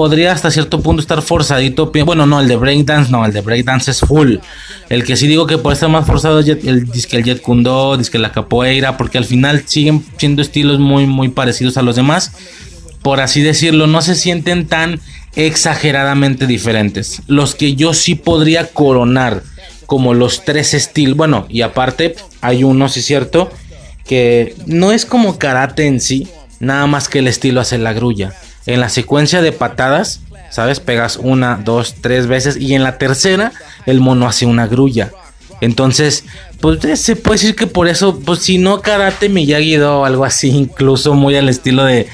[0.00, 1.92] podría hasta cierto punto estar forzadito.
[2.06, 4.36] Bueno, no, el de breakdance, no, el de breakdance es full.
[4.88, 7.98] El que sí digo que puede estar más forzado es el disque el Jet Kundo,
[7.98, 12.32] disque la capoeira, porque al final siguen siendo estilos muy, muy parecidos a los demás.
[13.02, 15.00] Por así decirlo, no se sienten tan
[15.36, 17.20] exageradamente diferentes.
[17.26, 19.42] Los que yo sí podría coronar
[19.84, 21.18] como los tres estilos.
[21.18, 23.50] Bueno, y aparte, hay uno, sí es cierto,
[24.06, 26.26] que no es como karate en sí,
[26.58, 28.32] nada más que el estilo hace la grulla
[28.66, 30.80] en la secuencia de patadas, ¿sabes?
[30.80, 33.52] Pegas una, dos, tres veces y en la tercera
[33.86, 35.10] el mono hace una grulla.
[35.60, 36.24] Entonces,
[36.60, 40.24] pues eh, se puede decir que por eso, pues si no karate Miyagi o algo
[40.24, 42.06] así, incluso muy al estilo de,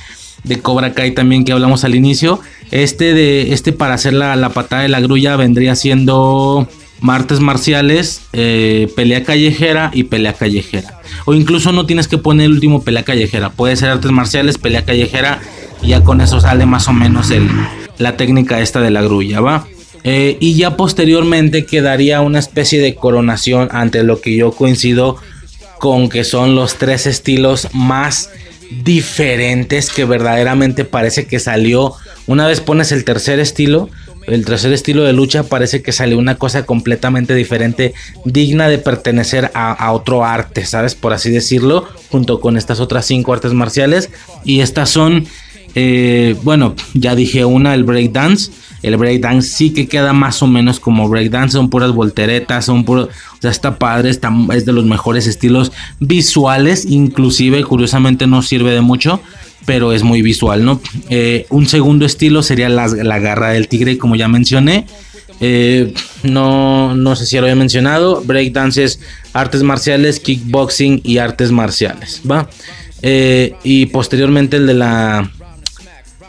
[0.44, 2.40] de Cobra Kai también que hablamos al inicio.
[2.70, 6.68] Este de este para hacer la, la patada de la grulla vendría siendo
[7.08, 11.00] artes marciales, eh, pelea callejera y pelea callejera.
[11.24, 13.50] O incluso no tienes que poner el último pelea callejera.
[13.50, 15.40] Puede ser artes marciales, pelea callejera
[15.82, 17.48] y ya con eso sale más o menos el,
[17.98, 19.66] la técnica esta de la grulla, ¿va?
[20.04, 25.16] Eh, y ya posteriormente quedaría una especie de coronación ante lo que yo coincido
[25.78, 28.30] con que son los tres estilos más
[28.82, 31.94] diferentes que verdaderamente parece que salió.
[32.26, 33.88] Una vez pones el tercer estilo,
[34.26, 39.50] el tercer estilo de lucha parece que salió una cosa completamente diferente, digna de pertenecer
[39.54, 40.94] a, otro arte, ¿sabes?
[40.94, 44.10] Por así decirlo, junto con estas otras cinco artes marciales.
[44.44, 45.26] Y estas son,
[45.78, 48.50] eh, bueno, ya dije una, el breakdance.
[48.82, 53.08] El breakdance sí que queda más o menos como breakdance, son puras volteretas, son puros,
[53.08, 58.70] o sea, está padre, está, es de los mejores estilos visuales, inclusive curiosamente no sirve
[58.70, 59.20] de mucho,
[59.66, 60.80] pero es muy visual, ¿no?
[61.10, 64.86] Eh, un segundo estilo sería la, garra del tigre, como ya mencioné.
[65.40, 68.22] Eh, no, no sé si lo había mencionado.
[68.24, 69.00] Breakdances,
[69.34, 72.48] artes marciales, kickboxing y artes marciales, ¿va?
[73.02, 75.30] Y posteriormente el de la.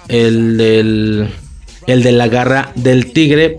[0.08, 1.30] El del.
[1.86, 3.58] El de la garra del tigre.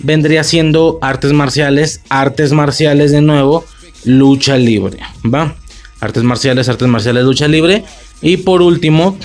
[0.00, 3.64] Vendría siendo artes marciales, artes marciales de nuevo,
[4.04, 5.56] lucha libre, ¿va?
[6.00, 7.84] Artes marciales, artes marciales, lucha libre.
[8.20, 9.16] Y por último,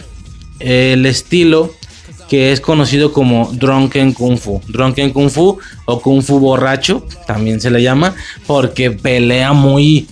[0.59, 1.73] el estilo
[2.31, 4.61] que es conocido como Drunken Kung Fu.
[4.69, 8.15] Drunken Kung Fu o Kung Fu borracho, también se le llama,
[8.47, 10.07] porque pelea muy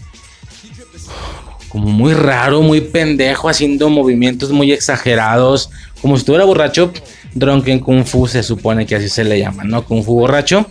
[1.69, 5.69] como muy raro, muy pendejo, haciendo movimientos muy exagerados,
[6.01, 6.91] como si estuviera borracho.
[7.33, 9.85] Drunken Kung Fu se supone que así se le llama, ¿no?
[9.85, 10.65] Kung Fu borracho.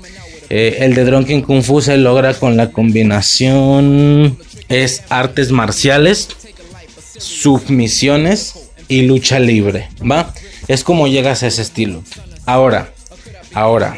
[0.50, 6.28] Eh, el de Drunken Kung Fu se logra con la combinación es artes marciales
[7.18, 10.32] submisiones y lucha libre, ¿va?
[10.66, 12.02] Es como llegas a ese estilo.
[12.46, 12.92] Ahora,
[13.52, 13.96] ahora,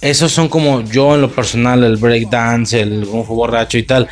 [0.00, 4.08] esos son como yo en lo personal, el breakdance, el kung fu borracho y tal.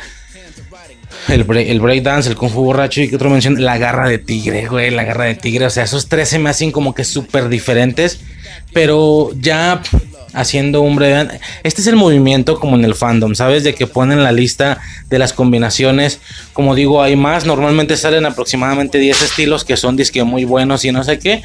[1.27, 4.19] El, break, el breakdance, el kung fu borracho y que otro mención, la garra de
[4.19, 5.65] tigre, güey, la garra de tigre.
[5.65, 8.19] O sea, esos tres se me hacen como que súper diferentes.
[8.73, 9.81] Pero ya
[10.35, 11.39] haciendo un breve...
[11.63, 13.63] Este es el movimiento como en el fandom, ¿sabes?
[13.63, 14.79] De que ponen la lista
[15.09, 16.19] de las combinaciones.
[16.53, 17.45] Como digo, hay más.
[17.45, 21.41] Normalmente salen aproximadamente 10 estilos que son disque muy buenos y no sé qué.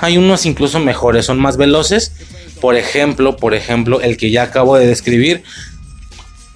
[0.00, 2.12] hay unos incluso mejores, son más veloces.
[2.60, 5.42] Por ejemplo, por ejemplo, el que ya acabo de describir.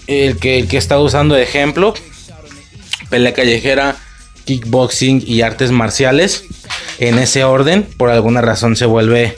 [0.08, 1.94] El que, el que está usando de ejemplo.
[3.12, 3.96] Pelea callejera,
[4.46, 6.44] kickboxing y artes marciales.
[6.98, 9.36] En ese orden, por alguna razón se vuelve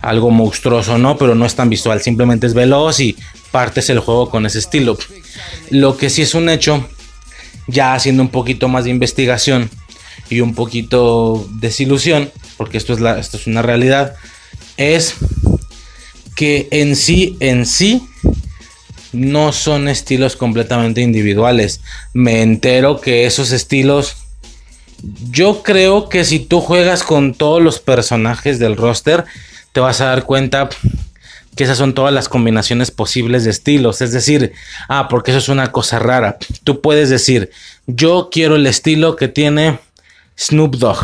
[0.00, 1.18] algo monstruoso, ¿no?
[1.18, 3.16] Pero no es tan visual, simplemente es veloz y
[3.50, 4.96] partes el juego con ese estilo.
[5.70, 6.88] Lo que sí es un hecho,
[7.66, 9.68] ya haciendo un poquito más de investigación
[10.28, 14.14] y un poquito desilusión, porque esto es, esto es una realidad,
[14.76, 15.16] es
[16.36, 18.08] que en sí, en sí,
[19.12, 21.80] no son estilos completamente individuales.
[22.12, 24.16] Me entero que esos estilos
[25.30, 29.24] yo creo que si tú juegas con todos los personajes del roster,
[29.72, 30.68] te vas a dar cuenta
[31.56, 34.00] que esas son todas las combinaciones posibles de estilos.
[34.02, 34.52] Es decir,
[34.88, 36.38] ah, porque eso es una cosa rara.
[36.64, 37.50] Tú puedes decir,
[37.86, 39.78] yo quiero el estilo que tiene
[40.38, 40.98] Snoop Dogg.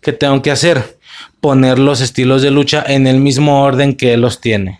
[0.00, 0.98] ¿Qué tengo que hacer?
[1.40, 4.79] Poner los estilos de lucha en el mismo orden que él los tiene.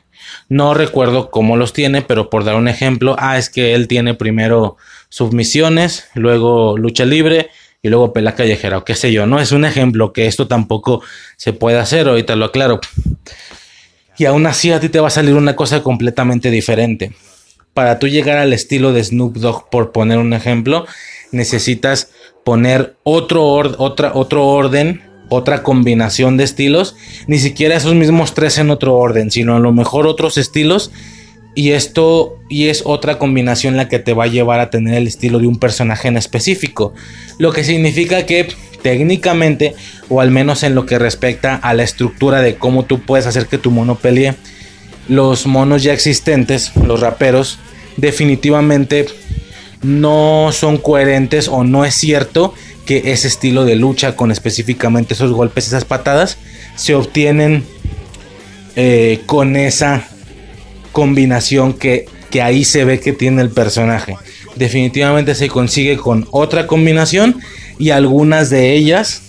[0.50, 4.14] No recuerdo cómo los tiene, pero por dar un ejemplo, ah, es que él tiene
[4.14, 4.76] primero
[5.08, 7.50] submisiones, luego lucha libre
[7.82, 9.38] y luego pelea callejera o qué sé yo, ¿no?
[9.38, 11.02] Es un ejemplo que esto tampoco
[11.36, 12.80] se puede hacer, ahorita lo aclaro.
[14.18, 17.12] Y aún así a ti te va a salir una cosa completamente diferente.
[17.72, 20.84] Para tú llegar al estilo de Snoop Dogg, por poner un ejemplo,
[21.30, 22.10] necesitas
[22.44, 28.70] poner otro, otra, otro orden, otra combinación de estilos, ni siquiera esos mismos tres en
[28.70, 30.90] otro orden, sino a lo mejor otros estilos
[31.54, 35.06] y esto y es otra combinación la que te va a llevar a tener el
[35.06, 36.92] estilo de un personaje en específico.
[37.38, 38.48] Lo que significa que
[38.82, 39.74] técnicamente,
[40.08, 43.46] o al menos en lo que respecta a la estructura de cómo tú puedes hacer
[43.46, 44.34] que tu mono pelee,
[45.08, 47.58] los monos ya existentes, los raperos,
[47.96, 49.06] definitivamente
[49.82, 52.54] no son coherentes o no es cierto
[52.86, 56.38] que ese estilo de lucha con específicamente esos golpes, esas patadas,
[56.76, 57.64] se obtienen
[58.76, 60.06] eh, con esa
[60.92, 64.16] combinación que, que ahí se ve que tiene el personaje.
[64.56, 67.40] Definitivamente se consigue con otra combinación
[67.78, 69.22] y algunas de ellas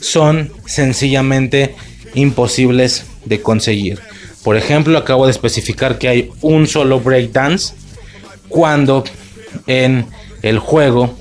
[0.00, 1.74] son sencillamente
[2.14, 4.00] imposibles de conseguir.
[4.44, 7.74] Por ejemplo, acabo de especificar que hay un solo breakdance
[8.48, 9.04] cuando
[9.66, 10.06] en
[10.42, 11.16] el juego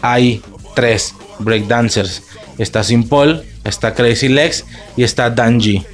[0.00, 0.42] hay
[0.74, 2.22] tres breakdancers.
[2.58, 4.64] Está Simple, está Crazy Legs
[4.96, 5.84] y está Danji.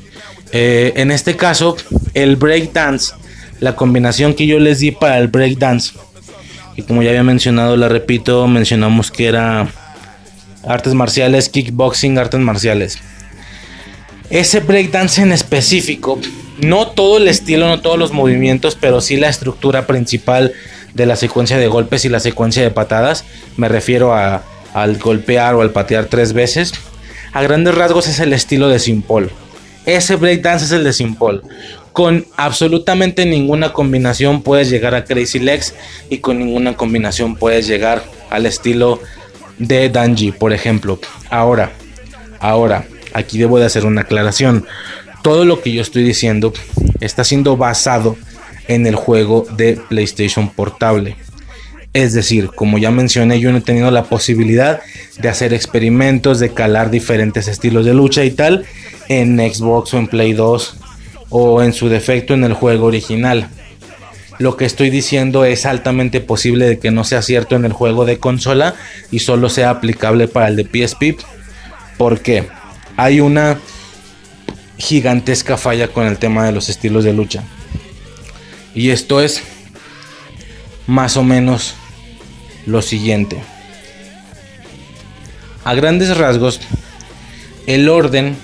[0.53, 1.77] Eh, en este caso,
[2.15, 3.13] el breakdance
[3.61, 5.93] la combinación que yo les di para el breakdance.
[6.77, 9.69] Y como ya había mencionado, la repito, mencionamos que era
[10.67, 12.99] artes marciales, kickboxing, artes marciales.
[14.31, 16.21] Ese breakdance en específico,
[16.61, 20.53] no todo el estilo, no todos los movimientos, pero sí la estructura principal
[20.99, 23.25] de la secuencia de golpes y la secuencia de patadas.
[23.57, 24.43] Me refiero a,
[24.75, 26.73] al golpear o al patear tres veces.
[27.33, 29.31] A grandes rasgos es el estilo de Simpol.
[29.87, 31.43] Ese breakdance es el de Simpol.
[31.93, 35.75] Con absolutamente ninguna combinación puedes llegar a Crazy Legs
[36.11, 39.01] y con ninguna combinación puedes llegar al estilo
[39.59, 40.99] de Danji, por ejemplo.
[41.31, 41.73] Ahora,
[42.41, 44.67] ahora, aquí debo de hacer una aclaración.
[45.23, 46.53] Todo lo que yo estoy diciendo
[47.01, 48.17] está siendo basado
[48.69, 51.17] en el juego de PlayStation Portable.
[51.95, 54.81] Es decir, como ya mencioné, yo no he tenido la posibilidad
[55.19, 58.67] de hacer experimentos, de calar diferentes estilos de lucha y tal
[59.09, 60.77] en Xbox o en Play 2
[61.31, 63.49] o en su defecto en el juego original.
[64.39, 68.05] Lo que estoy diciendo es altamente posible de que no sea cierto en el juego
[68.05, 68.75] de consola
[69.11, 71.21] y solo sea aplicable para el de PSP.
[71.97, 72.47] Porque
[72.97, 73.59] hay una
[74.77, 77.43] gigantesca falla con el tema de los estilos de lucha.
[78.75, 79.43] Y esto es
[80.87, 81.75] más o menos
[82.67, 83.43] lo siguiente.
[85.65, 86.61] A grandes rasgos,
[87.67, 88.37] el orden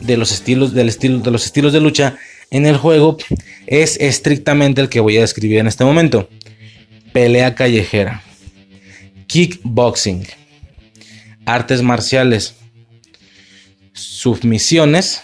[0.00, 2.16] de los estilos, del estilo, de los estilos de lucha
[2.50, 3.16] en el juego
[3.66, 6.28] es estrictamente el que voy a describir en este momento.
[7.12, 8.22] Pelea callejera,
[9.26, 10.26] kickboxing,
[11.44, 12.54] artes marciales,
[13.92, 15.22] submisiones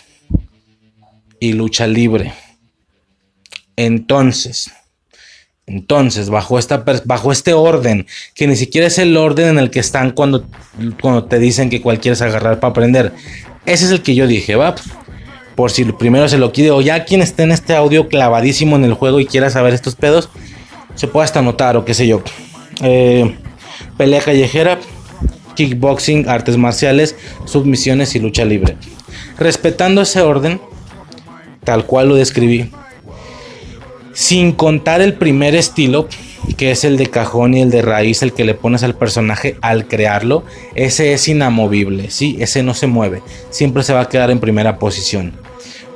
[1.39, 2.33] y lucha libre.
[3.87, 4.71] Entonces,
[5.67, 9.81] entonces, bajo, esta, bajo este orden, que ni siquiera es el orden en el que
[9.81, 10.47] están cuando,
[11.01, 13.13] cuando te dicen que cual quieres agarrar para aprender.
[13.65, 14.75] Ese es el que yo dije, va.
[15.55, 18.85] Por si primero se lo quiere o ya quien esté en este audio clavadísimo en
[18.85, 20.31] el juego y quiera saber estos pedos,
[20.95, 22.23] se puede hasta anotar o qué sé yo.
[22.83, 23.37] Eh,
[23.97, 24.79] pelea callejera,
[25.55, 28.77] kickboxing, artes marciales, submisiones y lucha libre.
[29.39, 30.61] Respetando ese orden,
[31.65, 32.71] tal cual lo describí,
[34.13, 36.09] sin contar el primer estilo,
[36.57, 39.57] que es el de cajón y el de raíz, el que le pones al personaje
[39.61, 42.37] al crearlo, ese es inamovible, ¿sí?
[42.41, 45.33] Ese no se mueve, siempre se va a quedar en primera posición.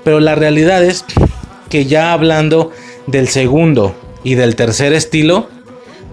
[0.04, 1.04] Pero la realidad es
[1.68, 2.70] que ya hablando
[3.06, 5.48] del segundo y del tercer estilo,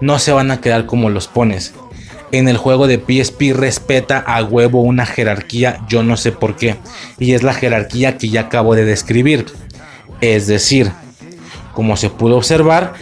[0.00, 1.74] no se van a quedar como los pones.
[2.32, 6.74] En el juego de PSP respeta a huevo una jerarquía, yo no sé por qué,
[7.20, 9.46] y es la jerarquía que ya acabo de describir.
[10.20, 10.90] Es decir,
[11.74, 12.94] como se pudo observar,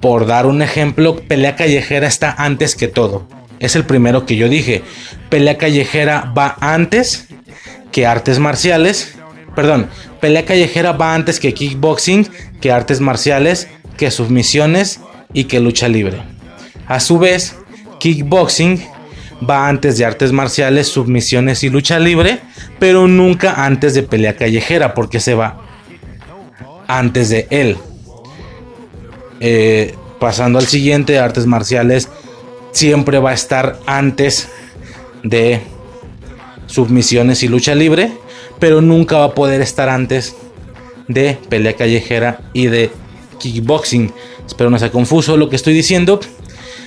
[0.00, 3.26] por dar un ejemplo, pelea callejera está antes que todo.
[3.58, 4.82] Es el primero que yo dije.
[5.30, 7.28] Pelea callejera va antes
[7.90, 9.14] que artes marciales.
[9.54, 9.88] Perdón,
[10.20, 12.28] pelea callejera va antes que kickboxing,
[12.60, 15.00] que artes marciales, que submisiones
[15.32, 16.22] y que lucha libre.
[16.86, 17.56] A su vez,
[18.00, 18.82] kickboxing
[19.48, 22.40] va antes de artes marciales, submisiones y lucha libre,
[22.78, 25.62] pero nunca antes de pelea callejera, porque se va
[26.88, 27.78] antes de él.
[29.40, 32.08] Eh, pasando al siguiente, artes marciales,
[32.72, 34.48] siempre va a estar antes
[35.22, 35.60] de
[36.66, 38.12] submisiones y lucha libre,
[38.58, 40.34] pero nunca va a poder estar antes
[41.08, 42.90] de pelea callejera y de
[43.38, 44.12] kickboxing.
[44.46, 46.20] Espero no sea confuso lo que estoy diciendo.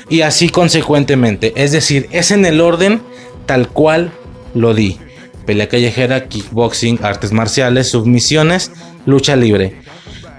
[0.10, 1.54] Y así consecuentemente.
[1.56, 3.02] Es decir, es en el orden
[3.46, 4.12] tal cual
[4.54, 4.98] lo di.
[5.46, 8.72] Pelea callejera, kickboxing, artes marciales, submisiones,
[9.06, 9.82] lucha libre.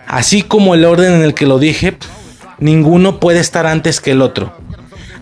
[0.09, 1.97] Así como el orden en el que lo dije,
[2.59, 4.57] ninguno puede estar antes que el otro.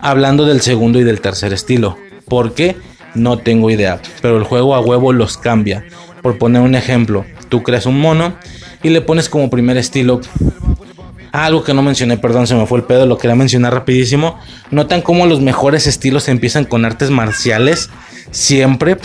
[0.01, 1.99] Hablando del segundo y del tercer estilo.
[2.29, 2.77] ¿Por qué?
[3.15, 4.01] No tengo idea.
[4.23, 5.85] Pero el juego a huevo los cambia.
[6.23, 8.37] Por poner un ejemplo, tú creas un mono
[8.83, 10.21] y le pones como primer estilo
[11.33, 14.39] algo que no mencioné, perdón, se me fue el pedo, lo quería mencionar rapidísimo.
[14.71, 17.91] Notan cómo los mejores estilos empiezan con artes marciales.
[18.31, 18.97] Siempre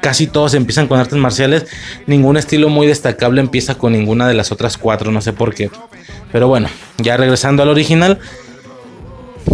[0.00, 1.66] casi todos empiezan con artes marciales.
[2.06, 5.70] Ningún estilo muy destacable empieza con ninguna de las otras cuatro, no sé por qué.
[6.32, 8.18] Pero bueno, ya regresando al original.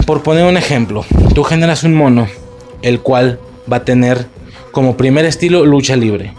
[0.07, 2.29] Por poner un ejemplo, tú generas un mono,
[2.83, 4.27] el cual va a tener
[4.73, 6.35] como primer estilo lucha libre,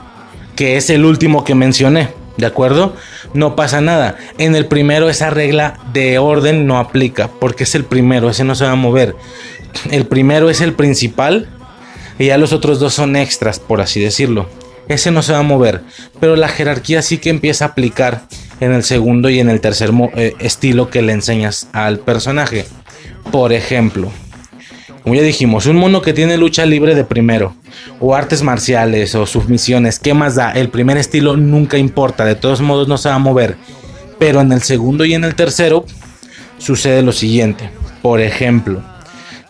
[0.56, 2.94] que es el último que mencioné, ¿de acuerdo?
[3.34, 4.16] No pasa nada.
[4.38, 8.54] En el primero esa regla de orden no aplica, porque es el primero, ese no
[8.54, 9.16] se va a mover.
[9.92, 11.50] El primero es el principal
[12.20, 14.48] y ya los otros dos son extras, por así decirlo.
[14.88, 15.84] Ese no se va a mover,
[16.20, 18.24] pero la jerarquía sí que empieza a aplicar
[18.60, 22.66] en el segundo y en el tercer eh, estilo que le enseñas al personaje.
[23.32, 24.12] Por ejemplo,
[25.04, 27.56] como ya dijimos, un mono que tiene lucha libre de primero,
[28.00, 30.52] o artes marciales, o submisiones, ¿qué más da?
[30.52, 33.56] El primer estilo nunca importa, de todos modos no se va a mover.
[34.20, 35.86] Pero en el segundo y en el tercero
[36.58, 37.70] sucede lo siguiente.
[38.02, 38.84] Por ejemplo,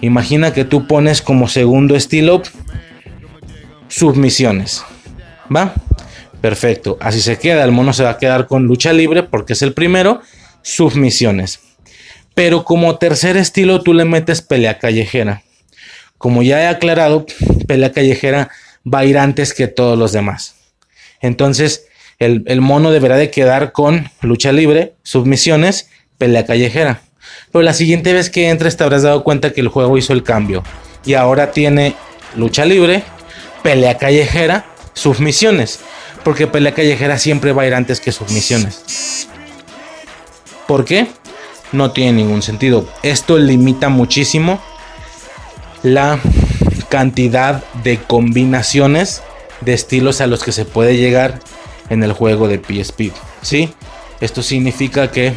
[0.02, 2.42] imagina que tú pones como segundo estilo
[3.88, 4.84] submisiones.
[5.54, 5.74] ¿Va?
[6.42, 6.98] Perfecto.
[7.02, 7.64] Así se queda.
[7.64, 10.22] El mono se va a quedar con lucha libre porque es el primero.
[10.62, 11.60] Submisiones.
[12.34, 15.44] Pero como tercer estilo tú le metes pelea callejera.
[16.18, 17.26] Como ya he aclarado,
[17.68, 18.50] pelea callejera
[18.86, 20.56] va a ir antes que todos los demás.
[21.22, 21.88] Entonces,
[22.20, 27.02] el, el mono deberá de quedar con lucha libre, submisiones, pelea callejera.
[27.52, 30.24] Pero la siguiente vez que entres te habrás dado cuenta que el juego hizo el
[30.24, 30.64] cambio.
[31.06, 31.96] Y ahora tiene
[32.36, 33.04] lucha libre,
[33.64, 35.80] pelea callejera, submisiones.
[36.24, 39.28] Porque pelea callejera siempre va a ir antes que submisiones.
[40.68, 41.08] ¿Por qué?
[41.72, 42.88] No tiene ningún sentido.
[43.04, 44.62] Esto limita muchísimo
[45.84, 46.20] la
[46.90, 49.22] cantidad de combinaciones
[49.62, 51.40] de estilos a los que se puede llegar
[51.90, 53.14] en el juego de PSP.
[53.42, 53.70] ¿Sí?
[54.20, 55.34] Esto significa que,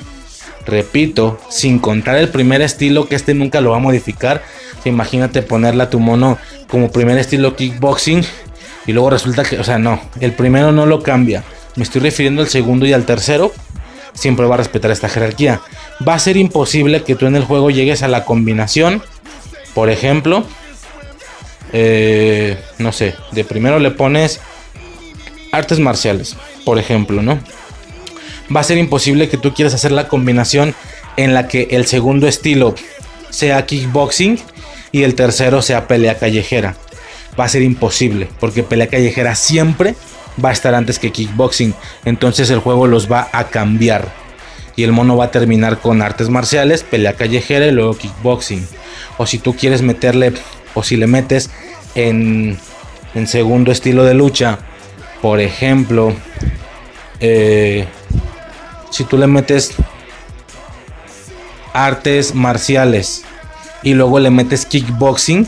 [0.67, 4.43] repito, sin contar el primer estilo, que este nunca lo va a modificar.
[4.85, 8.25] Imagínate ponerle a tu mono como primer estilo kickboxing
[8.87, 11.45] y luego resulta que, o sea, no, el primero no lo cambia.
[11.77, 13.53] Me estoy refiriendo al segundo y al tercero.
[14.13, 15.61] Siempre va a respetar esta jerarquía.
[16.07, 19.03] Va a ser imposible que tú en el juego llegues a la combinación.
[19.75, 20.45] Por ejemplo,
[21.73, 24.41] eh, no sé, de primero le pones
[25.53, 27.39] artes marciales, por ejemplo, ¿no?
[28.55, 30.75] Va a ser imposible que tú quieras hacer la combinación
[31.17, 32.75] en la que el segundo estilo
[33.31, 34.39] sea kickboxing
[34.93, 36.77] y el tercero sea pelea callejera.
[37.39, 39.95] Va a ser imposible, porque pelea callejera siempre
[40.43, 41.75] va a estar antes que kickboxing.
[42.05, 44.09] Entonces el juego los va a cambiar.
[44.77, 48.67] Y el mono va a terminar con artes marciales, pelea callejera y luego kickboxing.
[49.19, 50.33] O si tú quieres meterle,
[50.75, 51.51] o si le metes
[51.95, 52.59] en,
[53.15, 54.59] en segundo estilo de lucha,
[55.21, 56.15] por ejemplo,
[57.21, 57.87] eh,
[58.91, 59.73] si tú le metes
[61.73, 63.25] artes marciales
[63.83, 65.47] y luego le metes kickboxing,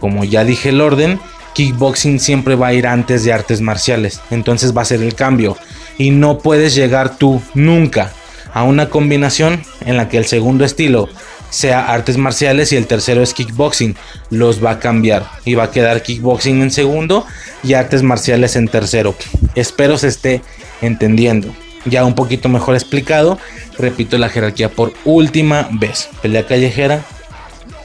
[0.00, 1.18] como ya dije el orden,
[1.54, 4.20] kickboxing siempre va a ir antes de artes marciales.
[4.30, 5.56] Entonces va a ser el cambio.
[5.96, 8.12] Y no puedes llegar tú nunca
[8.52, 11.08] a una combinación en la que el segundo estilo
[11.50, 13.96] sea artes marciales y el tercero es kickboxing.
[14.30, 17.24] Los va a cambiar y va a quedar kickboxing en segundo
[17.62, 19.14] y artes marciales en tercero.
[19.54, 20.42] Espero se esté
[20.82, 21.54] entendiendo.
[21.84, 23.38] Ya un poquito mejor explicado.
[23.78, 26.08] Repito la jerarquía por última vez.
[26.22, 27.04] Pelea callejera,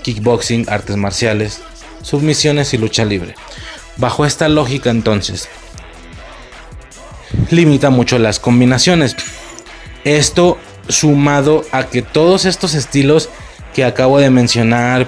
[0.03, 1.61] kickboxing, artes marciales,
[2.01, 3.35] submisiones y lucha libre.
[3.97, 5.49] Bajo esta lógica entonces,
[7.51, 9.15] limita mucho las combinaciones.
[10.03, 13.29] Esto sumado a que todos estos estilos
[13.73, 15.07] que acabo de mencionar,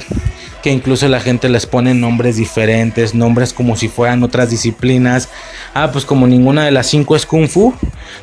[0.62, 5.30] que incluso la gente les pone nombres diferentes, nombres como si fueran otras disciplinas.
[5.74, 7.74] Ah, pues como ninguna de las cinco es kung fu,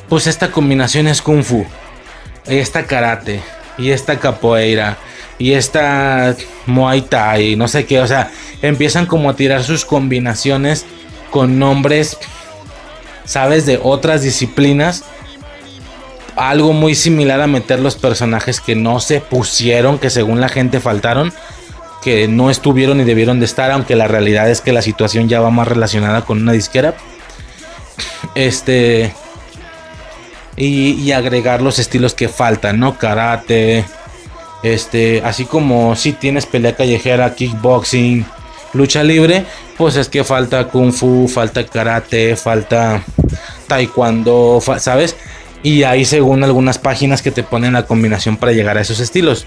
[0.09, 1.65] pues esta combinación es kung fu.
[2.47, 3.41] Esta karate
[3.79, 4.99] y esta capoeira
[5.39, 6.35] y esta
[6.67, 10.85] muay thai, no sé qué, o sea, empiezan como a tirar sus combinaciones
[11.31, 12.19] con nombres,
[13.25, 15.05] sabes, de otras disciplinas.
[16.37, 20.81] Algo muy similar a meter los personajes que no se pusieron, que según la gente
[20.81, 21.33] faltaron
[22.03, 25.41] que no estuvieron y debieron de estar, aunque la realidad es que la situación ya
[25.41, 26.95] va más relacionada con una disquera.
[28.39, 29.13] Este.
[30.57, 32.97] Y, agregar los estilos que faltan, ¿no?
[32.97, 33.85] Karate.
[34.63, 35.21] Este.
[35.25, 38.25] Así como si tienes pelea callejera, kickboxing,
[38.75, 39.45] lucha libre.
[39.77, 43.03] Pues es que falta kung fu, falta karate, falta
[43.67, 45.17] taekwondo, ¿sabes?
[45.65, 49.47] Y ahí según algunas páginas que te ponen la combinación para llegar a esos estilos.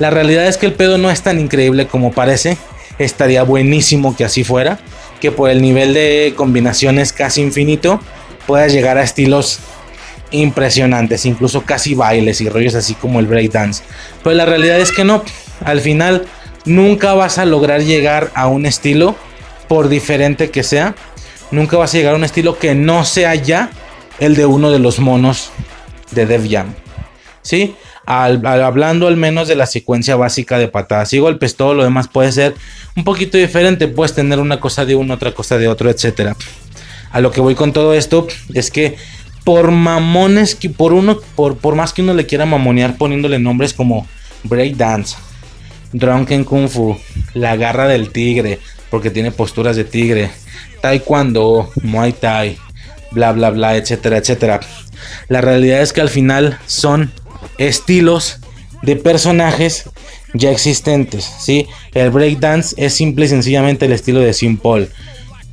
[0.00, 2.58] La realidad es que el pedo no es tan increíble como parece.
[2.98, 4.80] Estaría buenísimo que así fuera.
[5.20, 8.00] Que por el nivel de combinaciones casi infinito
[8.46, 9.60] puedas llegar a estilos
[10.30, 13.82] impresionantes, incluso casi bailes y rollos así como el breakdance.
[14.22, 15.22] Pero la realidad es que no.
[15.64, 16.26] Al final
[16.64, 19.16] nunca vas a lograr llegar a un estilo,
[19.68, 20.94] por diferente que sea.
[21.50, 23.70] Nunca vas a llegar a un estilo que no sea ya
[24.18, 25.50] el de uno de los monos
[26.10, 26.74] de Dev Jam.
[27.42, 27.76] ¿Sí?
[28.08, 32.32] Hablando al menos de la secuencia básica de patadas y golpes, todo lo demás puede
[32.32, 32.54] ser
[32.96, 36.34] un poquito diferente, puedes tener una cosa de uno, otra cosa de otro, etcétera.
[37.10, 38.96] A lo que voy con todo esto es que
[39.44, 43.74] por mamones que por uno, por, por más que uno le quiera mamonear poniéndole nombres
[43.74, 44.06] como
[44.44, 45.16] breakdance,
[45.92, 46.98] drunken kung fu,
[47.34, 48.58] la garra del tigre,
[48.90, 50.30] porque tiene posturas de tigre,
[50.80, 52.56] taekwondo, muay thai,
[53.10, 54.60] bla bla bla, etcétera, etcétera.
[55.28, 57.12] La realidad es que al final son
[57.58, 58.38] estilos
[58.82, 59.90] de personajes
[60.34, 61.66] ya existentes, ¿sí?
[61.94, 64.88] El breakdance es simple y sencillamente el estilo de Simple.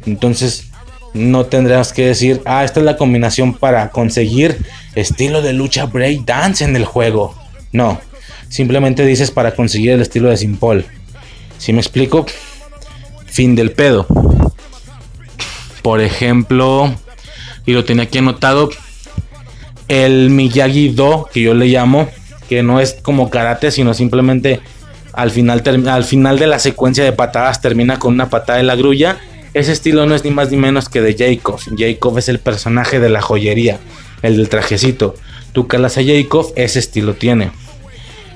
[0.06, 0.68] Entonces,
[1.14, 4.58] no tendrás que decir, ah, esta es la combinación para conseguir
[4.96, 7.34] estilo de lucha break dance en el juego.
[7.72, 8.00] No,
[8.50, 10.86] simplemente dices para conseguir el estilo de Simpol.
[11.58, 12.26] Si me explico,
[13.26, 14.08] fin del pedo.
[15.82, 16.94] Por ejemplo,
[17.66, 18.70] y lo tenía aquí anotado,
[19.88, 22.10] el Miyagi Do, que yo le llamo,
[22.50, 24.60] que no es como karate, sino simplemente
[25.14, 28.76] al final, al final de la secuencia de patadas termina con una patada de la
[28.76, 29.18] grulla.
[29.54, 31.60] Ese estilo no es ni más ni menos que de Jacob.
[31.78, 33.80] Jacob es el personaje de la joyería,
[34.22, 35.16] el del trajecito.
[35.54, 37.52] Tú calas a Jacob, ese estilo tiene.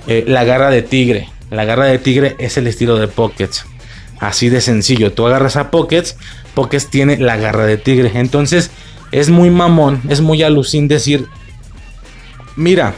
[0.08, 1.28] Eh, la garra de tigre.
[1.52, 3.66] La garra de tigre es el estilo de Pockets.
[4.20, 5.12] Así de sencillo.
[5.12, 6.16] Tú agarras a Pockets,
[6.54, 8.12] Pockets tiene la garra de tigre.
[8.16, 8.72] Entonces
[9.12, 11.28] es muy mamón, es muy alucin decir,
[12.60, 12.94] mira,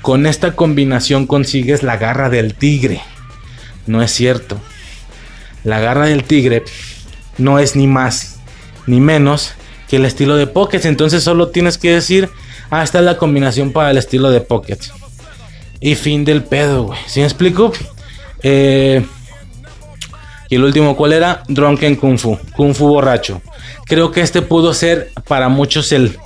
[0.00, 3.02] con esta combinación consigues la garra del tigre.
[3.86, 4.60] No es cierto.
[5.64, 6.62] La garra del tigre
[7.38, 8.38] no es ni más
[8.86, 9.52] ni menos
[9.88, 10.80] que el estilo de Pocket.
[10.84, 12.30] Entonces solo tienes que decir,
[12.70, 14.78] ah, esta es la combinación para el estilo de Pocket.
[15.80, 16.98] Y fin del pedo, güey.
[17.06, 17.72] ¿Sí me explico?
[18.42, 19.04] Eh,
[20.48, 21.42] y el último, ¿cuál era?
[21.48, 22.38] Drunken Kung Fu.
[22.56, 23.42] Kung Fu borracho.
[23.86, 26.18] Creo que este pudo ser para muchos el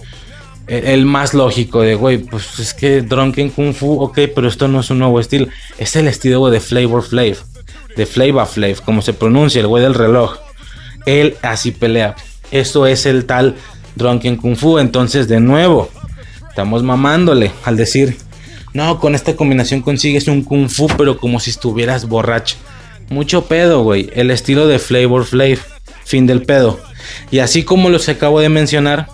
[0.69, 4.81] el más lógico de, güey, pues es que Drunken Kung Fu, ok, pero esto no
[4.81, 5.49] es un nuevo estilo.
[5.79, 7.37] Es el estilo de Flavor Flav,
[7.97, 10.37] de Flavor Flav, como se pronuncia, el güey del reloj.
[11.07, 12.17] Él así pelea.
[12.51, 13.57] Esto es el tal
[13.97, 14.79] Drunken Kung Fu.
[14.79, 15.91] Entonces, de nuevo,
[16.49, 18.19] estamos mamándole al decir,
[18.75, 22.57] no, con esta combinación consigues un Kung Fu, pero como si estuvieras borracho.
[23.09, 24.11] Mucho pedo, güey.
[24.13, 25.59] El estilo de Flavor Flav.
[26.05, 26.79] Fin del pedo.
[27.31, 29.09] Y así como los acabo de mencionar,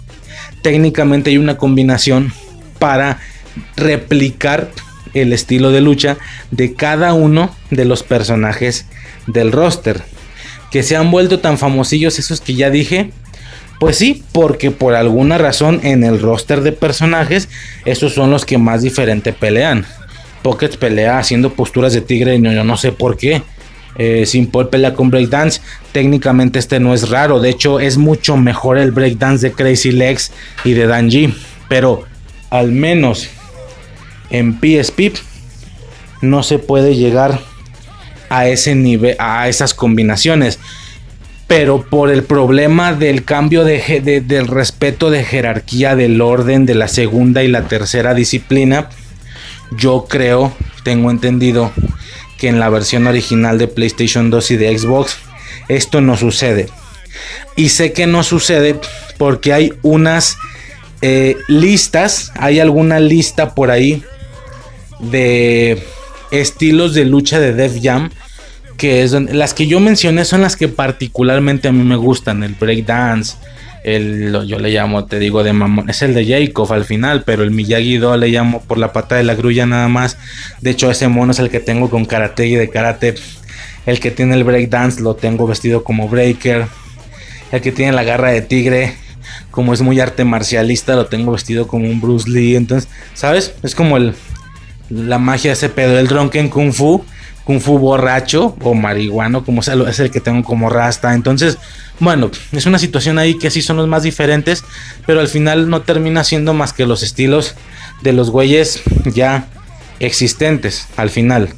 [0.65, 2.33] técnicamente hay una combinación
[2.79, 3.21] para
[3.77, 4.71] replicar
[5.13, 6.17] el estilo de lucha
[6.51, 8.87] de cada uno de los personajes
[9.27, 10.03] del roster.
[10.71, 13.13] Que se han vuelto tan famosillos esos que ya dije.
[13.79, 17.51] Pues sí, porque por alguna razón en el roster de personajes,
[17.85, 19.85] esos son los que más diferente pelean.
[20.43, 23.43] Pocket pelea haciendo posturas de tigre, no, yo no sé por qué.
[23.97, 25.61] Eh, Simple pelea con breakdance.
[25.93, 27.41] Técnicamente este no es raro.
[27.41, 30.33] De hecho, es mucho mejor el breakdance de Crazy Legs
[30.65, 31.35] y de Danji.
[31.69, 32.05] Pero
[32.51, 33.29] al menos
[34.31, 35.19] en PSP
[36.23, 37.41] no se puede llegar
[38.29, 40.59] a ese nivel, a esas combinaciones.
[41.47, 46.89] Pero por el problema del cambio de, del respeto de jerarquía del orden de la
[46.89, 48.89] segunda y la tercera disciplina,
[49.77, 50.53] yo creo,
[50.85, 51.71] tengo entendido
[52.45, 55.17] que en la versión original de PlayStation 2 y de Xbox
[55.69, 56.69] esto no sucede.
[57.57, 58.79] Y sé que no sucede
[59.17, 60.37] porque hay unas
[61.01, 64.03] eh, listas, hay alguna lista por ahí
[65.01, 65.83] de
[66.33, 68.11] estilos de lucha de Def Jam
[68.77, 72.57] que es las que yo mencioné son las que particularmente a mí me gustan, el
[72.57, 73.39] breakdance,
[73.85, 75.89] el, yo le llamo, te digo, de mamón.
[75.91, 79.25] Es el de Jacob al final, pero el Miyagi-Do le llamo por la pata de
[79.25, 80.17] la grulla nada más.
[80.61, 83.15] De hecho, ese mono es el que tengo con karate y de karate.
[83.85, 86.67] El que tiene el breakdance lo tengo vestido como breaker.
[87.53, 88.95] El que tiene la garra de tigre,
[89.51, 92.57] como es muy arte marcialista, lo tengo vestido como un Bruce Lee.
[92.57, 93.55] Entonces, ¿sabes?
[93.63, 94.15] Es como el,
[94.89, 95.99] la magia de ese pedo.
[95.99, 97.05] El Drunken Kung Fu
[97.45, 101.15] Kung Fu borracho o marihuano, como es el que tengo como rasta.
[101.15, 101.59] Entonces,
[102.01, 104.65] bueno, es una situación ahí que sí son los más diferentes,
[105.07, 107.55] pero al final no termina siendo más que los estilos
[108.03, 109.47] de los güeyes ya
[110.01, 110.89] existentes.
[110.97, 111.51] Al final,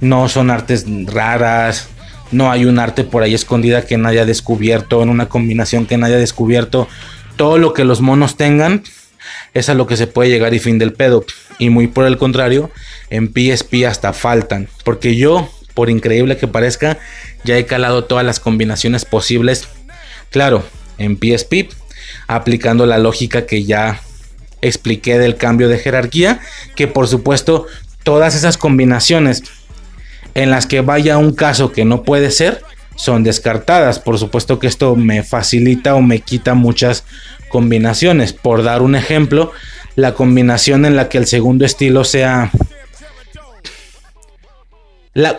[0.00, 1.88] no son artes raras,
[2.30, 5.98] no hay un arte por ahí escondida que nadie haya descubierto, en una combinación que
[5.98, 6.88] nadie haya descubierto.
[7.36, 8.82] Todo lo que los monos tengan
[9.54, 11.24] es a lo que se puede llegar y fin del pedo.
[11.58, 12.70] Y muy por el contrario,
[13.12, 14.68] en PSP hasta faltan.
[14.84, 16.98] Porque yo, por increíble que parezca,
[17.44, 19.68] ya he calado todas las combinaciones posibles.
[20.30, 20.64] Claro,
[20.96, 21.68] en PSP,
[22.26, 24.00] aplicando la lógica que ya
[24.62, 26.40] expliqué del cambio de jerarquía.
[26.74, 27.66] Que por supuesto,
[28.02, 29.42] todas esas combinaciones
[30.34, 32.62] en las que vaya un caso que no puede ser,
[32.96, 33.98] son descartadas.
[33.98, 37.04] Por supuesto que esto me facilita o me quita muchas
[37.50, 38.32] combinaciones.
[38.32, 39.52] Por dar un ejemplo,
[39.96, 42.50] la combinación en la que el segundo estilo sea...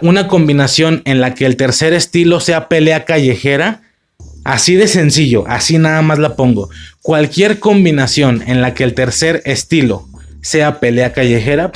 [0.02, 3.82] una combinación en la que el tercer estilo sea pelea callejera.
[4.43, 6.69] Así de sencillo, así nada más la pongo.
[7.02, 10.08] Cualquier combinación en la que el tercer estilo
[10.42, 11.72] sea pelea callejera,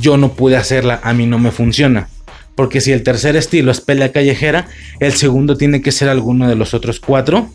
[0.00, 2.08] yo no pude hacerla, a mí no me funciona.
[2.56, 4.66] Porque si el tercer estilo es pelea callejera,
[5.00, 7.48] el segundo tiene que ser alguno de los otros cuatro.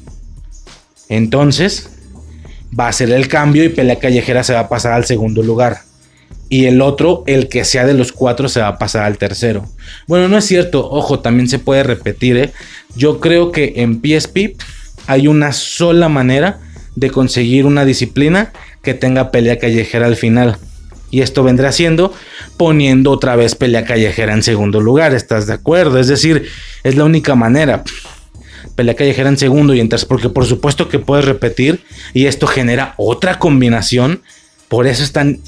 [1.10, 1.90] Entonces,
[2.78, 5.87] va a ser el cambio y pelea callejera se va a pasar al segundo lugar.
[6.50, 9.66] Y el otro, el que sea de los cuatro, se va a pasar al tercero.
[10.08, 12.38] Bueno, no es cierto, ojo, también se puede repetir.
[12.38, 12.54] ¿eh?
[12.96, 14.56] Yo creo que en PSP
[15.08, 16.60] hay una sola manera
[16.96, 20.58] de conseguir una disciplina que tenga pelea callejera al final.
[21.10, 22.14] Y esto vendrá siendo
[22.58, 25.14] poniendo otra vez pelea callejera en segundo lugar.
[25.14, 26.00] ¿Estás de acuerdo?
[26.00, 26.48] Es decir,
[26.84, 27.84] es la única manera.
[28.76, 30.08] Pelea callejera en segundo y en tercer.
[30.08, 31.84] Porque por supuesto que puedes repetir.
[32.14, 34.22] Y esto genera otra combinación.
[34.68, 35.40] Por eso es tan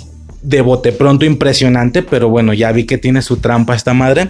[0.41, 2.03] de bote pronto impresionante.
[2.03, 4.29] Pero bueno, ya vi que tiene su trampa esta madre.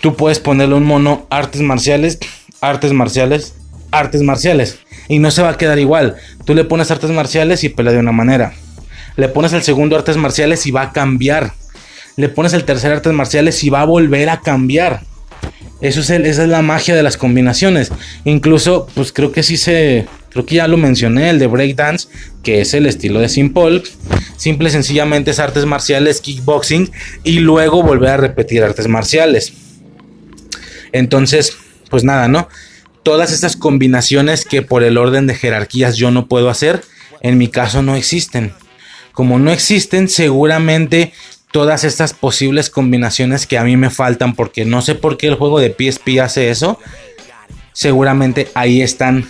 [0.00, 2.18] Tú puedes ponerle un mono artes marciales,
[2.60, 3.54] artes marciales,
[3.90, 4.78] artes marciales.
[5.08, 6.16] Y no se va a quedar igual.
[6.44, 8.52] Tú le pones artes marciales y pelea de una manera
[9.16, 11.52] le pones el segundo artes marciales y va a cambiar.
[12.16, 15.02] Le pones el tercer artes marciales y va a volver a cambiar.
[15.80, 17.90] Eso es esa es la magia de las combinaciones.
[18.24, 20.06] Incluso, pues creo que sí se.
[20.32, 22.08] Creo que ya lo mencioné, el de breakdance,
[22.42, 23.82] que es el estilo de Simple.
[24.36, 26.90] Simple y sencillamente es artes marciales, kickboxing
[27.22, 29.52] y luego volver a repetir artes marciales.
[30.92, 31.56] Entonces,
[31.90, 32.48] pues nada, ¿no?
[33.02, 36.82] Todas estas combinaciones que por el orden de jerarquías yo no puedo hacer,
[37.20, 38.52] en mi caso no existen
[39.12, 41.12] como no existen, seguramente
[41.50, 45.34] todas estas posibles combinaciones que a mí me faltan, porque no sé por qué el
[45.34, 46.78] juego de PSP hace eso,
[47.72, 49.28] seguramente ahí están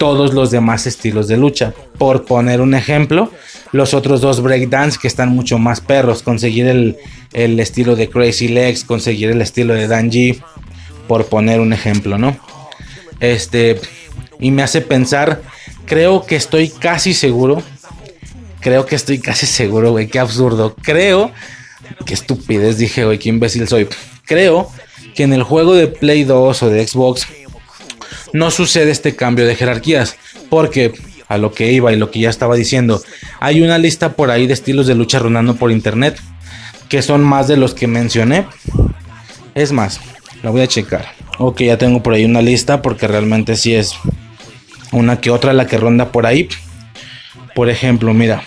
[0.00, 1.72] todos los demás estilos de lucha.
[1.96, 3.30] Por poner un ejemplo,
[3.70, 6.96] los otros dos breakdance que están mucho más perros, conseguir el,
[7.32, 10.40] el estilo de Crazy Legs, conseguir el estilo de Danji,
[11.06, 12.36] por poner un ejemplo, ¿no?
[13.20, 13.78] Este,
[14.40, 15.42] y me hace pensar,
[15.84, 17.62] creo que estoy casi seguro
[18.60, 20.06] Creo que estoy casi seguro, güey.
[20.08, 20.76] Qué absurdo.
[20.82, 21.32] Creo.
[22.04, 23.18] Qué estupidez dije, güey.
[23.18, 23.88] Qué imbécil soy.
[24.26, 24.70] Creo
[25.14, 27.26] que en el juego de Play 2 o de Xbox
[28.32, 30.16] no sucede este cambio de jerarquías.
[30.48, 30.92] Porque
[31.28, 33.00] a lo que iba y lo que ya estaba diciendo,
[33.38, 36.20] hay una lista por ahí de estilos de lucha rondando por internet.
[36.88, 38.46] Que son más de los que mencioné.
[39.54, 40.00] Es más,
[40.42, 41.06] la voy a checar.
[41.38, 43.94] Ok, ya tengo por ahí una lista porque realmente sí es
[44.92, 46.48] una que otra la que ronda por ahí.
[47.54, 48.44] Por ejemplo, mira.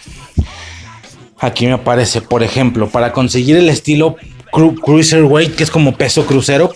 [1.40, 4.16] Aquí me aparece, por ejemplo, para conseguir el estilo
[4.53, 6.72] cruiserweight, que es como peso crucero,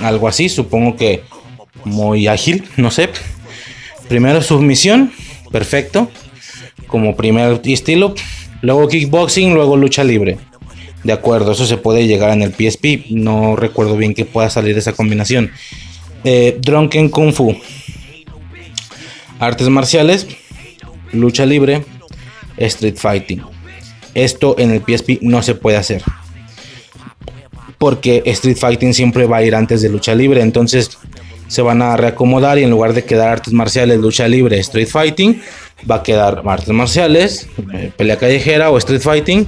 [0.00, 1.22] algo así, supongo que
[1.84, 3.10] muy ágil, no sé.
[4.08, 5.12] Primero submisión,
[5.50, 6.10] perfecto,
[6.86, 8.14] como primer estilo.
[8.62, 10.38] Luego kickboxing, luego lucha libre.
[11.04, 13.10] De acuerdo, eso se puede llegar en el PSP.
[13.10, 15.52] No recuerdo bien que pueda salir esa combinación.
[16.24, 17.56] Eh, Drunken Kung Fu.
[19.38, 20.26] Artes marciales
[21.12, 21.84] lucha libre,
[22.56, 23.42] street fighting.
[24.14, 26.02] Esto en el PSP no se puede hacer.
[27.78, 30.42] Porque Street Fighting siempre va a ir antes de lucha libre.
[30.42, 30.98] Entonces
[31.48, 35.42] se van a reacomodar y en lugar de quedar artes marciales, lucha libre, Street Fighting,
[35.90, 39.46] va a quedar artes marciales, eh, pelea callejera o Street Fighting,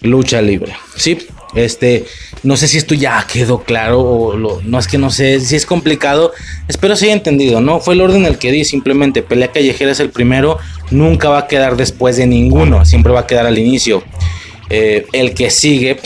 [0.00, 0.74] lucha libre.
[0.96, 1.18] ¿Sí?
[1.54, 2.06] Este,
[2.42, 5.66] no sé si esto ya quedó claro o no es que no sé si es
[5.66, 6.32] complicado.
[6.66, 7.80] Espero se haya entendido, ¿no?
[7.80, 10.58] Fue el orden el que di, simplemente pelea callejera es el primero,
[10.90, 14.02] nunca va a quedar después de ninguno, siempre va a quedar al inicio.
[14.70, 15.98] Eh, el que sigue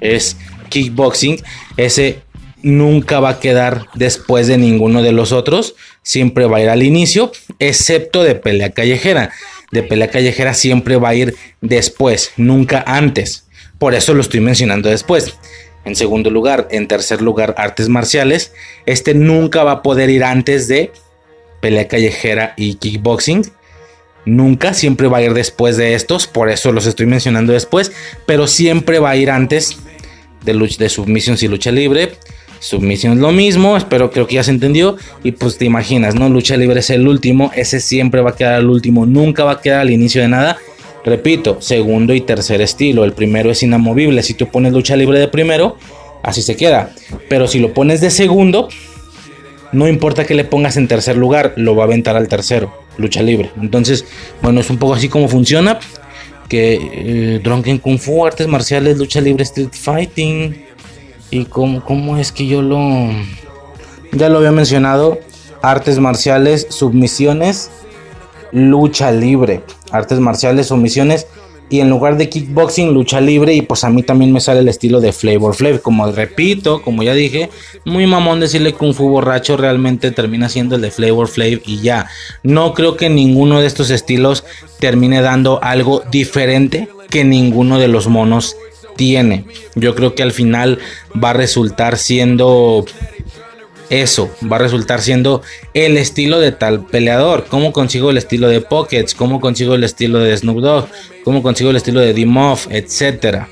[0.00, 0.36] es
[0.68, 1.42] kickboxing,
[1.76, 2.20] ese
[2.62, 6.82] nunca va a quedar después de ninguno de los otros, siempre va a ir al
[6.82, 9.30] inicio, excepto de pelea callejera.
[9.70, 13.46] De pelea callejera siempre va a ir después, nunca antes.
[13.78, 15.34] Por eso lo estoy mencionando después.
[15.84, 18.52] En segundo lugar, en tercer lugar, artes marciales.
[18.86, 20.92] Este nunca va a poder ir antes de
[21.60, 23.50] pelea callejera y kickboxing.
[24.24, 26.28] Nunca, siempre va a ir después de estos.
[26.28, 27.90] Por eso los estoy mencionando después.
[28.24, 29.78] Pero siempre va a ir antes
[30.44, 32.12] de, lucha, de submisión y lucha libre.
[32.62, 34.96] Submisión es lo mismo, espero creo que ya se entendió.
[35.24, 36.28] Y pues te imaginas, ¿no?
[36.28, 39.60] Lucha libre es el último, ese siempre va a quedar al último, nunca va a
[39.60, 40.56] quedar al inicio de nada.
[41.04, 43.04] Repito, segundo y tercer estilo.
[43.04, 44.22] El primero es inamovible.
[44.22, 45.76] Si tú pones lucha libre de primero,
[46.22, 46.94] así se queda.
[47.28, 48.68] Pero si lo pones de segundo,
[49.72, 52.72] no importa que le pongas en tercer lugar, lo va a aventar al tercero.
[52.96, 53.50] Lucha libre.
[53.60, 54.04] Entonces,
[54.40, 55.80] bueno, es un poco así como funciona.
[56.48, 60.71] Que eh, Drunken Kung Fu, artes marciales, lucha libre, street fighting.
[61.32, 62.78] Y cómo, cómo es que yo lo...
[64.12, 65.18] Ya lo había mencionado.
[65.62, 67.72] Artes marciales, submisiones,
[68.52, 69.62] lucha libre
[69.92, 71.26] artes marciales, sumisiones
[71.70, 73.54] y en lugar de kickboxing, lucha libre.
[73.54, 75.80] Y pues a mí también me sale el estilo de Flavor Flav.
[75.80, 77.48] Como repito, como ya dije,
[77.84, 82.08] muy mamón decirle Kung Fu borracho realmente termina siendo el de Flavor Flav y ya.
[82.42, 84.44] No creo que ninguno de estos estilos
[84.80, 88.56] termine dando algo diferente que ninguno de los monos
[88.96, 89.44] tiene.
[89.74, 90.78] Yo creo que al final
[91.22, 92.84] va a resultar siendo
[93.92, 95.42] eso va a resultar siendo
[95.74, 97.44] el estilo de tal peleador.
[97.48, 99.14] ¿Cómo consigo el estilo de Pockets?
[99.14, 100.88] ¿Cómo consigo el estilo de Snoop Dogg?
[101.24, 102.68] ¿Cómo consigo el estilo de D-Moff?
[102.70, 103.50] Etcétera.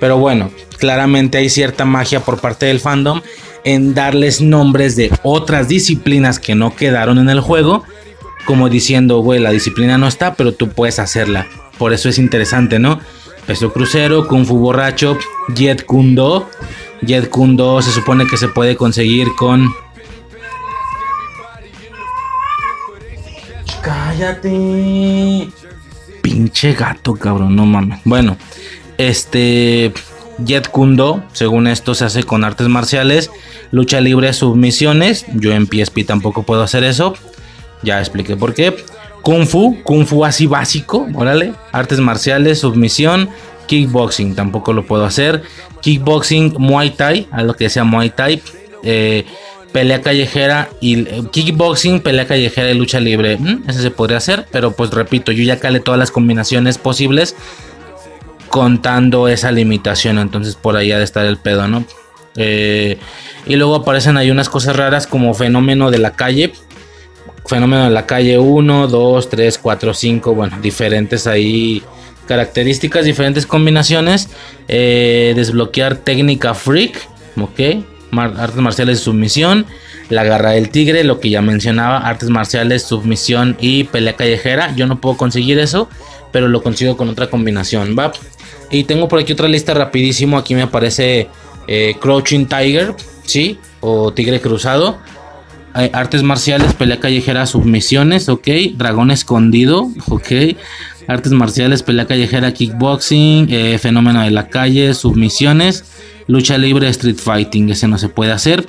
[0.00, 3.20] Pero bueno, claramente hay cierta magia por parte del fandom
[3.64, 7.84] en darles nombres de otras disciplinas que no quedaron en el juego,
[8.46, 11.46] como diciendo, güey, la disciplina no está, pero tú puedes hacerla.
[11.76, 13.00] Por eso es interesante, ¿no?
[13.46, 15.18] Peso crucero, kung fu borracho,
[15.54, 16.48] jet kundo.
[17.02, 19.68] Jet kundo se supone que se puede conseguir con...
[23.82, 25.48] Cállate.
[26.22, 28.00] Pinche gato, cabrón, no mames.
[28.04, 28.36] Bueno,
[28.96, 29.92] este...
[30.38, 33.30] Jet Kundo, según esto, se hace con artes marciales,
[33.70, 35.26] lucha libre, submisiones.
[35.34, 37.14] Yo en PSP tampoco puedo hacer eso.
[37.82, 38.74] Ya expliqué por qué.
[39.24, 41.54] Kung Fu, Kung Fu así básico, órale.
[41.72, 43.30] Artes marciales, submisión,
[43.66, 45.42] kickboxing, tampoco lo puedo hacer.
[45.80, 48.42] Kickboxing, Muay Thai, a lo que sea Muay Thai.
[48.82, 49.24] Eh,
[49.72, 53.38] pelea callejera y eh, kickboxing, pelea callejera y lucha libre.
[53.38, 57.34] Mm, ese se podría hacer, pero pues repito, yo ya calé todas las combinaciones posibles
[58.48, 60.18] contando esa limitación.
[60.18, 61.84] Entonces por ahí ha de estar el pedo, ¿no?
[62.36, 62.98] Eh,
[63.46, 66.52] y luego aparecen ahí unas cosas raras como fenómeno de la calle.
[67.46, 70.34] Fenómeno de la calle 1, 2, 3, 4, 5.
[70.34, 71.82] Bueno, diferentes ahí
[72.26, 74.28] características, diferentes combinaciones.
[74.68, 77.08] Eh, desbloquear técnica freak.
[77.40, 77.84] Ok.
[78.16, 79.66] artes marciales de submisión.
[80.08, 81.98] La garra del tigre, lo que ya mencionaba.
[81.98, 84.74] Artes marciales, submisión y pelea callejera.
[84.74, 85.88] Yo no puedo conseguir eso.
[86.32, 87.94] Pero lo consigo con otra combinación.
[87.98, 88.12] Va.
[88.70, 90.38] Y tengo por aquí otra lista rapidísimo.
[90.38, 91.28] Aquí me aparece
[91.68, 93.58] eh, Crouching Tiger, ¿sí?
[93.80, 94.98] O Tigre Cruzado.
[95.74, 98.48] Artes marciales, pelea callejera, submisiones, ok.
[98.76, 100.56] Dragón escondido, ok.
[101.08, 105.84] Artes marciales, pelea callejera, kickboxing, eh, fenómeno de la calle, submisiones.
[106.26, 108.64] Lucha libre, street fighting, ese no se puede hacer.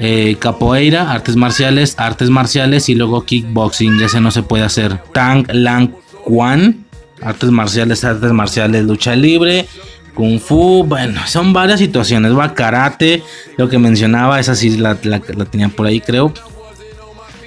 [0.00, 5.00] Eh, capoeira, artes marciales, artes marciales y luego kickboxing, ese no se puede hacer.
[5.12, 5.90] Tang Lang
[6.24, 6.86] Quan,
[7.20, 9.66] artes marciales, artes marciales, lucha libre,
[10.14, 13.22] kung fu, bueno, son varias situaciones, va karate,
[13.56, 16.32] lo que mencionaba, esa sí la, la, tenía por ahí creo.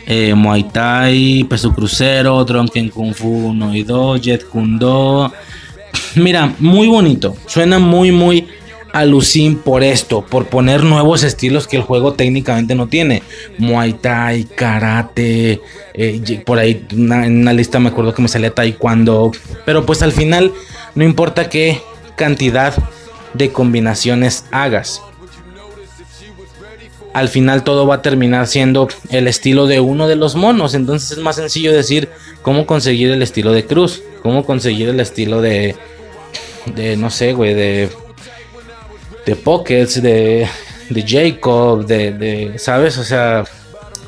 [0.08, 5.34] Eh, Muay Thai, peso crucero, Drunken Kung Fu 1 y 2, Jet Kundo.
[6.16, 8.48] Mira, muy bonito, suena muy, muy
[8.94, 13.24] alucin por esto, por poner nuevos estilos que el juego técnicamente no tiene.
[13.58, 15.60] Muay Thai, karate,
[15.94, 19.32] eh, por ahí en una lista me acuerdo que me salía taekwondo,
[19.66, 20.54] pero pues al final
[20.94, 21.82] no importa qué
[22.16, 22.74] cantidad
[23.34, 25.02] de combinaciones hagas.
[27.14, 30.74] Al final todo va a terminar siendo el estilo de uno de los monos.
[30.74, 32.10] Entonces es más sencillo decir
[32.42, 34.04] cómo conseguir el estilo de Cruz.
[34.22, 35.76] Cómo conseguir el estilo de...
[36.76, 37.54] De no sé, güey.
[37.54, 37.90] De
[39.26, 40.48] de Pockets, de,
[40.90, 42.98] de Jacob, de, de, ¿sabes?
[42.98, 43.44] O sea,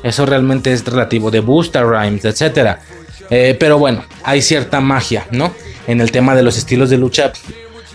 [0.02, 2.78] eso realmente es relativo, de Booster Rhymes, etc.
[3.30, 5.52] Eh, pero bueno, hay cierta magia, ¿no?
[5.86, 7.32] En el tema de los estilos de lucha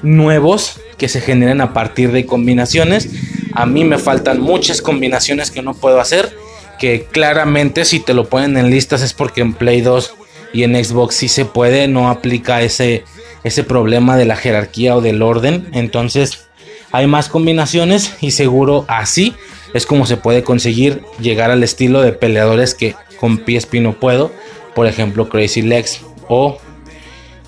[0.04, 3.10] nuevos que se generan a partir de combinaciones.
[3.54, 6.38] A mí me faltan muchas combinaciones que no puedo hacer.
[6.80, 10.14] Que claramente si te lo ponen en listas es porque en Play 2
[10.54, 11.88] y en Xbox sí se puede.
[11.88, 13.06] No aplica ese,
[13.44, 15.70] ese problema de la jerarquía o del orden.
[15.74, 16.48] Entonces
[16.92, 19.34] hay más combinaciones y seguro así
[19.74, 24.32] es como se puede conseguir llegar al estilo de peleadores que con PSP no puedo.
[24.76, 26.60] Por ejemplo, Crazy Legs o...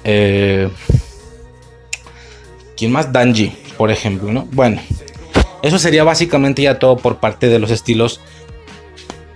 [0.03, 0.69] Eh,
[2.75, 3.11] ¿Quién más?
[3.11, 4.47] Danji, por ejemplo, ¿no?
[4.51, 4.81] Bueno,
[5.61, 8.19] eso sería básicamente ya todo por parte de los estilos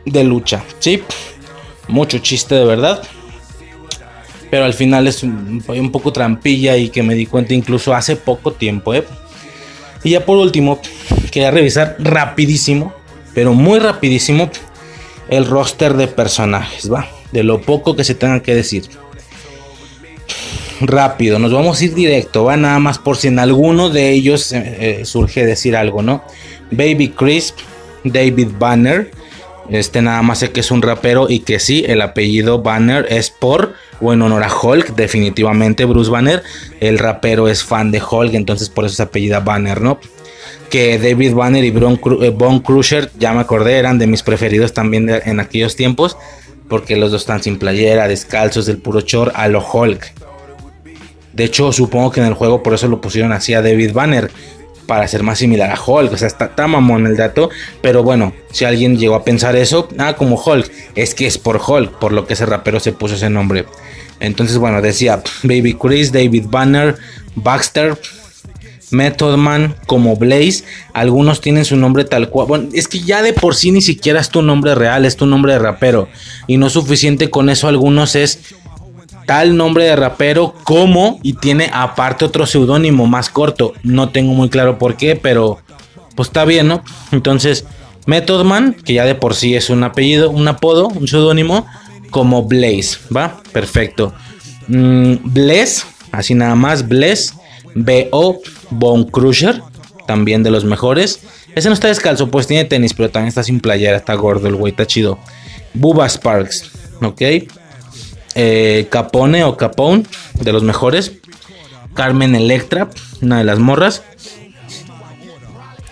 [0.06, 0.64] de lucha.
[0.80, 1.04] Sí,
[1.88, 3.02] mucho chiste de verdad.
[4.52, 8.16] Pero al final es un, un poco trampilla y que me di cuenta incluso hace
[8.16, 9.04] poco tiempo, ¿eh?
[10.04, 10.80] Y ya por último,
[11.32, 12.94] quería revisar rapidísimo,
[13.34, 14.50] pero muy rapidísimo,
[15.30, 17.08] el roster de personajes, ¿va?
[17.32, 18.90] De lo poco que se tenga que decir.
[20.82, 24.54] Rápido, nos vamos a ir directo, va nada más por si en alguno de ellos
[24.54, 26.24] eh, eh, surge decir algo, ¿no?
[26.72, 27.58] Baby Crisp,
[28.06, 29.12] David Banner,
[29.70, 33.30] este nada más sé que es un rapero y que sí, el apellido Banner es
[33.30, 36.42] por o en honor a Hulk, definitivamente Bruce Banner.
[36.80, 40.00] El rapero es fan de Hulk, entonces por eso se apellida Banner, ¿no?
[40.70, 45.10] Que David Banner y eh, Von Crusher, ya me acordé, eran de mis preferidos también
[45.10, 46.18] en aquellos tiempos,
[46.68, 50.29] porque los dos están sin playera, descalzos, del puro chor a lo Hulk.
[51.40, 54.30] De hecho, supongo que en el juego por eso lo pusieron así a David Banner,
[54.88, 56.12] para ser más similar a Hulk.
[56.12, 57.50] O sea, está, está mamón el dato.
[57.82, 61.62] Pero bueno, si alguien llegó a pensar eso, ah, como Hulk, es que es por
[61.66, 63.64] Hulk, por lo que ese rapero se puso ese nombre.
[64.20, 66.98] Entonces, bueno, decía Baby Chris, David Banner,
[67.36, 67.98] Baxter,
[68.92, 70.66] Method Man, como Blaze.
[70.92, 72.48] Algunos tienen su nombre tal cual.
[72.48, 75.26] Bueno, es que ya de por sí ni siquiera es tu nombre real, es tu
[75.26, 76.10] nombre de rapero.
[76.48, 78.40] Y no suficiente con eso, algunos es
[79.30, 83.74] tal nombre de rapero como y tiene aparte otro seudónimo más corto.
[83.84, 85.60] No tengo muy claro por qué, pero
[86.16, 86.84] pues está bien, ¿no?
[87.12, 87.64] Entonces,
[88.08, 91.68] Method Man, que ya de por sí es un apellido, un apodo, un seudónimo,
[92.10, 93.40] como Blaze, ¿va?
[93.54, 94.16] Perfecto.
[94.68, 97.36] Mm, Bless, así nada más, Bless,
[97.76, 98.40] B.O.
[98.72, 99.62] Bone Crusher,
[100.08, 101.20] también de los mejores.
[101.54, 104.56] Ese no está descalzo, pues tiene tenis, pero también está sin playera, está gordo el
[104.56, 105.20] güey, está chido.
[105.76, 106.72] Bubba Sparks,
[107.04, 107.22] ok.
[108.36, 110.04] Eh, Capone o Capone,
[110.36, 111.14] de los mejores.
[111.94, 112.90] Carmen Electra,
[113.22, 114.04] una de las morras.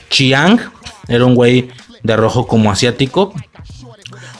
[0.09, 0.59] Chiang,
[1.07, 1.69] era un güey
[2.03, 3.33] de rojo como asiático.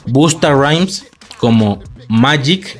[0.06, 1.06] Busta Rhymes
[1.38, 2.80] como Magic.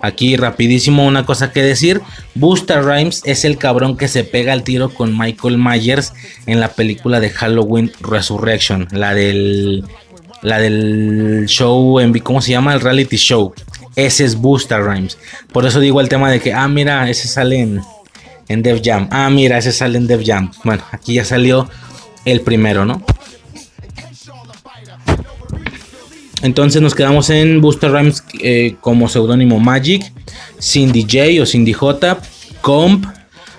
[0.00, 2.00] Aquí rapidísimo una cosa que decir.
[2.34, 6.12] Busta Rhymes es el cabrón que se pega al tiro con Michael Myers
[6.46, 8.88] en la película de Halloween Resurrection.
[8.92, 9.84] La del...
[10.40, 12.72] La del show, en, ¿cómo se llama?
[12.72, 13.52] El reality show.
[13.98, 15.18] Ese es Busta Rhymes.
[15.52, 17.80] Por eso digo el tema de que, ah, mira, ese sale en,
[18.46, 19.08] en Dev Jam.
[19.10, 20.52] Ah, mira, ese sale en Dev Jam.
[20.62, 21.68] Bueno, aquí ya salió
[22.24, 23.02] el primero, ¿no?
[26.42, 30.12] Entonces nos quedamos en Buster Rhymes eh, como seudónimo Magic,
[30.60, 32.18] Cindy J o Cindy J,
[32.60, 33.04] Comp,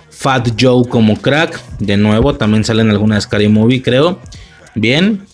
[0.09, 4.21] Fat Joe como Crack, de nuevo, también salen algunas Scary Movie, creo.
[4.73, 5.25] Bien,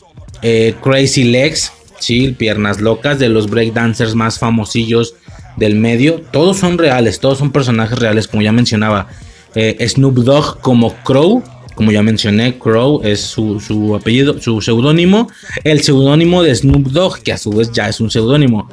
[0.41, 5.15] eh, Crazy Legs, sí, piernas locas, de los breakdancers más famosillos
[5.57, 6.21] del medio.
[6.31, 9.07] Todos son reales, todos son personajes reales, como ya mencionaba.
[9.55, 11.43] Eh, Snoop Dogg como Crow,
[11.75, 15.29] como ya mencioné, Crow es su, apellido, su seudónimo.
[15.63, 18.69] El seudónimo de Snoop Dogg, que a su vez ya es un seudónimo.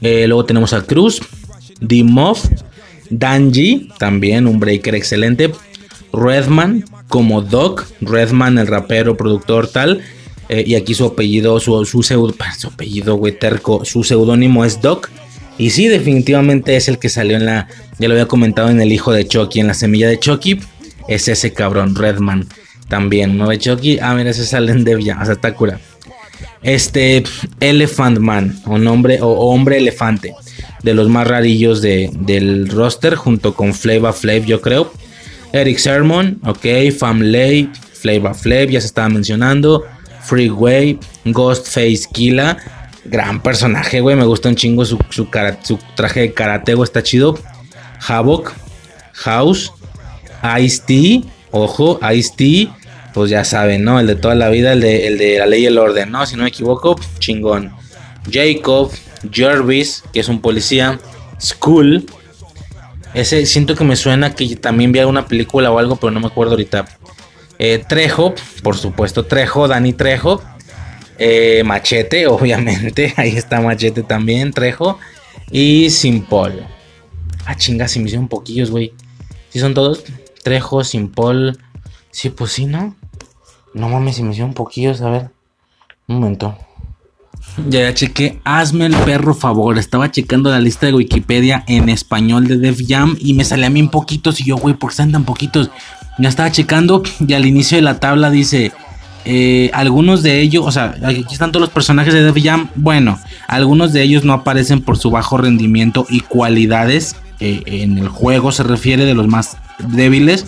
[0.00, 1.20] Eh, luego tenemos a Cruz,
[1.80, 2.44] D-Muff,
[3.10, 5.52] Danji, también un breaker excelente.
[6.12, 10.02] Redman como Doc, Redman el rapero, productor tal.
[10.48, 15.10] Eh, y aquí su apellido, su, su, su apellido, güey, terco, su seudónimo es Doc.
[15.58, 17.68] Y sí, definitivamente es el que salió en la,
[17.98, 20.60] ya lo había comentado en El Hijo de Chucky, en la semilla de Chucky
[21.08, 22.46] es ese cabrón, Redman.
[22.88, 23.54] También, ¿no?
[23.54, 23.98] Chucky.
[24.00, 25.80] Ah, mira, ese sale en Devia, o sea.
[26.62, 27.24] Este,
[27.60, 30.34] Elephant Man, o, nombre, o hombre elefante,
[30.82, 34.92] de los más rarillos de, del roster, junto con Flava Flav, yo creo.
[35.52, 39.84] Eric Sermon, ok, Famley, Flava Flav, ya se estaba mencionando.
[40.28, 42.58] Freeway, Ghostface Killa,
[43.06, 45.26] gran personaje, güey, me gusta un chingo su, su,
[45.96, 47.38] traje de karate, está chido.
[48.06, 48.52] Havoc,
[49.14, 49.72] House,
[50.60, 52.68] Ice-T, ojo, Ice-T,
[53.14, 53.98] pues ya saben, ¿no?
[53.98, 56.26] El de toda la vida, el de, la ley y el orden, ¿no?
[56.26, 57.72] Si no me equivoco, chingón.
[58.30, 58.90] Jacob,
[59.32, 61.00] Jervis, que es un policía.
[61.40, 62.04] School.
[63.14, 66.26] Ese siento que me suena que también vi alguna película o algo, pero no me
[66.26, 66.84] acuerdo ahorita.
[67.58, 70.42] Eh, Trejo, por supuesto, Trejo, Dani Trejo.
[71.18, 73.14] Eh, machete, obviamente.
[73.16, 74.98] Ahí está Machete también, Trejo.
[75.50, 76.66] Y Simpol.
[77.44, 78.92] Ah, chingas, si me hicieron poquillos, güey.
[79.50, 80.04] Si son todos.
[80.42, 80.82] Trejo,
[81.14, 81.58] Paul
[82.10, 82.96] Sí, pues sí, ¿no?
[83.74, 85.30] No mames, si me hicieron poquillos, a ver.
[86.06, 86.56] Un momento.
[87.68, 88.40] Ya, ya chequé.
[88.44, 89.78] Hazme el perro favor.
[89.78, 93.70] Estaba checando la lista de Wikipedia en español de Def Jam y me salía a
[93.70, 94.40] mí un poquitos.
[94.40, 95.70] Y yo, güey, ¿por qué están poquitos?
[96.18, 98.72] Ya estaba checando y al inicio de la tabla dice.
[99.30, 102.70] Eh, algunos de ellos, o sea, aquí están todos los personajes de Def Jam.
[102.76, 108.08] Bueno, algunos de ellos no aparecen por su bajo rendimiento y cualidades eh, en el
[108.08, 110.46] juego se refiere de los más débiles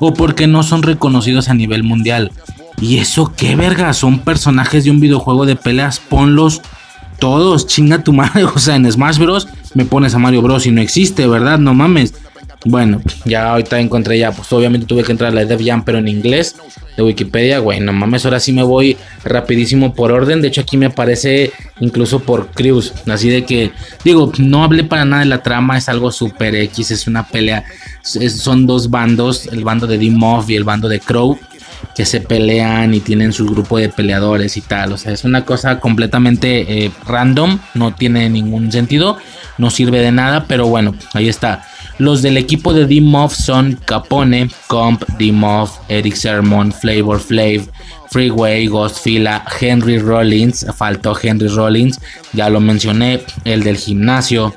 [0.00, 2.30] o porque no son reconocidos a nivel mundial.
[2.80, 6.62] Y eso qué verga, son personajes de un videojuego de peleas, ponlos
[7.18, 10.72] todos, chinga tu madre, o sea, en Smash Bros me pones a Mario Bros y
[10.72, 11.58] no existe, ¿verdad?
[11.58, 12.14] No mames.
[12.66, 15.96] Bueno, ya ahorita encontré ya, pues obviamente tuve que entrar a la Dev Jam, pero
[15.96, 16.56] en inglés
[16.94, 20.42] de Wikipedia, güey, no mames, ahora sí me voy rapidísimo por orden.
[20.42, 22.92] De hecho, aquí me aparece incluso por Cruz.
[23.08, 23.72] Así de que,
[24.04, 27.64] digo, no hablé para nada de la trama, es algo super X, es una pelea.
[28.02, 31.38] son dos bandos, el bando de D-Moff y el bando de Crow,
[31.96, 34.92] que se pelean y tienen su grupo de peleadores y tal.
[34.92, 39.16] O sea, es una cosa completamente eh, random, no tiene ningún sentido,
[39.56, 41.64] no sirve de nada, pero bueno, ahí está.
[42.00, 47.68] Los del equipo de D-Moff son Capone, Comp, D-Moff, Eric Sermon, Flavor Flav,
[48.08, 52.00] Freeway, Ghost Fila, Henry Rollins, faltó Henry Rollins,
[52.32, 54.54] ya lo mencioné, el del gimnasio,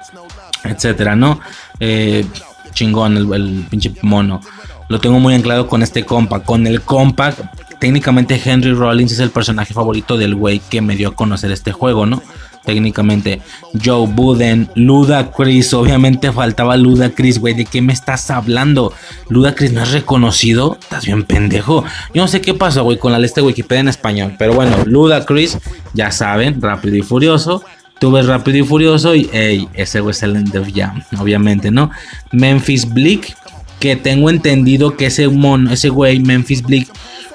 [0.63, 1.41] etcétera, ¿no?
[1.81, 2.25] Eh,
[2.71, 4.39] chingón el, el, pinche mono.
[4.87, 6.45] Lo tengo muy anclado con este compa.
[6.45, 7.33] Con el compa,
[7.77, 11.73] técnicamente Henry Rollins es el personaje favorito del güey que me dio a conocer este
[11.73, 12.23] juego, ¿no?
[12.65, 13.41] Técnicamente.
[13.83, 18.93] Joe Budden, Luda Chris, obviamente faltaba Luda Chris, güey, ¿de qué me estás hablando?
[19.29, 21.83] Luda Chris no es reconocido, estás bien pendejo.
[22.13, 24.77] Yo no sé qué pasó, güey, con la lista de Wikipedia en español, pero bueno,
[24.85, 25.57] Luda Chris,
[25.93, 27.63] ya saben, rápido y furioso.
[27.99, 31.71] Tú ves rápido y furioso y, hey, ese güey es el End of Jam, obviamente,
[31.71, 31.89] ¿no?
[32.31, 33.35] Memphis Bleak,
[33.79, 36.87] que tengo entendido que ese mono, ese güey, Memphis Bleak,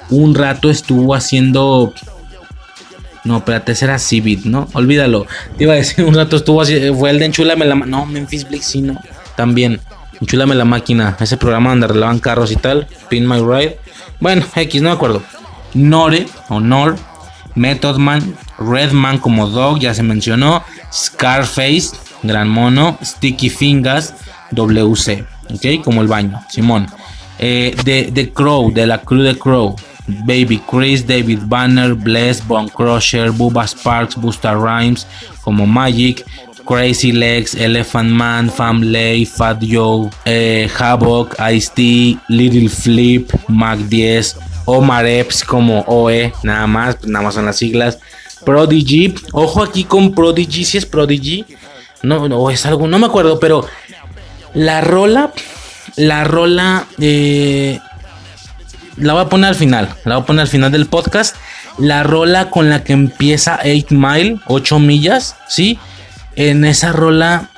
[0.09, 1.93] un rato estuvo haciendo
[3.29, 4.67] No, espérate, ese era Civit, ¿no?
[4.73, 5.27] Olvídalo.
[5.55, 8.49] Te iba a decir un rato estuvo así, fue el de Enchúlame la No, Memphis
[8.49, 8.99] Bleak sí, no.
[9.35, 9.79] También.
[10.19, 11.15] Enchúlame la máquina.
[11.19, 12.87] Ese programa donde arreglaban carros y tal.
[13.07, 13.77] Pin My Ride.
[14.19, 15.21] Bueno, X, no me acuerdo.
[15.75, 16.97] Nore o Nor.
[17.53, 18.35] Method Man.
[18.57, 20.63] Redman como Dog, ya se mencionó.
[20.91, 21.91] Scarface,
[22.23, 22.97] Gran Mono.
[23.03, 24.15] Sticky Fingers.
[24.49, 25.23] WC.
[25.53, 25.83] ¿Ok?
[25.83, 26.41] Como el baño.
[26.49, 26.87] Simón.
[27.37, 29.75] Eh, de, Crow, de la crew de Crow.
[30.25, 35.05] Baby Chris, David Banner, Bless, Bone Crusher, Bubba Sparks, Busta Rhymes,
[35.43, 36.25] como Magic,
[36.65, 45.05] Crazy Legs, Elephant Man, Family, Fat Joe, eh, Havoc, Ice-T, Little Flip, Mac 10, Omar
[45.07, 47.97] Epps como OE, nada más, nada más son las siglas.
[48.45, 51.43] Prodigy, ojo aquí con Prodigy, si es Prodigy,
[52.03, 53.65] no, no es algo, no me acuerdo, pero
[54.53, 55.33] la rola,
[55.95, 57.79] la rola, eh,
[58.99, 59.89] la voy a poner al final.
[60.05, 61.35] La voy a poner al final del podcast.
[61.77, 65.79] La rola con la que empieza 8 Mile, 8 millas, ¿sí?
[66.35, 67.49] En esa rola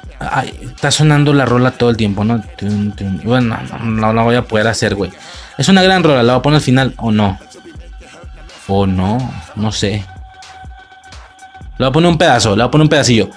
[0.61, 2.44] está sonando la rola todo el tiempo, ¿no?
[3.24, 5.11] Bueno, no, la voy a poder hacer, güey.
[5.58, 7.40] Es una gran rola, la voy a poner al final o no.
[8.68, 10.06] O no, no sé.
[11.78, 13.30] Le voy a poner un pedazo, le voy a poner un pedacillo.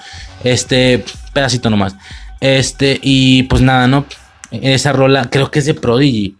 [0.43, 1.03] Este,
[1.33, 1.95] pedacito nomás.
[2.39, 4.05] Este, y pues nada, ¿no?
[4.51, 6.35] Esa rola, creo que es de Prodigy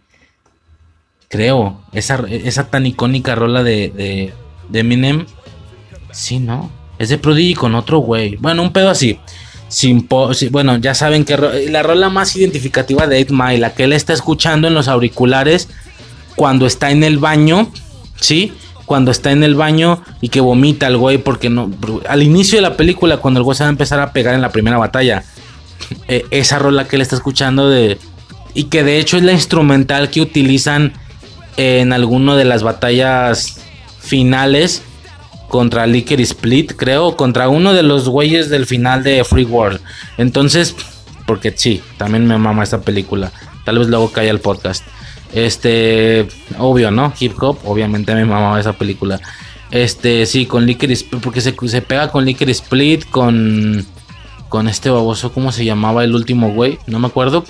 [1.36, 1.78] creo.
[1.92, 4.32] Esa, esa tan icónica rola de,
[4.70, 5.26] de, Eminem.
[6.12, 6.70] Sí, ¿no?
[6.98, 8.36] Es de Prodigy con otro güey.
[8.36, 9.20] Bueno, un pedo así.
[9.68, 10.08] Sin
[10.50, 14.12] bueno, ya saben que la rola más identificativa de 8 Mile, la que él está
[14.12, 15.68] escuchando en los auriculares
[16.36, 17.70] cuando está en el baño,
[18.18, 18.52] ¿sí?
[18.86, 21.70] Cuando está en el baño y que vomita el güey porque no...
[22.08, 24.40] Al inicio de la película, cuando el güey se va a empezar a pegar en
[24.40, 25.24] la primera batalla,
[26.08, 27.98] eh, esa rola que él está escuchando de...
[28.54, 30.94] Y que de hecho es la instrumental que utilizan
[31.56, 33.60] en alguno de las batallas
[34.00, 34.82] finales
[35.48, 39.80] contra Licker Split, creo, contra uno de los güeyes del final de Free World.
[40.18, 40.74] Entonces,
[41.26, 43.32] porque sí, también me mama esta película.
[43.64, 44.84] Tal vez luego caiga el podcast.
[45.32, 46.28] Este,
[46.58, 47.12] obvio, ¿no?
[47.18, 49.20] Hip hop, obviamente me mama esa película.
[49.70, 53.84] Este, sí, con Licker Split, porque se, se pega con Licker Split, con,
[54.48, 56.78] con este baboso, ¿cómo se llamaba el último güey?
[56.86, 57.44] No me acuerdo.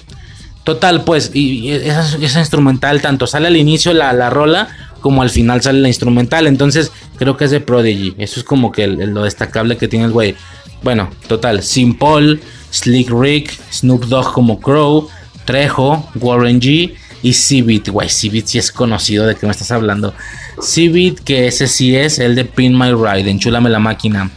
[0.66, 4.66] Total, pues, y, esa, instrumental tanto sale al inicio la, la, rola
[5.00, 6.48] como al final sale la instrumental.
[6.48, 8.16] Entonces, creo que es de Prodigy.
[8.18, 10.34] Eso es como que lo destacable que tiene el güey.
[10.82, 12.40] Bueno, total, Simple,
[12.72, 15.08] Slick Rick, Snoop Dogg como Crow,
[15.44, 17.90] Trejo, Warren G y Civit.
[17.90, 20.14] Güey, Civit sí es conocido de que me estás hablando.
[20.60, 24.32] Civit, que ese sí es el de Pin My Ride, enchúlame la máquina.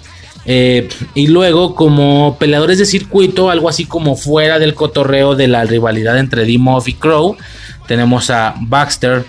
[0.46, 5.64] Eh, y luego, como peleadores de circuito, algo así como fuera del cotorreo de la
[5.66, 7.38] rivalidad entre d y Crow,
[7.88, 9.26] tenemos a Baxter,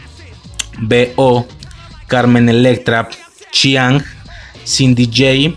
[0.78, 1.46] B.O.,
[2.06, 3.08] Carmen Electra,
[3.52, 4.02] Chiang,
[4.64, 5.56] Cindy J,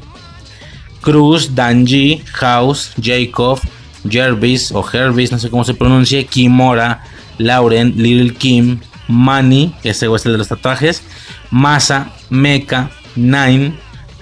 [1.01, 3.59] Cruz, Danji, House, Jacob,
[4.07, 7.03] Jervis o Hervis, no sé cómo se pronuncia, Kimora,
[7.37, 11.03] Lauren, Little Kim, Manny, ese es el de los tatuajes,
[11.51, 13.73] Masa, Mecha, Nine,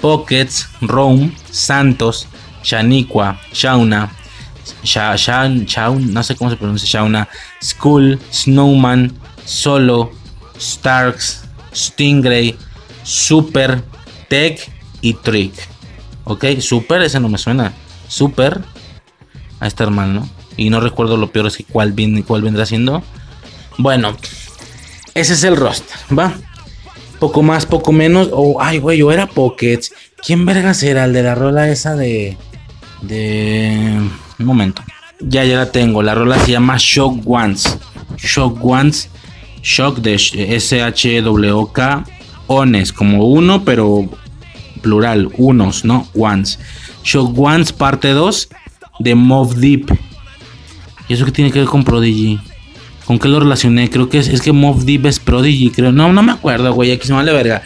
[0.01, 2.27] Pockets, Rome, Santos,
[2.63, 4.11] Shaniqua, Shauna,
[4.83, 5.67] Shan,
[6.11, 7.27] no sé cómo se pronuncia Shauna,
[7.63, 9.13] Skull, Snowman,
[9.45, 10.11] Solo,
[10.59, 12.55] Starks, Stingray,
[13.03, 13.83] Super,
[14.27, 14.71] Tech
[15.01, 15.53] y Trick.
[16.25, 17.73] Ok, Super, ese no me suena.
[18.07, 18.61] Super,
[19.59, 20.27] a este hermano.
[20.57, 23.03] Y no recuerdo lo peor es que cuál, viene, cuál vendrá siendo.
[23.77, 24.15] Bueno,
[25.13, 26.33] ese es el roster, ¿va?
[27.21, 28.29] Poco más, poco menos.
[28.33, 29.93] O, ay, güey, yo era Pockets.
[30.25, 32.35] ¿Quién vergas era el de la rola esa de.
[33.03, 34.01] De.
[34.39, 34.81] Un momento.
[35.19, 36.01] Ya, ya la tengo.
[36.01, 37.77] La rola se llama Shock Ones.
[38.17, 39.09] Shock Ones.
[39.61, 42.03] Shock de S-H-W-K.
[42.47, 44.09] Ones, como uno, pero
[44.81, 45.29] plural.
[45.37, 46.07] Unos, ¿no?
[46.15, 46.57] Ones.
[47.03, 48.49] Shock Ones, parte 2
[48.97, 49.95] de Mob Deep.
[51.07, 52.39] ¿Y eso que tiene que ver con Prodigy?
[53.05, 53.89] ¿Con qué lo relacioné?
[53.89, 55.91] Creo que es, es que Mob Deep es Prodigy, creo.
[55.91, 56.91] No, no me acuerdo, güey.
[56.91, 57.61] Aquí se me vale verga.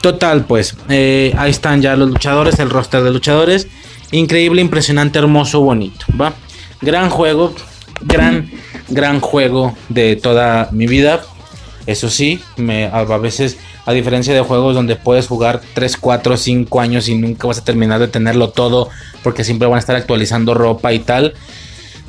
[0.00, 0.76] Total, pues.
[0.88, 3.68] Eh, ahí están ya los luchadores, el roster de luchadores.
[4.10, 6.06] Increíble, impresionante, hermoso, bonito.
[6.20, 6.34] ¿Va?
[6.80, 7.54] Gran juego.
[8.00, 8.50] Gran,
[8.88, 11.22] gran juego de toda mi vida.
[11.86, 16.80] Eso sí, me, a veces, a diferencia de juegos donde puedes jugar 3, 4, 5
[16.80, 18.88] años y nunca vas a terminar de tenerlo todo,
[19.22, 21.34] porque siempre van a estar actualizando ropa y tal.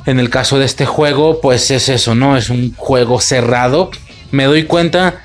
[0.06, 2.36] En el caso de este juego, pues es eso, ¿no?
[2.36, 3.90] Es un juego cerrado.
[4.30, 5.22] Me doy cuenta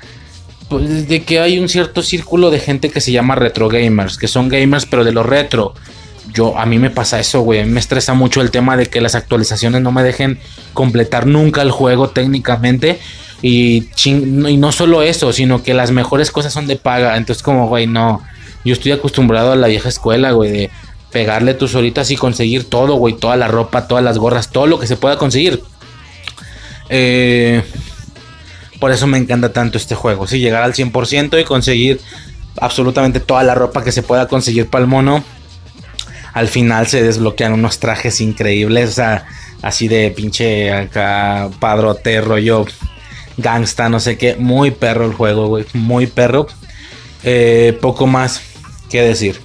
[0.68, 4.28] pues, de que hay un cierto círculo de gente que se llama retro gamers, que
[4.28, 5.74] son gamers pero de lo retro.
[6.32, 7.64] Yo a mí me pasa eso, güey.
[7.64, 10.38] Me estresa mucho el tema de que las actualizaciones no me dejen
[10.72, 13.00] completar nunca el juego técnicamente.
[13.42, 17.16] Y, y no solo eso, sino que las mejores cosas son de paga.
[17.16, 18.22] Entonces como, güey, no
[18.64, 20.70] Yo estoy acostumbrado a la vieja escuela, güey, de
[21.10, 24.78] pegarle tus horitas y conseguir todo, güey, toda la ropa, todas las gorras, todo lo
[24.78, 25.62] que se pueda conseguir.
[26.88, 27.62] Eh,
[28.78, 32.00] por eso me encanta tanto este juego, sí, llegar al 100% y conseguir
[32.60, 35.22] absolutamente toda la ropa que se pueda conseguir para el mono.
[36.32, 39.26] Al final se desbloquean unos trajes increíbles, o sea,
[39.62, 42.66] así de pinche acá padrote, rollo
[43.36, 44.36] gangsta, no sé qué.
[44.36, 46.46] Muy perro el juego, güey, muy perro.
[47.22, 48.40] Eh, poco más
[48.88, 49.40] que decir.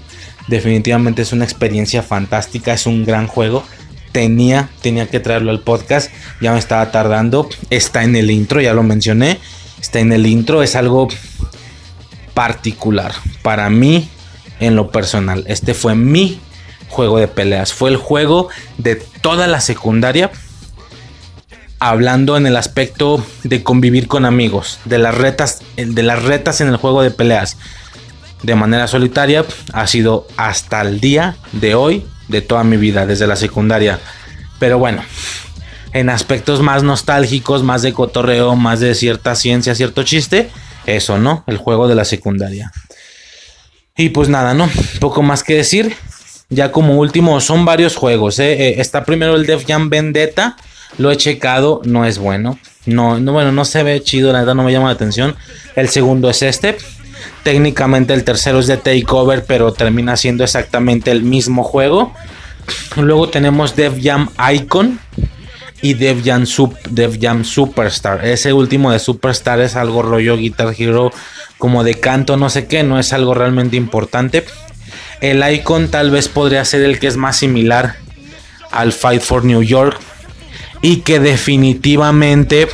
[0.48, 3.64] Definitivamente es una experiencia fantástica, es un gran juego.
[4.12, 7.50] Tenía, tenía que traerlo al podcast, ya me estaba tardando.
[7.70, 9.40] Está en el intro, ya lo mencioné.
[9.82, 11.08] Está en el intro, es algo
[12.34, 14.10] particular para mí
[14.60, 15.44] en lo personal.
[15.48, 16.40] Este fue mi
[16.90, 20.32] juego de peleas, fue el juego de toda la secundaria
[21.80, 26.70] hablando en el aspecto de convivir con amigos, de las retas, de las retas en
[26.70, 27.58] el juego de peleas
[28.44, 33.28] de manera solitaria ha sido hasta el día de hoy de toda mi vida, desde
[33.28, 34.00] la secundaria.
[34.60, 35.04] Pero bueno,
[35.94, 40.50] en aspectos más nostálgicos, más de cotorreo, más de cierta ciencia, cierto chiste,
[40.86, 41.44] eso, ¿no?
[41.48, 42.72] El juego de la secundaria.
[43.98, 44.70] Y pues nada, ¿no?
[45.00, 45.96] Poco más que decir.
[46.50, 48.40] Ya como último, son varios juegos.
[48.40, 48.68] ¿eh?
[48.68, 50.58] Eh, está primero el Def Jam Vendetta.
[50.98, 52.60] Lo he checado, no es bueno.
[52.86, 55.36] No, no, bueno, no se ve chido, la verdad no me llama la atención.
[55.76, 56.78] El segundo es este.
[57.46, 62.12] Técnicamente el tercero es de Takeover, pero termina siendo exactamente el mismo juego.
[62.96, 65.00] Luego tenemos Dev Jam Icon
[65.84, 68.26] y Dev Jam, Superstar.
[68.26, 71.12] Ese último de Superstar es algo rollo Guitar Hero
[71.60, 74.44] como de canto, no sé qué, no es algo realmente importante.
[75.22, 77.98] El Icon tal vez podría ser el que es más similar
[78.72, 80.00] al Fight for New York
[80.82, 82.70] y que definitivamente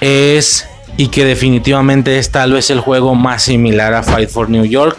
[0.00, 0.64] es
[0.98, 4.98] y que definitivamente es tal vez el juego más similar a Fight for New York.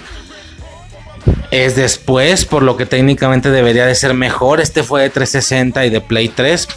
[1.51, 4.61] Es después, por lo que técnicamente debería de ser mejor.
[4.61, 6.69] Este fue de 360 y de Play 3.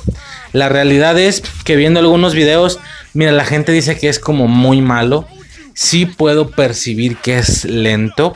[0.52, 2.80] La realidad es que viendo algunos videos,
[3.14, 5.28] mira, la gente dice que es como muy malo.
[5.72, 8.34] Sí puedo percibir que es lento,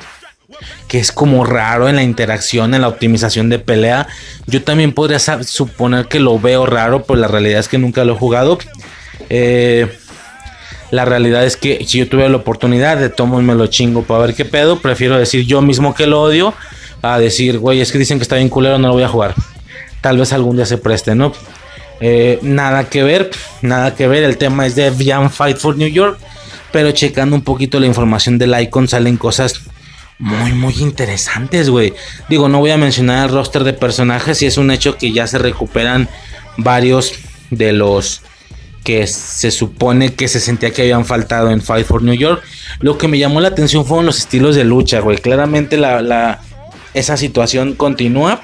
[0.86, 4.06] que es como raro en la interacción, en la optimización de pelea.
[4.47, 8.12] Yo también podría suponer que lo veo raro, pero la realidad es que nunca lo
[8.12, 8.58] he jugado.
[9.31, 9.90] Eh,
[10.90, 14.26] la realidad es que si yo tuve la oportunidad de tomo me lo chingo para
[14.26, 16.55] ver qué pedo, prefiero decir yo mismo que lo odio
[17.02, 19.34] a decir, güey, es que dicen que está bien culero, no lo voy a jugar.
[20.00, 21.32] Tal vez algún día se preste, ¿no?
[22.00, 23.31] Eh, nada que ver,
[23.62, 24.23] nada que ver.
[24.24, 26.18] El tema es de Vian Fight for New York.
[26.73, 29.62] Pero checando un poquito la información del icon salen cosas
[30.18, 31.94] muy, muy interesantes, güey.
[32.28, 35.26] Digo, no voy a mencionar el roster de personajes y es un hecho que ya
[35.26, 36.08] se recuperan
[36.56, 37.12] varios
[37.50, 38.23] de los
[38.86, 42.40] que se supone que se sentía que habían faltado en Fight for New York.
[42.78, 45.18] Lo que me llamó la atención fueron los estilos de lucha, güey.
[45.18, 46.40] Claramente la,
[46.94, 48.42] esa situación continúa,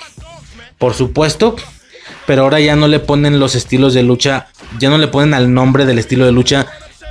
[0.79, 1.55] por supuesto.
[2.27, 4.49] Pero ahora ya no le ponen los estilos de lucha,
[4.81, 6.67] ya no le ponen al nombre del estilo de lucha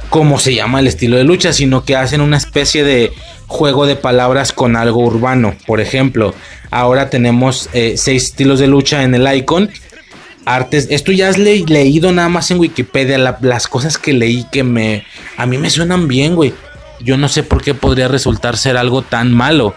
[0.09, 3.13] como se llama el estilo de lucha, sino que hacen una especie de
[3.47, 5.55] juego de palabras con algo urbano.
[5.65, 6.35] Por ejemplo,
[6.69, 9.69] ahora tenemos eh, seis estilos de lucha en el icon
[10.45, 10.87] artes.
[10.89, 13.17] Esto ya has leído nada más en Wikipedia.
[13.41, 15.05] las cosas que leí que me.
[15.37, 16.53] A mí me suenan bien, güey.
[16.99, 19.73] Yo no sé por qué podría resultar ser algo tan malo.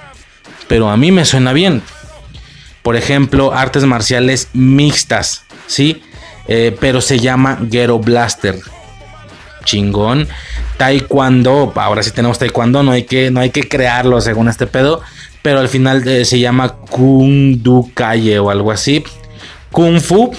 [0.68, 1.83] Pero a mí me suena bien.
[2.83, 5.44] Por ejemplo, artes marciales mixtas.
[5.67, 6.02] ¿Sí?
[6.49, 8.59] Eh, pero se llama Ghetto Blaster.
[9.65, 10.28] Chingón.
[10.76, 11.73] Taekwondo.
[11.76, 12.83] Ahora sí tenemos Taekwondo.
[12.83, 15.01] No hay que, no hay que crearlo según este pedo.
[15.43, 19.05] Pero al final eh, se llama Kung Du Calle o algo así.
[19.70, 20.33] Kung Fu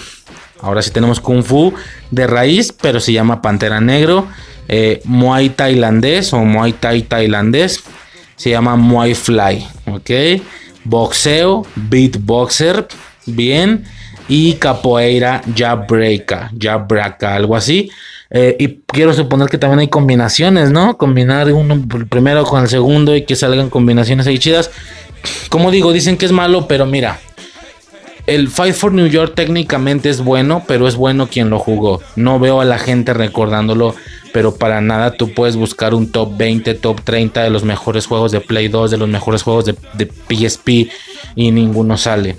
[0.61, 1.73] Ahora sí tenemos Kung Fu
[2.11, 4.27] de raíz, pero se llama Pantera Negro.
[4.67, 7.83] Eh, Muay tailandés o Muay Thai tailandés.
[8.35, 9.67] Se llama Muay Fly.
[9.87, 10.11] Ok.
[10.83, 12.87] Boxeo, beatboxer.
[13.25, 13.83] Bien.
[14.27, 16.51] Y capoeira jabreka.
[16.59, 17.89] Jabraka, algo así.
[18.31, 20.97] Eh, y quiero suponer que también hay combinaciones, ¿no?
[20.97, 24.71] Combinar uno primero con el segundo y que salgan combinaciones ahí chidas.
[25.49, 27.19] Como digo, dicen que es malo, pero mira,
[28.27, 32.01] el Fight for New York técnicamente es bueno, pero es bueno quien lo jugó.
[32.15, 33.95] No veo a la gente recordándolo,
[34.33, 38.31] pero para nada tú puedes buscar un top 20, top 30 de los mejores juegos
[38.31, 39.75] de Play 2, de los mejores juegos de,
[40.27, 40.91] PSP
[41.35, 42.35] y ninguno sale.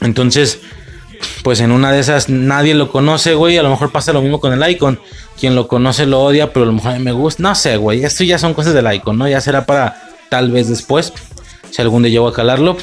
[0.00, 0.60] Entonces,
[1.44, 3.58] pues en una de esas nadie lo conoce, güey.
[3.58, 4.98] A lo mejor pasa lo mismo con el Icon.
[5.38, 7.42] Quien lo conoce lo odia, pero a lo mejor me gusta.
[7.42, 8.02] No sé, güey.
[8.04, 9.28] Esto ya son cosas del Icon, ¿no?
[9.28, 11.12] Ya será para tal vez después.
[11.70, 12.76] Si algún día llego a calarlo.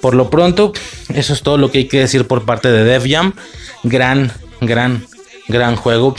[0.00, 0.72] Por lo pronto,
[1.14, 3.34] eso es todo lo que hay que decir por parte de Dev Jam.
[3.82, 5.04] Gran, gran,
[5.48, 6.14] gran juego.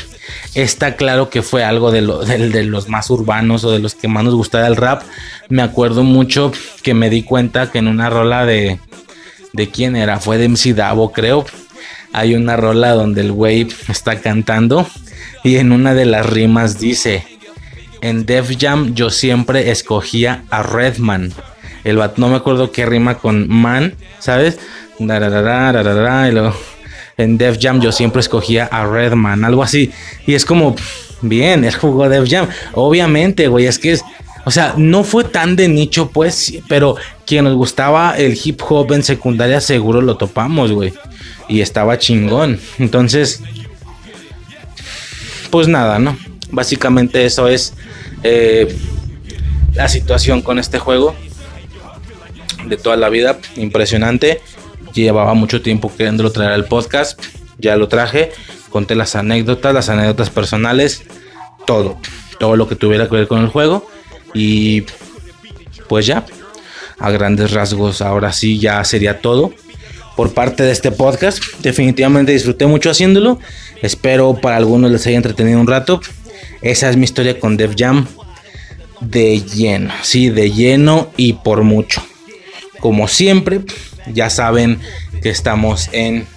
[0.54, 4.36] está claro que fue algo de, los más urbanos o de los que más nos
[4.36, 5.04] gustaba el rap.
[5.50, 8.80] Me acuerdo mucho que me di cuenta que en una rola de...
[9.54, 10.20] ¿De quién era?
[10.20, 11.46] Fue de MC Davo, creo.
[12.12, 14.86] Hay una rola donde el güey está cantando
[15.46, 17.24] y en una de las rimas dice,
[18.02, 21.34] en Def Jam yo siempre escogía a Redman.
[21.86, 24.58] El no me acuerdo qué rima con man, ¿sabes?
[25.00, 26.54] Y luego,
[27.16, 29.92] en Def Jam yo siempre escogía a Redman, algo así.
[30.26, 30.76] Y es como,
[31.22, 32.48] bien, él jugó Def Jam.
[32.74, 34.04] Obviamente, güey, es que es,
[34.46, 38.92] o sea, no fue tan de nicho, pues, pero quien nos gustaba el hip hop
[38.94, 40.92] en secundaria seguro lo topamos, güey.
[41.48, 42.60] Y estaba chingón.
[42.80, 43.44] Entonces,
[45.52, 46.18] pues nada, ¿no?
[46.50, 47.74] Básicamente eso es
[48.24, 48.76] eh,
[49.74, 51.16] la situación con este juego
[52.68, 53.38] de toda la vida.
[53.56, 54.42] Impresionante.
[54.94, 57.22] Llevaba mucho tiempo queriéndolo traer al podcast.
[57.58, 58.32] Ya lo traje.
[58.70, 61.04] Conté las anécdotas, las anécdotas personales.
[61.66, 61.98] Todo.
[62.40, 63.88] Todo lo que tuviera que ver con el juego.
[64.34, 64.84] Y
[65.88, 66.26] pues ya.
[67.00, 68.02] A grandes rasgos.
[68.02, 69.54] Ahora sí ya sería todo.
[70.16, 71.44] Por parte de este podcast.
[71.60, 73.40] Definitivamente disfruté mucho haciéndolo.
[73.82, 76.02] Espero para algunos les haya entretenido un rato.
[76.62, 78.08] Esa es mi historia con Def Jam.
[79.02, 79.94] De lleno.
[80.04, 82.02] Sí, de lleno y por mucho.
[82.86, 83.62] Como siempre,
[84.14, 84.80] ya saben
[85.24, 86.28] que estamos en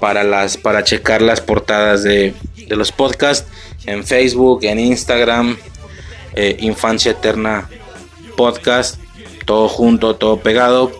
[0.00, 2.34] para las para checar las portadas de,
[2.68, 3.48] los podcasts
[3.86, 5.56] en Facebook, en Instagram,
[6.34, 7.70] eh, Infancia Eterna
[8.36, 9.00] Podcast,
[9.46, 10.92] todo junto, todo pegado.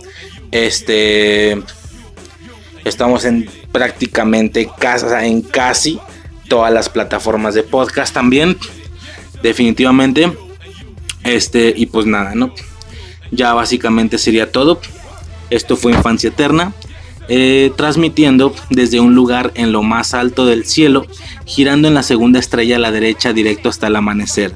[0.52, 1.62] Este
[2.86, 6.01] estamos en prácticamente casa, en casi
[6.49, 8.57] todas las plataformas de podcast también.
[9.42, 10.33] Definitivamente.
[11.25, 12.55] Este, y pues nada, ¿no?
[13.33, 14.81] Ya básicamente sería todo.
[15.51, 16.73] Esto fue Infancia Eterna.
[17.28, 21.07] Eh, transmitiendo desde un lugar en lo más alto del cielo,
[21.47, 24.55] girando en la segunda estrella a la derecha directo hasta el amanecer.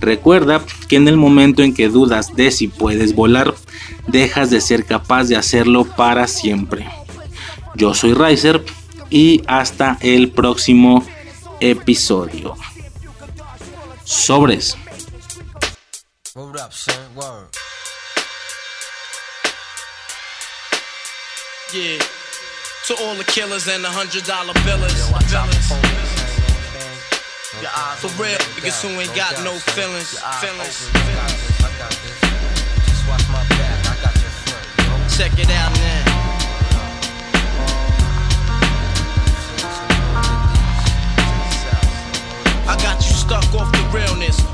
[0.00, 3.54] Recuerda que en el momento en que dudas de si puedes volar,
[4.06, 6.86] dejas de ser capaz de hacerlo para siempre.
[7.74, 8.64] Yo soy Riser
[9.10, 11.04] y hasta el próximo
[11.60, 12.54] episodio.
[14.04, 14.76] Sobres.
[21.74, 21.98] Yeah.
[22.86, 24.94] To all the killers and the hundred dollar billers.
[27.98, 30.14] For real, niggas who ain't got no feelings.
[30.38, 30.86] Feelings.
[35.18, 36.04] Check it out now.
[42.70, 44.53] I got you stuck off the realness.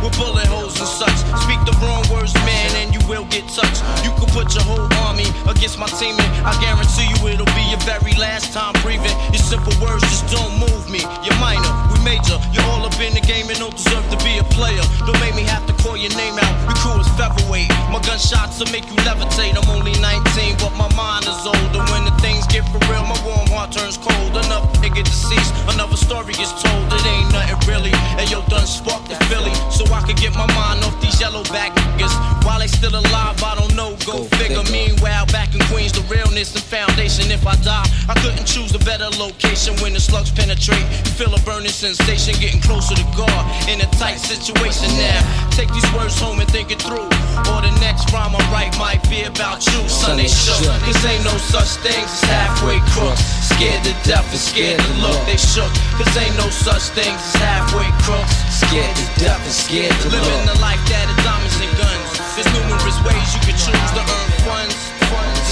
[0.01, 1.17] with bullet holes and such.
[1.45, 3.81] Speak the wrong words, man, and you will get touched.
[4.03, 7.65] You can put your whole army against my team, and I guarantee you it'll be
[7.69, 9.13] your very last time breathing.
[9.31, 11.05] Your simple words just don't move me.
[11.23, 12.37] You're minor, we major.
[12.51, 14.81] You're all up in the game and don't deserve to be a player.
[15.05, 16.53] Don't make me have to call your name out.
[16.65, 17.69] Your crew is featherweight.
[17.93, 19.53] My gunshots will make you levitate.
[19.53, 21.81] I'm only 19, but my mind is older.
[21.93, 24.33] When the things get for real, my warm heart turns cold.
[24.33, 26.89] Another nigga deceased, another story gets told.
[26.89, 27.93] It ain't nothing really.
[28.17, 31.43] And yo, done sparked the Philly, so I could get my mind off these yellow
[31.51, 32.13] back niggas.
[32.45, 33.95] While they still alive, I don't know.
[34.05, 34.63] Go, figure.
[34.71, 37.29] Meanwhile, back in Queens, the realness and foundation.
[37.31, 40.85] If I die, I couldn't choose a better location when the slugs penetrate.
[41.19, 45.19] Feel a burning sensation, getting closer to God in a tight situation now.
[45.51, 47.11] Take these words home and think it through.
[47.51, 49.79] Or the next rhyme I write might be about you.
[49.89, 50.63] Son, they shook.
[50.87, 53.21] Cause ain't no such things as halfway crooks.
[53.51, 55.19] Scared to death and scared to look.
[55.27, 55.69] They shook.
[55.99, 58.33] Cause ain't no such things as halfway crooks.
[58.49, 60.21] Scared to death and scared to look.
[60.21, 62.09] Living the life that is diamonds and guns.
[62.37, 64.77] There's numerous ways you can choose to earn funds.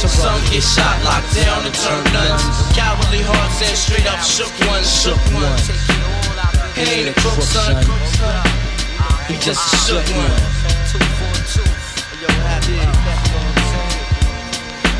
[0.06, 2.43] Some get shot, locked down, and turn nuns.
[2.77, 5.66] Cowardly hearts and straight up shook ones, shook ones.
[6.77, 7.75] He ain't a crook, son.
[9.27, 10.58] He just a shook one.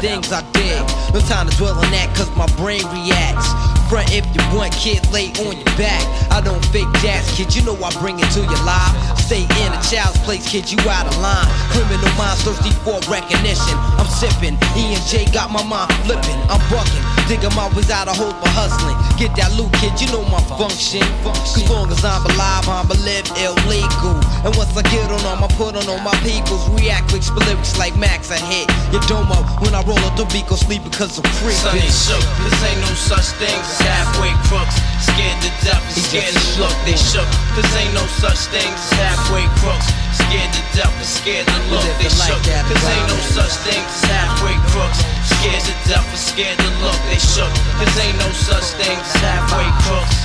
[0.00, 0.80] things I did?
[1.12, 3.79] No time to dwell on that, cause my brain reacts.
[3.90, 5.98] Front if you want, kid, lay on your back.
[6.30, 8.94] I don't fake jazz, kid, you know I bring it to your life.
[9.18, 11.50] Stay in a child's place, kid, you out of line.
[11.74, 13.74] Criminal minds thirsty for recognition.
[13.98, 16.38] I'm sipping, E and J got my mind flipping.
[16.46, 18.94] I'm bucking, digging my ways out of hope for hustling.
[19.18, 21.02] Get that loot, kid, you know my function.
[21.26, 24.22] Cause long as I'm alive, I'm a live illegal.
[24.46, 26.62] And once I get on them, I put on all my peoples.
[26.78, 29.42] React spit lyrics like Max, I hit your dome up.
[29.58, 31.58] When I roll up the beat, go sleep because I'm free.
[31.58, 34.76] Shook, this ain't no such thing halfway crooks.
[35.00, 37.28] Scared to death and scared to look, they shook.
[37.56, 39.88] This ain't no such thing as halfway crooks.
[40.12, 42.40] Scared to death and scared to look, they shook.
[42.68, 45.00] This ain't no such thing as halfway crooks.
[45.24, 47.52] Scared to death and scared to look, they shook.
[47.80, 50.16] This ain't no such thing as halfway crooks.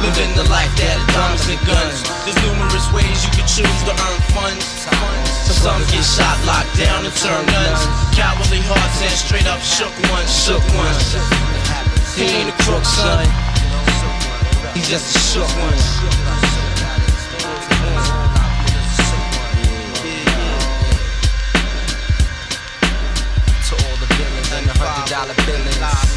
[0.00, 2.00] Living the life that diamonds and guns.
[2.24, 4.64] There's numerous ways you can choose to earn funds.
[5.60, 7.84] Some get shot, locked down, and turn guns.
[8.16, 11.79] Cowardly hearts and straight up shook ones, shook ones.
[12.16, 13.26] He ain't a crook, son.
[14.74, 15.72] He's just a shook one.
[23.66, 26.09] To all the villains and the hundred dollar billings.